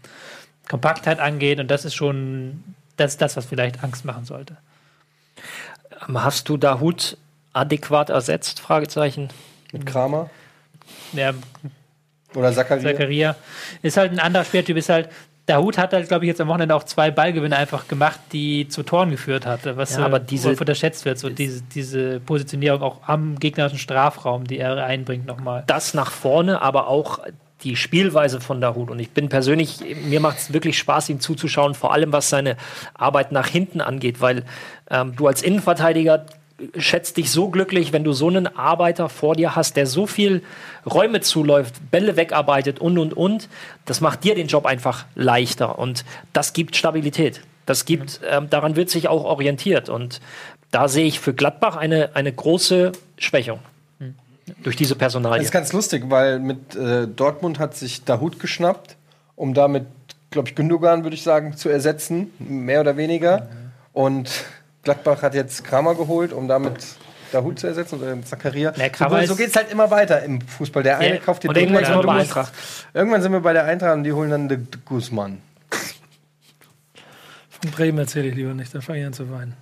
Kompaktheit 0.69 1.21
angeht. 1.21 1.59
Und 1.59 1.71
das 1.71 1.87
ist 1.87 1.95
schon 1.95 2.63
das, 2.99 3.13
ist 3.13 3.23
das, 3.23 3.37
was 3.37 3.47
vielleicht 3.47 3.83
Angst 3.83 4.05
machen 4.05 4.27
sollte. 4.27 4.59
Ähm, 6.07 6.23
Hast 6.23 6.49
du 6.51 6.59
Dahut 6.59 7.17
adäquat 7.55 8.11
ersetzt? 8.11 8.61
Fragezeichen. 8.61 9.29
mit 9.73 9.87
Kramer 9.87 10.29
Der 11.13 11.35
oder 12.35 12.53
Zakaria? 12.53 12.93
Zakaria 12.93 13.37
ist 13.81 13.97
halt 13.97 14.13
ein 14.13 14.21
anderer 14.21 14.45
Spieltyp, 14.45 14.77
ist 14.77 14.91
halt. 14.91 15.09
Der 15.49 15.61
Hut 15.61 15.79
hat 15.79 15.93
halt, 15.95 16.07
glaube 16.09 16.25
ich, 16.25 16.29
jetzt 16.29 16.41
am 16.41 16.49
Wochenende 16.49 16.75
auch 16.75 16.85
zwei 16.85 17.11
Ballgewinne 17.11 17.57
einfach 17.57 17.89
gemacht, 17.89 18.21
die 18.33 18.69
zu 18.69 18.83
Toren 18.83 19.11
geführt 19.11 19.47
hatte, 19.47 19.77
was 19.79 19.95
Ja, 19.95 20.03
äh, 20.03 20.05
aber 20.05 20.21
diese- 20.21 20.51
wohl 20.51 20.57
unterschätzt 20.61 21.05
wird. 21.07 21.19
So 21.19 21.31
diese, 21.31 21.63
diese 21.63 22.21
Positionierung 22.21 22.83
auch 22.83 22.99
am 23.07 23.39
gegnerischen 23.39 23.79
Strafraum, 23.79 24.45
die 24.47 24.59
er 24.59 24.85
einbringt 24.85 25.27
nochmal. 25.27 25.65
das 25.67 25.95
nach 25.95 26.11
vorne, 26.11 26.61
aber 26.63 26.89
auch 26.89 27.21
die 27.65 27.75
Spielweise 27.75 28.41
von 28.41 28.61
Dahut. 28.61 28.89
Und 28.91 29.01
ich 29.01 29.11
bin 29.11 29.29
persönlich, 29.29 29.79
mir 30.05 30.21
macht 30.21 30.39
es 30.39 30.53
wirklich 30.53 30.79
Spaß, 30.79 31.09
ihm 31.09 31.19
zuzuschauen, 31.19 31.75
vor 31.75 31.93
allem 31.93 32.13
was 32.13 32.29
seine 32.29 32.57
Arbeit 32.95 33.33
nach 33.33 33.49
hinten 33.49 33.81
angeht, 33.81 34.21
weil 34.21 34.45
ähm, 34.91 35.17
du 35.17 35.27
als 35.27 35.43
Innenverteidiger 35.43 36.25
schätzt 36.77 37.17
dich 37.17 37.31
so 37.31 37.49
glücklich, 37.49 37.93
wenn 37.93 38.05
du 38.05 38.13
so 38.13 38.29
einen 38.29 38.47
Arbeiter 38.47 39.09
vor 39.09 39.35
dir 39.35 39.55
hast, 39.55 39.77
der 39.77 39.87
so 39.87 40.07
viel 40.07 40.43
Räume 40.87 41.21
zuläuft, 41.21 41.91
Bälle 41.91 42.17
wegarbeitet 42.17 42.81
und 42.81 42.99
und 42.99 43.15
und. 43.17 43.49
Das 43.85 44.01
macht 44.01 44.25
dir 44.25 44.35
den 44.35 44.49
Job 44.49 44.67
einfach 44.67 45.07
leichter 45.15 45.79
und 45.79 46.05
das 46.33 46.53
gibt 46.53 46.77
Stabilität. 46.77 47.43
Das 47.67 47.85
gibt, 47.85 48.21
ähm, 48.29 48.49
daran 48.49 48.77
wird 48.77 48.89
sich 48.89 49.09
auch 49.09 49.25
orientiert. 49.25 49.89
Und 49.89 50.21
da 50.71 50.89
sehe 50.89 51.05
ich 51.05 51.21
für 51.21 51.35
Gladbach 51.35 51.77
eine, 51.77 52.17
eine 52.17 52.33
große 52.33 52.93
Schwächung. 53.19 53.61
Durch 54.63 54.77
diese 54.77 54.95
Das 54.95 54.99
Personalie. 54.99 55.43
ist 55.45 55.53
ganz 55.53 55.75
lustig, 55.75 56.05
weil 56.09 56.39
mit 56.39 56.75
äh, 56.75 57.07
Dortmund 57.07 57.59
hat 57.59 57.77
sich 57.77 58.05
Dahut 58.05 58.41
geschnappt, 58.41 58.97
um 59.37 59.53
damit, 59.53 59.85
glaube 60.31 60.49
ich, 60.49 60.55
Gündogan, 60.55 61.03
würde 61.03 61.15
ich 61.15 61.23
sagen, 61.23 61.55
zu 61.55 61.69
ersetzen, 61.69 62.31
mehr 62.39 62.81
oder 62.81 62.97
weniger. 62.97 63.51
Und 63.93 64.47
Gladbach 64.89 65.20
hat 65.20 65.34
jetzt 65.34 65.64
Kramer 65.64 65.95
geholt, 65.95 66.32
um 66.32 66.49
damit 66.49 66.72
Dahut 67.30 67.59
zu 67.59 67.66
ersetzen 67.66 68.01
oder 68.01 68.22
Zakaria. 68.24 68.72
Nee, 68.74 69.26
so 69.26 69.36
geht 69.36 69.51
es 69.51 69.57
halt 69.57 69.70
immer 69.70 69.91
weiter 69.91 70.22
im 70.22 70.41
Fußball. 70.41 70.82
Der 70.82 70.97
eine 70.97 71.16
Ja, 71.16 71.20
kauft 71.20 71.43
den 71.43 71.51
und 71.51 71.59
irgendwann 71.59 71.84
sind 71.84 71.95
wir 71.97 72.01
du 72.01 72.07
bei 72.07 72.20
Eintracht. 72.20 72.53
Irgendwann 72.95 73.20
sind 73.20 73.32
wir 73.32 73.41
bei 73.41 73.53
der 73.53 73.64
Eintracht 73.66 73.97
und 73.97 74.05
die 74.05 74.14
holen 74.14 74.30
dann 74.30 74.49
den 74.49 74.70
den 74.70 74.82
Guzman. 74.86 75.43
Von 77.61 77.70
Bremen 77.70 77.99
erzähle 77.99 78.28
ich 78.28 78.34
lieber 78.34 78.55
nicht, 78.55 78.74
da 78.74 78.80
fange 78.80 79.01
ich 79.01 79.07
an 79.07 79.12
zu 79.12 79.30
weinen. 79.30 79.53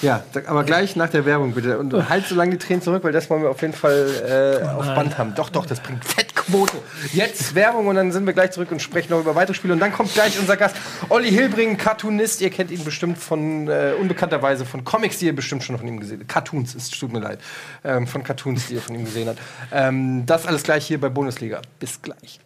Ja, 0.00 0.24
aber 0.46 0.64
gleich 0.64 0.96
nach 0.96 1.10
der 1.10 1.26
Werbung 1.26 1.52
bitte. 1.52 1.78
Und 1.78 2.08
halt 2.08 2.26
so 2.26 2.34
lange 2.34 2.52
die 2.52 2.58
Tränen 2.58 2.80
zurück, 2.80 3.04
weil 3.04 3.12
das 3.12 3.28
wollen 3.28 3.42
wir 3.42 3.50
auf 3.50 3.60
jeden 3.60 3.74
Fall 3.74 4.62
äh, 4.62 4.66
auf 4.66 4.86
Band 4.86 5.18
haben. 5.18 5.34
Doch, 5.34 5.50
doch, 5.50 5.66
das 5.66 5.80
bringt 5.80 6.02
Fettquote. 6.42 6.78
Jetzt 7.12 7.54
Werbung 7.54 7.86
und 7.86 7.96
dann 7.96 8.12
sind 8.12 8.26
wir 8.26 8.32
gleich 8.32 8.50
zurück 8.52 8.70
und 8.70 8.80
sprechen 8.80 9.10
noch 9.10 9.20
über 9.20 9.34
weitere 9.34 9.54
Spiele. 9.54 9.74
Und 9.74 9.80
dann 9.80 9.92
kommt 9.92 10.12
gleich 10.12 10.38
unser 10.38 10.56
Gast, 10.56 10.76
Olli 11.08 11.30
Hilbring, 11.30 11.76
Cartoonist. 11.76 12.40
Ihr 12.40 12.50
kennt 12.50 12.70
ihn 12.70 12.84
bestimmt 12.84 13.18
von, 13.18 13.68
äh, 13.68 13.94
unbekannterweise 13.98 14.64
von 14.64 14.84
Comics, 14.84 15.18
die 15.18 15.26
ihr 15.26 15.34
bestimmt 15.34 15.62
schon 15.62 15.78
von 15.78 15.86
ihm 15.86 16.00
gesehen 16.00 16.20
habt. 16.20 16.28
Cartoons, 16.28 16.74
es 16.74 16.90
tut 16.90 17.12
mir 17.12 17.20
leid. 17.20 17.40
Ähm, 17.84 18.06
von 18.06 18.22
Cartoons, 18.22 18.68
die 18.68 18.74
ihr 18.74 18.82
von 18.82 18.94
ihm 18.94 19.04
gesehen 19.04 19.28
habt. 19.28 19.38
Ähm, 19.72 20.24
das 20.26 20.46
alles 20.46 20.62
gleich 20.62 20.86
hier 20.86 21.00
bei 21.00 21.08
Bundesliga. 21.08 21.62
Bis 21.78 22.00
gleich. 22.02 22.40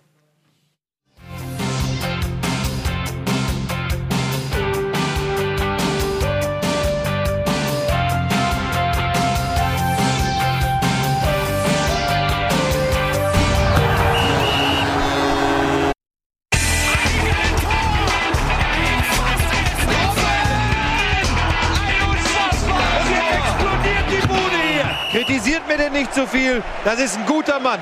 Kritisiert 25.67 25.69
mir 25.69 25.77
denn 25.77 25.93
nicht 25.93 26.14
so 26.14 26.27
viel. 26.27 26.62
Das 26.85 27.01
ist 27.01 27.19
ein 27.19 27.27
guter 27.27 27.61
Mann. 27.61 27.81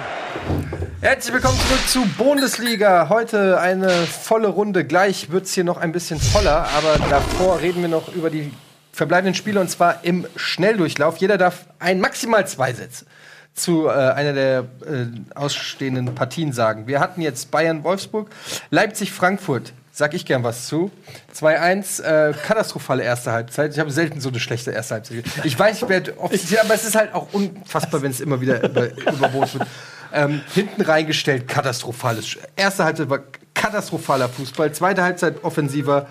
Herzlich 1.00 1.34
willkommen 1.34 1.58
zurück 1.58 1.88
zu 1.88 2.06
Bundesliga. 2.16 3.08
Heute 3.08 3.60
eine 3.60 3.90
volle 3.90 4.48
Runde. 4.48 4.84
Gleich 4.84 5.30
wird 5.30 5.44
es 5.44 5.54
hier 5.54 5.64
noch 5.64 5.76
ein 5.76 5.92
bisschen 5.92 6.18
voller, 6.20 6.66
aber 6.76 6.98
davor 7.10 7.60
reden 7.60 7.82
wir 7.82 7.88
noch 7.88 8.14
über 8.14 8.30
die 8.30 8.52
verbleibenden 8.92 9.34
Spiele 9.34 9.60
und 9.60 9.68
zwar 9.68 10.04
im 10.04 10.26
Schnelldurchlauf. 10.36 11.18
Jeder 11.18 11.36
darf 11.36 11.66
ein, 11.78 12.00
maximal 12.00 12.46
zwei 12.46 12.72
Sätze 12.72 13.06
zu 13.54 13.86
äh, 13.86 13.90
einer 13.90 14.32
der 14.32 14.58
äh, 14.60 15.06
ausstehenden 15.34 16.14
Partien 16.14 16.52
sagen. 16.52 16.86
Wir 16.86 17.00
hatten 17.00 17.20
jetzt 17.20 17.50
Bayern-Wolfsburg, 17.50 18.30
Leipzig-Frankfurt. 18.70 19.72
Sag 19.96 20.12
ich 20.12 20.26
gern 20.26 20.42
was 20.42 20.66
zu. 20.66 20.90
2-1, 21.36 22.02
äh, 22.02 22.32
katastrophale 22.32 23.04
erste 23.04 23.30
Halbzeit. 23.30 23.74
Ich 23.74 23.78
habe 23.78 23.92
selten 23.92 24.20
so 24.20 24.28
eine 24.28 24.40
schlechte 24.40 24.72
erste 24.72 24.94
Halbzeit. 24.94 25.22
Ich 25.44 25.56
weiß, 25.56 25.82
ich 25.82 25.88
werde 25.88 26.18
offiziell, 26.18 26.62
aber 26.62 26.74
es 26.74 26.82
ist 26.84 26.96
halt 26.96 27.14
auch 27.14 27.28
unfassbar, 27.32 28.02
wenn 28.02 28.10
es 28.10 28.20
immer 28.20 28.40
wieder 28.40 28.60
über, 28.64 28.90
überboten 28.90 29.60
wird. 29.60 29.68
Ähm, 30.12 30.40
hinten 30.52 30.82
reingestellt, 30.82 31.46
katastrophales. 31.46 32.38
Erste 32.56 32.82
Halbzeit 32.82 33.08
war 33.08 33.20
katastrophaler 33.54 34.28
Fußball, 34.28 34.72
zweite 34.72 35.04
Halbzeit 35.04 35.44
offensiver. 35.44 36.08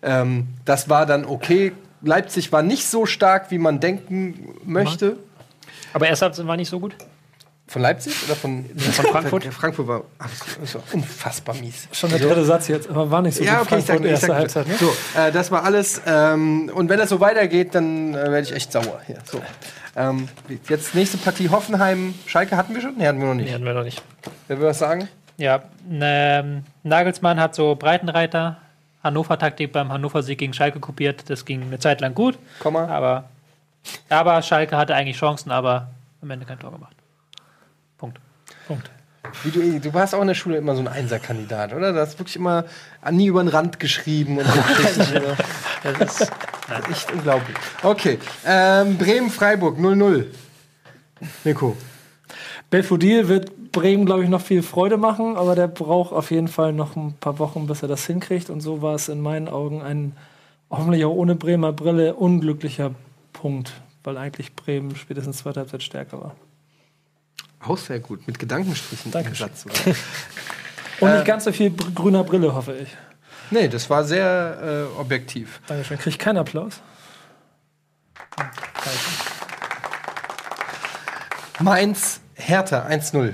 Ähm, 0.00 0.48
das 0.64 0.88
war 0.88 1.04
dann 1.04 1.26
okay. 1.26 1.72
Leipzig 2.00 2.52
war 2.52 2.62
nicht 2.62 2.86
so 2.86 3.04
stark, 3.04 3.50
wie 3.50 3.58
man 3.58 3.80
denken 3.80 4.54
möchte. 4.64 5.18
Aber 5.92 6.08
erst 6.08 6.22
Halbzeit 6.22 6.46
war 6.46 6.56
nicht 6.56 6.70
so 6.70 6.80
gut. 6.80 6.94
Von 7.68 7.82
Leipzig 7.82 8.14
oder 8.24 8.36
von, 8.36 8.64
von 8.76 9.04
Frankfurt? 9.06 9.44
Frankfurt 9.46 9.88
war, 9.88 10.02
ach, 10.20 10.30
das 10.60 10.74
war 10.76 10.82
unfassbar 10.92 11.54
mies. 11.56 11.88
Schon 11.90 12.10
der 12.10 12.20
dritte 12.20 12.44
Satz 12.44 12.68
jetzt, 12.68 12.88
aber 12.88 13.10
war 13.10 13.22
nicht 13.22 13.36
so 13.36 13.42
Ja, 13.42 13.58
gut. 13.58 13.66
okay, 13.66 13.78
ich 13.78 13.84
sag, 13.84 13.96
Frankfurt, 13.96 14.14
ich 14.14 14.20
sag 14.20 14.36
Halbzeit, 14.36 14.68
ne? 14.68 14.74
So, 14.76 14.96
äh, 15.18 15.32
das 15.32 15.50
war 15.50 15.64
alles. 15.64 16.00
Ähm, 16.06 16.70
und 16.72 16.88
wenn 16.88 16.98
das 16.98 17.08
so 17.08 17.18
weitergeht, 17.18 17.74
dann 17.74 18.14
äh, 18.14 18.18
werde 18.30 18.42
ich 18.42 18.52
echt 18.52 18.70
sauer. 18.70 19.00
Hier, 19.08 19.18
so. 19.24 19.42
ähm, 19.96 20.28
jetzt 20.68 20.94
nächste 20.94 21.18
Partie 21.18 21.48
Hoffenheim. 21.50 22.14
Schalke 22.26 22.56
hatten 22.56 22.72
wir 22.72 22.80
schon? 22.80 22.96
Nee, 22.96 23.08
hatten 23.08 23.18
wir 23.18 23.26
noch 23.26 23.34
nicht. 23.34 23.46
Nee, 23.48 23.54
hatten 23.54 23.64
wir 23.64 23.74
noch 23.74 23.82
nicht. 23.82 24.00
Wer 24.46 24.60
will 24.60 24.68
was 24.68 24.78
sagen? 24.78 25.08
Ja, 25.36 25.64
ähm, 25.90 26.62
Nagelsmann 26.84 27.40
hat 27.40 27.56
so 27.56 27.74
Breitenreiter, 27.74 28.58
Hannover-Taktik 29.02 29.72
beim 29.72 29.92
Hannover-Sieg 29.92 30.38
gegen 30.38 30.52
Schalke 30.54 30.78
kopiert. 30.78 31.28
Das 31.28 31.44
ging 31.44 31.62
eine 31.62 31.80
Zeit 31.80 32.00
lang 32.00 32.14
gut, 32.14 32.38
Komma. 32.60 32.86
aber, 32.86 33.24
aber 34.08 34.40
Schalke 34.42 34.76
hatte 34.76 34.94
eigentlich 34.94 35.16
Chancen, 35.18 35.50
aber 35.50 35.88
am 36.22 36.30
Ende 36.30 36.46
kein 36.46 36.58
Tor 36.60 36.70
gemacht. 36.70 36.95
Punkt. 38.66 38.90
Du, 39.42 39.80
du 39.80 39.94
warst 39.94 40.14
auch 40.14 40.20
in 40.20 40.28
der 40.28 40.34
Schule 40.34 40.56
immer 40.56 40.74
so 40.76 40.80
ein 40.80 40.88
Einserkandidat, 40.88 41.72
oder? 41.72 41.92
Du 41.92 41.98
hast 41.98 42.18
wirklich 42.18 42.36
immer 42.36 42.64
nie 43.10 43.26
über 43.26 43.42
den 43.42 43.48
Rand 43.48 43.80
geschrieben 43.80 44.38
und 44.38 44.46
so? 44.46 44.52
Das 45.82 46.20
ist, 46.20 46.32
Echt 46.90 47.12
unglaublich. 47.12 47.56
Okay, 47.82 48.18
ähm, 48.44 48.98
Bremen-Freiburg 48.98 49.78
0-0. 49.78 50.24
Nico. 51.44 51.76
Belfodil 52.70 53.28
wird 53.28 53.70
Bremen, 53.70 54.04
glaube 54.04 54.24
ich, 54.24 54.28
noch 54.28 54.40
viel 54.40 54.62
Freude 54.62 54.96
machen, 54.96 55.36
aber 55.36 55.54
der 55.54 55.68
braucht 55.68 56.12
auf 56.12 56.30
jeden 56.30 56.48
Fall 56.48 56.72
noch 56.72 56.96
ein 56.96 57.14
paar 57.20 57.38
Wochen, 57.38 57.66
bis 57.66 57.82
er 57.82 57.88
das 57.88 58.06
hinkriegt. 58.06 58.50
Und 58.50 58.60
so 58.60 58.82
war 58.82 58.94
es 58.94 59.08
in 59.08 59.20
meinen 59.20 59.48
Augen 59.48 59.82
ein 59.82 60.16
hoffentlich 60.70 61.04
auch 61.04 61.14
ohne 61.14 61.36
Bremer 61.36 61.72
Brille 61.72 62.14
unglücklicher 62.14 62.92
Punkt, 63.32 63.72
weil 64.02 64.16
eigentlich 64.16 64.56
Bremen 64.56 64.96
spätestens 64.96 65.38
zweite 65.38 65.60
Halbzeit 65.60 65.84
stärker 65.84 66.20
war. 66.20 66.36
Auch 67.66 67.78
sehr 67.78 67.98
gut, 68.00 68.26
mit 68.26 68.38
Gedankenstrichen 68.38 69.06
im 69.06 69.12
Dankeschön. 69.12 69.48
Satz. 69.48 69.64
Und 71.00 71.08
Äh, 71.10 71.14
nicht 71.16 71.26
ganz 71.26 71.44
so 71.44 71.52
viel 71.52 71.70
br- 71.70 71.90
grüner 71.94 72.24
Brille, 72.24 72.54
hoffe 72.54 72.74
ich. 72.76 72.88
Nee, 73.50 73.68
das 73.68 73.88
war 73.90 74.02
sehr 74.04 74.88
äh, 74.96 75.00
objektiv. 75.00 75.60
Dankeschön. 75.66 75.98
Krieg 75.98 76.12
ich 76.14 76.18
keinen 76.18 76.38
Applaus? 76.38 76.80
Mainz, 81.60 82.20
Hertha 82.34 82.86
1-0. 82.86 83.32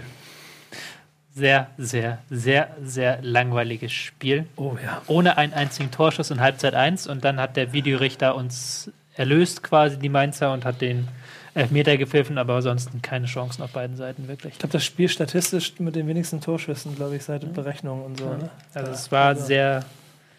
sehr, 1.35 1.69
sehr, 1.79 2.19
sehr, 2.31 2.77
sehr 2.85 3.19
langweiliges 3.23 3.93
Spiel. 3.93 4.47
Oh 4.57 4.77
ja. 4.83 5.03
Ohne 5.07 5.39
einen 5.39 5.53
einzigen 5.55 5.91
Torschuss 5.91 6.31
in 6.31 6.41
Halbzeit 6.41 6.75
1 6.75 7.07
und 7.07 7.25
dann 7.25 7.41
hat 7.41 7.57
der 7.57 7.73
Videorichter 7.73 8.35
uns 8.37 8.91
erlöst 9.15 9.63
quasi 9.63 9.99
die 9.99 10.09
Mainzer 10.09 10.53
und 10.53 10.65
hat 10.65 10.81
den 10.81 11.09
Elfmeter 11.55 11.97
gepfiffen, 11.97 12.39
aber 12.39 12.55
ansonsten 12.55 13.03
keine 13.03 13.27
Chancen 13.27 13.63
auf 13.63 13.71
beiden 13.73 13.97
Seiten 13.97 14.27
wirklich. 14.29 14.55
Ich 14.55 14.59
glaube, 14.59 14.73
das 14.73 14.85
Spiel 14.85 15.09
statistisch 15.09 15.75
mit 15.79 15.95
den 15.95 16.09
wenigsten 16.09 16.41
Torschüssen, 16.41 16.97
glaube 16.97 17.17
ich, 17.17 17.25
seit 17.25 17.53
Berechnungen 17.53 18.05
und 18.05 18.19
so. 18.19 18.25
Ne? 18.25 18.51
Also 18.75 18.93
es 18.93 19.13
war 19.13 19.37
sehr 19.37 19.85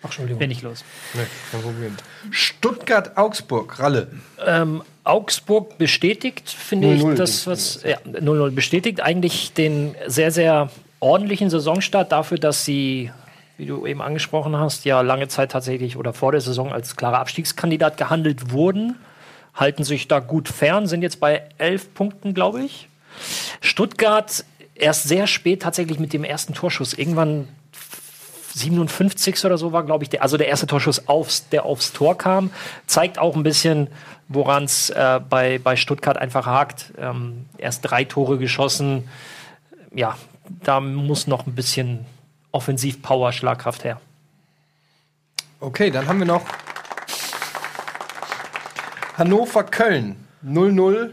Ach, 0.04 0.06
Entschuldigung. 0.06 0.42
wenig 0.42 0.62
los. 0.64 0.84
Nee, 1.14 1.22
kein 1.52 1.62
Problem. 1.62 1.96
Stuttgart-Augsburg, 2.32 3.80
Ralle. 3.80 4.08
Ähm, 4.46 4.82
Augsburg 5.04 5.78
bestätigt, 5.78 6.50
finde 6.50 6.90
0-0 6.90 7.12
ich, 7.12 7.18
das, 7.18 7.48
was 7.48 7.84
ja, 7.84 7.98
0-0 8.00 8.52
bestätigt 8.52 9.02
eigentlich 9.02 9.54
den 9.54 9.96
sehr, 10.08 10.32
sehr 10.32 10.70
ordentlichen 11.00 11.50
Saisonstart 11.50 12.12
dafür, 12.12 12.38
dass 12.38 12.66
sie, 12.66 13.12
wie 13.58 13.66
du 13.66 13.86
eben 13.86 14.02
angesprochen 14.02 14.58
hast, 14.58 14.84
ja 14.84 15.02
lange 15.02 15.28
Zeit 15.28 15.52
tatsächlich 15.52 15.96
oder 15.96 16.14
vor 16.14 16.32
der 16.32 16.42
Saison 16.42 16.74
als 16.74 16.96
klarer 16.96 17.20
Abstiegskandidat 17.20 17.98
gehandelt 17.98 18.52
wurden. 18.52 18.96
Halten 19.54 19.84
sich 19.84 20.08
da 20.08 20.20
gut 20.20 20.50
fern, 20.50 20.88
sind 20.88 21.02
jetzt 21.02 21.20
bei 21.20 21.44
elf 21.58 21.94
Punkten, 21.94 22.34
glaube 22.34 22.64
ich. 22.64 22.88
Stuttgart 23.62 24.46
erst 24.76 25.04
sehr 25.04 25.28
spät 25.28 25.62
tatsächlich 25.62 26.00
mit 26.00 26.14
dem 26.14 26.24
ersten 26.24 26.54
Torschuss. 26.54 26.94
Irgendwann 26.94 27.48
57 28.56 29.44
oder 29.46 29.58
so 29.58 29.72
war, 29.72 29.84
glaube 29.84 30.04
ich, 30.04 30.10
der, 30.10 30.22
also 30.22 30.38
der 30.38 30.48
erste 30.48 30.68
Torschuss, 30.68 31.08
aufs, 31.08 31.50
der 31.50 31.66
aufs 31.66 31.94
Tor 31.94 32.18
kam. 32.18 32.52
Zeigt 32.86 33.18
auch 33.18 33.36
ein 33.36 33.44
bisschen, 33.44 33.88
woran 34.28 34.66
es 34.66 34.90
äh, 34.90 35.20
bei, 35.28 35.60
bei 35.60 35.76
Stuttgart 35.76 36.18
einfach 36.18 36.46
hakt. 36.46 36.94
Ähm, 36.98 37.46
erst 37.58 37.82
drei 37.84 38.04
Tore 38.04 38.38
geschossen. 38.38 39.10
Ja, 39.94 40.18
da 40.64 40.80
muss 40.80 41.28
noch 41.28 41.48
ein 41.48 41.56
bisschen 41.56 42.06
Offensiv-Power, 42.52 43.32
Schlagkraft 43.32 43.84
her. 43.84 44.00
Okay, 45.60 45.92
dann 45.92 46.08
haben 46.08 46.20
wir 46.20 46.26
noch 46.26 46.44
Hannover-Köln 49.18 50.16
0-0. 50.46 51.10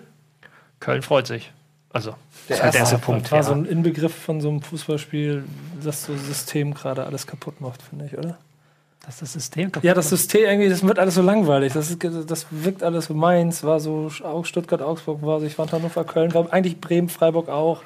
Köln 0.80 1.02
freut 1.02 1.26
sich. 1.26 1.52
Also, 1.92 2.10
Der 2.10 2.16
das 2.48 2.58
ist 2.58 2.62
halt 2.62 2.74
der 2.74 2.80
erste 2.80 2.94
erste 2.96 3.04
Punkt. 3.06 3.30
war 3.32 3.38
Ja. 3.38 3.42
so 3.42 3.52
ein 3.52 3.64
Inbegriff 3.64 4.14
von 4.14 4.40
so 4.40 4.48
einem 4.48 4.62
Fußballspiel, 4.62 5.44
das 5.84 6.04
so 6.04 6.16
System 6.16 6.72
gerade 6.74 7.04
alles 7.04 7.26
kaputt 7.26 7.60
macht, 7.60 7.82
finde 7.82 8.06
ich, 8.06 8.16
oder? 8.16 8.38
Das 9.04 9.14
ist 9.14 9.22
das 9.22 9.32
System 9.32 9.72
kaputt. 9.72 9.84
Ja, 9.84 9.94
das 9.94 10.08
System 10.10 10.42
irgendwie, 10.44 10.68
das 10.68 10.82
wird 10.82 10.98
alles 10.98 11.14
so 11.14 11.22
langweilig. 11.22 11.72
Das, 11.72 11.90
ist, 11.90 11.98
das 12.26 12.46
wirkt 12.50 12.82
alles 12.82 13.06
so 13.06 13.14
Mainz, 13.14 13.64
war 13.64 13.80
so 13.80 14.10
Au- 14.22 14.44
Stuttgart, 14.44 14.82
Augsburg 14.82 15.22
war 15.22 15.40
so, 15.40 15.46
ich 15.46 15.54
fand 15.54 15.72
Hannover, 15.72 16.04
Köln, 16.04 16.32
war 16.34 16.52
eigentlich 16.52 16.80
Bremen, 16.80 17.08
Freiburg 17.08 17.48
auch. 17.48 17.82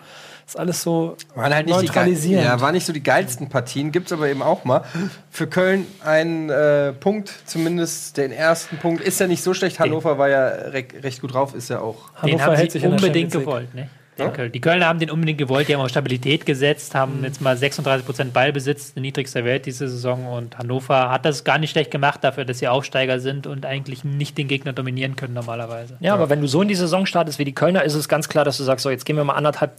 Ist 0.47 0.59
alles 0.59 0.82
so 0.82 1.16
Waren 1.34 1.55
halt 1.55 1.66
nicht 1.66 1.80
die 1.80 1.86
neutralisierend. 1.86 2.45
ja, 2.47 2.61
waren 2.61 2.74
nicht 2.74 2.84
so 2.86 2.92
die 2.92 3.03
geilsten 3.03 3.49
Partien, 3.49 3.92
gibt's 3.92 4.12
aber 4.12 4.28
eben 4.28 4.42
auch 4.42 4.64
mal. 4.64 4.82
Für 5.30 5.47
Köln 5.47 5.86
ein 6.05 6.51
äh, 6.51 6.92
Punkt, 6.92 7.32
zumindest 7.47 8.16
den 8.16 8.30
ersten 8.30 8.76
Punkt. 8.76 9.03
Ist 9.03 9.20
ja 9.20 9.26
nicht 9.26 9.42
so 9.42 9.55
schlecht. 9.55 9.80
Hannover 9.80 10.18
war 10.18 10.28
ja 10.28 10.47
re 10.47 10.84
recht 11.03 11.20
gut 11.22 11.32
drauf, 11.34 11.55
ist 11.55 11.70
ja 11.70 11.80
auch. 11.80 12.11
Den 12.22 12.32
Hannover 12.32 12.45
haben 12.45 12.57
hält 12.57 12.72
sie 12.72 12.78
sich 12.78 12.84
in 12.84 12.90
der 12.90 12.99
unbedingt 13.01 13.32
gewollt. 13.32 13.74
Ne? 13.74 13.88
Den 14.16 14.32
Köln. 14.32 14.53
Die 14.53 14.61
Kölner 14.61 14.86
haben 14.86 15.01
den 15.01 15.11
unbedingt 15.11 15.38
gewollt, 15.38 15.66
die 15.66 15.74
haben 15.74 15.80
auf 15.80 15.88
Stabilität 15.88 16.47
gesetzt, 16.47 16.95
haben 16.95 17.18
Mhm. 17.18 17.24
jetzt 17.24 17.40
mal 17.40 17.57
36% 17.57 18.32
Ballbesitz, 18.32 18.95
der 18.95 19.01
niedrigste 19.01 19.45
Welt 19.45 19.66
diese 19.66 19.88
Saison. 19.88 20.26
Und 20.28 20.57
Hannover 20.57 21.11
hat 21.11 21.24
das 21.24 21.42
gar 21.42 21.59
nicht 21.59 21.70
schlecht 21.72 21.90
gemacht 21.90 22.22
dafür, 22.22 22.45
dass 22.45 22.61
sie 22.61 22.68
Aufsteiger 22.68 23.18
sind 23.18 23.49
und 23.49 23.66
eigentlich 23.66 24.05
nicht 24.05 24.38
den 24.38 24.47
Gegner 24.47 24.72
dominieren 24.72 25.16
können 25.16 25.34
normalerweise. 25.34 25.97
Ja, 25.99 26.14
aber 26.14 26.30
wenn 26.30 26.40
du 26.40 26.47
so 26.47 26.62
in 26.62 26.68
die 26.68 26.76
Saison 26.76 27.07
startest 27.07 27.40
wie 27.40 27.45
die 27.45 27.55
Kölner, 27.55 27.82
ist 27.82 27.95
es 27.95 28.09
ganz 28.09 28.28
klar, 28.28 28.45
dass 28.45 28.57
du 28.57 28.62
sagst, 28.62 28.84
so, 28.84 28.90
jetzt 28.90 29.05
gehen 29.05 29.16
wir 29.16 29.24
mal 29.24 29.32
anderthalb, 29.34 29.72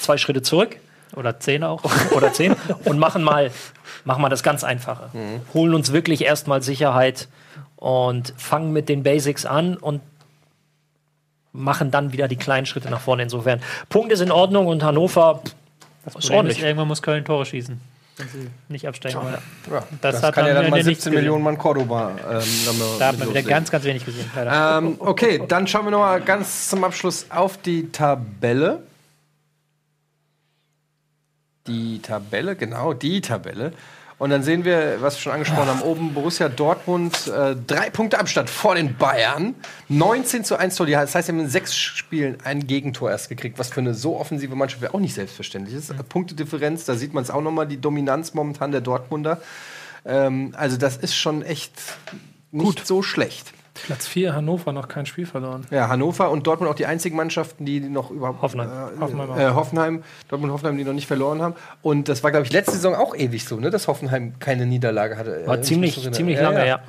zwei 0.00 0.16
Schritte 0.16 0.42
zurück 0.42 0.76
Oder 1.16 1.38
10 1.40 1.64
auch. 1.64 1.82
oder 2.16 2.32
zehn 2.32 2.54
und 2.84 2.98
machen 2.98 3.22
mal, 3.22 3.50
machen 4.04 4.22
mal 4.22 4.28
das 4.28 4.42
ganz 4.42 4.62
Einfache. 4.64 5.10
Holen 5.54 5.74
uns 5.74 5.92
wirklich 5.92 6.24
erstmal 6.24 6.62
Sicherheit 6.62 7.28
und 7.76 8.32
fangen 8.36 8.72
mit 8.72 8.88
den 8.88 9.02
Basics 9.02 9.46
an 9.46 9.76
und 9.76 10.00
machen 11.52 11.90
dann 11.90 12.12
wieder 12.12 12.28
die 12.28 12.36
kleinen 12.36 12.66
Schritte 12.66 12.90
nach 12.90 13.00
vorne. 13.00 13.22
Insofern, 13.24 13.60
Punkt 13.88 14.12
ist 14.12 14.20
in 14.20 14.30
Ordnung 14.30 14.66
und 14.66 14.82
Hannover 14.84 15.42
pff, 16.06 16.16
ist 16.16 16.30
ordentlich. 16.30 16.58
ist, 16.58 16.64
irgendwann 16.64 16.86
muss 16.88 17.02
Köln 17.02 17.24
Tore 17.24 17.44
schießen, 17.44 17.80
wenn 18.18 18.28
sie 18.28 18.48
nicht 18.68 18.86
absteigen 18.86 19.20
wollen. 19.20 19.34
Ja, 19.70 19.82
Das 20.00 20.14
das, 20.16 20.22
hat 20.22 20.34
kann 20.36 20.46
ja 20.46 20.54
man 20.54 20.62
dann 20.62 20.70
mal 20.70 20.76
ja 20.78 20.84
nicht 20.86 20.96
17 21.02 21.10
gesehen. 21.12 21.24
Millionen 21.24 21.42
Mann 21.42 21.58
Cordoba. 21.58 22.12
Ähm, 22.30 22.44
Da 23.00 23.08
hat 23.08 23.18
man 23.18 23.30
wieder 23.30 23.42
ganz, 23.42 23.70
ganz 23.70 23.84
wenig 23.84 24.04
gesehen. 24.04 24.30
Ähm, 24.36 24.94
okay, 25.00 25.42
dann 25.48 25.66
schauen 25.66 25.86
wir 25.86 25.90
noch 25.90 25.98
mal 25.98 26.20
ganz 26.20 26.68
zum 26.68 26.84
Abschluss 26.84 27.26
auf 27.30 27.56
die 27.56 27.90
Tabelle. 27.90 28.82
Die 31.70 32.00
Tabelle, 32.02 32.56
genau, 32.56 32.92
die 32.94 33.20
Tabelle. 33.20 33.72
Und 34.18 34.30
dann 34.30 34.42
sehen 34.42 34.64
wir, 34.64 35.00
was 35.00 35.14
wir 35.14 35.20
schon 35.20 35.32
angesprochen 35.32 35.68
haben, 35.68 35.82
oben 35.82 36.12
Borussia 36.12 36.48
Dortmund, 36.48 37.28
äh, 37.28 37.56
drei 37.66 37.88
Punkte 37.88 38.18
Abstand 38.18 38.50
vor 38.50 38.74
den 38.74 38.96
Bayern. 38.96 39.54
19 39.88 40.44
zu 40.44 40.58
1 40.58 40.74
Tor. 40.74 40.86
Das 40.86 41.14
heißt, 41.14 41.26
sie 41.26 41.32
haben 41.32 41.40
in 41.40 41.48
sechs 41.48 41.74
Spielen 41.74 42.36
ein 42.44 42.66
Gegentor 42.66 43.10
erst 43.10 43.28
gekriegt, 43.28 43.58
was 43.58 43.70
für 43.70 43.80
eine 43.80 43.94
so 43.94 44.18
offensive 44.18 44.54
Mannschaft 44.56 44.82
wäre 44.82 44.92
auch 44.92 45.00
nicht 45.00 45.14
selbstverständlich 45.14 45.74
ist. 45.76 46.08
Punktedifferenz, 46.08 46.84
da 46.84 46.96
sieht 46.96 47.14
man 47.14 47.22
es 47.22 47.30
auch 47.30 47.40
noch 47.40 47.52
mal, 47.52 47.66
die 47.66 47.80
Dominanz 47.80 48.34
momentan 48.34 48.72
der 48.72 48.80
Dortmunder. 48.80 49.40
Ähm, 50.04 50.54
also 50.56 50.76
das 50.76 50.96
ist 50.96 51.14
schon 51.14 51.42
echt 51.42 51.72
nicht 52.50 52.86
so 52.86 53.02
schlecht. 53.02 53.54
Platz 53.74 54.06
4, 54.06 54.34
Hannover, 54.34 54.72
noch 54.72 54.88
kein 54.88 55.06
Spiel 55.06 55.26
verloren. 55.26 55.66
Ja, 55.70 55.88
Hannover 55.88 56.30
und 56.30 56.46
Dortmund 56.46 56.70
auch 56.70 56.74
die 56.74 56.86
einzigen 56.86 57.16
Mannschaften, 57.16 57.64
die 57.64 57.80
noch 57.80 58.10
überhaupt. 58.10 58.42
Hoffenheim. 58.42 58.68
Äh, 58.68 59.00
Hoffenheim 59.00 59.38
äh, 59.38 59.50
Hoffenheim, 59.50 60.02
Dortmund 60.28 60.50
und 60.50 60.54
Hoffenheim, 60.54 60.76
die 60.76 60.84
noch 60.84 60.92
nicht 60.92 61.06
verloren 61.06 61.40
haben. 61.40 61.54
Und 61.82 62.08
das 62.08 62.22
war, 62.22 62.30
glaube 62.30 62.46
ich, 62.46 62.52
letzte 62.52 62.72
Saison 62.72 62.94
auch 62.94 63.14
ewig 63.14 63.44
so, 63.44 63.56
ne, 63.56 63.70
dass 63.70 63.88
Hoffenheim 63.88 64.38
keine 64.38 64.66
Niederlage 64.66 65.16
hatte. 65.16 65.46
War 65.46 65.58
Äh, 65.58 65.62
ziemlich, 65.62 66.10
ziemlich 66.12 66.40
lange, 66.40 66.66
ja. 66.66 66.80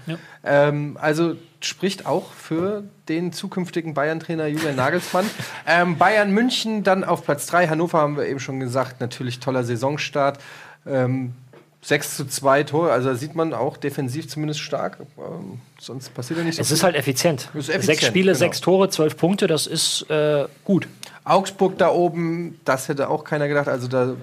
Ähm, 0.43 0.97
also 0.99 1.35
spricht 1.61 2.05
auch 2.05 2.31
für 2.33 2.83
den 3.07 3.31
zukünftigen 3.31 3.93
Bayern-Trainer 3.93 4.47
Julian 4.47 4.75
Nagelsmann. 4.75 5.25
ähm, 5.67 5.97
Bayern 5.97 6.31
München 6.31 6.83
dann 6.83 7.03
auf 7.03 7.23
Platz 7.23 7.45
3. 7.47 7.67
Hannover 7.67 7.99
haben 7.99 8.17
wir 8.17 8.25
eben 8.25 8.39
schon 8.39 8.59
gesagt, 8.59 8.99
natürlich 8.99 9.39
toller 9.39 9.63
Saisonstart. 9.63 10.39
Ähm, 10.87 11.35
6 11.83 12.17
zu 12.17 12.25
2 12.27 12.63
Tore, 12.63 12.91
also 12.91 13.09
da 13.09 13.15
sieht 13.15 13.33
man 13.33 13.53
auch 13.53 13.75
defensiv 13.77 14.27
zumindest 14.29 14.59
stark. 14.59 14.97
Ähm, 15.17 15.59
sonst 15.79 16.13
passiert 16.13 16.37
ja 16.39 16.45
nicht 16.45 16.55
so 16.55 16.61
Es 16.61 16.67
viel. 16.67 16.75
ist 16.77 16.83
halt 16.83 16.95
effizient. 16.95 17.49
Ist 17.55 17.69
effizient, 17.69 17.83
Sechs 17.85 18.05
Spiele, 18.05 18.31
genau. 18.33 18.37
sechs 18.37 18.61
Tore, 18.61 18.89
zwölf 18.89 19.17
Punkte, 19.17 19.47
das 19.47 19.65
ist 19.65 20.05
äh, 20.09 20.45
gut. 20.63 20.87
Augsburg 21.23 21.77
da 21.77 21.89
oben, 21.89 22.59
das 22.65 22.87
hätte 22.89 23.09
auch 23.09 23.23
keiner 23.23 23.47
gedacht. 23.47 23.67
Also 23.67 23.87
da, 23.87 24.15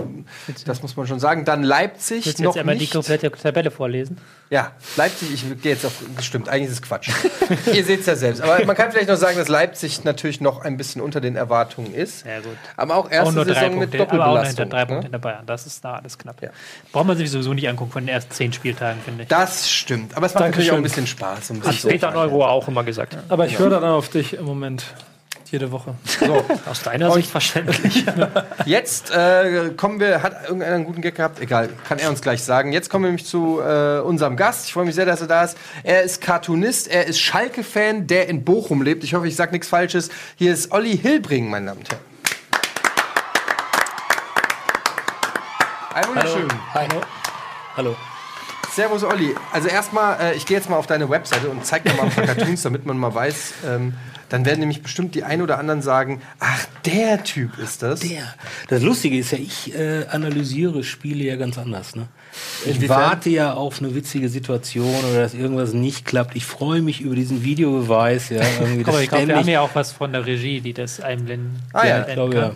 das 0.65 0.83
muss 0.83 0.97
man 0.97 1.07
schon 1.07 1.21
sagen. 1.21 1.45
Dann 1.45 1.63
Leipzig 1.63 2.27
Willst 2.27 2.41
du 2.41 2.43
noch 2.43 2.55
jetzt 2.57 2.61
einmal 2.61 2.77
die 2.77 2.89
komplette 2.89 3.31
Tabelle 3.31 3.71
vorlesen? 3.71 4.19
Ja, 4.51 4.73
Leipzig, 4.97 5.33
ich 5.33 5.63
gehe 5.63 5.73
jetzt 5.73 5.85
auf, 5.85 5.93
stimmt, 6.23 6.49
eigentlich 6.49 6.71
ist 6.71 6.73
es 6.73 6.83
Quatsch. 6.83 7.11
Ihr 7.73 7.85
seht 7.85 8.01
es 8.01 8.07
ja 8.07 8.17
selbst. 8.17 8.41
Aber 8.41 8.65
man 8.65 8.75
kann 8.75 8.91
vielleicht 8.91 9.09
noch 9.09 9.17
sagen, 9.17 9.37
dass 9.37 9.49
Leipzig 9.49 10.03
natürlich 10.05 10.41
noch 10.41 10.63
ein 10.63 10.77
bisschen 10.77 11.01
unter 11.01 11.21
den 11.21 11.37
Erwartungen 11.37 11.95
ist. 11.95 12.21
Sehr 12.21 12.41
gut. 12.41 12.57
Aber 12.77 12.97
auch 12.97 13.11
erste 13.11 13.29
auch 13.29 13.35
nur 13.35 13.45
drei 13.45 13.55
Saison 13.55 13.79
mit 13.79 13.91
Punkte, 13.91 14.15
aber 14.15 14.27
auch 14.27 14.35
noch 14.35 14.47
hinter 14.47 14.65
Doppelbelastung. 14.65 14.71
drei 14.71 14.85
Punkte 14.87 14.95
ne? 14.97 15.03
hinter 15.03 15.19
Bayern. 15.19 15.47
Das 15.47 15.67
ist 15.67 15.85
da 15.85 15.95
alles 15.95 16.19
knapp. 16.19 16.43
Ja. 16.43 16.51
Braucht 16.91 17.07
man 17.07 17.17
sich 17.17 17.31
sowieso 17.31 17.55
nicht 17.55 17.69
angucken 17.69 17.93
von 17.93 18.05
den 18.05 18.09
ersten 18.09 18.33
zehn 18.33 18.53
Spieltagen, 18.53 19.01
finde 19.05 19.23
ich. 19.23 19.29
Das 19.29 19.71
stimmt. 19.71 20.17
Aber 20.17 20.27
es 20.27 20.35
macht 20.35 20.47
natürlich 20.47 20.73
auch 20.73 20.77
ein 20.77 20.83
bisschen 20.83 21.07
Spaß. 21.07 21.51
Um 21.51 21.63
Hat 21.63 21.67
sich 21.67 21.83
so 21.83 21.89
Peter 21.89 22.11
Neurohr 22.11 22.51
auch 22.51 22.67
immer 22.67 22.83
gesagt. 22.83 23.17
Aber 23.29 23.47
ich 23.47 23.59
höre 23.59 23.71
dann 23.71 23.85
auf 23.85 24.09
dich 24.09 24.33
im 24.33 24.47
Moment. 24.47 24.85
Jede 25.51 25.73
Woche. 25.73 25.95
Aus 26.71 26.83
deiner 26.83 27.11
Sicht 27.13 27.31
verständlich. 27.31 28.05
Jetzt 28.67 29.11
äh, 29.11 29.71
kommen 29.77 29.99
wir, 29.99 30.23
hat 30.23 30.45
irgendeiner 30.45 30.75
einen 30.75 30.85
guten 30.85 31.01
Gag 31.01 31.15
gehabt? 31.15 31.41
Egal, 31.41 31.71
kann 31.89 31.99
er 31.99 32.11
uns 32.11 32.21
gleich 32.21 32.43
sagen. 32.43 32.73
Jetzt 32.73 32.91
kommen 32.91 33.05
wir 33.05 33.09
nämlich 33.09 33.27
zu 33.27 33.61
äh, 33.61 34.01
unserem 34.01 34.37
Gast. 34.37 34.67
Ich 34.67 34.75
freue 34.75 34.85
mich 34.85 34.95
sehr, 34.95 35.07
dass 35.07 35.23
er 35.23 35.27
da 35.27 35.45
ist. 35.45 35.57
Er 35.85 36.03
ist 36.03 36.21
Cartoonist, 36.21 36.89
er 36.89 37.07
ist 37.07 37.19
Schalke-Fan, 37.21 38.07
der 38.07 38.29
in 38.29 38.45
Bochum 38.45 38.83
lebt. 38.83 39.05
Ich 39.05 39.15
hoffe, 39.15 39.27
ich 39.27 39.37
sage 39.37 39.53
nichts 39.53 39.69
Falsches. 39.69 40.11
Hier 40.37 40.53
ist 40.53 40.71
Olli 40.71 40.99
Hilbring, 40.99 41.49
meine 41.49 41.67
Damen 41.67 41.79
und 41.81 41.89
Herren. 41.89 42.03
Ein 45.95 46.09
wunderschön. 46.09 46.49
Hi. 46.75 46.89
Hallo. 47.77 47.97
Servus 48.71 49.03
Olli. 49.03 49.35
Also 49.51 49.69
erstmal, 49.69 50.21
äh, 50.21 50.35
ich 50.35 50.47
gehe 50.47 50.57
jetzt 50.57 50.69
mal 50.69 50.77
auf 50.77 50.87
deine 50.87 51.09
Webseite 51.09 51.49
und 51.49 51.65
zeig 51.65 51.85
dir 51.85 51.95
mal 51.95 52.05
ein 52.05 52.11
paar 52.11 52.25
Cartoons, 52.27 52.63
damit 52.63 52.87
man 52.87 52.99
mal 52.99 53.13
weiß. 53.15 53.55
Ähm, 53.67 53.95
dann 54.29 54.45
werden 54.45 54.61
nämlich 54.61 54.83
bestimmt 54.83 55.15
die 55.15 55.25
ein 55.25 55.41
oder 55.41 55.59
anderen 55.59 55.83
sagen, 55.83 56.21
ach, 56.39 56.67
der 56.85 57.25
Typ 57.25 57.59
ist 57.59 57.83
das. 57.83 58.01
Der. 58.01 58.35
Das 58.69 58.83
Lustige 58.83 59.17
ist 59.17 59.33
ja, 59.33 59.39
ich 59.39 59.75
äh, 59.75 60.07
analysiere 60.11 60.85
Spiele 60.85 61.25
ja 61.25 61.37
ganz 61.37 61.57
anders. 61.57 61.97
Ne? 61.97 62.09
Ich 62.65 62.77
Inwiefern? 62.77 63.01
warte 63.01 63.31
ja 63.31 63.55
auf 63.55 63.81
eine 63.81 63.95
witzige 63.95 64.29
Situation 64.29 64.95
oder 65.11 65.23
dass 65.23 65.35
irgendwas 65.35 65.73
nicht 65.73 66.05
klappt. 66.05 66.37
Ich 66.37 66.45
freue 66.45 66.83
mich 66.83 67.01
über 67.01 67.15
diesen 67.15 67.43
Videobeweis. 67.43 68.29
Ja, 68.29 68.43
irgendwie 68.61 68.83
Aber 68.83 68.93
das 68.93 69.03
ich 69.03 69.09
glaube, 69.09 69.29
wir 69.29 69.37
haben 69.37 69.49
ja 69.49 69.61
auch 69.61 69.75
was 69.75 69.93
von 69.93 70.13
der 70.13 70.27
Regie, 70.27 70.61
die 70.61 70.75
das 70.75 71.01
einblenden. 71.01 71.63
Ah, 71.73 71.87
ja, 71.87 72.07
ich 72.07 72.15
glaube, 72.15 72.37
ja. 72.37 72.53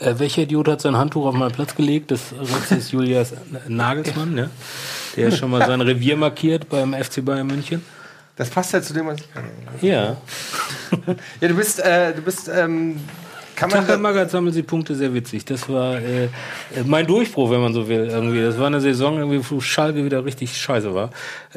Äh, 0.00 0.18
welcher 0.18 0.42
Idiot 0.42 0.66
hat 0.68 0.80
sein 0.80 0.96
Handtuch 0.96 1.26
auf 1.26 1.34
meinen 1.34 1.52
Platz 1.52 1.74
gelegt? 1.74 2.10
Das 2.10 2.32
ist 2.70 2.92
Julius 2.92 3.34
Nagelsmann, 3.68 4.34
ne? 4.34 4.50
Der 5.16 5.30
schon 5.30 5.50
mal 5.50 5.66
sein 5.66 5.80
Revier 5.82 6.16
markiert 6.16 6.68
beim 6.70 6.94
FC 6.94 7.22
Bayern 7.22 7.46
München. 7.46 7.82
Das 8.36 8.48
passt 8.50 8.72
ja 8.72 8.80
zu 8.80 8.94
dem, 8.94 9.06
was 9.06 9.20
ich 9.20 9.32
kann. 9.32 9.44
Ja. 9.80 10.16
Ja, 11.40 11.48
du 11.48 11.54
bist, 11.54 11.78
äh, 11.78 12.12
du 12.14 12.22
bist, 12.22 12.48
ähm, 12.52 12.96
kann 13.54 13.70
man. 13.70 13.80
Tachel 13.86 13.98
Magath 13.98 14.30
sammelt 14.30 14.54
sie 14.54 14.62
Punkte, 14.62 14.94
sehr 14.94 15.12
witzig. 15.14 15.44
Das 15.44 15.68
war 15.68 15.98
äh, 16.00 16.28
mein 16.84 17.06
Durchbruch, 17.06 17.50
wenn 17.50 17.60
man 17.60 17.72
so 17.74 17.86
will. 17.88 18.08
Irgendwie. 18.08 18.42
Das 18.42 18.58
war 18.58 18.66
eine 18.66 18.80
Saison, 18.80 19.18
irgendwie, 19.18 19.40
wo 19.50 19.60
Schalke 19.60 20.04
wieder 20.04 20.24
richtig 20.24 20.56
scheiße 20.56 20.94
war. 20.94 21.10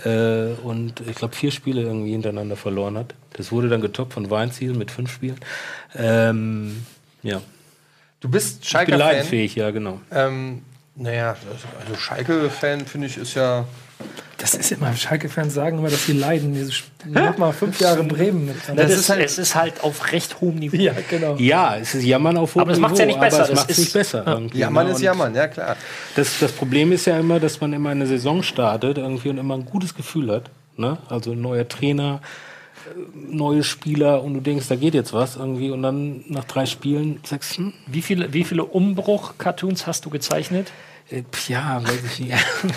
Äh, 0.03 0.53
und 0.63 1.01
ich 1.09 1.15
glaube, 1.15 1.36
vier 1.36 1.51
Spiele 1.51 1.82
irgendwie 1.82 2.11
hintereinander 2.11 2.55
verloren 2.57 2.97
hat. 2.97 3.15
Das 3.34 3.51
wurde 3.51 3.69
dann 3.69 3.82
getoppt 3.82 4.13
von 4.13 4.30
Weinziel 4.30 4.74
mit 4.74 4.91
fünf 4.91 5.11
Spielen. 5.11 5.39
Ähm, 5.95 6.86
ja. 7.24 7.41
Du 8.19 8.30
bist 8.30 8.55
Ich 8.55 8.59
bin 8.61 8.69
Schalke-Fan. 8.69 8.99
leidensfähig, 8.99 9.55
ja, 9.55 9.71
genau. 9.71 9.99
Ähm, 10.11 10.61
naja, 10.95 11.36
also 11.86 11.95
Schalke-Fan 11.97 12.86
finde 12.86 13.07
ich 13.07 13.17
ist 13.17 13.34
ja. 13.36 13.65
Das 14.43 14.55
ist 14.55 14.73
immer, 14.73 14.93
Schalke-Fans 14.93 15.53
sagen 15.53 15.77
immer, 15.77 15.87
dass 15.87 16.05
sie 16.05 16.11
leiden. 16.11 16.69
Mach 17.07 17.37
mal 17.37 17.53
fünf 17.53 17.79
Jahre 17.79 18.03
Bremen 18.03 18.47
mit. 18.47 18.55
Das 18.75 18.91
ist 18.91 18.99
ist 18.99 19.09
halt- 19.09 19.23
es 19.23 19.37
ist 19.37 19.55
halt 19.55 19.81
auf 19.81 20.11
recht 20.11 20.41
hohem 20.41 20.55
Niveau. 20.55 20.75
Ja, 20.75 20.91
genau. 21.09 21.37
Ja, 21.37 21.77
es 21.77 21.95
ist 21.95 22.03
Jammern 22.03 22.35
auf 22.35 22.53
hohem 22.55 22.63
Aber 22.63 22.71
das 22.71 22.79
macht's 22.81 22.99
ja 22.99 23.05
Niveau, 23.05 23.19
nicht 23.21 23.29
besser, 23.29 23.43
Aber 23.43 23.43
es 23.45 23.49
das 23.51 23.59
macht 23.61 23.69
es 23.71 23.77
nicht 23.77 23.93
besser. 23.93 24.23
irgendwie, 24.27 24.57
Jammern 24.57 24.87
ne? 24.87 24.91
ist 24.91 25.01
Jammern, 25.01 25.33
ja 25.33 25.47
klar. 25.47 25.77
Das, 26.17 26.39
das 26.41 26.51
Problem 26.51 26.91
ist 26.91 27.05
ja 27.05 27.17
immer, 27.17 27.39
dass 27.39 27.61
man 27.61 27.71
immer 27.71 27.91
eine 27.91 28.05
Saison 28.05 28.43
startet 28.43 28.97
irgendwie 28.97 29.29
und 29.29 29.37
immer 29.37 29.53
ein 29.53 29.63
gutes 29.63 29.95
Gefühl 29.95 30.29
hat. 30.29 30.49
Ne? 30.75 30.97
Also 31.07 31.31
ein 31.31 31.39
neuer 31.41 31.65
Trainer, 31.65 32.19
äh, 32.93 32.99
neue 33.33 33.63
Spieler 33.63 34.21
und 34.23 34.33
du 34.33 34.41
denkst, 34.41 34.67
da 34.67 34.75
geht 34.75 34.93
jetzt 34.93 35.13
was 35.13 35.37
irgendwie 35.37 35.71
und 35.71 35.83
dann 35.83 36.25
nach 36.27 36.43
drei 36.43 36.65
Spielen 36.65 37.21
sagst 37.25 37.53
du, 37.53 37.59
hm, 37.59 37.73
Wie 37.87 38.01
viele, 38.01 38.33
wie 38.33 38.43
viele 38.43 38.65
Umbruch-Cartoons 38.65 39.87
hast 39.87 40.03
du 40.03 40.09
gezeichnet? 40.09 40.69
Äh, 41.09 41.23
ja, 41.47 41.81
weiß 41.83 41.99
ich 42.05 42.19
nicht. 42.19 42.33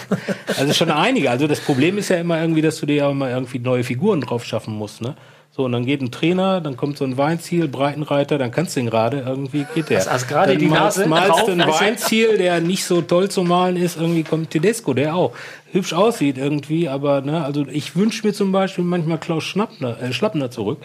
also 0.58 0.72
schon 0.72 0.90
einige. 0.90 1.30
Also 1.30 1.46
das 1.46 1.60
Problem 1.60 1.98
ist 1.98 2.08
ja 2.08 2.16
immer 2.16 2.40
irgendwie, 2.40 2.62
dass 2.62 2.78
du 2.80 2.86
dir 2.86 2.96
ja 2.96 3.10
immer 3.10 3.30
irgendwie 3.30 3.58
neue 3.58 3.84
Figuren 3.84 4.20
drauf 4.20 4.44
schaffen 4.44 4.74
musst. 4.74 5.00
Ne? 5.02 5.14
So, 5.50 5.64
und 5.64 5.72
dann 5.72 5.86
geht 5.86 6.02
ein 6.02 6.10
Trainer, 6.10 6.60
dann 6.60 6.76
kommt 6.76 6.98
so 6.98 7.04
ein 7.04 7.16
Weinziel, 7.16 7.66
Breitenreiter, 7.66 8.36
dann 8.36 8.50
kannst 8.50 8.76
du 8.76 8.80
ihn 8.80 8.90
gerade, 8.90 9.20
irgendwie 9.20 9.66
geht 9.74 9.88
der. 9.88 9.98
Also- 9.98 10.10
also 10.10 10.26
gerade 10.26 10.52
dann 10.52 10.58
die 10.60 10.66
malst- 10.66 10.98
Nase 10.98 11.06
malst 11.08 11.30
drauf, 11.30 11.48
also- 11.48 11.80
Weinziel, 11.80 12.36
der 12.36 12.60
nicht 12.60 12.84
so 12.84 13.00
toll 13.00 13.30
zu 13.30 13.42
malen 13.42 13.76
ist, 13.76 13.96
irgendwie 13.96 14.22
kommt 14.22 14.50
Tedesco, 14.50 14.92
der 14.92 15.14
auch 15.14 15.32
hübsch 15.76 15.92
aussieht 15.92 16.38
irgendwie, 16.38 16.88
aber 16.88 17.20
ne, 17.20 17.44
also 17.44 17.66
ich 17.70 17.94
wünsche 17.94 18.26
mir 18.26 18.32
zum 18.32 18.50
Beispiel 18.50 18.82
manchmal 18.84 19.18
Klaus 19.18 19.44
Schnappner, 19.44 20.00
äh, 20.02 20.12
Schlappner 20.12 20.50
zurück. 20.50 20.78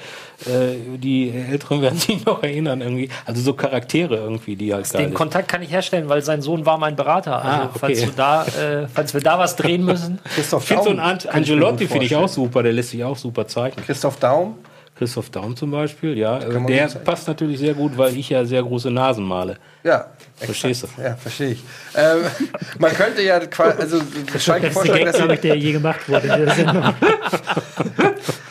Äh, 0.45 0.97
die 0.97 1.31
Älteren 1.31 1.81
werden 1.81 1.97
sich 1.97 2.25
noch 2.25 2.43
erinnern 2.43 2.81
irgendwie. 2.81 3.09
Also 3.25 3.41
so 3.41 3.53
Charaktere 3.53 4.17
irgendwie, 4.17 4.55
die 4.55 4.73
halt 4.73 4.93
Den. 4.93 5.13
Kontakt 5.13 5.47
kann 5.47 5.61
ich 5.61 5.71
herstellen, 5.71 6.09
weil 6.09 6.21
sein 6.21 6.41
Sohn 6.41 6.65
war 6.65 6.77
mein 6.77 6.95
Berater. 6.95 7.43
Also 7.43 7.47
Ah, 7.49 7.65
okay. 7.69 7.79
falls, 7.79 8.01
du 8.01 8.11
da, 8.15 8.43
äh, 8.45 8.87
falls 8.93 9.13
wir 9.13 9.21
da 9.21 9.39
was 9.39 9.55
drehen 9.55 9.83
müssen. 9.85 10.19
Christoph 10.35 10.63
Ich 10.63 10.67
finde 10.67 10.83
so 10.83 10.89
einen 10.89 10.99
Daum 10.99 11.07
kann 11.07 11.43
ich 11.43 11.49
mir 11.49 11.55
Angelotti 11.55 11.87
finde 11.87 12.05
ich 12.05 12.15
auch 12.15 12.27
super, 12.27 12.63
der 12.63 12.73
lässt 12.73 12.89
sich 12.89 13.03
auch 13.03 13.17
super 13.17 13.47
zeichnen. 13.47 13.85
Christoph 13.85 14.17
Daum. 14.17 14.55
Christoph 15.01 15.31
Daum 15.31 15.55
zum 15.55 15.71
Beispiel, 15.71 16.15
ja. 16.15 16.37
man 16.47 16.67
Der 16.67 16.85
passt 16.85 17.27
natürlich 17.27 17.57
sehr 17.57 17.73
gut, 17.73 17.97
weil 17.97 18.15
ich 18.15 18.29
ja 18.29 18.45
sehr 18.45 18.61
große 18.61 18.91
Nasen 18.91 19.23
male. 19.23 19.57
Ja. 19.83 20.11
Verstehst 20.35 20.83
exakt. 20.83 21.01
Ja, 21.03 21.15
verstehe 21.15 21.53
ich. 21.53 21.63
Ähm, 21.95 22.19
man 22.77 22.93
könnte 22.93 23.23
ja 23.23 23.39
quasi, 23.39 23.81
also 23.81 23.97
Schalke 23.97 24.03
Das 24.31 24.43
ist 24.43 24.51
der 24.63 24.71
vorstellen, 24.71 25.05
Gag, 25.05 25.13
dass 25.13 25.33
ich, 25.33 25.39
der 25.39 25.55
je 25.55 25.71
gemacht 25.71 26.07
wurde 26.07 26.27
in 26.27 26.35
dieser 26.35 26.53
Sendung. 26.53 26.83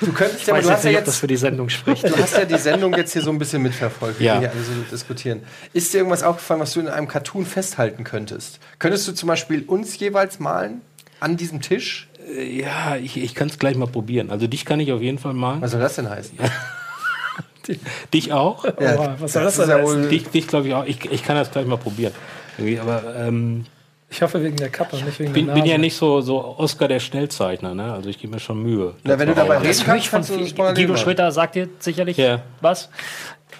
du 0.00 0.12
könntest 0.12 0.40
Ich 0.40 0.46
ja, 0.48 0.54
weiß 0.54 0.64
du 0.64 0.68
jetzt 0.70 0.76
hast 0.78 0.84
ja 0.84 0.90
nicht, 0.90 0.98
ob 0.98 1.04
das 1.04 1.14
jetzt 1.14 1.20
für 1.20 1.26
die 1.28 1.36
Sendung 1.36 1.68
spricht. 1.68 2.02
Du 2.08 2.16
hast 2.16 2.36
ja 2.36 2.44
die 2.44 2.58
Sendung 2.58 2.94
jetzt 2.94 3.12
hier 3.12 3.22
so 3.22 3.30
ein 3.30 3.38
bisschen 3.38 3.62
mitverfolgt, 3.62 4.18
wie 4.18 4.24
Ja. 4.24 4.34
wir 4.34 4.40
hier 4.40 4.50
alle 4.50 4.60
so 4.64 4.72
diskutieren. 4.90 5.42
Ist 5.72 5.94
dir 5.94 5.98
irgendwas 5.98 6.24
aufgefallen, 6.24 6.58
was 6.58 6.72
du 6.72 6.80
in 6.80 6.88
einem 6.88 7.06
Cartoon 7.06 7.46
festhalten 7.46 8.02
könntest? 8.02 8.58
Könntest 8.80 9.06
du 9.06 9.12
zum 9.12 9.28
Beispiel 9.28 9.62
uns 9.68 9.96
jeweils 10.00 10.40
malen 10.40 10.80
an 11.20 11.36
diesem 11.36 11.60
Tisch? 11.60 12.09
Äh, 12.36 12.60
Ja, 12.60 12.96
ich, 12.96 13.16
ich 13.16 13.34
kann 13.34 13.48
es 13.48 13.58
gleich 13.58 13.76
mal 13.76 13.86
probieren. 13.88 14.30
Also 14.30 14.46
dich 14.46 14.64
kann 14.64 14.80
ich 14.80 14.92
auf 14.92 15.00
jeden 15.02 15.18
Fall 15.18 15.34
malen. 15.34 15.60
Was 15.62 15.70
soll 15.72 15.80
das 15.80 15.96
denn 15.96 16.08
heißen? 16.08 16.38
Dich 18.12 18.32
auch? 18.32 18.64
Ja, 18.64 19.16
was 19.20 19.32
soll 19.34 19.44
das 19.44 19.58
ist 19.58 19.68
denn 19.68 19.70
ja 19.78 19.82
heißen? 19.84 20.02
wohl, 20.04 20.08
Dich, 20.08 20.28
dich 20.28 20.46
glaube 20.48 20.68
ich 20.68 20.74
auch. 20.74 20.84
Ich, 20.86 21.04
ich 21.10 21.22
kann 21.22 21.36
das 21.36 21.50
gleich 21.50 21.66
mal 21.66 21.76
probieren. 21.76 22.12
Irgendwie, 22.58 22.80
aber 22.80 23.02
ähm, 23.16 23.64
Ich 24.08 24.22
hoffe 24.22 24.42
wegen 24.42 24.56
der 24.56 24.70
Kappe, 24.70 24.96
nicht 24.96 25.18
wegen 25.20 25.32
bin, 25.32 25.46
der 25.46 25.52
bin 25.54 25.60
Nase. 25.62 25.72
ja 25.72 25.78
nicht 25.78 25.94
so, 25.96 26.20
so 26.20 26.42
Oscar 26.58 26.88
der 26.88 26.98
Schnellzeichner. 27.00 27.74
Ne? 27.74 27.92
Also 27.92 28.08
ich 28.08 28.18
gebe 28.18 28.32
mir 28.34 28.40
schon 28.40 28.60
Mühe. 28.62 28.94
Na, 29.04 29.18
wenn 29.18 29.28
du 29.28 29.34
dabei 29.34 29.58
reden 29.58 29.68
Das 29.68 29.84
kannst, 29.84 30.04
ich 30.04 30.10
von 30.10 30.16
kannst 30.18 30.30
du 30.30 30.38
das 30.64 30.74
Guido. 30.74 30.96
Schröter 30.96 31.30
sagt 31.30 31.54
dir 31.54 31.68
sicherlich 31.78 32.16
Ja. 32.16 32.42
was. 32.60 32.88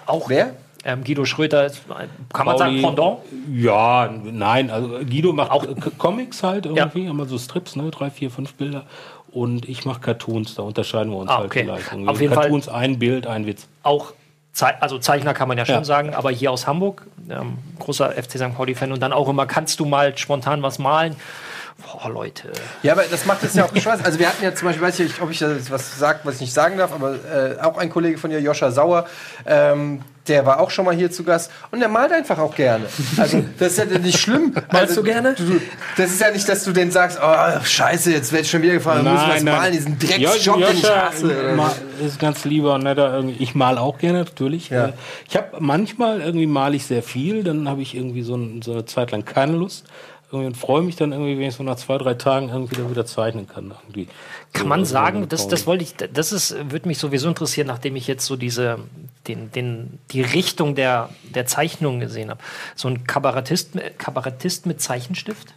Auch 0.05 0.27
Wer? 0.29 0.55
Ähm, 0.83 1.03
Guido 1.03 1.25
Schröter, 1.25 1.65
ist, 1.67 1.83
kann 2.33 2.45
man 2.45 2.57
sagen, 2.57 2.81
Pauli- 2.81 2.95
Pendant? 2.95 3.17
Ja, 3.53 4.09
nein, 4.23 4.71
also 4.71 4.87
Guido 5.07 5.31
macht 5.31 5.51
Auch- 5.51 5.65
Comics 5.99 6.41
halt 6.41 6.65
irgendwie, 6.65 7.05
immer 7.05 7.25
so 7.25 7.37
Strips, 7.37 7.75
ne, 7.75 7.91
drei, 7.91 8.09
vier, 8.09 8.31
fünf 8.31 8.55
Bilder. 8.55 8.83
Und 9.31 9.69
ich 9.69 9.85
mache 9.85 10.01
Cartoons, 10.01 10.55
da 10.55 10.63
unterscheiden 10.63 11.11
wir 11.11 11.17
uns 11.19 11.29
Ah, 11.29 11.37
halt 11.37 11.45
okay. 11.45 11.63
vielleicht. 11.63 11.91
irgendwie. 11.91 12.09
Auf 12.09 12.19
jeden 12.19 12.33
Fall- 12.33 12.43
Cartoons, 12.43 12.67
ein 12.67 12.97
Bild, 12.99 13.27
ein 13.27 13.45
Witz. 13.45 13.67
Auch 13.83 14.13
Zei 14.53 14.73
also 14.81 14.99
Zeichner 14.99 15.33
kann 15.33 15.47
man 15.47 15.57
ja 15.57 15.65
schon 15.65 15.75
Ja. 15.75 15.83
sagen, 15.85 16.13
aber 16.13 16.29
hier 16.29 16.51
aus 16.51 16.67
Hamburg, 16.67 17.07
ähm, 17.29 17.57
großer 17.79 18.11
FC 18.21 18.37
St. 18.37 18.53
Pauli-Fan 18.53 18.91
und 18.91 18.99
dann 19.01 19.13
auch 19.13 19.29
immer, 19.29 19.45
kannst 19.45 19.79
du 19.79 19.85
mal 19.85 20.17
spontan 20.17 20.61
was 20.61 20.77
malen? 20.77 21.15
Boah, 21.83 22.09
Leute. 22.09 22.51
Ja, 22.83 22.93
aber 22.93 23.03
das 23.09 23.25
macht 23.25 23.43
es 23.43 23.53
ja 23.53 23.65
auch 23.65 23.75
Spaß. 23.75 24.03
Also 24.03 24.19
wir 24.19 24.27
hatten 24.27 24.43
ja 24.43 24.53
zum 24.53 24.67
Beispiel, 24.67 24.85
weiß 24.85 24.99
ich 24.99 25.07
nicht, 25.07 25.21
ob 25.21 25.31
ich 25.31 25.39
das 25.39 25.69
was 25.71 25.97
sagt, 25.97 26.25
was 26.25 26.35
ich 26.35 26.41
nicht 26.41 26.53
sagen 26.53 26.77
darf, 26.77 26.91
aber 26.91 27.13
äh, 27.13 27.61
auch 27.61 27.77
ein 27.77 27.89
Kollege 27.89 28.17
von 28.17 28.29
dir, 28.29 28.39
Joscha 28.39 28.71
Sauer, 28.71 29.07
ähm, 29.45 30.01
der 30.27 30.45
war 30.45 30.59
auch 30.59 30.69
schon 30.69 30.85
mal 30.85 30.95
hier 30.95 31.11
zu 31.11 31.23
Gast 31.23 31.51
und 31.71 31.79
der 31.79 31.89
malt 31.89 32.11
einfach 32.11 32.37
auch 32.37 32.55
gerne. 32.55 32.85
Also 33.17 33.43
das 33.57 33.77
ist 33.77 33.77
ja 33.91 33.97
nicht 33.99 34.19
schlimm. 34.19 34.53
Malst 34.71 34.75
also, 34.75 35.01
du 35.01 35.03
gerne? 35.03 35.33
Du, 35.33 35.59
das 35.97 36.11
ist 36.11 36.21
ja 36.21 36.31
nicht, 36.31 36.47
dass 36.47 36.63
du 36.63 36.71
den 36.71 36.91
sagst, 36.91 37.19
oh 37.21 37.63
scheiße, 37.63 38.11
jetzt 38.11 38.31
werde 38.31 38.43
ich 38.43 38.51
schon 38.51 38.61
wieder 38.61 38.73
gefahren, 38.73 39.03
muss 39.03 39.21
was 39.27 39.43
malen, 39.43 39.73
diesen 39.73 39.97
Drecksjob, 39.97 40.57
den 40.57 40.77
ich 40.77 40.89
hasse. 40.89 41.33
ist 42.05 42.19
ganz 42.19 42.45
lieber 42.45 42.75
und 42.75 42.83
netter. 42.83 43.13
irgendwie. 43.13 43.41
Ich 43.41 43.55
mal 43.55 43.77
auch 43.77 43.97
gerne, 43.97 44.19
natürlich. 44.19 44.69
Ja. 44.69 44.87
Äh, 44.87 44.93
Ich 45.27 45.35
habe 45.35 45.57
manchmal 45.59 46.21
irgendwie 46.21 46.47
male 46.47 46.75
ich 46.75 46.85
sehr 46.85 47.03
viel, 47.03 47.43
dann 47.43 47.67
habe 47.67 47.81
ich 47.81 47.95
irgendwie 47.95 48.21
so, 48.21 48.35
ein, 48.35 48.61
so 48.61 48.73
eine 48.73 48.85
Zeit 48.85 49.11
lang 49.11 49.25
keine 49.25 49.53
Lust. 49.53 49.85
Irgendwie 50.31 50.47
und 50.47 50.55
freue 50.55 50.81
mich 50.81 50.95
dann 50.95 51.11
irgendwie, 51.11 51.37
wenn 51.37 51.49
ich 51.49 51.55
so 51.55 51.63
nach 51.63 51.75
zwei, 51.75 51.97
drei 51.97 52.13
Tagen 52.13 52.49
irgendwie 52.49 52.75
dann 52.75 52.89
wieder 52.89 53.05
zeichnen 53.05 53.47
kann. 53.47 53.73
Irgendwie. 53.83 54.07
Kann 54.53 54.63
So, 54.63 54.69
man 54.69 54.79
also 54.79 54.93
sagen, 54.93 55.29
das, 55.29 55.47
das 55.47 55.67
wollte 55.67 55.83
ich, 55.83 55.95
das 55.95 56.31
ist, 56.31 56.55
würde 56.71 56.87
mich 56.87 56.99
sowieso 56.99 57.27
interessieren, 57.27 57.67
nachdem 57.67 57.95
ich 57.95 58.07
jetzt 58.07 58.25
so 58.25 58.37
diese, 58.37 58.79
den, 59.27 59.51
den, 59.51 59.99
die 60.11 60.21
Richtung 60.21 60.75
der, 60.75 61.09
der 61.35 61.45
Zeichnung 61.45 61.99
gesehen 61.99 62.29
habe. 62.29 62.39
So 62.75 62.87
ein 62.87 63.03
Kabarettist, 63.05 63.71
Kabarettist 63.97 64.65
mit 64.65 64.81
Zeichenstift? 64.81 65.53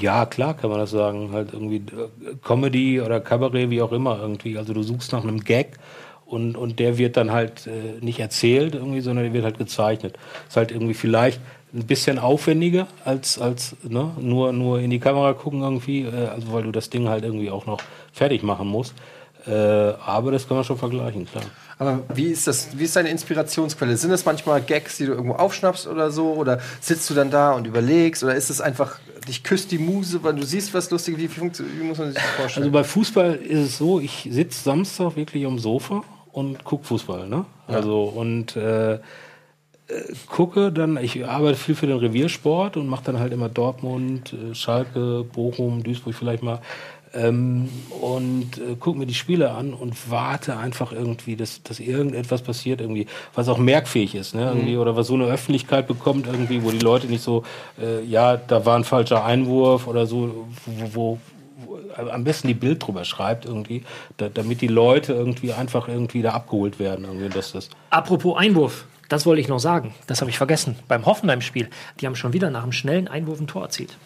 Ja, 0.00 0.26
klar 0.26 0.54
kann 0.54 0.70
man 0.70 0.78
das 0.78 0.90
sagen. 0.90 1.32
Halt 1.32 1.52
irgendwie 1.52 1.76
äh, 1.76 2.34
Comedy 2.44 3.00
oder 3.00 3.20
Kabarett, 3.20 3.70
wie 3.70 3.82
auch 3.82 3.92
immer 3.92 4.18
irgendwie. 4.20 4.58
Also 4.58 4.74
du 4.74 4.82
suchst 4.82 5.12
nach 5.12 5.22
einem 5.22 5.40
Gag 5.40 5.78
und, 6.26 6.56
und 6.56 6.78
der 6.78 6.98
wird 6.98 7.16
dann 7.16 7.32
halt 7.32 7.66
äh, 7.66 8.04
nicht 8.04 8.20
erzählt 8.20 8.74
irgendwie, 8.74 9.00
sondern 9.00 9.24
der 9.24 9.32
wird 9.32 9.44
halt 9.44 9.58
gezeichnet. 9.58 10.18
Ist 10.46 10.56
halt 10.56 10.70
irgendwie 10.70 10.94
vielleicht 10.94 11.40
ein 11.74 11.86
bisschen 11.86 12.18
aufwendiger 12.18 12.86
als, 13.04 13.38
als 13.38 13.76
ne? 13.82 14.10
nur, 14.20 14.52
nur 14.52 14.80
in 14.80 14.90
die 14.90 15.00
Kamera 15.00 15.34
gucken 15.34 15.60
irgendwie, 15.60 16.02
äh, 16.02 16.28
also 16.28 16.52
weil 16.52 16.62
du 16.62 16.72
das 16.72 16.90
Ding 16.90 17.08
halt 17.08 17.24
irgendwie 17.24 17.50
auch 17.50 17.66
noch 17.66 17.80
fertig 18.12 18.42
machen 18.42 18.68
musst. 18.68 18.94
Äh, 19.46 19.52
aber 19.52 20.32
das 20.32 20.46
kann 20.46 20.56
man 20.56 20.64
schon 20.64 20.78
vergleichen, 20.78 21.26
klar. 21.26 21.44
Aber 21.78 22.00
wie 22.12 22.26
ist 22.26 22.46
das, 22.46 22.76
wie 22.76 22.84
ist 22.84 22.96
deine 22.96 23.08
Inspirationsquelle? 23.08 23.96
Sind 23.96 24.10
das 24.10 24.24
manchmal 24.24 24.60
Gags, 24.60 24.96
die 24.96 25.06
du 25.06 25.12
irgendwo 25.12 25.36
aufschnappst 25.36 25.86
oder 25.86 26.10
so? 26.10 26.32
Oder 26.32 26.60
sitzt 26.80 27.08
du 27.08 27.14
dann 27.14 27.30
da 27.30 27.52
und 27.52 27.66
überlegst? 27.66 28.24
Oder 28.24 28.34
ist 28.34 28.50
es 28.50 28.60
einfach, 28.60 28.98
dich 29.28 29.44
küsst 29.44 29.70
die 29.70 29.78
Muse, 29.78 30.22
weil 30.24 30.34
du 30.34 30.42
siehst 30.42 30.74
was 30.74 30.90
Lustiges? 30.90 31.20
Wie, 31.20 31.30
wie 31.30 31.84
muss 31.84 31.98
man 31.98 32.08
sich 32.08 32.16
das 32.16 32.30
vorstellen? 32.36 32.64
Also 32.64 32.72
bei 32.72 32.84
Fußball 32.84 33.34
ist 33.36 33.58
es 33.58 33.78
so, 33.78 34.00
ich 34.00 34.28
sitze 34.30 34.60
Samstag 34.60 35.16
wirklich 35.16 35.46
am 35.46 35.58
Sofa 35.58 36.02
und 36.32 36.64
gucke 36.64 36.84
Fußball. 36.84 37.28
Ne? 37.28 37.44
Also 37.68 38.02
und 38.04 38.56
äh, 38.56 38.98
äh, 39.88 40.12
gucke 40.28 40.72
dann, 40.72 40.96
ich 40.98 41.26
arbeite 41.26 41.56
viel 41.56 41.74
für 41.74 41.86
den 41.86 41.98
Reviersport 41.98 42.76
und 42.76 42.86
mache 42.88 43.04
dann 43.04 43.18
halt 43.18 43.32
immer 43.32 43.48
Dortmund, 43.48 44.32
äh, 44.32 44.54
Schalke, 44.54 45.24
Bochum, 45.32 45.82
Duisburg 45.82 46.14
vielleicht 46.14 46.42
mal. 46.42 46.60
Ähm, 47.14 47.70
und 48.02 48.58
äh, 48.58 48.76
guck 48.78 48.96
mir 48.96 49.06
die 49.06 49.14
Spiele 49.14 49.50
an 49.52 49.72
und 49.72 50.10
warte 50.10 50.58
einfach 50.58 50.92
irgendwie, 50.92 51.36
dass, 51.36 51.62
dass 51.62 51.80
irgendetwas 51.80 52.42
passiert 52.42 52.82
irgendwie, 52.82 53.06
was 53.34 53.48
auch 53.48 53.56
merkfähig 53.56 54.14
ist, 54.14 54.34
ne? 54.34 54.44
Irgendwie, 54.44 54.76
oder 54.76 54.94
was 54.94 55.06
so 55.06 55.14
eine 55.14 55.24
Öffentlichkeit 55.24 55.86
bekommt 55.86 56.26
irgendwie, 56.26 56.62
wo 56.62 56.70
die 56.70 56.78
Leute 56.78 57.06
nicht 57.06 57.22
so, 57.22 57.44
äh, 57.80 58.04
ja, 58.04 58.36
da 58.36 58.66
war 58.66 58.76
ein 58.76 58.84
falscher 58.84 59.24
Einwurf 59.24 59.86
oder 59.86 60.06
so, 60.06 60.46
wo, 60.66 60.72
wo, 60.92 60.94
wo 60.94 61.18
am 61.96 62.24
besten 62.24 62.48
die 62.48 62.54
Bild 62.54 62.86
drüber 62.86 63.04
schreibt 63.04 63.46
irgendwie, 63.46 63.82
da, 64.18 64.28
damit 64.28 64.60
die 64.60 64.68
Leute 64.68 65.14
irgendwie 65.14 65.52
einfach 65.52 65.88
irgendwie 65.88 66.22
da 66.22 66.32
abgeholt 66.32 66.78
werden 66.78 67.04
irgendwie, 67.06 67.30
dass 67.30 67.52
das 67.52 67.70
Apropos 67.90 68.36
Einwurf, 68.36 68.84
das 69.08 69.26
wollte 69.26 69.40
ich 69.40 69.48
noch 69.48 69.58
sagen. 69.58 69.94
Das 70.06 70.20
habe 70.20 70.30
ich 70.30 70.38
vergessen. 70.38 70.76
Beim 70.88 71.06
Hoffenheim-Spiel, 71.06 71.68
die 72.00 72.06
haben 72.06 72.16
schon 72.16 72.32
wieder 72.32 72.50
nach 72.50 72.62
einem 72.62 72.72
schnellen 72.72 73.08
Einwurf 73.08 73.40
ein 73.40 73.46
Tor 73.46 73.62
erzielt. 73.62 73.96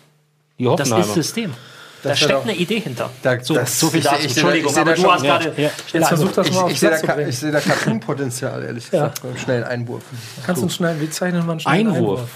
die 0.59 0.65
Das 0.65 0.89
ist 0.91 1.15
System. 1.15 1.55
Da 2.03 2.09
Das 2.11 2.19
steckt 2.19 2.31
wär 2.33 2.39
doch- 2.39 2.45
eine 2.45 2.55
Idee 2.57 2.81
hinter. 2.81 3.11
Da- 3.23 3.39
so, 3.41 3.55
das- 3.55 3.79
so 3.79 3.89
viel 3.89 4.01
ich- 4.01 4.05
dazu. 4.05 4.17
ich 4.17 4.21
da- 4.23 4.27
ich 4.27 4.37
Entschuldigung, 4.37 4.75
da 4.75 4.81
aber 4.81 4.95
du 4.95 5.13
hast 5.13 5.23
gerade. 5.23 5.45
ja. 5.45 5.53
schnell 5.53 5.71
Jetzt 5.71 5.95
Einwurf. 5.95 6.09
versuch 6.09 6.33
das 6.33 6.47
Ich, 6.49 6.53
mal 6.55 6.59
ich 6.59 6.65
aufs 6.73 6.81
sehe 6.81 6.91
da, 6.91 6.97
ich 7.29 7.41
da 7.53 7.61
Cartoon-Potenzial, 7.61 8.63
ehrlich 8.65 8.85
Ja. 8.87 8.91
gesagt, 8.91 9.23
beim 9.23 9.39
schnellen 9.39 9.65
Einwurf. 9.65 10.03
Kannst 10.45 10.61
du 10.63 10.65
einen 10.67 10.71
schnellen, 10.71 11.01
wie 11.01 11.11
zeichnet 11.11 11.43
man 11.43 11.51
einen 11.53 11.61
schnellen 11.61 11.87
Einwurf. 11.89 12.21
Einwurf? 12.21 12.31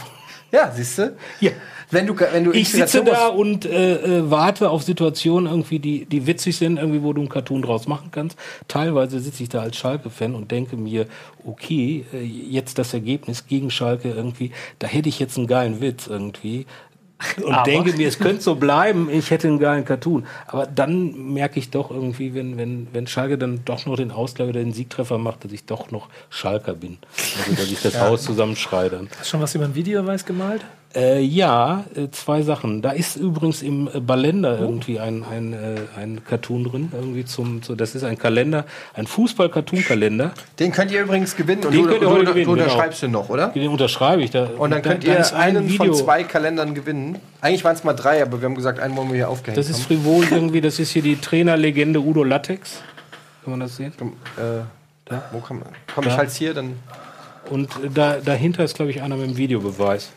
Ja, 0.53 0.71
siehst 0.73 0.99
du? 0.99 1.17
Ja. 1.41 1.51
Wenn 1.91 2.07
du, 2.07 2.19
wenn 2.19 2.45
du 2.45 2.53
Ich 2.53 2.71
sitze 2.71 3.05
da 3.05 3.29
und 3.29 3.65
äh, 3.65 3.95
äh, 4.19 4.31
warte 4.31 4.71
auf 4.71 4.83
Situationen 4.83 5.51
irgendwie, 5.51 5.79
die, 5.79 6.05
die 6.05 6.27
witzig 6.27 6.57
sind, 6.57 6.79
irgendwie, 6.79 7.03
wo 7.03 7.13
du 7.13 7.21
einen 7.21 7.29
Cartoon 7.29 7.63
draus 7.63 7.87
machen 7.87 8.11
kannst. 8.11 8.37
Teilweise 8.67 9.21
sitze 9.21 9.43
ich 9.45 9.49
da 9.49 9.61
als 9.61 9.77
Schalke-Fan 9.77 10.35
und 10.35 10.51
denke 10.51 10.77
mir, 10.77 11.07
okay, 11.45 12.05
äh, 12.13 12.23
jetzt 12.23 12.79
das 12.79 12.93
Ergebnis 12.93 13.47
gegen 13.47 13.71
Schalke 13.71 14.11
irgendwie, 14.11 14.51
da 14.79 14.89
hätte 14.89 15.09
ich 15.09 15.19
jetzt 15.21 15.39
einen 15.39 15.47
geilen 15.47 15.81
Witz 15.81 16.09
irgendwie. 16.09 16.67
Und 17.43 17.55
Aber- 17.55 17.63
denke 17.63 17.93
mir, 17.97 18.09
es 18.09 18.19
könnte 18.19 18.43
so 18.43 18.57
bleiben, 18.57 19.09
ich 19.11 19.31
hätte 19.31 19.49
einen 19.49 19.59
geilen 19.59 19.85
Cartoon. 19.85 20.27
Aber 20.49 20.67
dann 20.67 21.33
merke 21.33 21.59
ich 21.59 21.71
doch 21.71 21.91
irgendwie, 21.91 22.35
wenn, 22.35 22.59
wenn, 22.59 22.89
wenn 22.93 23.07
Schalke 23.07 23.39
dann 23.39 23.61
doch 23.65 23.87
noch 23.87 23.97
den 23.97 24.11
Ausgleich 24.11 24.51
oder 24.51 24.61
den 24.61 24.75
Siegtreffer 24.75 25.17
macht, 25.17 25.45
dass 25.45 25.53
ich 25.53 25.65
doch 25.65 25.91
noch 25.91 26.09
Schalker 26.29 26.75
bin. 26.75 26.99
Also, 27.39 27.63
dass 27.63 27.71
ich 27.71 27.81
das 27.81 27.99
Haus 28.01 28.23
zusammenschrei 28.25 28.91
dann. 28.91 29.09
Hast 29.13 29.21
du 29.21 29.31
schon 29.31 29.41
was 29.41 29.55
über 29.55 29.65
ein 29.65 29.75
Videobeweis 29.75 30.27
gemalt? 30.27 30.63
Äh, 30.95 31.21
ja, 31.21 31.85
äh, 31.95 32.09
zwei 32.11 32.41
Sachen. 32.41 32.81
Da 32.81 32.91
ist 32.91 33.17
übrigens 33.17 33.61
im 33.61 33.87
äh, 33.93 34.01
Balender 34.01 34.59
irgendwie 34.59 34.99
ein, 34.99 35.25
ein, 35.31 35.53
äh, 35.53 35.77
ein 36.01 36.23
Cartoon 36.25 36.65
drin. 36.65 36.89
Irgendwie 36.95 37.25
zum, 37.27 37.63
so, 37.63 37.75
das 37.75 37.95
ist 37.95 38.03
ein 38.03 38.17
Kalender, 38.19 38.65
ein 38.95 39.07
Fußball-Cartoon-Kalender. 39.07 40.33
Den 40.59 40.73
könnt 40.73 40.91
ihr 40.93 41.03
übrigens 41.03 41.37
gewinnen 41.37 41.65
und 41.67 41.73
Den 41.75 41.83
du, 41.83 41.89
könnt 41.89 42.01
ihr 42.03 42.09
du, 42.09 42.15
heute 42.15 42.25
du, 42.25 42.31
gewinnen, 42.31 42.47
du 42.47 42.53
genau. 42.55 42.65
unterschreibst 42.65 43.03
den 43.03 43.11
noch, 43.11 43.29
oder? 43.29 43.49
Den 43.49 43.69
unterschreibe 43.69 44.23
ich 44.23 44.31
da. 44.31 44.45
Und 44.45 44.71
dann 44.71 44.83
da- 44.83 44.91
könnt 44.91 45.07
da 45.07 45.13
ihr 45.13 45.19
ein 45.37 45.57
einen 45.57 45.69
von 45.69 45.87
Video. 45.89 45.95
zwei 46.03 46.25
Kalendern 46.25 46.75
gewinnen. 46.75 47.19
Eigentlich 47.43 47.65
waren 47.65 47.75
es 47.75 47.85
mal 47.85 47.93
drei, 47.93 48.23
aber 48.23 48.41
wir 48.41 48.49
haben 48.49 48.55
gesagt, 48.55 48.81
einen 48.81 48.97
wollen 48.97 49.09
wir 49.09 49.17
hier 49.17 49.29
aufgehängt 49.29 49.59
Das 49.59 49.69
ist 49.69 49.83
frivol 49.83 50.25
irgendwie, 50.31 50.63
das 50.63 50.79
ist 50.79 50.93
hier 50.93 51.03
die 51.03 51.17
Trainerlegende 51.17 52.01
Udo 52.01 52.25
Lattex. 52.25 52.81
Kann 53.45 53.51
man 53.51 53.61
das 53.61 53.77
sehen? 53.77 53.93
Äh, 54.39 54.63
da, 55.05 55.23
wo 55.31 55.41
kann 55.41 55.59
man? 55.59 55.69
Komm, 55.95 56.07
ich 56.07 56.17
halt's 56.17 56.37
hier, 56.37 56.55
dann. 56.55 56.73
Und 57.51 57.69
äh, 57.85 57.91
da, 57.93 58.17
dahinter 58.25 58.65
ist, 58.65 58.77
glaube 58.77 58.91
ich, 58.93 59.03
einer 59.03 59.17
mit 59.17 59.29
dem 59.29 59.37
Videobeweis. 59.37 60.11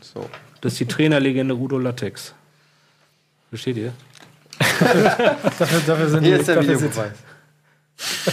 So. 0.00 0.28
Das 0.60 0.72
ist 0.72 0.80
die 0.80 0.86
Trainerlegende 0.86 1.54
Udo 1.54 1.78
Lattex. 1.78 2.34
Versteht 3.50 3.76
ihr? 3.76 3.92
Dafür, 4.58 5.80
dafür 5.86 6.08
sind 6.08 6.24
Hier 6.24 6.34
die- 6.34 6.40
ist 6.40 6.48
der 6.48 6.62
Videobeweis. 6.62 7.12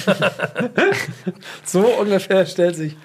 So 1.64 1.82
ungefähr 1.88 2.46
stellt 2.46 2.76
sich 2.76 2.96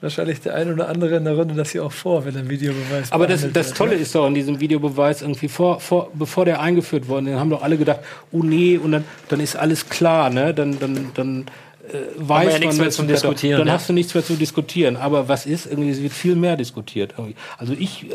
wahrscheinlich 0.00 0.40
der 0.42 0.54
ein 0.54 0.72
oder 0.72 0.88
andere 0.88 1.16
in 1.16 1.24
der 1.24 1.34
Runde 1.36 1.54
das 1.54 1.70
hier 1.70 1.84
auch 1.84 1.92
vor, 1.92 2.24
wenn 2.26 2.36
ein 2.36 2.50
Videobeweis 2.50 3.12
Aber 3.12 3.26
das, 3.26 3.50
das 3.52 3.72
Tolle 3.72 3.92
ne? 3.96 4.02
ist 4.02 4.14
doch 4.14 4.26
an 4.26 4.34
diesem 4.34 4.60
Videobeweis 4.60 5.22
irgendwie 5.22 5.48
vor, 5.48 5.80
vor, 5.80 6.10
bevor 6.12 6.44
der 6.44 6.60
eingeführt 6.60 7.08
worden 7.08 7.28
ist, 7.28 7.36
haben 7.38 7.48
doch 7.50 7.62
alle 7.62 7.78
gedacht, 7.78 8.00
oh 8.30 8.42
nee, 8.42 8.76
und 8.76 8.92
dann, 8.92 9.04
dann 9.28 9.40
ist 9.40 9.56
alles 9.56 9.88
klar, 9.88 10.28
ne? 10.28 10.52
Dann, 10.52 10.78
dann, 10.78 11.10
dann 11.14 11.46
weiß 12.16 12.54
ja 12.54 12.58
nichts 12.58 12.78
mehr 12.78 12.90
zum 12.90 13.08
Diskutieren, 13.08 13.58
Dann 13.58 13.68
ja. 13.68 13.74
hast 13.74 13.88
du 13.88 13.92
nichts 13.92 14.14
mehr 14.14 14.24
zu 14.24 14.34
diskutieren. 14.34 14.96
Aber 14.96 15.28
was 15.28 15.46
ist? 15.46 15.66
Irgendwie, 15.66 15.90
es 15.90 16.02
wird 16.02 16.12
viel 16.12 16.36
mehr 16.36 16.56
diskutiert. 16.56 17.14
Also 17.58 17.74
ich 17.78 18.10
äh, 18.10 18.14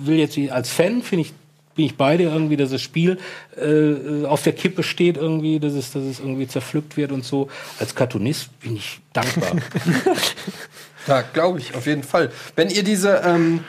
will 0.00 0.16
jetzt 0.16 0.38
als 0.50 0.70
Fan 0.70 1.02
finde 1.02 1.22
ich 1.22 1.32
bin 1.74 1.84
ich 1.84 1.96
bei 1.96 2.16
dir 2.16 2.32
irgendwie, 2.32 2.56
dass 2.56 2.70
das 2.70 2.80
Spiel 2.80 3.18
äh, 3.54 4.24
auf 4.24 4.42
der 4.42 4.54
Kippe 4.54 4.82
steht 4.82 5.18
irgendwie, 5.18 5.60
dass 5.60 5.74
es, 5.74 5.92
dass 5.92 6.04
es 6.04 6.20
irgendwie 6.20 6.48
zerpflückt 6.48 6.96
wird 6.96 7.12
und 7.12 7.22
so. 7.22 7.48
Als 7.78 7.94
Cartoonist 7.94 8.58
bin 8.60 8.76
ich 8.76 9.00
dankbar. 9.12 9.52
Ja, 11.06 11.22
glaube 11.22 11.60
ich, 11.60 11.74
auf 11.76 11.86
jeden 11.86 12.02
Fall. 12.02 12.30
Wenn 12.56 12.68
ihr 12.68 12.82
diese 12.82 13.22
ähm, 13.24 13.62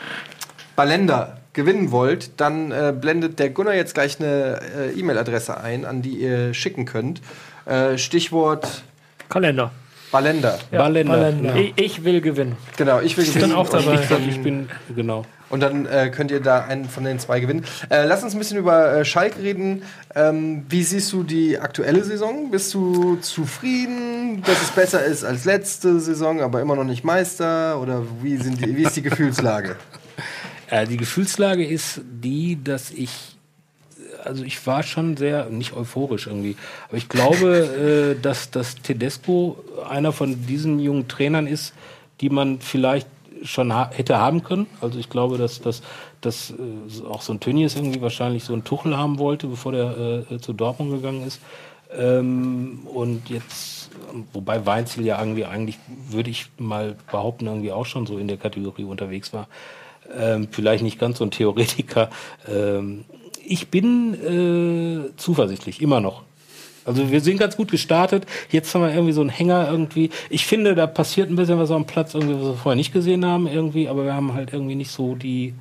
Ballender 0.76 1.38
gewinnen 1.54 1.91
wollt, 1.91 2.32
dann 2.38 2.72
äh, 2.72 2.93
blendet 3.00 3.39
der 3.39 3.52
Gunnar 3.52 3.76
jetzt 3.76 3.93
gleich 3.93 4.20
eine 4.20 4.60
äh, 4.76 5.00
E-Mail-Adresse 5.00 5.60
ein, 5.60 5.86
an 5.86 6.02
die 6.02 6.18
ihr 6.18 6.54
schicken 6.54 6.86
könnt. 6.86 7.22
Äh, 7.66 7.98
Stichwort 7.98 8.84
Kalender. 9.30 9.72
Ballender. 10.12 10.58
Ballender. 10.72 11.18
Ballender. 11.18 11.56
Ich, 11.56 11.74
ich 11.76 12.04
will 12.04 12.22
gewinnen. 12.22 12.56
Genau, 12.78 13.02
ich 13.02 13.18
will 13.18 13.26
bin 13.26 13.34
gewinnen. 13.34 13.54
auch 13.54 13.68
dabei. 13.68 13.96
Ich, 13.96 14.08
dann, 14.08 14.30
ich 14.30 14.42
bin, 14.42 14.70
genau. 14.96 15.26
und 15.50 15.60
dann 15.60 15.86
äh, 15.86 16.10
könnt 16.10 16.32
ihr 16.32 16.40
da 16.40 16.64
einen 16.64 16.86
von 16.86 17.04
den 17.04 17.20
zwei 17.20 17.42
gewinnen. 17.42 17.66
Äh, 17.90 18.06
lass 18.06 18.24
uns 18.24 18.34
ein 18.34 18.40
bisschen 18.40 18.58
über 18.58 18.94
äh, 18.94 19.06
Schalke 19.06 19.42
reden. 19.44 19.84
Ähm, 20.16 20.66
wie 20.70 20.84
siehst 20.84 21.12
du 21.12 21.24
die 21.24 21.60
aktuelle 21.60 22.04
Saison? 22.06 22.52
Bist 22.52 22.74
du 22.74 23.18
zufrieden, 23.18 24.44
dass 24.44 24.62
es 24.62 24.72
besser 24.72 25.04
ist 25.04 25.26
als 25.26 25.44
letzte 25.44 26.00
Saison, 26.00 26.42
aber 26.42 26.62
immer 26.62 26.78
noch 26.78 26.86
nicht 26.86 27.04
Meister? 27.04 27.82
Oder 27.82 28.04
wie, 28.22 28.38
sind 28.38 28.66
die, 28.66 28.78
wie 28.78 28.84
ist 28.84 28.96
die 28.96 29.02
Gefühlslage? 29.04 29.76
Äh, 30.70 30.88
die 30.88 30.98
Gefühlslage 30.98 31.66
ist 31.66 32.02
die, 32.06 32.64
dass 32.64 32.92
ich, 32.92 33.37
also 34.28 34.44
ich 34.44 34.66
war 34.68 34.84
schon 34.84 35.18
sehr, 35.18 35.46
nicht 35.50 35.74
euphorisch 35.74 36.28
irgendwie, 36.28 36.56
aber 36.88 36.98
ich 36.98 37.10
glaube, 37.10 38.16
äh, 38.18 38.22
dass, 38.22 38.52
dass 38.52 38.76
Tedesco 38.76 39.58
einer 39.90 40.12
von 40.12 40.46
diesen 40.46 40.80
jungen 40.80 41.08
Trainern 41.08 41.48
ist, 41.48 41.74
die 42.22 42.30
man 42.30 42.60
vielleicht 42.60 43.08
schon 43.44 43.74
ha 43.74 43.90
hätte 43.94 44.18
haben 44.18 44.44
können. 44.44 44.68
Also 44.82 45.00
ich 45.00 45.10
glaube, 45.10 45.38
dass, 45.38 45.62
dass, 45.62 45.82
dass 46.22 46.52
äh, 46.52 47.06
auch 47.06 47.22
so 47.22 47.34
ein 47.34 47.40
Tönnies 47.40 47.76
irgendwie 47.76 48.02
wahrscheinlich 48.02 48.44
so 48.44 48.54
einen 48.54 48.64
Tuchel 48.64 48.98
haben 48.98 49.20
wollte, 49.20 49.48
bevor 49.48 49.72
der 49.72 50.26
äh, 50.32 50.40
zu 50.40 50.54
Dortmund 50.54 50.92
gegangen 50.92 51.26
ist. 51.26 51.40
Ähm, 51.96 52.80
und 52.86 53.30
jetzt, 53.30 53.90
wobei 54.34 54.66
Weinziel 54.66 55.06
ja 55.06 55.20
irgendwie 55.20 55.46
eigentlich, 55.46 55.78
würde 56.10 56.30
ich 56.30 56.48
mal 56.58 56.96
behaupten, 57.12 57.48
irgendwie 57.48 57.72
auch 57.72 57.86
schon 57.86 58.06
so 58.06 58.18
in 58.18 58.28
der 58.28 58.38
Kategorie 58.38 58.84
unterwegs 58.84 59.34
war. 59.34 59.48
Ähm, 60.18 60.48
vielleicht 60.52 60.84
nicht 60.84 61.00
ganz 61.00 61.18
so 61.18 61.26
ein 61.26 61.32
Theoretiker. 61.32 62.10
Ähm, 62.48 63.06
ich 63.48 63.70
bin 63.70 64.14
äh, 64.14 65.18
zuversichtlich, 65.18 65.82
immer 65.82 66.02
noch. 66.02 66.24
Also 66.86 67.12
wir 67.12 67.20
sind 67.20 67.38
ganz 67.38 67.58
gut 67.58 67.70
gestartet. 67.70 68.26
Jetzt 68.50 68.74
haben 68.74 68.82
wir 68.82 68.91
irgendwie 68.91 69.12
so 69.12 69.20
einen 69.22 69.30
Hänger 69.30 69.68
irgendwie. 69.70 70.10
Ich 70.30 70.45
finde, 70.45 70.74
da 70.74 70.88
passiert 70.88 71.30
ein 71.30 71.36
bisschen 71.36 71.60
was 71.60 71.70
am 71.70 71.86
Platz, 71.86 72.14
irgendwie, 72.14 72.36
was 72.36 72.43
wir 72.43 72.54
vorher 72.54 72.78
nicht 72.78 72.93
gesehen 72.93 73.26
haben 73.26 73.45
irgendwie, 73.45 73.89
aber 73.89 74.06
wir 74.06 74.14
haben 74.14 74.34
halt 74.34 74.54
irgendwie 74.54 74.76
nicht 74.76 74.91
so 74.91 75.16
die, 75.16 75.54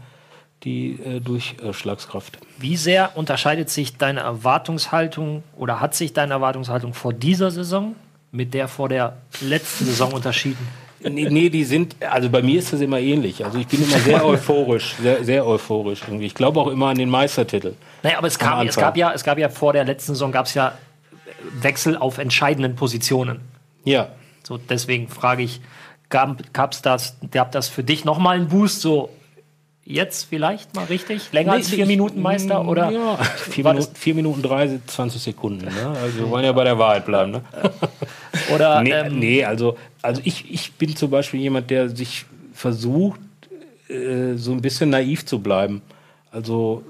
die 0.63 1.01
äh, 1.05 1.21
Durchschlagskraft. 1.21 2.39
Wie 2.59 2.77
sehr 2.77 3.17
unterscheidet 3.17 3.71
sich 3.71 3.97
deine 3.97 4.21
Erwartungshaltung 4.21 5.43
oder 5.57 5.81
hat 5.81 5.97
sich 5.97 6.13
deine 6.13 6.35
Erwartungshaltung 6.35 6.95
vor 6.95 7.13
dieser 7.13 7.51
Saison 7.51 7.97
mit 8.31 8.55
der 8.55 8.69
vor 8.69 8.89
der 8.89 9.17
letzten 9.41 9.87
Saison 9.87 10.13
unterschieden? 10.13 10.86
Nee, 11.09 11.29
nee, 11.31 11.51
die 11.51 11.65
sind, 11.65 11.97
also 12.01 12.29
bei 12.29 12.43
mir 12.43 12.59
ist 12.59 12.73
das 12.73 12.81
immer 12.81 12.99
ähnlich. 12.99 13.45
Also 13.45 13.59
ich 13.59 13.67
bin 13.67 13.83
immer 13.83 13.99
sehr 13.99 14.25
euphorisch, 14.27 14.95
sehr, 15.01 15.25
sehr 15.25 15.47
euphorisch 15.47 16.01
irgendwie. 16.07 16.27
Ich 16.27 16.35
glaube 16.35 16.61
auch 16.61 16.69
immer 16.69 16.89
an 16.89 16.99
den 16.99 17.11
Meistertitel. 17.11 17.75
Naja, 18.03 18.19
aber 18.19 18.27
es, 18.27 18.41
Am 18.41 18.47
kam, 18.47 18.67
es, 18.67 18.77
gab 18.77 18.97
ja, 18.97 19.13
es 19.13 19.25
gab 19.25 19.39
ja 19.39 19.49
vor 19.49 19.73
der 19.73 19.85
letzten 19.85 20.13
Saison 20.13 20.33
gab 20.33 20.47
es 20.47 20.55
ja 20.55 20.73
Wechsel 21.61 21.97
auf 21.97 22.19
entscheidenden 22.19 22.75
Positionen. 22.75 23.41
Ja. 23.85 24.09
So, 24.43 24.59
deswegen 24.59 25.09
frage 25.09 25.43
ich, 25.43 25.61
gab 26.09 26.41
es 26.73 26.83
das, 26.83 27.17
gab 27.31 27.53
das 27.53 27.69
für 27.69 27.83
dich 27.83 28.05
nochmal 28.05 28.37
einen 28.37 28.49
Boost, 28.49 28.81
so 28.81 29.11
jetzt 29.87 30.25
vielleicht 30.25 30.75
mal 30.75 30.85
richtig? 30.85 31.33
Länger 31.33 31.53
als 31.53 31.69
vier 31.71 31.85
ich- 31.85 31.87
Minuten 31.87 32.21
Meister? 32.21 32.67
Oder 32.69 32.91
Ja, 32.91 33.17
vier 33.17 33.65
war 33.65 33.73
Minuten, 33.75 33.95
vier 33.97 34.15
Minuten 34.15 34.43
drei, 34.43 34.79
20 34.87 35.23
Sekunden. 35.23 35.65
Ne? 35.65 35.97
Also 36.03 36.19
wir 36.19 36.31
wollen 36.31 36.45
ja 36.45 36.53
bei 36.53 36.65
der 36.65 36.79
Wahrheit 36.79 37.07
bleiben. 37.07 37.31
Ne? 37.31 37.43
oder 38.55 38.83
Nee, 38.83 38.91
ähm, 38.91 39.19
nee 39.19 39.45
also, 39.45 39.77
also 40.03 40.21
ich, 40.25 40.53
ich 40.53 40.73
bin 40.75 40.95
zum 40.97 41.11
Beispiel 41.11 41.41
jemand, 41.41 41.71
der 41.71 41.89
sich 41.89 42.27
versucht, 42.53 43.21
äh, 43.89 44.35
so 44.35 44.53
ein 44.53 44.61
bisschen 44.61 44.91
naiv 44.91 45.25
zu 45.25 45.39
bleiben. 45.39 45.83
Also, 46.33 46.83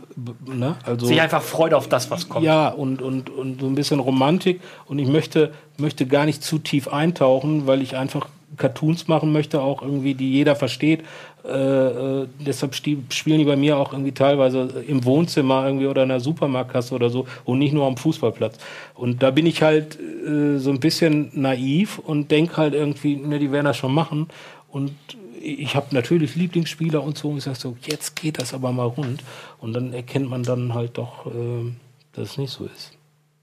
ne? 0.47 0.75
also 0.85 1.07
sich 1.07 1.21
einfach 1.21 1.43
freut 1.43 1.73
auf 1.75 1.89
das, 1.89 2.11
was 2.11 2.29
kommt? 2.29 2.45
ja, 2.45 2.69
und, 2.69 3.01
und, 3.03 3.31
und 3.31 3.61
so 3.61 3.67
ein 3.67 3.75
bisschen 3.77 4.01
Romantik. 4.01 4.61
Und 4.87 4.99
ich 4.99 5.07
möchte, 5.07 5.53
möchte 5.77 6.07
gar 6.07 6.25
nicht 6.25 6.43
zu 6.43 6.59
tief 6.59 6.89
eintauchen, 6.89 7.67
weil 7.67 7.83
ich 7.83 7.97
einfach 7.97 8.27
Cartoons 8.57 9.07
machen 9.07 9.33
möchte, 9.33 9.61
auch 9.61 9.83
irgendwie, 9.83 10.15
die 10.15 10.33
jeder 10.33 10.57
versteht. 10.57 11.05
Äh, 11.47 12.23
äh, 12.23 12.29
deshalb 12.41 12.75
spielen 12.75 13.07
die 13.39 13.45
bei 13.45 13.57
mir 13.57 13.79
auch 13.79 13.93
irgendwie 13.93 14.13
teilweise 14.13 14.85
im 14.87 15.05
Wohnzimmer 15.05 15.65
irgendwie 15.65 15.87
oder 15.87 16.03
in 16.03 16.09
der 16.09 16.21
Supermarktkasse 16.21 16.95
oder 16.95 17.09
so 17.09 17.27
und 17.45 17.59
nicht 17.59 17.73
nur 17.73 17.87
am 17.87 17.97
Fußballplatz. 17.97 18.59
Und 18.95 19.23
da 19.23 19.31
bin 19.31 19.47
ich 19.47 19.63
halt 19.63 19.99
äh, 19.99 20.59
so 20.59 20.71
ein 20.71 20.81
bisschen 20.81 21.31
naiv 21.35 21.99
und 21.99 22.31
denke 22.31 22.57
halt 22.57 22.75
irgendwie, 22.75 23.17
ne, 23.17 23.39
die 23.39 23.53
werden 23.53 23.67
das 23.67 23.77
schon 23.77 23.95
machen. 23.95 24.29
Und 24.69 24.93
ich 25.41 25.77
habe 25.77 25.95
natürlich 25.95 26.35
Lieblingsspieler 26.35 27.03
und 27.03 27.17
so 27.17 27.31
und 27.31 27.39
ich 27.39 27.45
sage 27.45 27.59
so, 27.59 27.77
jetzt 27.87 28.17
geht 28.17 28.41
das 28.41 28.53
aber 28.53 28.73
mal 28.73 28.87
rund. 28.87 29.23
Und 29.61 29.73
dann 29.73 29.93
erkennt 29.93 30.29
man 30.29 30.43
dann 30.43 30.75
halt 30.75 30.99
doch, 30.99 31.27
äh, 31.27 31.73
dass 32.13 32.31
es 32.31 32.39
nicht 32.39 32.51
so 32.51 32.65
ist. 32.65 32.93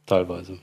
Teilweise. 0.05 0.57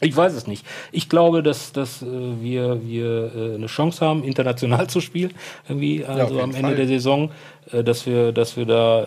Ich 0.00 0.14
weiß 0.14 0.34
es 0.34 0.46
nicht. 0.46 0.66
Ich 0.92 1.08
glaube, 1.08 1.42
dass, 1.42 1.72
dass 1.72 2.02
äh, 2.02 2.06
wir, 2.06 2.86
wir 2.86 3.32
äh, 3.34 3.54
eine 3.54 3.66
Chance 3.66 4.04
haben, 4.04 4.24
international 4.24 4.88
zu 4.88 5.00
spielen, 5.00 5.32
irgendwie, 5.68 6.04
also 6.04 6.34
jeden 6.34 6.40
am 6.44 6.50
Ende 6.50 6.68
Fall. 6.68 6.76
der 6.76 6.86
Saison, 6.86 7.30
äh, 7.72 7.82
dass 7.82 8.04
wir, 8.04 8.32
dass 8.32 8.58
wir 8.58 8.66
da, 8.66 9.04
äh, 9.04 9.06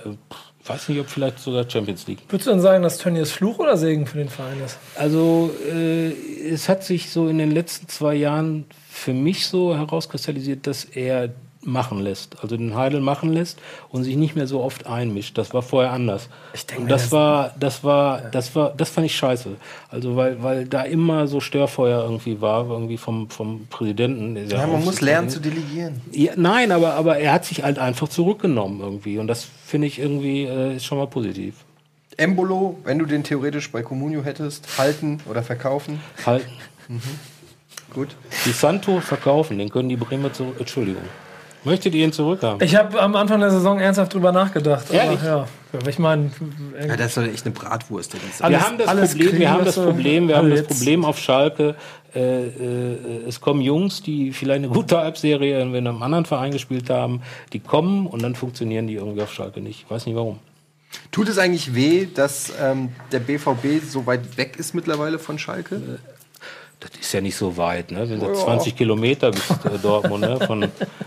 ich 0.61 0.69
weiß 0.69 0.89
nicht, 0.89 0.99
ob 0.99 1.07
vielleicht 1.07 1.39
sogar 1.39 1.69
Champions 1.69 2.07
League. 2.07 2.19
Würdest 2.27 2.47
du 2.47 2.51
dann 2.51 2.61
sagen, 2.61 2.81
dass 2.81 2.97
Tönnies 2.97 3.31
Fluch 3.31 3.59
oder 3.59 3.77
Segen 3.77 4.07
für 4.07 4.17
den 4.17 4.29
Verein 4.29 4.59
ist? 4.65 4.79
Also 4.95 5.51
äh, 5.71 6.09
es 6.49 6.67
hat 6.67 6.83
sich 6.83 7.11
so 7.11 7.27
in 7.27 7.37
den 7.37 7.51
letzten 7.51 7.87
zwei 7.87 8.15
Jahren 8.15 8.65
für 8.89 9.13
mich 9.13 9.45
so 9.45 9.75
herauskristallisiert, 9.75 10.65
dass 10.65 10.85
er 10.85 11.29
machen 11.61 11.99
lässt, 11.99 12.37
also 12.41 12.55
den 12.55 12.73
Heidel 12.75 13.01
machen 13.01 13.33
lässt 13.33 13.59
und 13.89 14.03
sich 14.05 14.15
nicht 14.15 14.35
mehr 14.35 14.47
so 14.47 14.61
oft 14.61 14.87
einmischt. 14.87 15.37
Das 15.37 15.53
war 15.53 15.61
vorher 15.61 15.91
anders. 15.91 16.29
Ich 16.53 16.65
denke 16.65 16.83
und 16.83 16.89
das 16.89 17.03
das- 17.03 17.11
war, 17.11 17.53
das 17.59 17.83
war, 17.83 18.21
das 18.31 18.55
war, 18.55 18.73
das 18.75 18.89
fand 18.89 19.05
ich 19.07 19.15
scheiße. 19.17 19.49
Also 19.89 20.15
weil, 20.15 20.41
weil 20.41 20.65
da 20.65 20.83
immer 20.83 21.27
so 21.27 21.41
Störfeuer 21.41 22.01
irgendwie 22.03 22.39
war, 22.39 22.69
irgendwie 22.69 22.97
vom, 22.97 23.29
vom 23.29 23.67
Präsidenten. 23.69 24.47
Ja, 24.49 24.65
man 24.67 24.83
muss 24.85 25.01
lernen 25.01 25.29
zu 25.29 25.39
delegieren. 25.41 26.01
ja, 26.13 26.31
nein, 26.37 26.71
aber, 26.71 26.93
aber 26.93 27.17
er 27.17 27.33
hat 27.33 27.43
sich 27.45 27.61
halt 27.63 27.77
einfach 27.77 28.07
zurückgenommen 28.07 28.79
irgendwie 28.79 29.17
und 29.19 29.27
das 29.27 29.45
finde 29.65 29.87
ich 29.87 29.99
irgendwie 29.99 30.45
äh, 30.45 30.77
ist 30.77 30.85
schon 30.85 30.97
mal 30.97 31.07
positiv. 31.07 31.55
Embolo, 32.17 32.77
wenn 32.83 32.99
du 32.99 33.05
den 33.05 33.23
theoretisch 33.23 33.71
bei 33.71 33.81
Comunio 33.81 34.23
hättest, 34.23 34.77
halten 34.77 35.19
oder 35.29 35.43
verkaufen. 35.43 35.99
Halten. 36.25 36.49
Gut. 37.93 38.09
Die 38.45 38.51
Santo 38.51 38.99
verkaufen, 38.99 39.57
den 39.57 39.69
können 39.69 39.89
die 39.89 39.95
Bremer 39.97 40.31
zurück. 40.33 40.55
Entschuldigung. 40.59 41.03
Möchtet 41.65 41.93
ihr 41.93 42.05
ihn 42.05 42.13
zurückhaben? 42.13 42.65
Ich 42.65 42.75
habe 42.75 42.99
am 43.01 43.15
Anfang 43.15 43.39
der 43.41 43.51
Saison 43.51 43.79
ernsthaft 43.79 44.13
drüber 44.13 44.31
nachgedacht. 44.31 44.91
Ehrlich? 44.91 45.19
Aber, 45.21 45.47
ja. 45.73 45.87
Ich 45.87 45.99
meine, 45.99 46.31
Ja, 46.87 46.95
das 46.95 47.07
ist 47.07 47.17
doch 47.17 47.23
echt 47.23 47.45
eine 47.45 47.53
Bratwurst. 47.53 48.15
Alles- 48.39 48.39
wir 48.51 48.61
haben 48.65 48.77
das 48.77 48.87
alles 48.87 49.11
Problem, 49.15 49.39
wir 49.39 49.51
haben 49.51 49.65
das 49.65 49.75
Problem, 49.75 50.27
wir 50.27 50.37
haben 50.37 50.49
das 50.49 50.63
Problem 50.63 51.05
auf 51.05 51.19
Schalke. 51.19 51.75
Äh, 52.15 52.47
äh, 52.47 53.27
es 53.27 53.39
kommen 53.39 53.61
Jungs, 53.61 54.01
die 54.01 54.31
vielleicht 54.31 54.63
eine 54.63 54.69
gute 54.69 54.97
Halbserie 54.97 55.61
in 55.61 55.75
einem 55.75 56.01
anderen 56.01 56.25
Verein 56.25 56.51
gespielt 56.51 56.89
haben, 56.89 57.21
die 57.53 57.59
kommen 57.59 58.07
und 58.07 58.23
dann 58.23 58.33
funktionieren 58.35 58.87
die 58.87 58.95
irgendwie 58.95 59.21
auf 59.21 59.31
Schalke 59.33 59.61
nicht. 59.61 59.83
Ich 59.85 59.91
weiß 59.91 60.05
nicht 60.07 60.15
warum. 60.15 60.39
Tut 61.11 61.29
es 61.29 61.37
eigentlich 61.37 61.75
weh, 61.75 62.07
dass 62.11 62.51
ähm, 62.59 62.89
der 63.11 63.19
BVB 63.19 63.83
so 63.87 64.07
weit 64.07 64.37
weg 64.37 64.55
ist 64.57 64.73
mittlerweile 64.73 65.19
von 65.19 65.37
Schalke? 65.37 65.99
Das 66.81 66.91
ist 66.99 67.11
ja 67.13 67.19
nicht 67.19 67.35
so 67.35 67.57
weit, 67.57 67.91
ne? 67.91 68.09
Wenn 68.09 68.21
du 68.21 68.33
20 68.33 68.75
Kilometer 68.75 69.31
bis 69.31 69.49
äh, 69.49 69.77
Dortmund, 69.81 70.21
ne? 70.21 70.39
Von, 70.47 70.61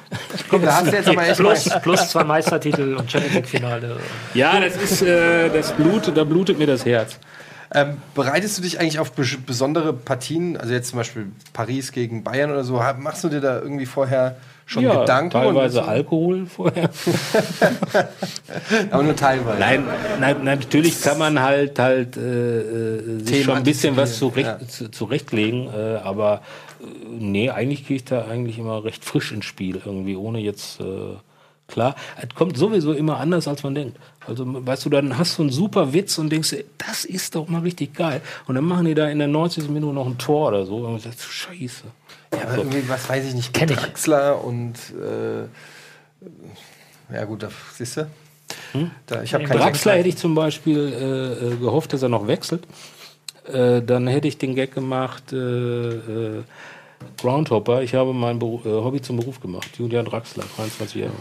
Komm, 0.51 0.62
da 0.62 0.74
hast 0.77 0.86
du 0.93 0.97
jetzt 0.97 1.09
aber 1.09 1.27
echt 1.27 1.40
mal. 1.40 1.55
Plus, 1.55 1.70
plus 1.82 2.09
zwei 2.11 2.24
Meistertitel 2.24 2.94
und 2.94 3.11
Champions 3.11 3.35
League-Finale. 3.36 3.97
ja, 4.35 4.61
das 4.61 4.77
ist, 4.77 5.01
äh, 5.03 5.49
das 5.49 5.73
blutet, 5.73 6.16
da 6.16 6.24
blutet 6.24 6.59
mir 6.59 6.66
das 6.66 6.85
Herz. 6.85 7.19
Ähm, 7.74 7.97
bereitest 8.15 8.59
du 8.59 8.62
dich 8.62 8.78
eigentlich 8.81 8.99
auf 8.99 9.16
bes- 9.16 9.39
besondere 9.47 9.94
Partien, 9.94 10.59
also 10.59 10.74
jetzt 10.74 10.90
zum 10.90 10.99
Beispiel 10.99 11.28
Paris 11.55 11.90
gegen 11.93 12.23
Bayern 12.23 12.51
oder 12.51 12.65
so, 12.65 12.82
machst 12.99 13.24
du 13.24 13.31
dir 13.31 13.40
da 13.40 13.59
irgendwie 13.59 13.86
vorher 13.86 14.36
schon 14.66 14.84
ja, 14.84 15.01
Gedanken? 15.01 15.30
teilweise 15.30 15.80
Und- 15.82 15.89
Alkohol 15.89 16.47
vorher. 16.47 16.90
aber 18.90 19.02
nur 19.02 19.16
teilweise. 19.16 19.59
Nein, 19.59 19.84
nein, 20.20 20.44
natürlich 20.44 21.01
kann 21.01 21.18
man 21.18 21.40
halt 21.40 21.78
halt 21.78 22.16
äh, 22.16 22.60
äh, 22.60 23.18
sich 23.24 23.44
schon 23.44 23.56
ein 23.56 23.62
bisschen 23.64 23.97
was 23.97 24.18
zurecht, 24.18 24.70
zu, 24.70 24.90
zurechtlegen, 24.90 25.68
äh, 25.72 25.97
aber 26.02 26.43
äh, 26.80 26.84
nee, 27.10 27.51
eigentlich 27.51 27.86
gehe 27.86 27.97
ich 27.97 28.05
da 28.05 28.26
eigentlich 28.26 28.59
immer 28.59 28.84
recht 28.84 29.05
frisch 29.05 29.32
ins 29.32 29.44
Spiel 29.44 29.80
irgendwie, 29.84 30.16
ohne 30.16 30.39
jetzt 30.40 30.80
äh, 30.80 30.84
klar. 31.68 31.94
Es 32.20 32.34
kommt 32.34 32.56
sowieso 32.56 32.93
immer 32.93 33.18
anders, 33.18 33.48
als 33.48 33.62
man 33.62 33.74
denkt. 33.74 33.98
Also 34.26 34.44
weißt 34.47 34.84
du, 34.84 34.90
dann 34.90 35.18
hast 35.18 35.39
du 35.39 35.43
einen 35.43 35.51
super 35.51 35.93
Witz 35.93 36.18
und 36.18 36.30
denkst, 36.30 36.51
dir, 36.51 36.64
das 36.78 37.05
ist 37.05 37.34
doch 37.34 37.48
mal 37.48 37.62
richtig 37.62 37.94
geil. 37.94 38.20
Und 38.47 38.55
dann 38.55 38.64
machen 38.64 38.84
die 38.84 38.94
da 38.94 39.09
in 39.09 39.18
der 39.18 39.28
90. 39.28 39.68
Minute 39.68 39.94
noch 39.94 40.06
ein 40.06 40.18
Tor 40.18 40.48
oder 40.48 40.64
so. 40.66 40.76
Und 40.76 40.94
du 40.94 40.98
sagst, 41.01 41.22
Scheiße. 41.22 41.84
Ja, 42.33 42.43
aber 42.43 42.59
irgendwie, 42.59 42.89
was 42.89 43.09
weiß 43.09 43.27
ich 43.27 43.35
nicht, 43.35 43.53
Kenn 43.53 43.69
ich. 43.69 43.77
Draxler 43.77 44.43
und 44.43 44.75
äh, 45.01 45.45
ja 47.15 47.25
gut, 47.25 47.43
da 47.43 47.49
siehst 47.75 47.99
du. 47.99 48.07
Da, 49.07 49.23
ich 49.23 49.33
Draxler 49.33 49.95
hätte 49.95 50.09
ich 50.09 50.17
zum 50.17 50.35
Beispiel 50.35 50.79
äh, 50.79 51.47
äh, 51.47 51.57
gehofft, 51.57 51.93
dass 51.93 52.03
er 52.03 52.09
noch 52.09 52.27
wechselt. 52.27 52.65
Äh, 53.47 53.83
dann 53.83 54.07
hätte 54.07 54.29
ich 54.29 54.39
den 54.39 54.55
Gag 54.55 54.75
gemacht, 54.75 55.33
äh, 55.33 55.37
äh, 55.37 56.43
Groundhopper. 57.19 57.83
Ich 57.83 57.95
habe 57.95 58.13
mein 58.13 58.39
Beru 58.39 58.63
Hobby 58.65 59.03
zum 59.03 59.17
Beruf 59.17 59.41
gemacht. 59.41 59.69
Julian 59.79 60.05
Draxler, 60.05 60.45
23 60.57 61.03
Jahre. 61.03 61.13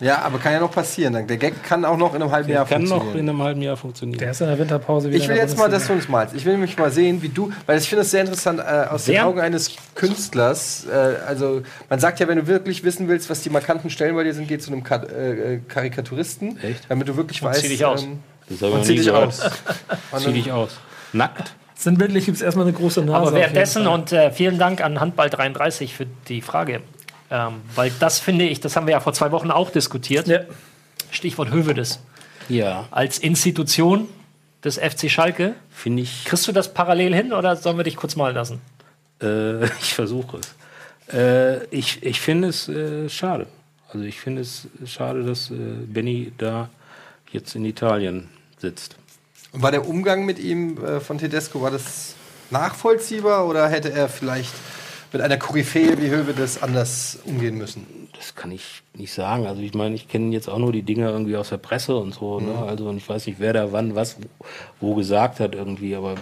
Ja, 0.00 0.22
aber 0.22 0.38
kann 0.38 0.52
ja 0.52 0.58
noch 0.60 0.72
passieren. 0.72 1.12
Der 1.26 1.36
Gag 1.36 1.62
kann 1.62 1.84
auch 1.84 1.96
noch 1.96 2.14
in 2.14 2.22
einem 2.22 2.32
halben 2.32 2.50
Jahr 2.50 2.66
Kann 2.66 2.82
noch 2.82 2.88
funktionieren. 2.98 3.18
in 3.20 3.28
einem 3.30 3.42
halben 3.42 3.62
Jahr 3.62 3.76
funktionieren. 3.76 4.18
der 4.18 4.32
ist 4.32 4.40
in 4.40 4.48
der 4.48 4.58
Winterpause 4.58 5.08
wieder. 5.08 5.16
Ich 5.18 5.22
will 5.28 5.30
in 5.30 5.36
der 5.36 5.44
jetzt 5.46 5.56
mal, 5.56 5.68
dass 5.70 5.86
du 5.86 5.92
uns 5.92 6.08
malst. 6.08 6.34
Ich 6.34 6.44
will 6.44 6.54
nämlich 6.54 6.76
mal 6.76 6.90
sehen, 6.90 7.22
wie 7.22 7.28
du, 7.28 7.52
weil 7.66 7.78
ich 7.78 7.88
finde 7.88 8.02
es 8.02 8.10
sehr 8.10 8.22
interessant 8.22 8.58
äh, 8.58 8.62
aus 8.90 9.04
den? 9.04 9.20
Augen 9.20 9.38
eines 9.40 9.70
Künstlers. 9.94 10.86
Äh, 10.86 10.94
also 11.26 11.62
man 11.88 12.00
sagt 12.00 12.18
ja, 12.20 12.26
wenn 12.28 12.38
du 12.38 12.46
wirklich 12.48 12.82
wissen 12.84 13.06
willst, 13.08 13.30
was 13.30 13.42
die 13.42 13.50
markanten 13.50 13.88
Stellen 13.88 14.14
bei 14.16 14.24
dir 14.24 14.34
sind, 14.34 14.48
geh 14.48 14.58
zu 14.58 14.72
einem 14.72 14.82
Ka 14.82 14.96
äh, 14.96 15.54
äh, 15.54 15.60
Karikaturisten, 15.68 16.58
Echt? 16.62 16.84
damit 16.88 17.08
du 17.08 17.16
wirklich 17.16 17.42
weißt. 17.42 17.60
zieh 17.60 17.68
dich 17.68 17.84
aus. 17.84 18.02
ähm, 18.02 18.18
Das 18.48 18.62
habe 18.62 18.66
ich 18.68 18.72
und 18.72 18.78
noch 18.80 18.84
zieh 18.86 18.90
nie 18.92 18.98
dich 18.98 19.06
gehört. 19.06 19.26
aus. 19.28 19.50
Zieh 20.24 20.32
dich 20.32 20.52
aus. 20.52 20.70
Nackt? 21.12 21.54
Sinnbildlich 21.76 22.24
gibt 22.24 22.36
es 22.36 22.42
erstmal 22.42 22.66
eine 22.66 22.74
große 22.76 23.00
Nase. 23.00 23.12
Aber 23.14 23.22
auf 23.26 23.30
jeden 23.32 23.40
währenddessen 23.42 23.84
Fall. 23.84 23.94
und 23.94 24.12
äh, 24.12 24.30
vielen 24.30 24.58
Dank 24.58 24.82
an 24.82 25.00
Handball 25.00 25.28
33 25.30 25.94
für 25.94 26.06
die 26.28 26.40
Frage. 26.40 26.80
Ähm, 27.30 27.62
weil 27.74 27.90
das 28.00 28.20
finde 28.20 28.46
ich, 28.46 28.60
das 28.60 28.76
haben 28.76 28.86
wir 28.86 28.92
ja 28.92 29.00
vor 29.00 29.12
zwei 29.12 29.30
Wochen 29.32 29.50
auch 29.50 29.70
diskutiert. 29.70 30.26
Ja. 30.28 30.40
Stichwort 31.10 31.50
Hövedes. 31.50 32.00
Ja, 32.48 32.86
Als 32.90 33.18
Institution 33.18 34.08
des 34.64 34.78
FC 34.78 35.10
Schalke. 35.10 35.54
finde 35.70 36.02
ich. 36.02 36.24
Kriegst 36.24 36.46
du 36.46 36.52
das 36.52 36.72
parallel 36.74 37.14
hin 37.14 37.32
oder 37.32 37.56
sollen 37.56 37.76
wir 37.76 37.84
dich 37.84 37.96
kurz 37.96 38.16
malen 38.16 38.34
lassen? 38.34 38.60
Äh, 39.22 39.64
ich 39.80 39.94
versuche 39.94 40.38
es. 40.38 41.14
Äh, 41.14 41.64
ich 41.66 42.02
ich 42.02 42.20
finde 42.20 42.48
es 42.48 42.68
äh, 42.68 43.08
schade. 43.08 43.46
Also 43.92 44.04
ich 44.04 44.18
finde 44.20 44.42
es 44.42 44.66
schade, 44.86 45.22
dass 45.24 45.50
äh, 45.50 45.54
Benny 45.54 46.32
da 46.36 46.68
jetzt 47.30 47.54
in 47.54 47.64
Italien 47.64 48.28
sitzt. 48.58 48.96
Und 49.52 49.62
war 49.62 49.70
der 49.70 49.86
Umgang 49.86 50.24
mit 50.24 50.38
ihm 50.38 50.84
äh, 50.84 51.00
von 51.00 51.18
Tedesco, 51.18 51.62
war 51.62 51.70
das 51.70 52.14
nachvollziehbar 52.50 53.46
oder 53.46 53.68
hätte 53.68 53.92
er 53.92 54.08
vielleicht 54.08 54.52
mit 55.14 55.22
einer 55.22 55.36
Koryphäe 55.36 55.96
wie 56.00 56.10
Höwe 56.10 56.34
das 56.34 56.60
anders 56.60 57.20
umgehen 57.24 57.56
müssen? 57.56 57.86
Das 58.16 58.34
kann 58.34 58.50
ich 58.50 58.82
nicht 58.94 59.12
sagen. 59.12 59.46
Also 59.46 59.62
ich 59.62 59.72
meine, 59.72 59.94
ich 59.94 60.08
kenne 60.08 60.32
jetzt 60.32 60.48
auch 60.48 60.58
nur 60.58 60.72
die 60.72 60.82
Dinge 60.82 61.08
irgendwie 61.08 61.36
aus 61.36 61.50
der 61.50 61.58
Presse 61.58 61.96
und 61.96 62.12
so. 62.12 62.40
Ne? 62.40 62.52
Also 62.66 62.88
und 62.88 62.96
ich 62.96 63.08
weiß 63.08 63.28
nicht, 63.28 63.38
wer 63.38 63.52
da 63.52 63.70
wann 63.70 63.94
was 63.94 64.16
wo 64.80 64.96
gesagt 64.96 65.38
hat 65.38 65.54
irgendwie. 65.54 65.94
Aber 65.94 66.16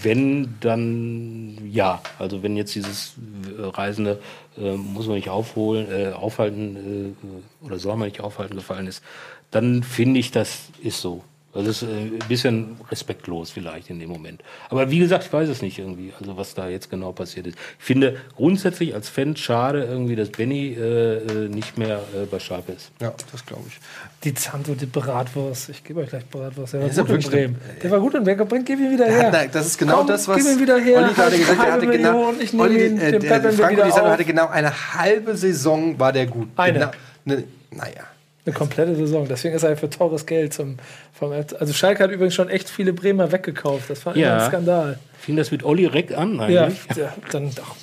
wenn, 0.00 0.54
dann 0.60 1.58
ja. 1.68 2.00
Also 2.20 2.44
wenn 2.44 2.56
jetzt 2.56 2.76
dieses 2.76 3.14
äh, 3.58 3.62
Reisende 3.62 4.20
äh, 4.56 4.76
muss 4.76 5.08
man 5.08 5.16
nicht 5.16 5.28
aufholen, 5.28 5.88
äh, 5.90 6.12
aufhalten 6.12 7.16
äh, 7.62 7.66
oder 7.66 7.80
soll 7.80 7.96
man 7.96 8.06
nicht 8.06 8.20
aufhalten 8.20 8.54
gefallen 8.54 8.86
ist, 8.86 9.02
dann 9.50 9.82
finde 9.82 10.20
ich, 10.20 10.30
das 10.30 10.68
ist 10.82 11.00
so. 11.00 11.24
Das 11.62 11.82
ist 11.82 11.82
äh, 11.82 11.86
ein 11.86 12.18
bisschen 12.28 12.76
respektlos 12.90 13.50
vielleicht 13.50 13.90
in 13.90 13.98
dem 13.98 14.10
Moment. 14.10 14.42
Aber 14.68 14.90
wie 14.90 14.98
gesagt, 14.98 15.24
ich 15.24 15.32
weiß 15.32 15.48
es 15.48 15.62
nicht 15.62 15.78
irgendwie, 15.78 16.12
also 16.18 16.36
was 16.36 16.54
da 16.54 16.68
jetzt 16.68 16.90
genau 16.90 17.12
passiert 17.12 17.46
ist. 17.46 17.58
Ich 17.78 17.84
finde 17.84 18.16
grundsätzlich 18.36 18.94
als 18.94 19.08
Fan 19.08 19.36
schade 19.36 19.84
irgendwie, 19.84 20.16
dass 20.16 20.30
Benny 20.30 20.76
äh, 20.78 21.16
äh, 21.16 21.48
nicht 21.48 21.78
mehr 21.78 21.98
äh, 22.14 22.26
bei 22.30 22.38
Schalke 22.38 22.72
ist. 22.72 22.90
Ja, 23.00 23.12
das 23.32 23.44
glaube 23.44 23.64
ich. 23.68 23.78
Die 24.24 24.34
Zanto, 24.34 24.74
die 24.74 24.86
Bratwurst. 24.86 25.68
Ich 25.70 25.84
gebe 25.84 26.00
euch 26.00 26.10
gleich 26.10 26.26
Bratwurst. 26.26 26.74
Der 26.74 26.80
war 26.80 26.88
ist 26.88 26.96
ja 26.96 27.02
gut 27.02 27.24
in 27.24 27.30
Bremen. 27.30 27.56
Der 27.82 27.90
war 27.90 28.00
gut 28.00 28.14
in 28.14 28.24
Bremen. 28.24 28.48
Bring, 28.48 28.64
gib 28.64 28.78
ihn 28.78 28.90
wieder 28.90 29.06
her. 29.06 29.30
na, 29.32 29.46
das 29.46 29.66
ist 29.66 29.78
genau 29.78 29.98
Komm, 29.98 30.08
das, 30.08 30.28
was 30.28 30.36
gib 30.36 30.46
ihn 30.46 30.60
wieder 30.60 30.78
her. 30.78 30.98
Olli 30.98 31.14
gerade 31.14 31.38
gesagt 31.38 31.58
hat. 31.58 31.70
Hatte 31.72 31.86
genau, 31.86 32.32
ich 32.38 32.52
nehme 32.52 32.64
Olli, 32.64 32.86
ihn, 32.86 32.98
äh, 32.98 33.12
den 33.12 33.20
der, 33.22 33.28
peppeln 33.28 33.58
wir 33.58 33.64
Franco 33.64 33.86
wieder 33.86 34.10
hatte 34.10 34.24
genau 34.24 34.48
eine 34.48 34.94
halbe 34.94 35.36
Saison 35.36 35.98
war 35.98 36.12
der 36.12 36.26
gut. 36.26 36.48
Eine. 36.56 36.78
Genau, 36.78 36.90
ne, 37.24 37.44
naja. 37.70 38.15
Eine 38.46 38.54
komplette 38.54 38.94
Saison. 38.94 39.26
Deswegen 39.28 39.54
ist 39.56 39.64
er 39.64 39.76
für 39.76 39.90
teures 39.90 40.24
Geld 40.24 40.54
zum. 40.54 40.76
Vom, 41.12 41.32
also 41.32 41.72
Schalke 41.72 42.04
hat 42.04 42.10
übrigens 42.12 42.34
schon 42.34 42.48
echt 42.48 42.68
viele 42.70 42.92
Bremer 42.92 43.32
weggekauft. 43.32 43.90
Das 43.90 44.06
war 44.06 44.16
Ja. 44.16 44.38
ein 44.38 44.48
Skandal. 44.48 44.98
Fing 45.18 45.36
das 45.36 45.50
mit 45.50 45.64
Olli 45.64 45.86
Reck 45.86 46.16
an 46.16 46.36
Ja, 46.48 46.64
eigentlich? 46.66 46.86
der, 46.96 47.12
dann 47.32 47.50
ach, 47.60 47.74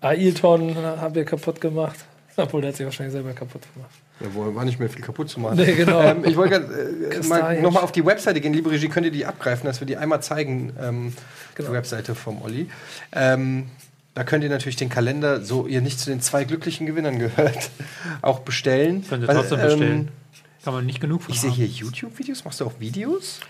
Ailton 0.00 0.74
haben 0.76 1.14
wir 1.14 1.24
kaputt 1.24 1.60
gemacht. 1.60 1.98
Obwohl, 2.36 2.62
der 2.62 2.68
hat 2.70 2.76
sich 2.76 2.86
wahrscheinlich 2.86 3.12
selber 3.12 3.32
kaputt 3.32 3.62
gemacht. 3.74 3.90
Jawohl, 4.20 4.54
war 4.54 4.64
nicht 4.64 4.78
mehr 4.78 4.88
viel 4.88 5.02
kaputt 5.02 5.28
zu 5.28 5.40
machen. 5.40 5.56
Nee, 5.56 5.72
genau. 5.72 6.00
Ähm, 6.00 6.24
ich 6.24 6.36
wollte 6.36 6.56
äh, 6.56 7.26
mal 7.26 7.60
nochmal 7.60 7.82
auf 7.82 7.92
die 7.92 8.04
Webseite 8.04 8.40
gehen. 8.40 8.52
Liebe 8.52 8.70
Regie, 8.70 8.88
könnt 8.88 9.06
ihr 9.06 9.12
die 9.12 9.26
abgreifen, 9.26 9.66
dass 9.66 9.80
wir 9.80 9.86
die 9.86 9.96
einmal 9.96 10.22
zeigen, 10.22 10.72
ähm, 10.80 11.12
Genau. 11.54 11.68
die 11.70 11.74
Webseite 11.74 12.14
vom 12.14 12.40
Olli. 12.42 12.68
Ähm, 13.12 13.68
da 14.14 14.24
könnt 14.24 14.44
ihr 14.44 14.50
natürlich 14.50 14.76
den 14.76 14.88
Kalender, 14.88 15.42
so 15.42 15.66
ihr 15.66 15.80
nicht 15.80 16.00
zu 16.00 16.10
den 16.10 16.20
zwei 16.20 16.44
glücklichen 16.44 16.86
Gewinnern 16.86 17.18
gehört, 17.18 17.70
auch 18.22 18.40
bestellen. 18.40 19.04
Könnt 19.08 19.24
ihr 19.24 19.28
Weil, 19.28 19.36
trotzdem 19.36 19.60
ähm, 19.60 19.64
bestellen. 19.66 20.08
Kann 20.64 20.74
man 20.74 20.86
nicht 20.86 21.00
genug 21.00 21.22
von 21.22 21.34
Ich 21.34 21.40
sehe 21.40 21.50
hier 21.50 21.66
YouTube-Videos. 21.66 22.44
Machst 22.44 22.60
du 22.60 22.66
auch 22.66 22.78
Videos? 22.78 23.40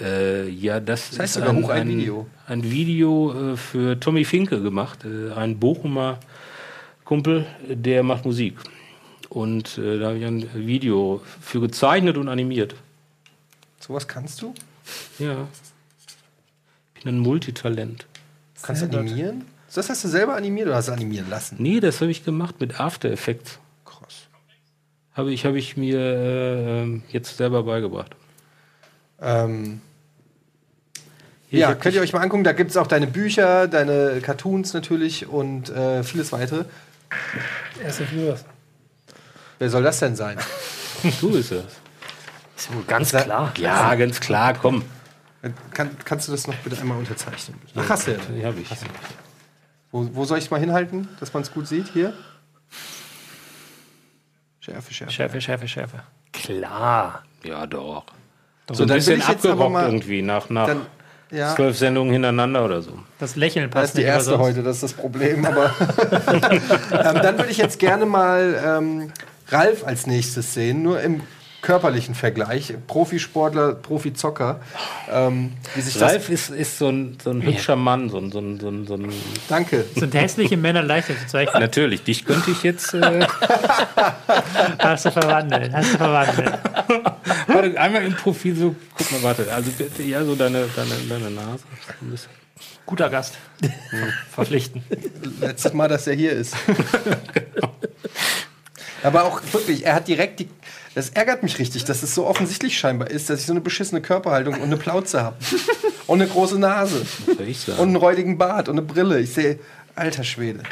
Äh, 0.00 0.48
ja, 0.48 0.80
das, 0.80 1.10
Das 1.10 1.18
heißt 1.18 1.36
ist 1.36 1.44
sogar 1.44 1.56
hoch 1.56 1.68
ein 1.70 1.88
Video. 1.88 2.26
Ein 2.46 2.62
Video 2.62 3.52
äh, 3.52 3.56
für 3.56 3.98
Tommy 3.98 4.24
Finke 4.24 4.62
gemacht, 4.62 5.04
äh, 5.04 5.32
ein 5.32 5.58
Bochumer 5.58 6.18
Kumpel, 7.04 7.46
der 7.68 8.02
macht 8.02 8.24
Musik. 8.24 8.58
Und 9.28 9.78
äh, 9.78 9.98
da 9.98 10.08
habe 10.08 10.18
ich 10.18 10.24
ein 10.24 10.48
Video 10.54 11.22
für 11.40 11.60
gezeichnet 11.60 12.16
und 12.16 12.28
animiert. 12.28 12.74
Sowas 13.80 14.06
kannst 14.06 14.42
du? 14.42 14.54
Ja. 15.18 15.48
Ich 16.94 17.04
bin 17.04 17.16
ein 17.16 17.18
Multitalent. 17.18 18.06
Kannst 18.62 18.82
du 18.82 18.98
animieren? 18.98 19.44
Das 19.74 19.90
hast 19.90 20.02
du 20.04 20.08
selber 20.08 20.34
animiert 20.34 20.66
oder 20.66 20.76
hast 20.76 20.88
du 20.88 20.92
animieren 20.92 21.28
lassen? 21.28 21.56
Nee, 21.58 21.80
das 21.80 22.00
habe 22.00 22.10
ich 22.10 22.24
gemacht 22.24 22.60
mit 22.60 22.80
After 22.80 23.10
Effects. 23.10 23.58
Krass. 23.84 24.28
Habe 25.14 25.32
ich, 25.32 25.44
habe 25.44 25.58
ich 25.58 25.76
mir 25.76 25.98
äh, 26.00 27.00
jetzt 27.10 27.36
selber 27.36 27.62
beigebracht. 27.64 28.16
Ähm, 29.20 29.80
Hier, 31.50 31.60
ja, 31.60 31.68
hab 31.68 31.80
könnt 31.80 31.94
ihr 31.94 32.00
euch 32.00 32.12
mal 32.12 32.20
angucken. 32.22 32.44
Da 32.44 32.52
gibt 32.52 32.70
es 32.70 32.76
auch 32.76 32.86
deine 32.86 33.06
Bücher, 33.06 33.68
deine 33.68 34.20
Cartoons 34.22 34.72
natürlich 34.72 35.26
und 35.28 35.68
äh, 35.70 36.02
vieles 36.02 36.32
weitere. 36.32 36.64
Erste 37.82 38.04
Flugas. 38.06 38.44
Wer 39.58 39.70
soll 39.70 39.82
das 39.82 39.98
denn 40.00 40.16
sein? 40.16 40.38
Du 41.20 41.30
bist 41.30 41.52
es. 41.52 41.64
Ist 42.56 42.74
wohl 42.74 42.82
ganz 42.88 43.10
Sa- 43.10 43.22
klar. 43.22 43.52
Ja, 43.58 43.94
ganz 43.94 44.18
klar, 44.18 44.54
komm. 44.54 44.82
Kann, 45.72 45.90
kannst 46.04 46.26
du 46.26 46.32
das 46.32 46.48
noch 46.48 46.56
bitte 46.56 46.76
einmal 46.80 46.98
unterzeichnen? 46.98 47.56
Ach, 47.76 47.88
hast 47.88 48.08
du 48.08 48.12
ja. 48.12 48.18
Die 48.36 48.44
habe 48.44 48.58
ich. 48.60 48.68
Wo, 49.90 50.08
wo 50.12 50.24
soll 50.24 50.38
ich 50.38 50.44
es 50.44 50.50
mal 50.50 50.60
hinhalten, 50.60 51.08
dass 51.20 51.32
man 51.32 51.42
es 51.42 51.52
gut 51.52 51.66
sieht? 51.66 51.88
Hier? 51.92 52.12
Schärfe, 54.60 54.92
Schärfe. 54.92 55.12
Schärfe, 55.12 55.40
Schärfe, 55.40 55.68
Schärfe. 55.68 56.00
Klar. 56.32 57.22
Ja, 57.44 57.66
doch. 57.66 58.04
So 58.68 58.74
So, 58.74 58.82
ein 58.84 58.88
dann 58.88 58.96
bisschen 58.98 59.22
abgerockt 59.22 59.72
mal- 59.72 59.86
irgendwie 59.86 60.20
nach, 60.22 60.50
nach 60.50 60.66
Dann, 60.66 60.86
ja, 61.30 61.54
zwölf 61.54 61.76
Sendungen 61.78 62.12
hintereinander 62.12 62.64
oder 62.64 62.82
so. 62.82 62.98
Das 63.18 63.36
Lächeln 63.36 63.70
das 63.70 63.74
passt 63.74 63.88
ist 63.94 63.96
die 63.98 64.02
nicht. 64.02 64.10
aber 64.10 64.18
erste 64.18 64.38
heute, 64.38 64.62
das 64.62 64.76
ist 64.76 64.82
das 64.82 64.92
Problem. 64.92 65.44
Aber 65.46 65.66
ähm, 66.92 67.14
dann 67.22 67.38
würde 67.38 67.50
ich 67.50 67.56
jetzt 67.58 67.78
gerne 67.78 68.04
mal 68.06 68.60
ähm, 68.64 69.12
Ralf 69.48 69.84
als 69.86 70.06
nächstes 70.06 70.52
sehen, 70.54 70.82
nur 70.82 71.00
im 71.00 71.22
körperlichen 71.60 72.14
Vergleich. 72.14 72.74
Profisportler, 72.86 73.74
Profizocker. 73.74 74.60
Ähm, 75.10 75.54
wie 75.74 75.80
sich 75.80 75.94
das. 75.94 76.02
Ralf 76.02 76.28
ist, 76.28 76.50
ist 76.50 76.78
so, 76.78 76.88
ein, 76.88 77.18
so 77.22 77.30
ein 77.30 77.42
hübscher 77.42 77.76
Mann, 77.76 78.10
so 78.10 78.18
ein, 78.18 78.30
so 78.30 78.38
ein, 78.38 78.60
so 78.60 78.68
ein, 78.68 78.86
so 78.86 78.94
ein 78.94 79.12
Danke. 79.48 79.84
Sind 79.94 80.14
hässliche 80.14 80.56
Männer 80.56 80.82
leichter 80.82 81.18
zu 81.18 81.26
zeichnen? 81.26 81.60
Natürlich, 81.60 82.04
dich 82.04 82.24
könnte 82.24 82.50
ich 82.50 82.62
jetzt. 82.62 82.94
Äh, 82.94 83.26
Hast 84.78 85.06
du 85.06 85.10
verwandelt, 85.10 85.72
hast 85.72 85.94
du 85.94 85.98
verwandelt. 85.98 86.58
warte, 87.46 87.80
einmal 87.80 88.04
im 88.04 88.14
Profil 88.14 88.56
so, 88.56 88.74
guck 88.96 89.12
mal, 89.12 89.22
warte, 89.22 89.52
also 89.52 89.70
ja, 90.02 90.24
so 90.24 90.34
deine, 90.34 90.66
deine, 90.74 90.94
deine 91.08 91.30
Nase. 91.30 91.64
Ein 92.00 92.10
bisschen. 92.10 92.30
Guter 92.86 93.10
Gast. 93.10 93.36
Verpflichten. 94.30 94.82
Letztes 95.40 95.72
Mal, 95.72 95.88
dass 95.88 96.06
er 96.06 96.14
hier 96.14 96.32
ist. 96.32 96.56
Aber 99.02 99.24
auch 99.24 99.40
wirklich, 99.52 99.84
er 99.84 99.94
hat 99.94 100.08
direkt 100.08 100.40
die. 100.40 100.48
Das 100.98 101.10
ärgert 101.10 101.44
mich 101.44 101.60
richtig, 101.60 101.84
dass 101.84 102.02
es 102.02 102.12
so 102.12 102.26
offensichtlich 102.26 102.76
scheinbar 102.76 103.08
ist, 103.08 103.30
dass 103.30 103.38
ich 103.38 103.46
so 103.46 103.52
eine 103.52 103.60
beschissene 103.60 104.00
Körperhaltung 104.00 104.54
und 104.54 104.62
eine 104.64 104.76
Plauze 104.76 105.22
habe. 105.22 105.36
Und 106.08 106.20
eine 106.20 106.28
große 106.28 106.58
Nase. 106.58 107.06
Und 107.28 107.80
einen 107.80 107.94
räudigen 107.94 108.36
Bart 108.36 108.68
und 108.68 108.76
eine 108.76 108.82
Brille. 108.84 109.20
Ich 109.20 109.32
sehe, 109.32 109.60
alter 109.94 110.24
Schwede. 110.24 110.64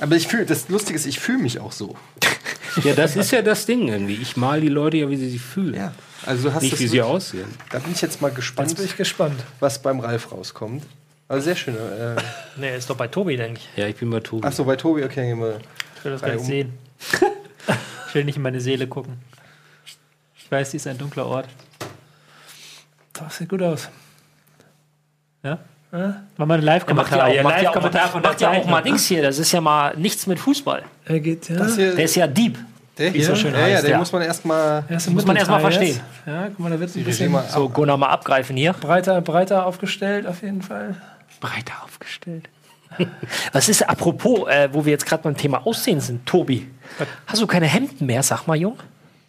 Aber 0.00 0.16
ich 0.16 0.28
fühle, 0.28 0.46
das 0.46 0.70
Lustige 0.70 0.98
ist, 0.98 1.04
ich 1.04 1.20
fühle 1.20 1.40
mich 1.42 1.60
auch 1.60 1.72
so. 1.72 1.94
ja, 2.84 2.94
das 2.94 3.16
ist 3.16 3.30
ja 3.30 3.42
das 3.42 3.66
Ding 3.66 3.88
irgendwie. 3.88 4.14
Ich 4.14 4.38
mal 4.38 4.62
die 4.62 4.68
Leute 4.70 4.96
ja, 4.96 5.10
wie 5.10 5.16
sie 5.18 5.28
sich 5.28 5.42
fühlen. 5.42 5.74
Ja. 5.74 5.92
Also 6.24 6.48
du 6.48 6.54
hast 6.54 6.62
Nicht, 6.62 6.72
das 6.72 6.80
wie 6.80 6.86
sie 6.86 6.92
wirklich- 6.96 7.12
aussehen. 7.14 7.48
Da 7.68 7.80
bin 7.80 7.92
ich 7.92 8.00
jetzt 8.00 8.22
mal 8.22 8.30
gespannt, 8.30 8.70
Jetzt 8.70 8.78
bin 8.78 8.86
ich 8.86 8.96
gespannt. 8.96 9.38
was 9.60 9.82
beim 9.82 10.00
Ralf 10.00 10.32
rauskommt. 10.32 10.84
Aber 11.28 11.42
sehr 11.42 11.54
schön. 11.54 11.74
Äh, 11.74 12.16
Nee, 12.56 12.78
ist 12.78 12.88
doch 12.88 12.96
bei 12.96 13.08
Tobi, 13.08 13.36
denke 13.36 13.60
ich. 13.60 13.68
Ja, 13.78 13.88
ich 13.88 13.96
bin 13.96 14.08
bei 14.08 14.20
Tobi. 14.20 14.46
Achso, 14.46 14.64
bei 14.64 14.76
Tobi, 14.76 15.04
okay, 15.04 15.26
gehen 15.26 15.38
wir. 15.38 15.58
Ich 15.98 16.04
will 16.06 16.12
das 16.12 16.22
gar 16.22 16.30
nicht 16.30 16.40
um. 16.40 16.46
sehen. 16.46 16.72
Ich 18.08 18.14
will 18.14 18.24
nicht 18.24 18.36
in 18.36 18.42
meine 18.42 18.60
Seele 18.60 18.86
gucken. 18.86 19.18
Ich 20.36 20.50
weiß, 20.50 20.70
die 20.70 20.76
ist 20.78 20.86
ein 20.86 20.96
dunkler 20.98 21.26
Ort. 21.26 21.46
Das 23.12 23.36
sieht 23.36 23.48
gut 23.48 23.62
aus. 23.62 23.88
Ja? 25.42 25.58
War 25.90 26.46
mal 26.46 26.58
ein 26.58 26.62
Live-Kommentar. 26.62 27.18
macht 27.18 27.26
ja 27.26 27.26
hier. 27.26 27.40
auch, 27.40 27.44
macht 27.44 27.62
ja 27.62 27.70
auch, 27.70 27.74
Live-Kommentar 27.74 28.08
von 28.08 28.22
der 28.22 28.30
macht 28.30 28.40
ja 28.40 28.50
auch 28.50 28.66
mal 28.66 28.82
Dings 28.82 29.06
hier. 29.06 29.22
Das 29.22 29.38
ist 29.38 29.52
ja 29.52 29.60
mal 29.60 29.96
nichts 29.96 30.26
mit 30.26 30.38
Fußball. 30.38 30.82
Er 31.06 31.20
geht, 31.20 31.48
ja. 31.48 31.56
Das 31.56 31.76
hier, 31.76 31.94
Der 31.94 32.04
ist 32.04 32.14
ja 32.14 32.26
Dieb. 32.26 32.58
der 32.98 33.14
es 33.14 33.26
so 33.26 33.34
schön 33.34 33.52
ja, 33.54 33.60
ja, 33.66 33.74
heißt, 33.74 33.84
den 33.84 33.90
ja. 33.92 33.98
muss 33.98 34.12
man 34.12 34.22
erstmal. 34.22 34.84
Muss 34.88 35.26
man 35.26 35.36
erst 35.36 35.50
mal 35.50 35.56
Mittelteil 35.56 35.60
verstehen. 35.60 35.86
jetzt. 35.96 36.26
Ja, 36.26 36.46
guck 36.48 36.58
mal, 36.58 36.70
da 36.70 36.80
wird 36.80 36.94
ein 36.94 37.04
bisschen 37.04 37.32
mal 37.32 37.44
So, 37.48 37.68
Gunnar 37.68 37.96
mal 37.96 38.08
abgreifen 38.08 38.56
hier. 38.56 38.72
breiter, 38.74 39.20
breiter 39.22 39.66
aufgestellt, 39.66 40.26
auf 40.26 40.42
jeden 40.42 40.62
Fall. 40.62 40.96
breiter 41.40 41.74
aufgestellt. 41.84 42.48
Was 43.52 43.68
ist, 43.68 43.88
apropos, 43.88 44.48
äh, 44.48 44.68
wo 44.72 44.84
wir 44.84 44.92
jetzt 44.92 45.06
gerade 45.06 45.22
beim 45.22 45.36
Thema 45.36 45.66
Aussehen 45.66 46.00
sind, 46.00 46.26
Tobi. 46.26 46.66
Hast 47.26 47.42
du 47.42 47.46
keine 47.46 47.66
Hemden 47.66 48.06
mehr, 48.06 48.22
sag 48.22 48.46
mal, 48.46 48.56
Jung? 48.56 48.76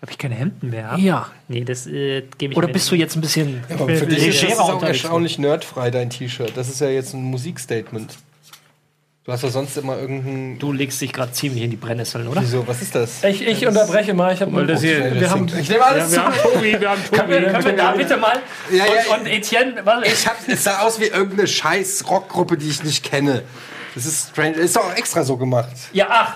Habe 0.01 0.11
ich 0.11 0.17
keine 0.17 0.35
Hemden 0.35 0.69
mehr? 0.69 0.95
Ja. 0.97 1.27
Nee, 1.49 1.65
das 1.65 1.85
äh, 1.85 2.23
gebe 2.37 2.53
ich 2.53 2.57
Oder 2.57 2.67
mir 2.67 2.73
bist 2.73 2.89
du 2.89 2.95
jetzt 2.95 3.17
ein 3.17 3.21
bisschen. 3.21 3.63
Aber 3.69 3.85
bin 3.85 3.97
für 3.97 4.07
dich 4.07 4.27
ist 4.27 4.43
das 4.43 4.59
auch 4.59 4.81
erstaunlich 4.81 5.37
nerdfrei, 5.39 5.91
dein 5.91 6.09
T-Shirt. 6.09 6.53
Das 6.55 6.69
ist 6.69 6.79
ja 6.79 6.89
jetzt 6.89 7.13
ein 7.13 7.23
Musikstatement. 7.23 8.17
Du 9.29 9.33
hast 9.33 9.43
doch 9.43 9.51
sonst 9.51 9.77
immer 9.77 9.95
irgendein. 9.95 10.57
Du 10.57 10.71
legst 10.73 10.99
dich 11.01 11.13
gerade 11.13 11.31
ziemlich 11.31 11.61
in 11.61 11.69
die 11.69 11.75
Brennnesseln, 11.77 12.27
oder? 12.27 12.41
Wieso, 12.41 12.67
was 12.67 12.81
ist 12.81 12.95
das? 12.95 13.23
Ich, 13.23 13.45
ich 13.45 13.67
unterbreche 13.67 14.15
mal. 14.15 14.33
Ich 14.33 14.41
habe 14.41 14.51
Weil 14.53 14.65
das 14.65 14.81
hier- 14.81 15.13
wir 15.21 15.29
haben, 15.29 15.47
ich 15.55 15.69
nehme 15.69 15.85
alles 15.85 16.11
wir 16.11 16.23
haben 16.25 16.33
Tobi, 16.41 16.75
wir 16.81 16.89
haben 16.89 17.03
Tobi. 17.03 17.15
Können 17.19 17.63
wir 17.65 17.73
da 17.73 17.91
bitte 17.91 18.17
mal? 18.17 18.39
Ja, 18.71 18.85
ja, 18.87 19.13
und, 19.13 19.19
und 19.21 19.27
Etienne, 19.27 19.75
was? 19.83 20.07
Ich 20.07 20.25
hab, 20.27 20.35
es 20.47 20.63
sah 20.63 20.79
aus 20.79 20.99
wie 20.99 21.05
irgendeine 21.05 21.47
scheiß 21.47 22.05
Rockgruppe, 22.09 22.57
die 22.57 22.69
ich 22.69 22.83
nicht 22.83 23.03
kenne. 23.05 23.43
Das 23.93 24.07
ist 24.07 24.29
strange. 24.31 24.55
Ist 24.55 24.75
doch 24.75 24.85
auch 24.85 24.95
extra 24.97 25.23
so 25.23 25.37
gemacht. 25.37 25.75
Ja, 25.93 26.07
ach. 26.09 26.33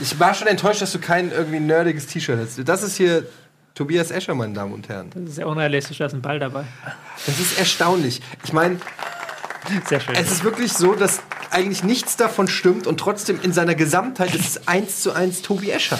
Ich 0.00 0.20
war 0.20 0.32
schon 0.32 0.46
enttäuscht, 0.46 0.80
dass 0.80 0.92
du 0.92 1.00
kein 1.00 1.32
irgendwie 1.32 1.58
nerdiges 1.58 2.06
T-Shirt 2.06 2.38
hast. 2.40 2.68
Das 2.68 2.84
ist 2.84 2.96
hier 2.98 3.26
Tobias 3.74 4.12
Escher, 4.12 4.36
meine 4.36 4.52
Damen 4.54 4.74
und 4.74 4.88
Herren. 4.88 5.10
Das 5.12 5.24
ist 5.24 5.34
sehr 5.34 5.48
unrealistisch, 5.48 5.98
da 5.98 6.06
ist 6.06 6.12
ein 6.12 6.22
Ball 6.22 6.38
dabei. 6.38 6.62
Das 7.26 7.40
ist 7.40 7.58
erstaunlich. 7.58 8.20
Ich 8.44 8.52
meine, 8.52 8.76
Sehr 9.88 9.98
schön. 9.98 10.14
es 10.14 10.30
ist 10.30 10.44
wirklich 10.44 10.72
so, 10.72 10.94
dass 10.94 11.20
eigentlich 11.50 11.84
nichts 11.84 12.16
davon 12.16 12.48
stimmt 12.48 12.86
und 12.86 12.98
trotzdem 12.98 13.40
in 13.42 13.52
seiner 13.52 13.74
Gesamtheit 13.74 14.34
ist 14.34 14.48
es 14.48 14.68
eins 14.68 15.02
zu 15.02 15.12
eins 15.12 15.42
Tobi 15.42 15.70
Escher. 15.70 15.98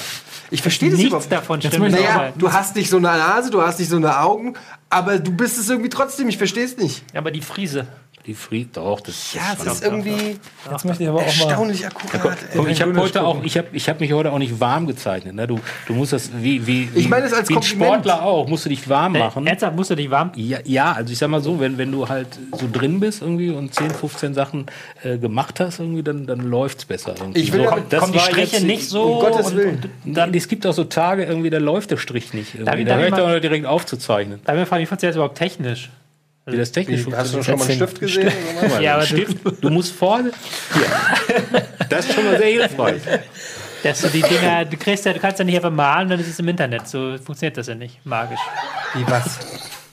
Ich 0.50 0.62
verstehe 0.62 0.90
das 0.90 0.98
Nichts 0.98 1.10
überhaupt 1.10 1.32
davon 1.32 1.60
stimmt. 1.60 1.90
Naja, 1.90 2.32
du 2.36 2.52
hast 2.52 2.74
nicht 2.76 2.88
so 2.88 2.96
eine 2.96 3.08
Nase, 3.08 3.50
du 3.50 3.62
hast 3.62 3.78
nicht 3.78 3.90
so 3.90 3.96
eine 3.96 4.20
Augen, 4.20 4.54
aber 4.88 5.18
du 5.18 5.30
bist 5.32 5.58
es 5.58 5.68
irgendwie 5.68 5.90
trotzdem. 5.90 6.28
Ich 6.28 6.38
verstehe 6.38 6.64
es 6.64 6.76
nicht. 6.76 7.02
Aber 7.14 7.30
die 7.30 7.42
Friese. 7.42 7.86
Die 8.28 8.34
Fried, 8.34 8.76
doch, 8.76 9.00
das 9.00 9.32
Ja, 9.32 9.40
das 9.56 9.66
es 9.66 9.72
ist 9.76 9.84
irgendwie 9.84 10.36
jetzt 10.70 10.84
möchte 10.84 11.02
ich 11.02 11.08
aber 11.08 11.20
auch 11.20 11.22
mal. 11.22 11.28
erstaunlich 11.28 11.86
akkurat. 11.86 12.36
Guck, 12.52 12.66
ey. 12.66 12.72
ich 12.72 12.82
habe 12.82 13.00
heute 13.00 13.22
auch, 13.24 13.42
ich 13.42 13.56
habe 13.56 13.68
ich 13.72 13.88
hab 13.88 14.00
mich 14.00 14.12
heute 14.12 14.30
auch 14.32 14.38
nicht 14.38 14.60
warm 14.60 14.86
gezeichnet. 14.86 15.34
Ne? 15.34 15.46
Du, 15.46 15.58
du 15.86 15.94
musst 15.94 16.12
das 16.12 16.30
wie, 16.36 16.66
wie, 16.66 16.94
wie, 16.94 16.98
Ich 17.00 17.08
meine 17.08 17.24
es 17.24 17.32
als 17.32 17.48
wie. 17.48 17.62
Sportler 17.62 18.22
auch, 18.22 18.46
musst 18.46 18.66
du 18.66 18.68
dich 18.68 18.86
warm 18.86 19.12
machen. 19.14 19.46
Äh, 19.46 19.50
Ernsthaft, 19.50 19.76
musst 19.76 19.88
du 19.90 19.94
dich 19.94 20.10
warm. 20.10 20.32
Ja, 20.36 20.58
ja, 20.64 20.92
also 20.92 21.10
ich 21.10 21.18
sag 21.18 21.28
mal 21.30 21.40
so, 21.42 21.58
wenn, 21.58 21.78
wenn 21.78 21.90
du 21.90 22.06
halt 22.06 22.28
so 22.52 22.68
drin 22.70 23.00
bist 23.00 23.22
irgendwie 23.22 23.48
und 23.48 23.72
10, 23.74 23.90
15 23.92 24.34
Sachen 24.34 24.66
äh, 25.02 25.16
gemacht 25.16 25.58
hast, 25.58 25.78
irgendwie, 25.80 26.02
dann, 26.02 26.26
dann 26.26 26.40
läuft's 26.40 26.84
besser. 26.84 27.14
Irgendwie. 27.18 27.40
Ich 27.40 27.50
will 27.54 27.64
so, 27.64 27.70
damit- 27.70 27.90
das 27.90 28.00
Kommen 28.00 28.12
die 28.12 28.18
Striche 28.18 28.56
jetzt- 28.56 28.64
nicht 28.66 28.90
so. 28.90 29.04
um 29.04 29.20
Gottes 29.20 29.46
und- 29.52 29.56
Willen. 29.56 29.80
Und, 30.04 30.14
Dann, 30.14 30.34
es 30.34 30.48
gibt 30.48 30.66
auch 30.66 30.74
so 30.74 30.84
Tage, 30.84 31.24
irgendwie, 31.24 31.48
da 31.48 31.56
läuft 31.58 31.92
der 31.92 31.96
Strich 31.96 32.34
nicht. 32.34 32.56
Irgendwie. 32.56 32.84
Da 32.84 32.90
darf 32.96 33.04
ich 33.06 33.10
hört 33.10 33.24
mal- 33.24 33.32
er 33.32 33.40
direkt 33.40 33.64
auf 33.64 33.86
zu 33.86 33.96
zeichnen. 33.96 34.40
Da 34.44 34.66
frage 34.66 34.82
ich, 34.82 34.90
wie 34.90 34.94
jetzt 35.00 35.14
überhaupt 35.14 35.38
technisch? 35.38 35.88
Wie 36.52 36.56
das 36.56 36.72
technisch 36.72 37.06
Wie, 37.06 37.14
hast 37.14 37.32
du 37.34 37.42
funktioniert. 37.42 37.46
schon 37.46 37.58
mal 37.58 37.64
einen 37.64 37.76
Stift 37.76 38.00
gesehen? 38.00 38.32
was? 38.60 38.80
Ja, 38.80 38.94
aber 38.94 39.02
Stift, 39.06 39.36
du 39.60 39.70
musst 39.70 39.92
vorne. 39.92 40.30
Hier. 40.74 41.62
Das 41.88 42.06
ist 42.06 42.14
schon 42.14 42.24
mal 42.24 42.38
sehr 42.38 42.46
hilfreich. 42.48 43.02
Dass 43.82 44.00
du 44.00 44.08
die 44.08 44.22
Dinger, 44.22 44.64
du 44.64 44.76
kriegst 44.76 45.04
ja, 45.04 45.12
du 45.12 45.20
kannst 45.20 45.38
ja 45.38 45.44
nicht 45.44 45.54
einfach 45.56 45.70
malen, 45.70 46.08
dann 46.08 46.18
ist 46.20 46.28
es 46.28 46.38
im 46.38 46.48
Internet. 46.48 46.88
So 46.88 47.16
funktioniert 47.24 47.56
das 47.56 47.68
ja 47.68 47.74
nicht. 47.74 48.04
Magisch. 48.04 48.40
Wie 48.94 49.06
was? 49.08 49.38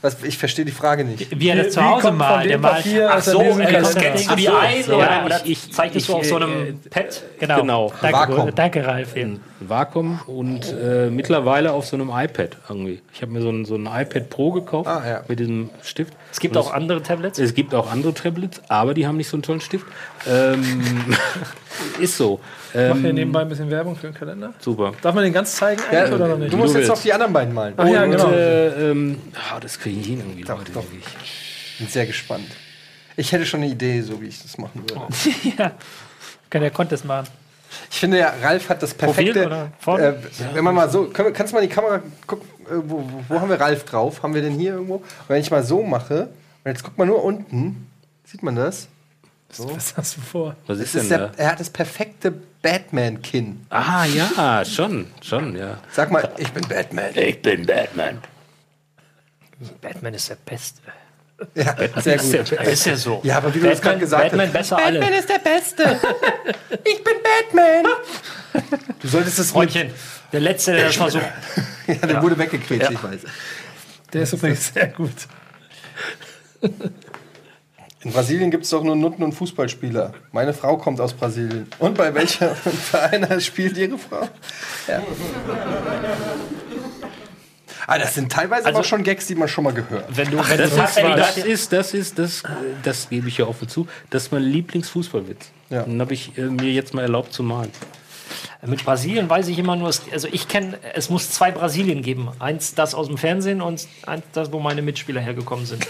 was? 0.02 0.18
Ich 0.24 0.38
verstehe 0.38 0.66
die 0.66 0.72
Frage 0.72 1.04
nicht. 1.06 1.40
Wie 1.40 1.50
er 1.50 1.58
das 1.64 1.74
zu 1.74 1.80
Wie 1.80 1.84
Hause 1.86 2.12
malt, 2.12 2.50
der 2.50 2.58
malt. 2.58 2.78
Papier 2.78 3.10
ach 3.12 3.22
so, 3.22 3.42
äh, 3.42 3.84
scannst 3.86 4.30
du 4.32 4.36
die 4.36 4.50
ein 4.50 4.84
so, 4.84 4.96
oder, 4.96 5.42
ich- 5.46 5.52
ich- 5.68 5.74
zeichnest 5.74 6.08
du 6.08 6.14
ich, 6.14 6.18
auf 6.18 6.26
so 6.26 6.40
äh, 6.40 6.44
einem 6.44 6.80
Pad? 6.90 7.22
Genau. 7.40 7.62
Genau. 7.62 7.94
Danke, 8.56 8.86
Ralf. 8.86 9.16
Ein 9.16 9.40
Vakuum 9.60 10.20
und 10.28 10.66
äh, 10.74 11.10
mittlerweile 11.10 11.72
auf 11.72 11.86
so 11.86 11.96
einem 11.96 12.10
iPad 12.14 12.58
irgendwie. 12.68 13.02
Ich 13.14 13.22
habe 13.22 13.32
mir 13.32 13.42
so 13.42 13.50
ein, 13.50 13.64
so 13.66 13.76
ein 13.76 13.86
iPad 13.86 14.30
Pro 14.30 14.52
gekauft 14.52 14.88
Ah, 14.90 15.02
ja. 15.08 15.24
mit 15.28 15.40
diesem 15.40 15.70
Stift. 15.82 16.14
Es 16.32 16.40
gibt 16.42 16.56
Und 16.58 16.62
auch 16.64 16.74
andere 16.74 17.02
Tablets. 17.02 17.40
Es 17.40 17.54
gibt 17.54 17.74
auch 17.74 17.90
andere 17.92 18.14
Tablets, 18.14 18.62
aber 18.68 18.94
die 18.94 19.08
haben 19.08 19.16
nicht 19.18 19.30
so 19.30 19.38
einen 19.38 19.44
tollen 19.44 19.62
Stift. 19.62 19.86
Ähm, 20.28 21.16
ist 22.00 22.18
so. 22.18 22.40
Ich 22.74 22.76
mache 22.76 23.00
hier 23.00 23.10
Ähm, 23.10 23.16
nebenbei 23.16 23.42
ein 23.42 23.50
bisschen 23.50 23.70
Werbung 23.72 23.96
für 23.96 24.08
den 24.08 24.14
Kalender. 24.14 24.54
super. 24.60 24.92
Darf 25.02 25.16
man 25.16 25.24
den 25.24 25.32
ganz 25.34 25.56
zeigen 25.56 25.82
eigentlich 25.90 26.14
oder 26.14 26.28
noch 26.28 26.38
nicht? 26.38 26.52
Du 26.52 26.58
musst 26.58 26.74
Du 26.76 26.80
jetzt 26.80 26.88
noch 26.90 26.96
willst. 26.96 27.06
die 27.06 27.14
anderen 27.14 27.32
beiden 27.34 27.54
malen. 27.54 27.74
Ach 27.78 27.88
ja, 27.88 28.04
und, 28.04 28.12
genau. 28.12 28.32
äh, 28.32 28.92
ähm, 28.92 29.18
ah, 29.36 29.60
das 29.62 29.80
kriege 29.80 30.00
ich 30.00 30.06
hin 30.08 30.20
irgendwie. 30.20 30.44
Doch, 30.44 30.58
Leute, 30.58 30.72
doch. 30.74 30.84
wirklich. 30.84 31.06
Bin 31.80 31.88
sehr 31.88 32.06
gespannt. 32.06 32.48
Ich 33.16 33.32
hätte 33.32 33.46
schon 33.46 33.62
eine 33.62 33.72
Idee, 33.72 34.02
so 34.02 34.22
wie 34.22 34.28
ich 34.28 34.42
das 34.42 34.58
machen 34.58 34.82
würde. 34.82 35.02
ja. 35.58 35.72
Kann 36.50 36.62
der 36.62 36.72
Contest 36.72 37.06
machen. 37.06 37.28
Ich 37.92 38.00
finde 38.00 38.20
ja, 38.20 38.34
Ralf 38.42 38.70
hat 38.70 38.82
das 38.84 38.94
perfekte. 38.94 39.46
oder 39.46 39.72
vorn? 39.80 40.02
Äh, 40.02 40.14
wenn 40.54 40.64
man 40.64 40.76
mal 40.76 40.90
so, 40.90 41.06
können, 41.06 41.30
wir- 41.30 41.34
kannst 41.34 41.52
du 41.54 41.56
mal 41.58 41.64
in 41.64 41.70
die 41.70 41.76
Kamera 41.76 42.02
gucken, 42.28 42.48
äh, 42.66 42.74
wo, 42.84 43.10
wo, 43.28 43.40
haben 43.40 43.50
wir 43.50 43.60
Ralf 43.60 43.84
drauf? 43.86 44.24
Haben 44.24 44.34
wir 44.34 44.42
den 44.42 44.54
hier 44.60 44.74
irgendwo? 44.74 44.96
Und 44.96 45.04
wenn 45.28 45.42
ich 45.42 45.52
mal 45.52 45.64
so 45.64 45.84
mache, 45.84 46.30
und 46.64 46.72
jetzt 46.72 46.84
guckt 46.84 46.98
man 46.98 47.08
nur 47.08 47.24
unten, 47.24 47.88
sieht 48.26 48.44
man 48.44 48.56
das? 48.56 48.88
Was 49.58 49.96
hast 49.96 50.18
du 50.18 50.22
vor? 50.22 50.56
Was 50.68 50.80
ist 50.80 50.96
ist 50.96 51.10
denn 51.10 51.20
der, 51.20 51.28
da? 51.30 51.32
er 51.38 51.52
hat 51.52 51.60
das 51.60 51.70
perfekte 51.70 52.34
Batman-Kinn. 52.62 53.66
Ah, 53.70 54.06
ja, 54.06 54.66
schon, 54.66 55.08
schon, 55.22 55.56
ja. 55.56 55.78
Sag 55.92 56.12
mal, 56.12 56.30
ich 56.38 56.52
bin 56.52 56.68
Batman. 56.68 57.12
Ich 57.16 57.42
bin 57.42 57.66
Batman. 57.66 58.18
Batman 59.82 60.14
ist 60.16 60.30
der 60.30 60.36
Beste. 60.36 60.82
Ja, 61.54 61.76
sehr 62.02 62.18
gut. 62.18 62.52
Ist 62.54 62.86
ja 62.86 62.96
so. 62.96 63.20
Ja, 63.24 63.38
aber 63.38 63.54
wie 63.54 63.60
du 63.60 63.68
das 63.70 63.82
gerade 63.82 63.98
Batman, 63.98 64.00
gesagt 64.00 64.24
Batman 64.32 64.46
hast. 64.48 64.54
besser 64.54 64.78
alle. 64.78 65.18
ist 65.20 65.30
der 65.30 65.40
Beste. 65.40 65.84
ich 66.86 67.04
bin 67.04 67.14
Batman. 67.24 67.86
Du 69.02 69.08
solltest 69.08 69.40
das. 69.40 69.52
Freundchen, 69.52 69.92
der 70.32 70.40
Letzte, 70.40 70.74
der 70.74 70.86
das 70.86 70.96
versucht. 70.96 71.26
Ja, 71.88 71.96
der 72.08 72.24
wurde 72.24 72.36
weggequetscht, 72.38 72.84
Ja. 72.90 72.92
ich 72.92 73.04
weiß. 73.04 73.20
Der 74.14 74.24
ist 74.24 74.34
übrigens 74.34 74.74
sehr 74.74 74.88
gut. 74.88 75.12
In 78.02 78.12
Brasilien 78.12 78.50
gibt 78.50 78.64
es 78.64 78.70
doch 78.72 78.84
nur 78.84 78.96
Nutten 78.96 79.22
und 79.24 79.34
Fußballspieler. 79.34 80.14
Meine 80.32 80.54
Frau 80.54 80.78
kommt 80.78 81.00
aus 81.02 81.14
Brasilien. 81.14 81.68
Und 81.80 81.96
bei 81.96 82.14
welcher 82.14 82.56
Verein 82.56 83.40
spielt 83.42 83.78
ihre 83.78 83.98
Frau? 84.00 84.28
Ja. 84.88 85.04
Ah, 87.88 87.98
das 88.00 88.16
sind 88.16 88.32
teilweise 88.32 88.66
Also- 88.66 88.80
aber 88.80 88.88
schon 88.88 89.04
Gags, 89.04 89.28
die 89.28 89.36
man 89.36 89.48
schon 89.48 89.64
mal 89.64 89.74
gehört. 89.74 90.06
Wenn 90.16 90.32
du, 90.32 90.38
wenn 90.38 90.58
Das 90.58 90.74
du 90.76 90.82
ist, 90.82 90.96
das 90.96 91.38
ist, 91.38 91.72
das 91.74 91.94
ist, 91.94 92.20
das, 92.20 92.44
das 92.84 93.10
gebe 93.10 93.28
ich 93.28 93.38
ja 93.38 93.46
offen 93.46 93.68
zu, 93.68 93.88
das 94.10 94.24
ist 94.24 94.32
mein 94.32 94.44
Lieblingsfußballwitz. 94.44 95.50
Ja. 95.70 95.84
Den 95.84 96.00
habe 96.02 96.14
ich 96.14 96.38
äh, 96.38 96.42
mir 96.42 96.72
jetzt 96.72 96.94
mal 96.94 97.02
erlaubt 97.04 97.34
zu 97.34 97.44
malen. 97.44 97.72
Mit 98.66 98.84
Brasilien 98.84 99.30
weiß 99.30 99.48
ich 99.50 99.60
immer 99.60 99.76
nur, 99.76 99.90
es- 99.90 100.02
also 100.12 100.28
ich 100.32 100.48
kenne, 100.48 100.80
es 100.96 101.10
muss 101.12 101.30
zwei 101.30 101.52
Brasilien 101.52 102.02
geben. 102.02 102.30
Eins 102.40 102.74
das 102.74 102.96
aus 102.96 103.08
dem 103.08 103.18
Fernsehen 103.20 103.62
und 103.62 103.88
eins 104.08 104.24
das, 104.34 104.52
wo 104.52 104.60
meine 104.60 104.82
Mitspieler 104.82 105.22
hergekommen 105.22 105.66
sind. 105.68 105.86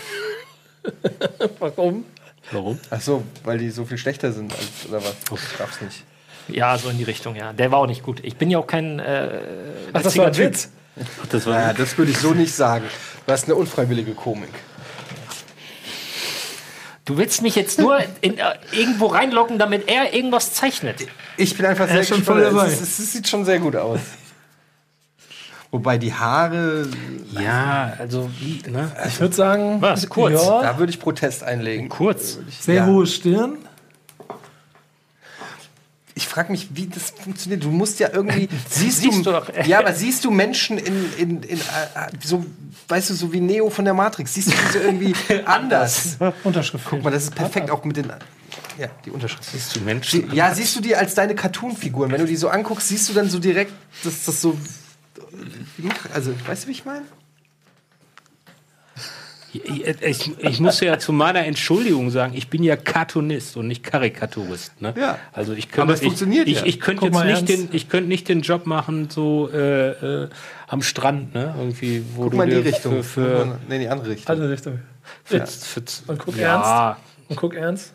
Warum? 1.59 2.05
Warum? 2.51 2.79
Ach 2.89 3.01
so, 3.01 3.23
weil 3.43 3.57
die 3.57 3.69
so 3.69 3.85
viel 3.85 3.97
schlechter 3.97 4.31
sind 4.31 4.51
als 4.53 4.87
oder 4.89 5.01
was? 5.01 5.15
Ich 5.41 5.59
raff's 5.59 5.81
nicht. 5.81 6.03
Ja, 6.47 6.77
so 6.77 6.89
in 6.89 6.97
die 6.97 7.03
Richtung, 7.03 7.35
ja. 7.35 7.53
Der 7.53 7.71
war 7.71 7.79
auch 7.79 7.87
nicht 7.87 8.03
gut. 8.03 8.19
Ich 8.23 8.35
bin 8.35 8.51
ja 8.51 8.59
auch 8.59 8.67
kein 8.67 8.99
äh, 8.99 9.39
Ach, 9.93 10.03
das 10.03 10.15
war 10.17 10.27
ein 10.27 10.33
Typ. 10.33 10.45
Witz. 10.47 10.69
Ach, 10.99 11.27
das 11.29 11.45
war 11.45 11.59
Ja, 11.59 11.73
das 11.73 11.97
würde 11.97 12.11
ich 12.11 12.17
so 12.17 12.33
nicht 12.33 12.53
sagen. 12.53 12.85
Du 13.25 13.31
hast 13.31 13.45
eine 13.45 13.55
unfreiwillige 13.55 14.13
Komik. 14.13 14.49
Du 17.05 17.17
willst 17.17 17.43
mich 17.43 17.55
jetzt 17.55 17.77
nur 17.77 17.99
in, 18.21 18.37
äh, 18.39 18.43
irgendwo 18.71 19.05
reinlocken, 19.05 19.59
damit 19.59 19.87
er 19.87 20.13
irgendwas 20.13 20.53
zeichnet. 20.53 21.05
Ich 21.37 21.55
bin 21.55 21.65
einfach 21.65 21.87
sehr 21.87 21.99
ist 21.99 22.09
schon 22.09 22.23
voll 22.23 22.41
dabei. 22.41 22.65
Es, 22.67 22.81
es, 22.81 22.97
es 22.97 23.13
sieht 23.13 23.27
schon 23.27 23.45
sehr 23.45 23.59
gut 23.59 23.75
aus. 23.75 23.99
Wobei 25.69 25.97
die 25.97 26.13
Haare, 26.13 26.87
Ja, 27.31 27.93
also 27.99 28.29
wie, 28.39 28.63
ne? 28.69 28.91
Ich 29.07 29.19
würde 29.19 29.35
sagen, 29.35 29.81
Was, 29.81 30.07
kurz? 30.07 30.41
Ja, 30.41 30.61
da 30.61 30.79
würde 30.79 30.89
ich 30.91 30.99
Protest 30.99 31.43
einlegen. 31.43 31.89
Kurz. 31.89 32.39
sehr 32.61 32.75
Ja. 32.75 32.85
hohe 32.85 33.05
Stirn. 33.05 33.57
Ich 36.17 36.27
frage 36.27 36.51
mich, 36.51 36.69
wie 36.73 36.87
das 36.87 37.09
funktioniert. 37.11 37.63
Du 37.63 37.69
musst 37.71 37.99
ja 37.99 38.09
irgendwie. 38.11 38.47
Siehst, 38.69 39.01
Siehst 39.01 39.17
du, 39.17 39.23
du 39.23 39.31
doch. 39.31 39.49
Ja, 39.65 39.79
aber 39.79 39.93
siehst 39.93 40.23
du 40.23 40.31
Menschen 40.31 40.77
in, 40.77 41.13
in, 41.17 41.43
in 41.43 41.57
äh, 41.59 41.61
so, 42.23 42.45
weißt 42.87 43.09
du, 43.09 43.13
so 43.15 43.33
wie 43.33 43.41
Neo 43.41 43.69
von 43.69 43.83
der 43.83 43.93
Matrix? 43.93 44.33
Siehst 44.33 44.47
du 44.47 44.51
die 44.51 44.71
so 44.71 44.79
irgendwie 44.79 45.13
anders? 45.45 46.17
Unterschrift. 46.45 46.85
Guck 46.89 47.03
mal, 47.03 47.11
das 47.11 47.23
ist 47.25 47.35
perfekt 47.35 47.69
auch 47.69 47.83
mit 47.83 47.97
den. 47.97 48.07
Ja, 48.77 48.87
die 49.05 49.11
Unterschrift. 49.11 49.43
Siehst 49.51 49.75
du 49.75 49.81
Menschen? 49.81 50.33
Ja, 50.33 50.55
siehst 50.55 50.75
du 50.77 50.81
die 50.81 50.95
als 50.95 51.15
deine 51.15 51.35
Cartoon-Figuren? 51.35 52.11
Wenn 52.11 52.21
du 52.21 52.27
die 52.27 52.35
so 52.37 52.47
anguckst, 52.47 52.87
siehst 52.87 53.09
du 53.09 53.13
dann 53.13 53.29
so 53.29 53.39
direkt, 53.39 53.73
dass 54.05 54.23
das 54.23 54.41
so. 54.41 54.57
mach- 55.77 56.09
Also, 56.13 56.33
weißt 56.47 56.63
du, 56.63 56.67
wie 56.69 56.71
ich 56.71 56.85
meine? 56.85 57.03
Ich, 59.63 60.31
ich, 60.39 60.59
muss 60.59 60.79
ja 60.79 60.97
zu 60.99 61.13
meiner 61.13 61.45
Entschuldigung 61.45 62.09
sagen, 62.09 62.33
ich 62.35 62.49
bin 62.49 62.63
ja 62.63 62.75
Cartoonist 62.75 63.57
und 63.57 63.67
nicht 63.67 63.83
Karikaturist. 63.83 64.81
Ne? 64.81 64.93
Ja. 64.97 65.19
Also 65.33 65.53
ich 65.53 65.69
könnte, 65.69 65.81
Aber 65.83 65.93
es 65.93 66.01
funktioniert 66.01 66.47
ich, 66.47 66.57
ja. 66.57 66.65
ich, 66.65 66.75
ich 66.75 66.79
könnte 66.79 67.05
jetzt 67.05 67.13
nicht 67.13 67.25
ernst. 67.25 67.49
den, 67.49 67.69
ich 67.71 67.89
könnte 67.89 68.09
nicht 68.09 68.27
den 68.27 68.41
Job 68.41 68.65
machen 68.65 69.09
so 69.09 69.49
äh, 69.51 70.23
äh, 70.23 70.29
am 70.67 70.81
Strand, 70.81 71.33
ne? 71.33 71.53
Irgendwie, 71.57 72.03
wo 72.15 72.23
Guck 72.23 72.31
du 72.31 72.37
mal 72.37 72.51
in 72.51 72.61
die 72.63 72.69
Richtung. 72.69 73.03
für, 73.03 73.03
für, 73.03 73.59
nee, 73.67 73.75
in 73.75 73.81
die 73.81 73.87
andere 73.87 74.09
Richtung. 74.09 74.31
Andere 74.31 74.51
Richtung. 74.51 74.79
für, 75.23 75.45
für, 75.45 75.83
Und 76.07 76.19
guck 76.19 76.37
ja, 76.37 76.97
Und 77.29 77.35
guck 77.35 77.55
ernst. 77.55 77.93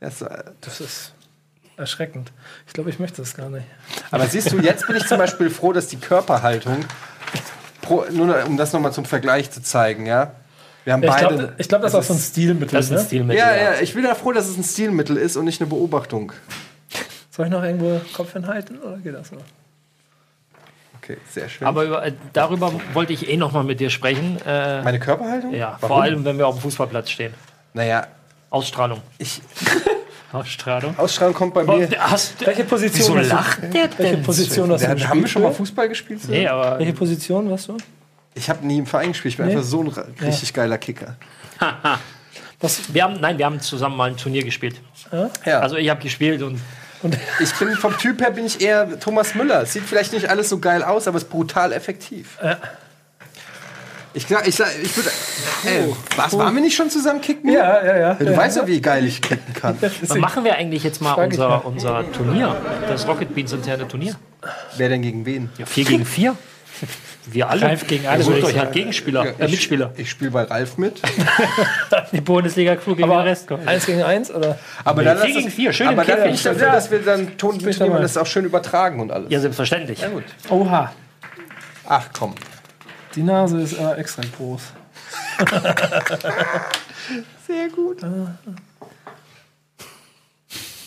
Das, 0.00 0.22
äh, 0.22 0.44
Das 0.60 0.80
ist 0.80 1.12
erschreckend. 1.76 2.32
Ich 2.66 2.72
glaube, 2.72 2.90
ich 2.90 2.98
möchte 2.98 3.22
das 3.22 3.34
gar 3.34 3.48
nicht. 3.48 3.66
Aber 4.10 4.26
siehst 4.26 4.52
du, 4.52 4.58
jetzt 4.58 4.86
bin 4.86 4.96
ich 4.96 5.06
zum 5.06 5.18
Beispiel 5.18 5.50
froh, 5.50 5.72
dass 5.72 5.88
die 5.88 5.96
Körperhaltung, 5.96 6.84
pro, 7.82 8.04
nur 8.10 8.44
um 8.46 8.56
das 8.56 8.72
nochmal 8.72 8.92
zum 8.92 9.04
Vergleich 9.04 9.50
zu 9.50 9.62
zeigen, 9.62 10.06
ja. 10.06 10.32
Wir 10.88 10.94
haben 10.94 11.02
Ich 11.02 11.10
beide. 11.10 11.34
glaube, 11.36 11.54
ich 11.58 11.68
glaub, 11.68 11.82
das 11.82 11.92
ist 11.92 11.98
auch 11.98 12.02
so 12.02 12.14
ein 12.14 12.18
Stilmittel. 12.18 12.74
Das 12.78 12.86
ist 12.86 12.92
ein 12.92 12.96
ne? 12.96 13.04
Stilmittel. 13.04 13.38
ja, 13.38 13.54
ja, 13.54 13.72
ich 13.82 13.92
bin 13.92 14.04
da 14.04 14.14
froh, 14.14 14.32
dass 14.32 14.48
es 14.48 14.56
ein 14.56 14.64
Stilmittel 14.64 15.18
ist 15.18 15.36
und 15.36 15.44
nicht 15.44 15.60
eine 15.60 15.68
Beobachtung. 15.68 16.32
Soll 17.30 17.44
ich 17.44 17.52
noch 17.52 17.62
irgendwo 17.62 18.00
Kopf 18.14 18.32
hinhalten 18.32 18.78
oder 18.78 18.96
geht 18.96 19.12
das 19.12 19.28
so? 19.28 19.36
Okay, 21.02 21.18
sehr 21.30 21.46
schön. 21.50 21.68
Aber 21.68 21.84
über, 21.84 22.06
äh, 22.06 22.12
darüber 22.32 22.72
wollte 22.94 23.12
ich 23.12 23.28
eh 23.28 23.36
noch 23.36 23.52
mal 23.52 23.64
mit 23.64 23.80
dir 23.80 23.90
sprechen. 23.90 24.38
Äh, 24.46 24.80
Meine 24.82 24.98
Körperhaltung? 24.98 25.52
ja, 25.54 25.76
Warum? 25.80 25.88
vor 25.96 26.02
allem, 26.02 26.24
wenn 26.24 26.38
wir 26.38 26.46
auf 26.46 26.54
dem 26.56 26.62
Fußballplatz 26.62 27.10
stehen. 27.10 27.34
Naja, 27.74 28.06
Ausstrahlung. 28.48 29.02
ich, 29.18 29.42
Ausstrahlung. 30.32 30.98
Ausstrahlung 30.98 31.34
kommt 31.34 31.52
bei 31.52 31.64
mir. 31.64 31.86
Hast, 31.98 32.46
Welche 32.46 32.64
Position 32.64 33.18
wieso 33.18 33.36
hast 33.36 33.58
du? 33.58 33.62
lacht 33.66 33.74
der 33.74 33.90
Welche 33.98 34.14
denn? 34.16 34.22
Position 34.22 34.72
hast 34.72 34.80
du 34.80 34.86
Ja, 34.86 34.94
gespielt? 34.94 35.10
haben 35.10 35.20
wir 35.20 35.28
schon 35.28 35.42
mal 35.42 35.52
Fußball 35.52 35.86
gespielt? 35.90 36.20
Nee, 36.28 36.48
aber 36.48 36.78
Welche 36.78 36.94
Position 36.94 37.50
warst 37.50 37.68
du? 37.68 37.76
Ich 38.38 38.48
habe 38.48 38.66
nie 38.66 38.78
im 38.78 38.86
Verein 38.86 39.12
gespielt. 39.12 39.32
Ich 39.32 39.36
bin 39.38 39.46
Nee. 39.46 39.52
einfach 39.52 39.64
so 39.66 39.82
ein 39.82 39.88
richtig 40.20 40.54
geiler 40.54 40.78
Kicker. 40.78 41.16
Was? 42.60 42.92
wir 42.92 43.02
haben, 43.04 43.20
nein, 43.20 43.38
wir 43.38 43.46
haben 43.46 43.60
zusammen 43.60 43.96
mal 43.96 44.10
ein 44.10 44.16
Turnier 44.16 44.44
gespielt. 44.44 44.76
Ja. 45.44 45.60
Also 45.60 45.76
ich 45.76 45.88
habe 45.90 46.00
gespielt 46.00 46.42
und 46.42 46.60
ich 47.40 47.52
bin 47.54 47.74
vom 47.76 47.96
Typ 47.98 48.20
her 48.20 48.30
bin 48.30 48.46
ich 48.46 48.60
eher 48.60 48.98
Thomas 48.98 49.34
Müller. 49.34 49.66
Sieht 49.66 49.84
vielleicht 49.84 50.12
nicht 50.12 50.28
alles 50.28 50.48
so 50.48 50.58
geil 50.58 50.82
aus, 50.82 51.06
aber 51.06 51.18
ist 51.18 51.30
brutal 51.30 51.72
effektiv. 51.72 52.38
Ich 54.14 54.26
sag, 54.26 54.48
ich 54.48 54.54
sag, 54.56 54.68
ich 54.82 54.96
würde. 54.96 55.10
Ey, 55.64 55.94
was 56.16 56.36
waren 56.36 56.54
wir 56.54 56.62
nicht 56.62 56.74
schon 56.74 56.90
zusammen 56.90 57.20
kicken? 57.20 57.52
Ja, 57.52 57.84
ja, 57.84 57.96
ja. 57.98 58.14
Du 58.14 58.36
weißt 58.36 58.56
ja, 58.56 58.66
wie 58.66 58.80
geil 58.80 59.04
ich 59.04 59.20
kicken 59.20 59.54
kann. 59.54 59.76
wann 60.02 60.20
machen 60.20 60.44
wir 60.44 60.54
eigentlich 60.54 60.82
jetzt 60.82 61.00
mal 61.00 61.12
unser, 61.12 61.64
unser 61.64 62.10
Turnier? 62.12 62.56
Das 62.88 63.06
Rocket 63.06 63.34
Beans 63.34 63.52
interne 63.52 63.86
Turnier. 63.86 64.16
Wer 64.76 64.88
denn 64.88 65.02
gegen 65.02 65.26
wen? 65.26 65.50
Ja, 65.58 65.66
4 65.66 65.84
gegen 65.84 66.04
4. 66.06 66.34
Wir 67.30 67.48
alle. 67.50 67.62
Ralf 67.66 67.86
gegen 67.86 68.06
alle, 68.06 68.22
sucht 68.22 68.42
euch 68.44 68.58
halt. 68.58 68.72
Gegenspieler, 68.72 69.26
äh, 69.38 69.44
ich 69.46 69.50
Mitspieler. 69.52 69.92
ich 69.96 70.08
spiele 70.10 70.30
bei 70.30 70.44
Ralf 70.44 70.78
mit. 70.78 71.00
Die 72.12 72.20
Bundesliga-Crew 72.20 72.94
gegen 72.96 73.08
den 73.08 73.18
Rest 73.20 73.46
kommt. 73.48 73.66
Eins 73.68 73.84
gegen 73.86 74.02
eins 74.02 74.30
oder? 74.30 74.58
Aber 74.84 75.02
Nee, 75.02 75.08
dann 75.08 75.18
vier 75.18 75.26
gegen 75.34 75.44
das- 75.46 75.54
vier, 75.54 75.72
schön 75.72 75.88
Aber 75.88 76.02
im 76.02 76.08
dann 76.08 76.22
bin 76.22 76.34
ich 76.34 76.42
dafür, 76.42 76.66
Ja. 76.68 76.72
dass 76.72 76.90
wir 76.90 77.00
dann 77.00 77.36
Ton 77.36 77.56
mitnehmen 77.58 77.96
und 77.96 78.02
das 78.02 78.16
auch 78.16 78.26
schön 78.26 78.44
übertragen 78.44 79.00
und 79.00 79.10
alles. 79.12 79.30
Ja, 79.30 79.40
selbstverständlich. 79.40 80.00
gut. 80.10 80.24
Oha. 80.50 80.92
Ach 81.86 82.08
komm. 82.18 82.34
Die 83.14 83.22
Nase 83.22 83.60
ist 83.60 83.78
aber 83.78 83.98
extra 83.98 84.22
groß. 84.36 84.60
Sehr 87.46 87.68
gut. 87.74 87.98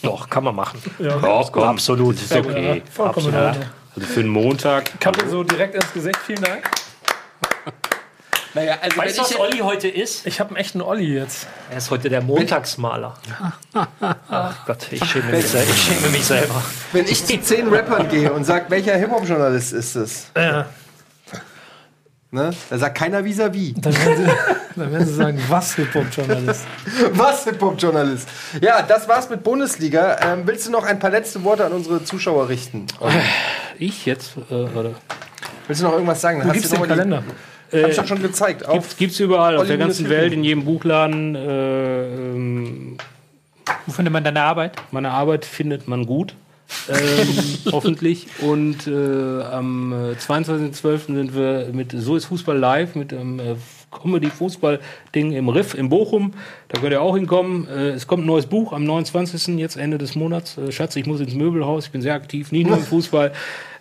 Doch, 0.03 0.29
kann 0.29 0.43
man 0.43 0.55
machen. 0.55 0.81
Ja, 0.99 1.17
Doch, 1.19 1.51
komm, 1.51 1.63
Absolut. 1.63 2.15
ist 2.15 2.31
okay. 2.35 2.81
Vollkommen 2.91 3.27
Absolut. 3.35 3.67
Also 3.95 4.07
für 4.07 4.19
einen 4.21 4.29
Montag. 4.29 4.99
Kappe 4.99 5.29
so 5.29 5.43
direkt 5.43 5.75
ins 5.75 5.93
Gesicht. 5.93 6.17
Vielen 6.25 6.43
Dank. 6.43 6.69
Naja, 8.53 8.79
also 8.81 8.97
Weißt 8.97 9.17
du, 9.17 9.21
was 9.21 9.39
Olli 9.39 9.59
heute 9.59 9.87
ist? 9.87 10.27
Ich 10.27 10.41
habe 10.41 10.49
einen 10.49 10.57
echten 10.57 10.81
Olli 10.81 11.05
jetzt. 11.05 11.47
Er 11.69 11.77
ist 11.77 11.89
heute 11.89 12.09
der 12.09 12.19
Montagsmaler. 12.21 13.13
Ach 14.29 14.65
Gott, 14.65 14.87
ich 14.91 15.01
schäme 15.05 15.31
mich, 15.31 15.47
sel 15.47 15.63
ich 15.63 15.81
schäme 15.81 16.09
mich 16.09 16.25
selber. 16.25 16.61
wenn 16.91 17.07
ich 17.07 17.25
zu 17.25 17.39
zehn 17.39 17.69
Rappern 17.73 18.09
gehe 18.09 18.29
und 18.33 18.43
sage, 18.43 18.65
welcher 18.67 18.97
Hip-Hop-Journalist 18.97 19.71
ist 19.71 19.95
es? 19.95 20.31
Ja. 20.35 20.65
Ne? 22.33 22.51
Da 22.69 22.77
sagt 22.77 22.97
keiner 22.97 23.25
vis-à-vis. 23.25 23.73
Dann 23.75 23.93
werden 23.93 24.25
sie, 24.25 24.31
dann 24.79 24.91
werden 24.93 25.05
sie 25.05 25.13
sagen, 25.13 25.41
was 25.49 25.75
Hip-Hop-Journalist. 25.75 26.65
Was 27.11 27.43
Hip-Hop-Journalist? 27.43 28.29
Ja, 28.61 28.81
das 28.81 29.09
war's 29.09 29.29
mit 29.29 29.43
Bundesliga. 29.43 30.17
Ähm, 30.21 30.43
willst 30.45 30.65
du 30.65 30.71
noch 30.71 30.85
ein 30.85 30.99
paar 30.99 31.09
letzte 31.09 31.43
Worte 31.43 31.65
an 31.65 31.73
unsere 31.73 32.05
Zuschauer 32.05 32.47
richten? 32.47 32.87
Ich 33.77 34.05
jetzt, 34.05 34.37
äh, 34.49 34.53
oder? 34.53 34.91
Willst 35.67 35.81
du 35.81 35.85
noch 35.85 35.93
irgendwas 35.93 36.21
sagen? 36.21 36.39
Dann 36.39 36.47
Wo 36.47 36.51
hast 36.51 36.61
gibt's 36.61 36.69
du 36.69 36.77
den 36.77 36.87
Kalender? 36.87 37.23
Hab 37.73 37.89
ich 37.89 37.95
doch 37.97 38.07
schon 38.07 38.21
gezeigt. 38.21 38.65
Auf 38.65 38.75
Gibt, 38.75 38.97
gibt's 38.97 39.19
überall, 39.19 39.57
auf 39.57 39.67
der 39.67 39.77
ganzen 39.77 40.07
Welt, 40.09 40.31
in 40.31 40.43
jedem 40.43 40.63
Buchladen. 40.63 41.35
Äh, 41.35 42.15
ähm, 42.15 42.97
Wo 43.85 43.91
findet 43.91 44.13
man 44.13 44.23
deine 44.23 44.41
Arbeit? 44.41 44.77
meine 44.91 45.11
Arbeit 45.11 45.43
findet 45.43 45.87
man 45.87 46.05
gut. 46.05 46.33
Ähm, 46.89 47.27
hoffentlich. 47.71 48.27
Und 48.39 48.87
äh, 48.87 49.41
am 49.43 49.93
äh, 49.93 50.13
22.12. 50.13 51.15
sind 51.15 51.35
wir 51.35 51.69
mit 51.71 51.91
So 51.91 52.15
ist 52.15 52.25
Fußball 52.25 52.57
live, 52.57 52.95
mit 52.95 53.11
dem 53.11 53.39
äh, 53.39 53.55
Comedy-Fußball-Ding 53.91 55.33
im 55.33 55.49
Riff 55.49 55.73
in 55.73 55.89
Bochum. 55.89 56.33
Da 56.69 56.79
könnt 56.79 56.93
ihr 56.93 57.01
auch 57.01 57.15
hinkommen. 57.15 57.67
Äh, 57.67 57.89
es 57.89 58.07
kommt 58.07 58.23
ein 58.23 58.27
neues 58.27 58.45
Buch 58.45 58.73
am 58.73 58.85
29. 58.85 59.59
jetzt 59.59 59.75
Ende 59.75 59.97
des 59.97 60.15
Monats. 60.15 60.57
Äh, 60.57 60.71
Schatz, 60.71 60.95
ich 60.95 61.05
muss 61.05 61.19
ins 61.19 61.33
Möbelhaus. 61.33 61.85
Ich 61.85 61.91
bin 61.91 62.01
sehr 62.01 62.13
aktiv, 62.13 62.51
nicht 62.51 62.67
nur 62.67 62.77
im 62.77 62.83
Fußball. 62.91 63.33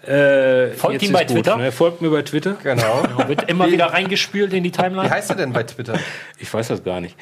Äh, 0.07 0.71
Folgt 0.73 1.03
ihm 1.03 1.13
bei 1.13 1.25
gut, 1.25 1.35
Twitter? 1.37 1.57
Ne? 1.59 1.73
Folgt 1.73 2.01
mir 2.01 2.11
bei 2.11 2.23
Twitter. 2.23 2.57
Genau. 2.63 3.03
Wird 3.29 3.51
immer 3.51 3.71
wieder 3.71 3.87
reingespült 3.87 4.53
in 4.55 4.63
die 4.65 4.69
Wie 4.69 4.73
Timeline. 4.73 5.11
heißt 5.11 5.29
er 5.31 5.37
denn 5.37 5.53
bei 5.53 5.63
Twitter? 5.63 5.99
Ich 6.39 6.53
weiß 6.53 6.69
das 6.69 6.83
gar 6.83 7.01
nicht. 7.03 7.17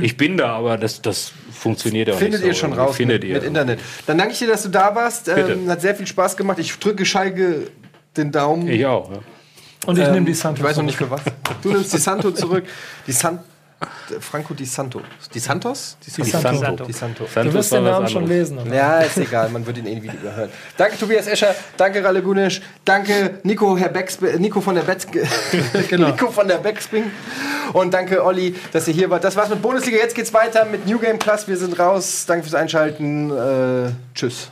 Ich 0.00 0.16
bin 0.16 0.36
da, 0.36 0.48
aber 0.56 0.76
das, 0.76 1.00
das 1.02 1.32
funktioniert 1.52 2.08
ja 2.08 2.14
auch 2.14 2.18
Findet 2.18 2.40
nicht 2.40 2.48
ihr 2.48 2.54
so. 2.54 2.60
schon 2.60 2.72
raus 2.72 2.96
Findet 2.96 3.22
mit, 3.22 3.28
ihr. 3.30 3.34
mit 3.36 3.44
Internet. 3.44 3.78
Dann 4.06 4.18
danke 4.18 4.32
ich 4.32 4.40
dir, 4.40 4.48
dass 4.48 4.64
du 4.64 4.70
da 4.70 4.94
warst. 4.94 5.28
Ähm, 5.28 5.68
hat 5.70 5.80
sehr 5.80 5.94
viel 5.94 6.06
Spaß 6.06 6.36
gemacht. 6.36 6.58
Ich 6.58 6.76
drücke 6.78 7.04
Schalke 7.04 7.68
den 8.16 8.32
Daumen. 8.32 8.66
Ich 8.68 8.84
auch. 8.86 9.10
Ja. 9.12 9.18
Und 9.86 9.98
ich 9.98 10.04
Ähm, 10.04 10.12
nehme 10.14 10.26
die 10.26 10.34
Santos. 10.34 10.58
Ich 10.58 10.64
weiß 10.68 10.76
noch 10.78 10.84
nicht 10.84 10.96
für 10.98 11.10
was. 11.10 11.20
Du 11.62 11.70
nimmst 11.72 11.92
die 11.92 11.98
Santo 11.98 12.32
zurück. 12.32 12.64
Die 13.06 13.12
San 13.12 13.38
Franco 14.20 14.52
Di 14.54 14.64
Santo. 14.66 15.00
Die 15.32 15.38
Santos? 15.38 15.96
Die 16.04 16.10
Santo. 16.10 16.58
Santo. 16.58 16.84
Die 16.84 16.92
Santo. 16.92 17.24
Du 17.24 17.30
Santos 17.30 17.54
wirst 17.54 17.72
war 17.72 17.78
den 17.80 17.84
Namen 17.86 18.08
schon 18.08 18.26
lesen. 18.26 18.58
oder? 18.58 18.74
Ja, 18.74 19.00
ist 19.00 19.16
egal, 19.16 19.48
man 19.48 19.64
wird 19.64 19.78
ihn 19.78 19.86
eh 19.86 20.02
wieder 20.02 20.14
überhören. 20.14 20.50
Danke 20.76 20.98
Tobias 20.98 21.26
Escher, 21.26 21.54
danke 21.76 22.04
Ralle 22.04 22.22
Gunisch, 22.22 22.60
danke 22.84 23.40
Nico, 23.42 23.76
Herr 23.78 23.90
Nico 24.38 24.60
von 24.60 24.74
der 24.74 24.82
Betz 24.82 25.06
Nico 25.90 26.30
von 26.30 26.46
der 26.46 26.58
Backspring 26.58 27.10
und 27.72 27.94
danke 27.94 28.22
Olli, 28.24 28.54
dass 28.72 28.86
ihr 28.88 28.94
hier 28.94 29.08
wart. 29.10 29.24
Das 29.24 29.36
war's 29.36 29.48
mit 29.48 29.62
Bundesliga. 29.62 29.96
Jetzt 29.98 30.14
geht's 30.14 30.34
weiter 30.34 30.64
mit 30.64 30.86
New 30.86 30.98
Game 30.98 31.18
Plus. 31.18 31.48
Wir 31.48 31.56
sind 31.56 31.78
raus. 31.78 32.24
Danke 32.26 32.42
fürs 32.44 32.54
Einschalten. 32.54 33.30
Äh, 33.30 33.92
tschüss. 34.14 34.50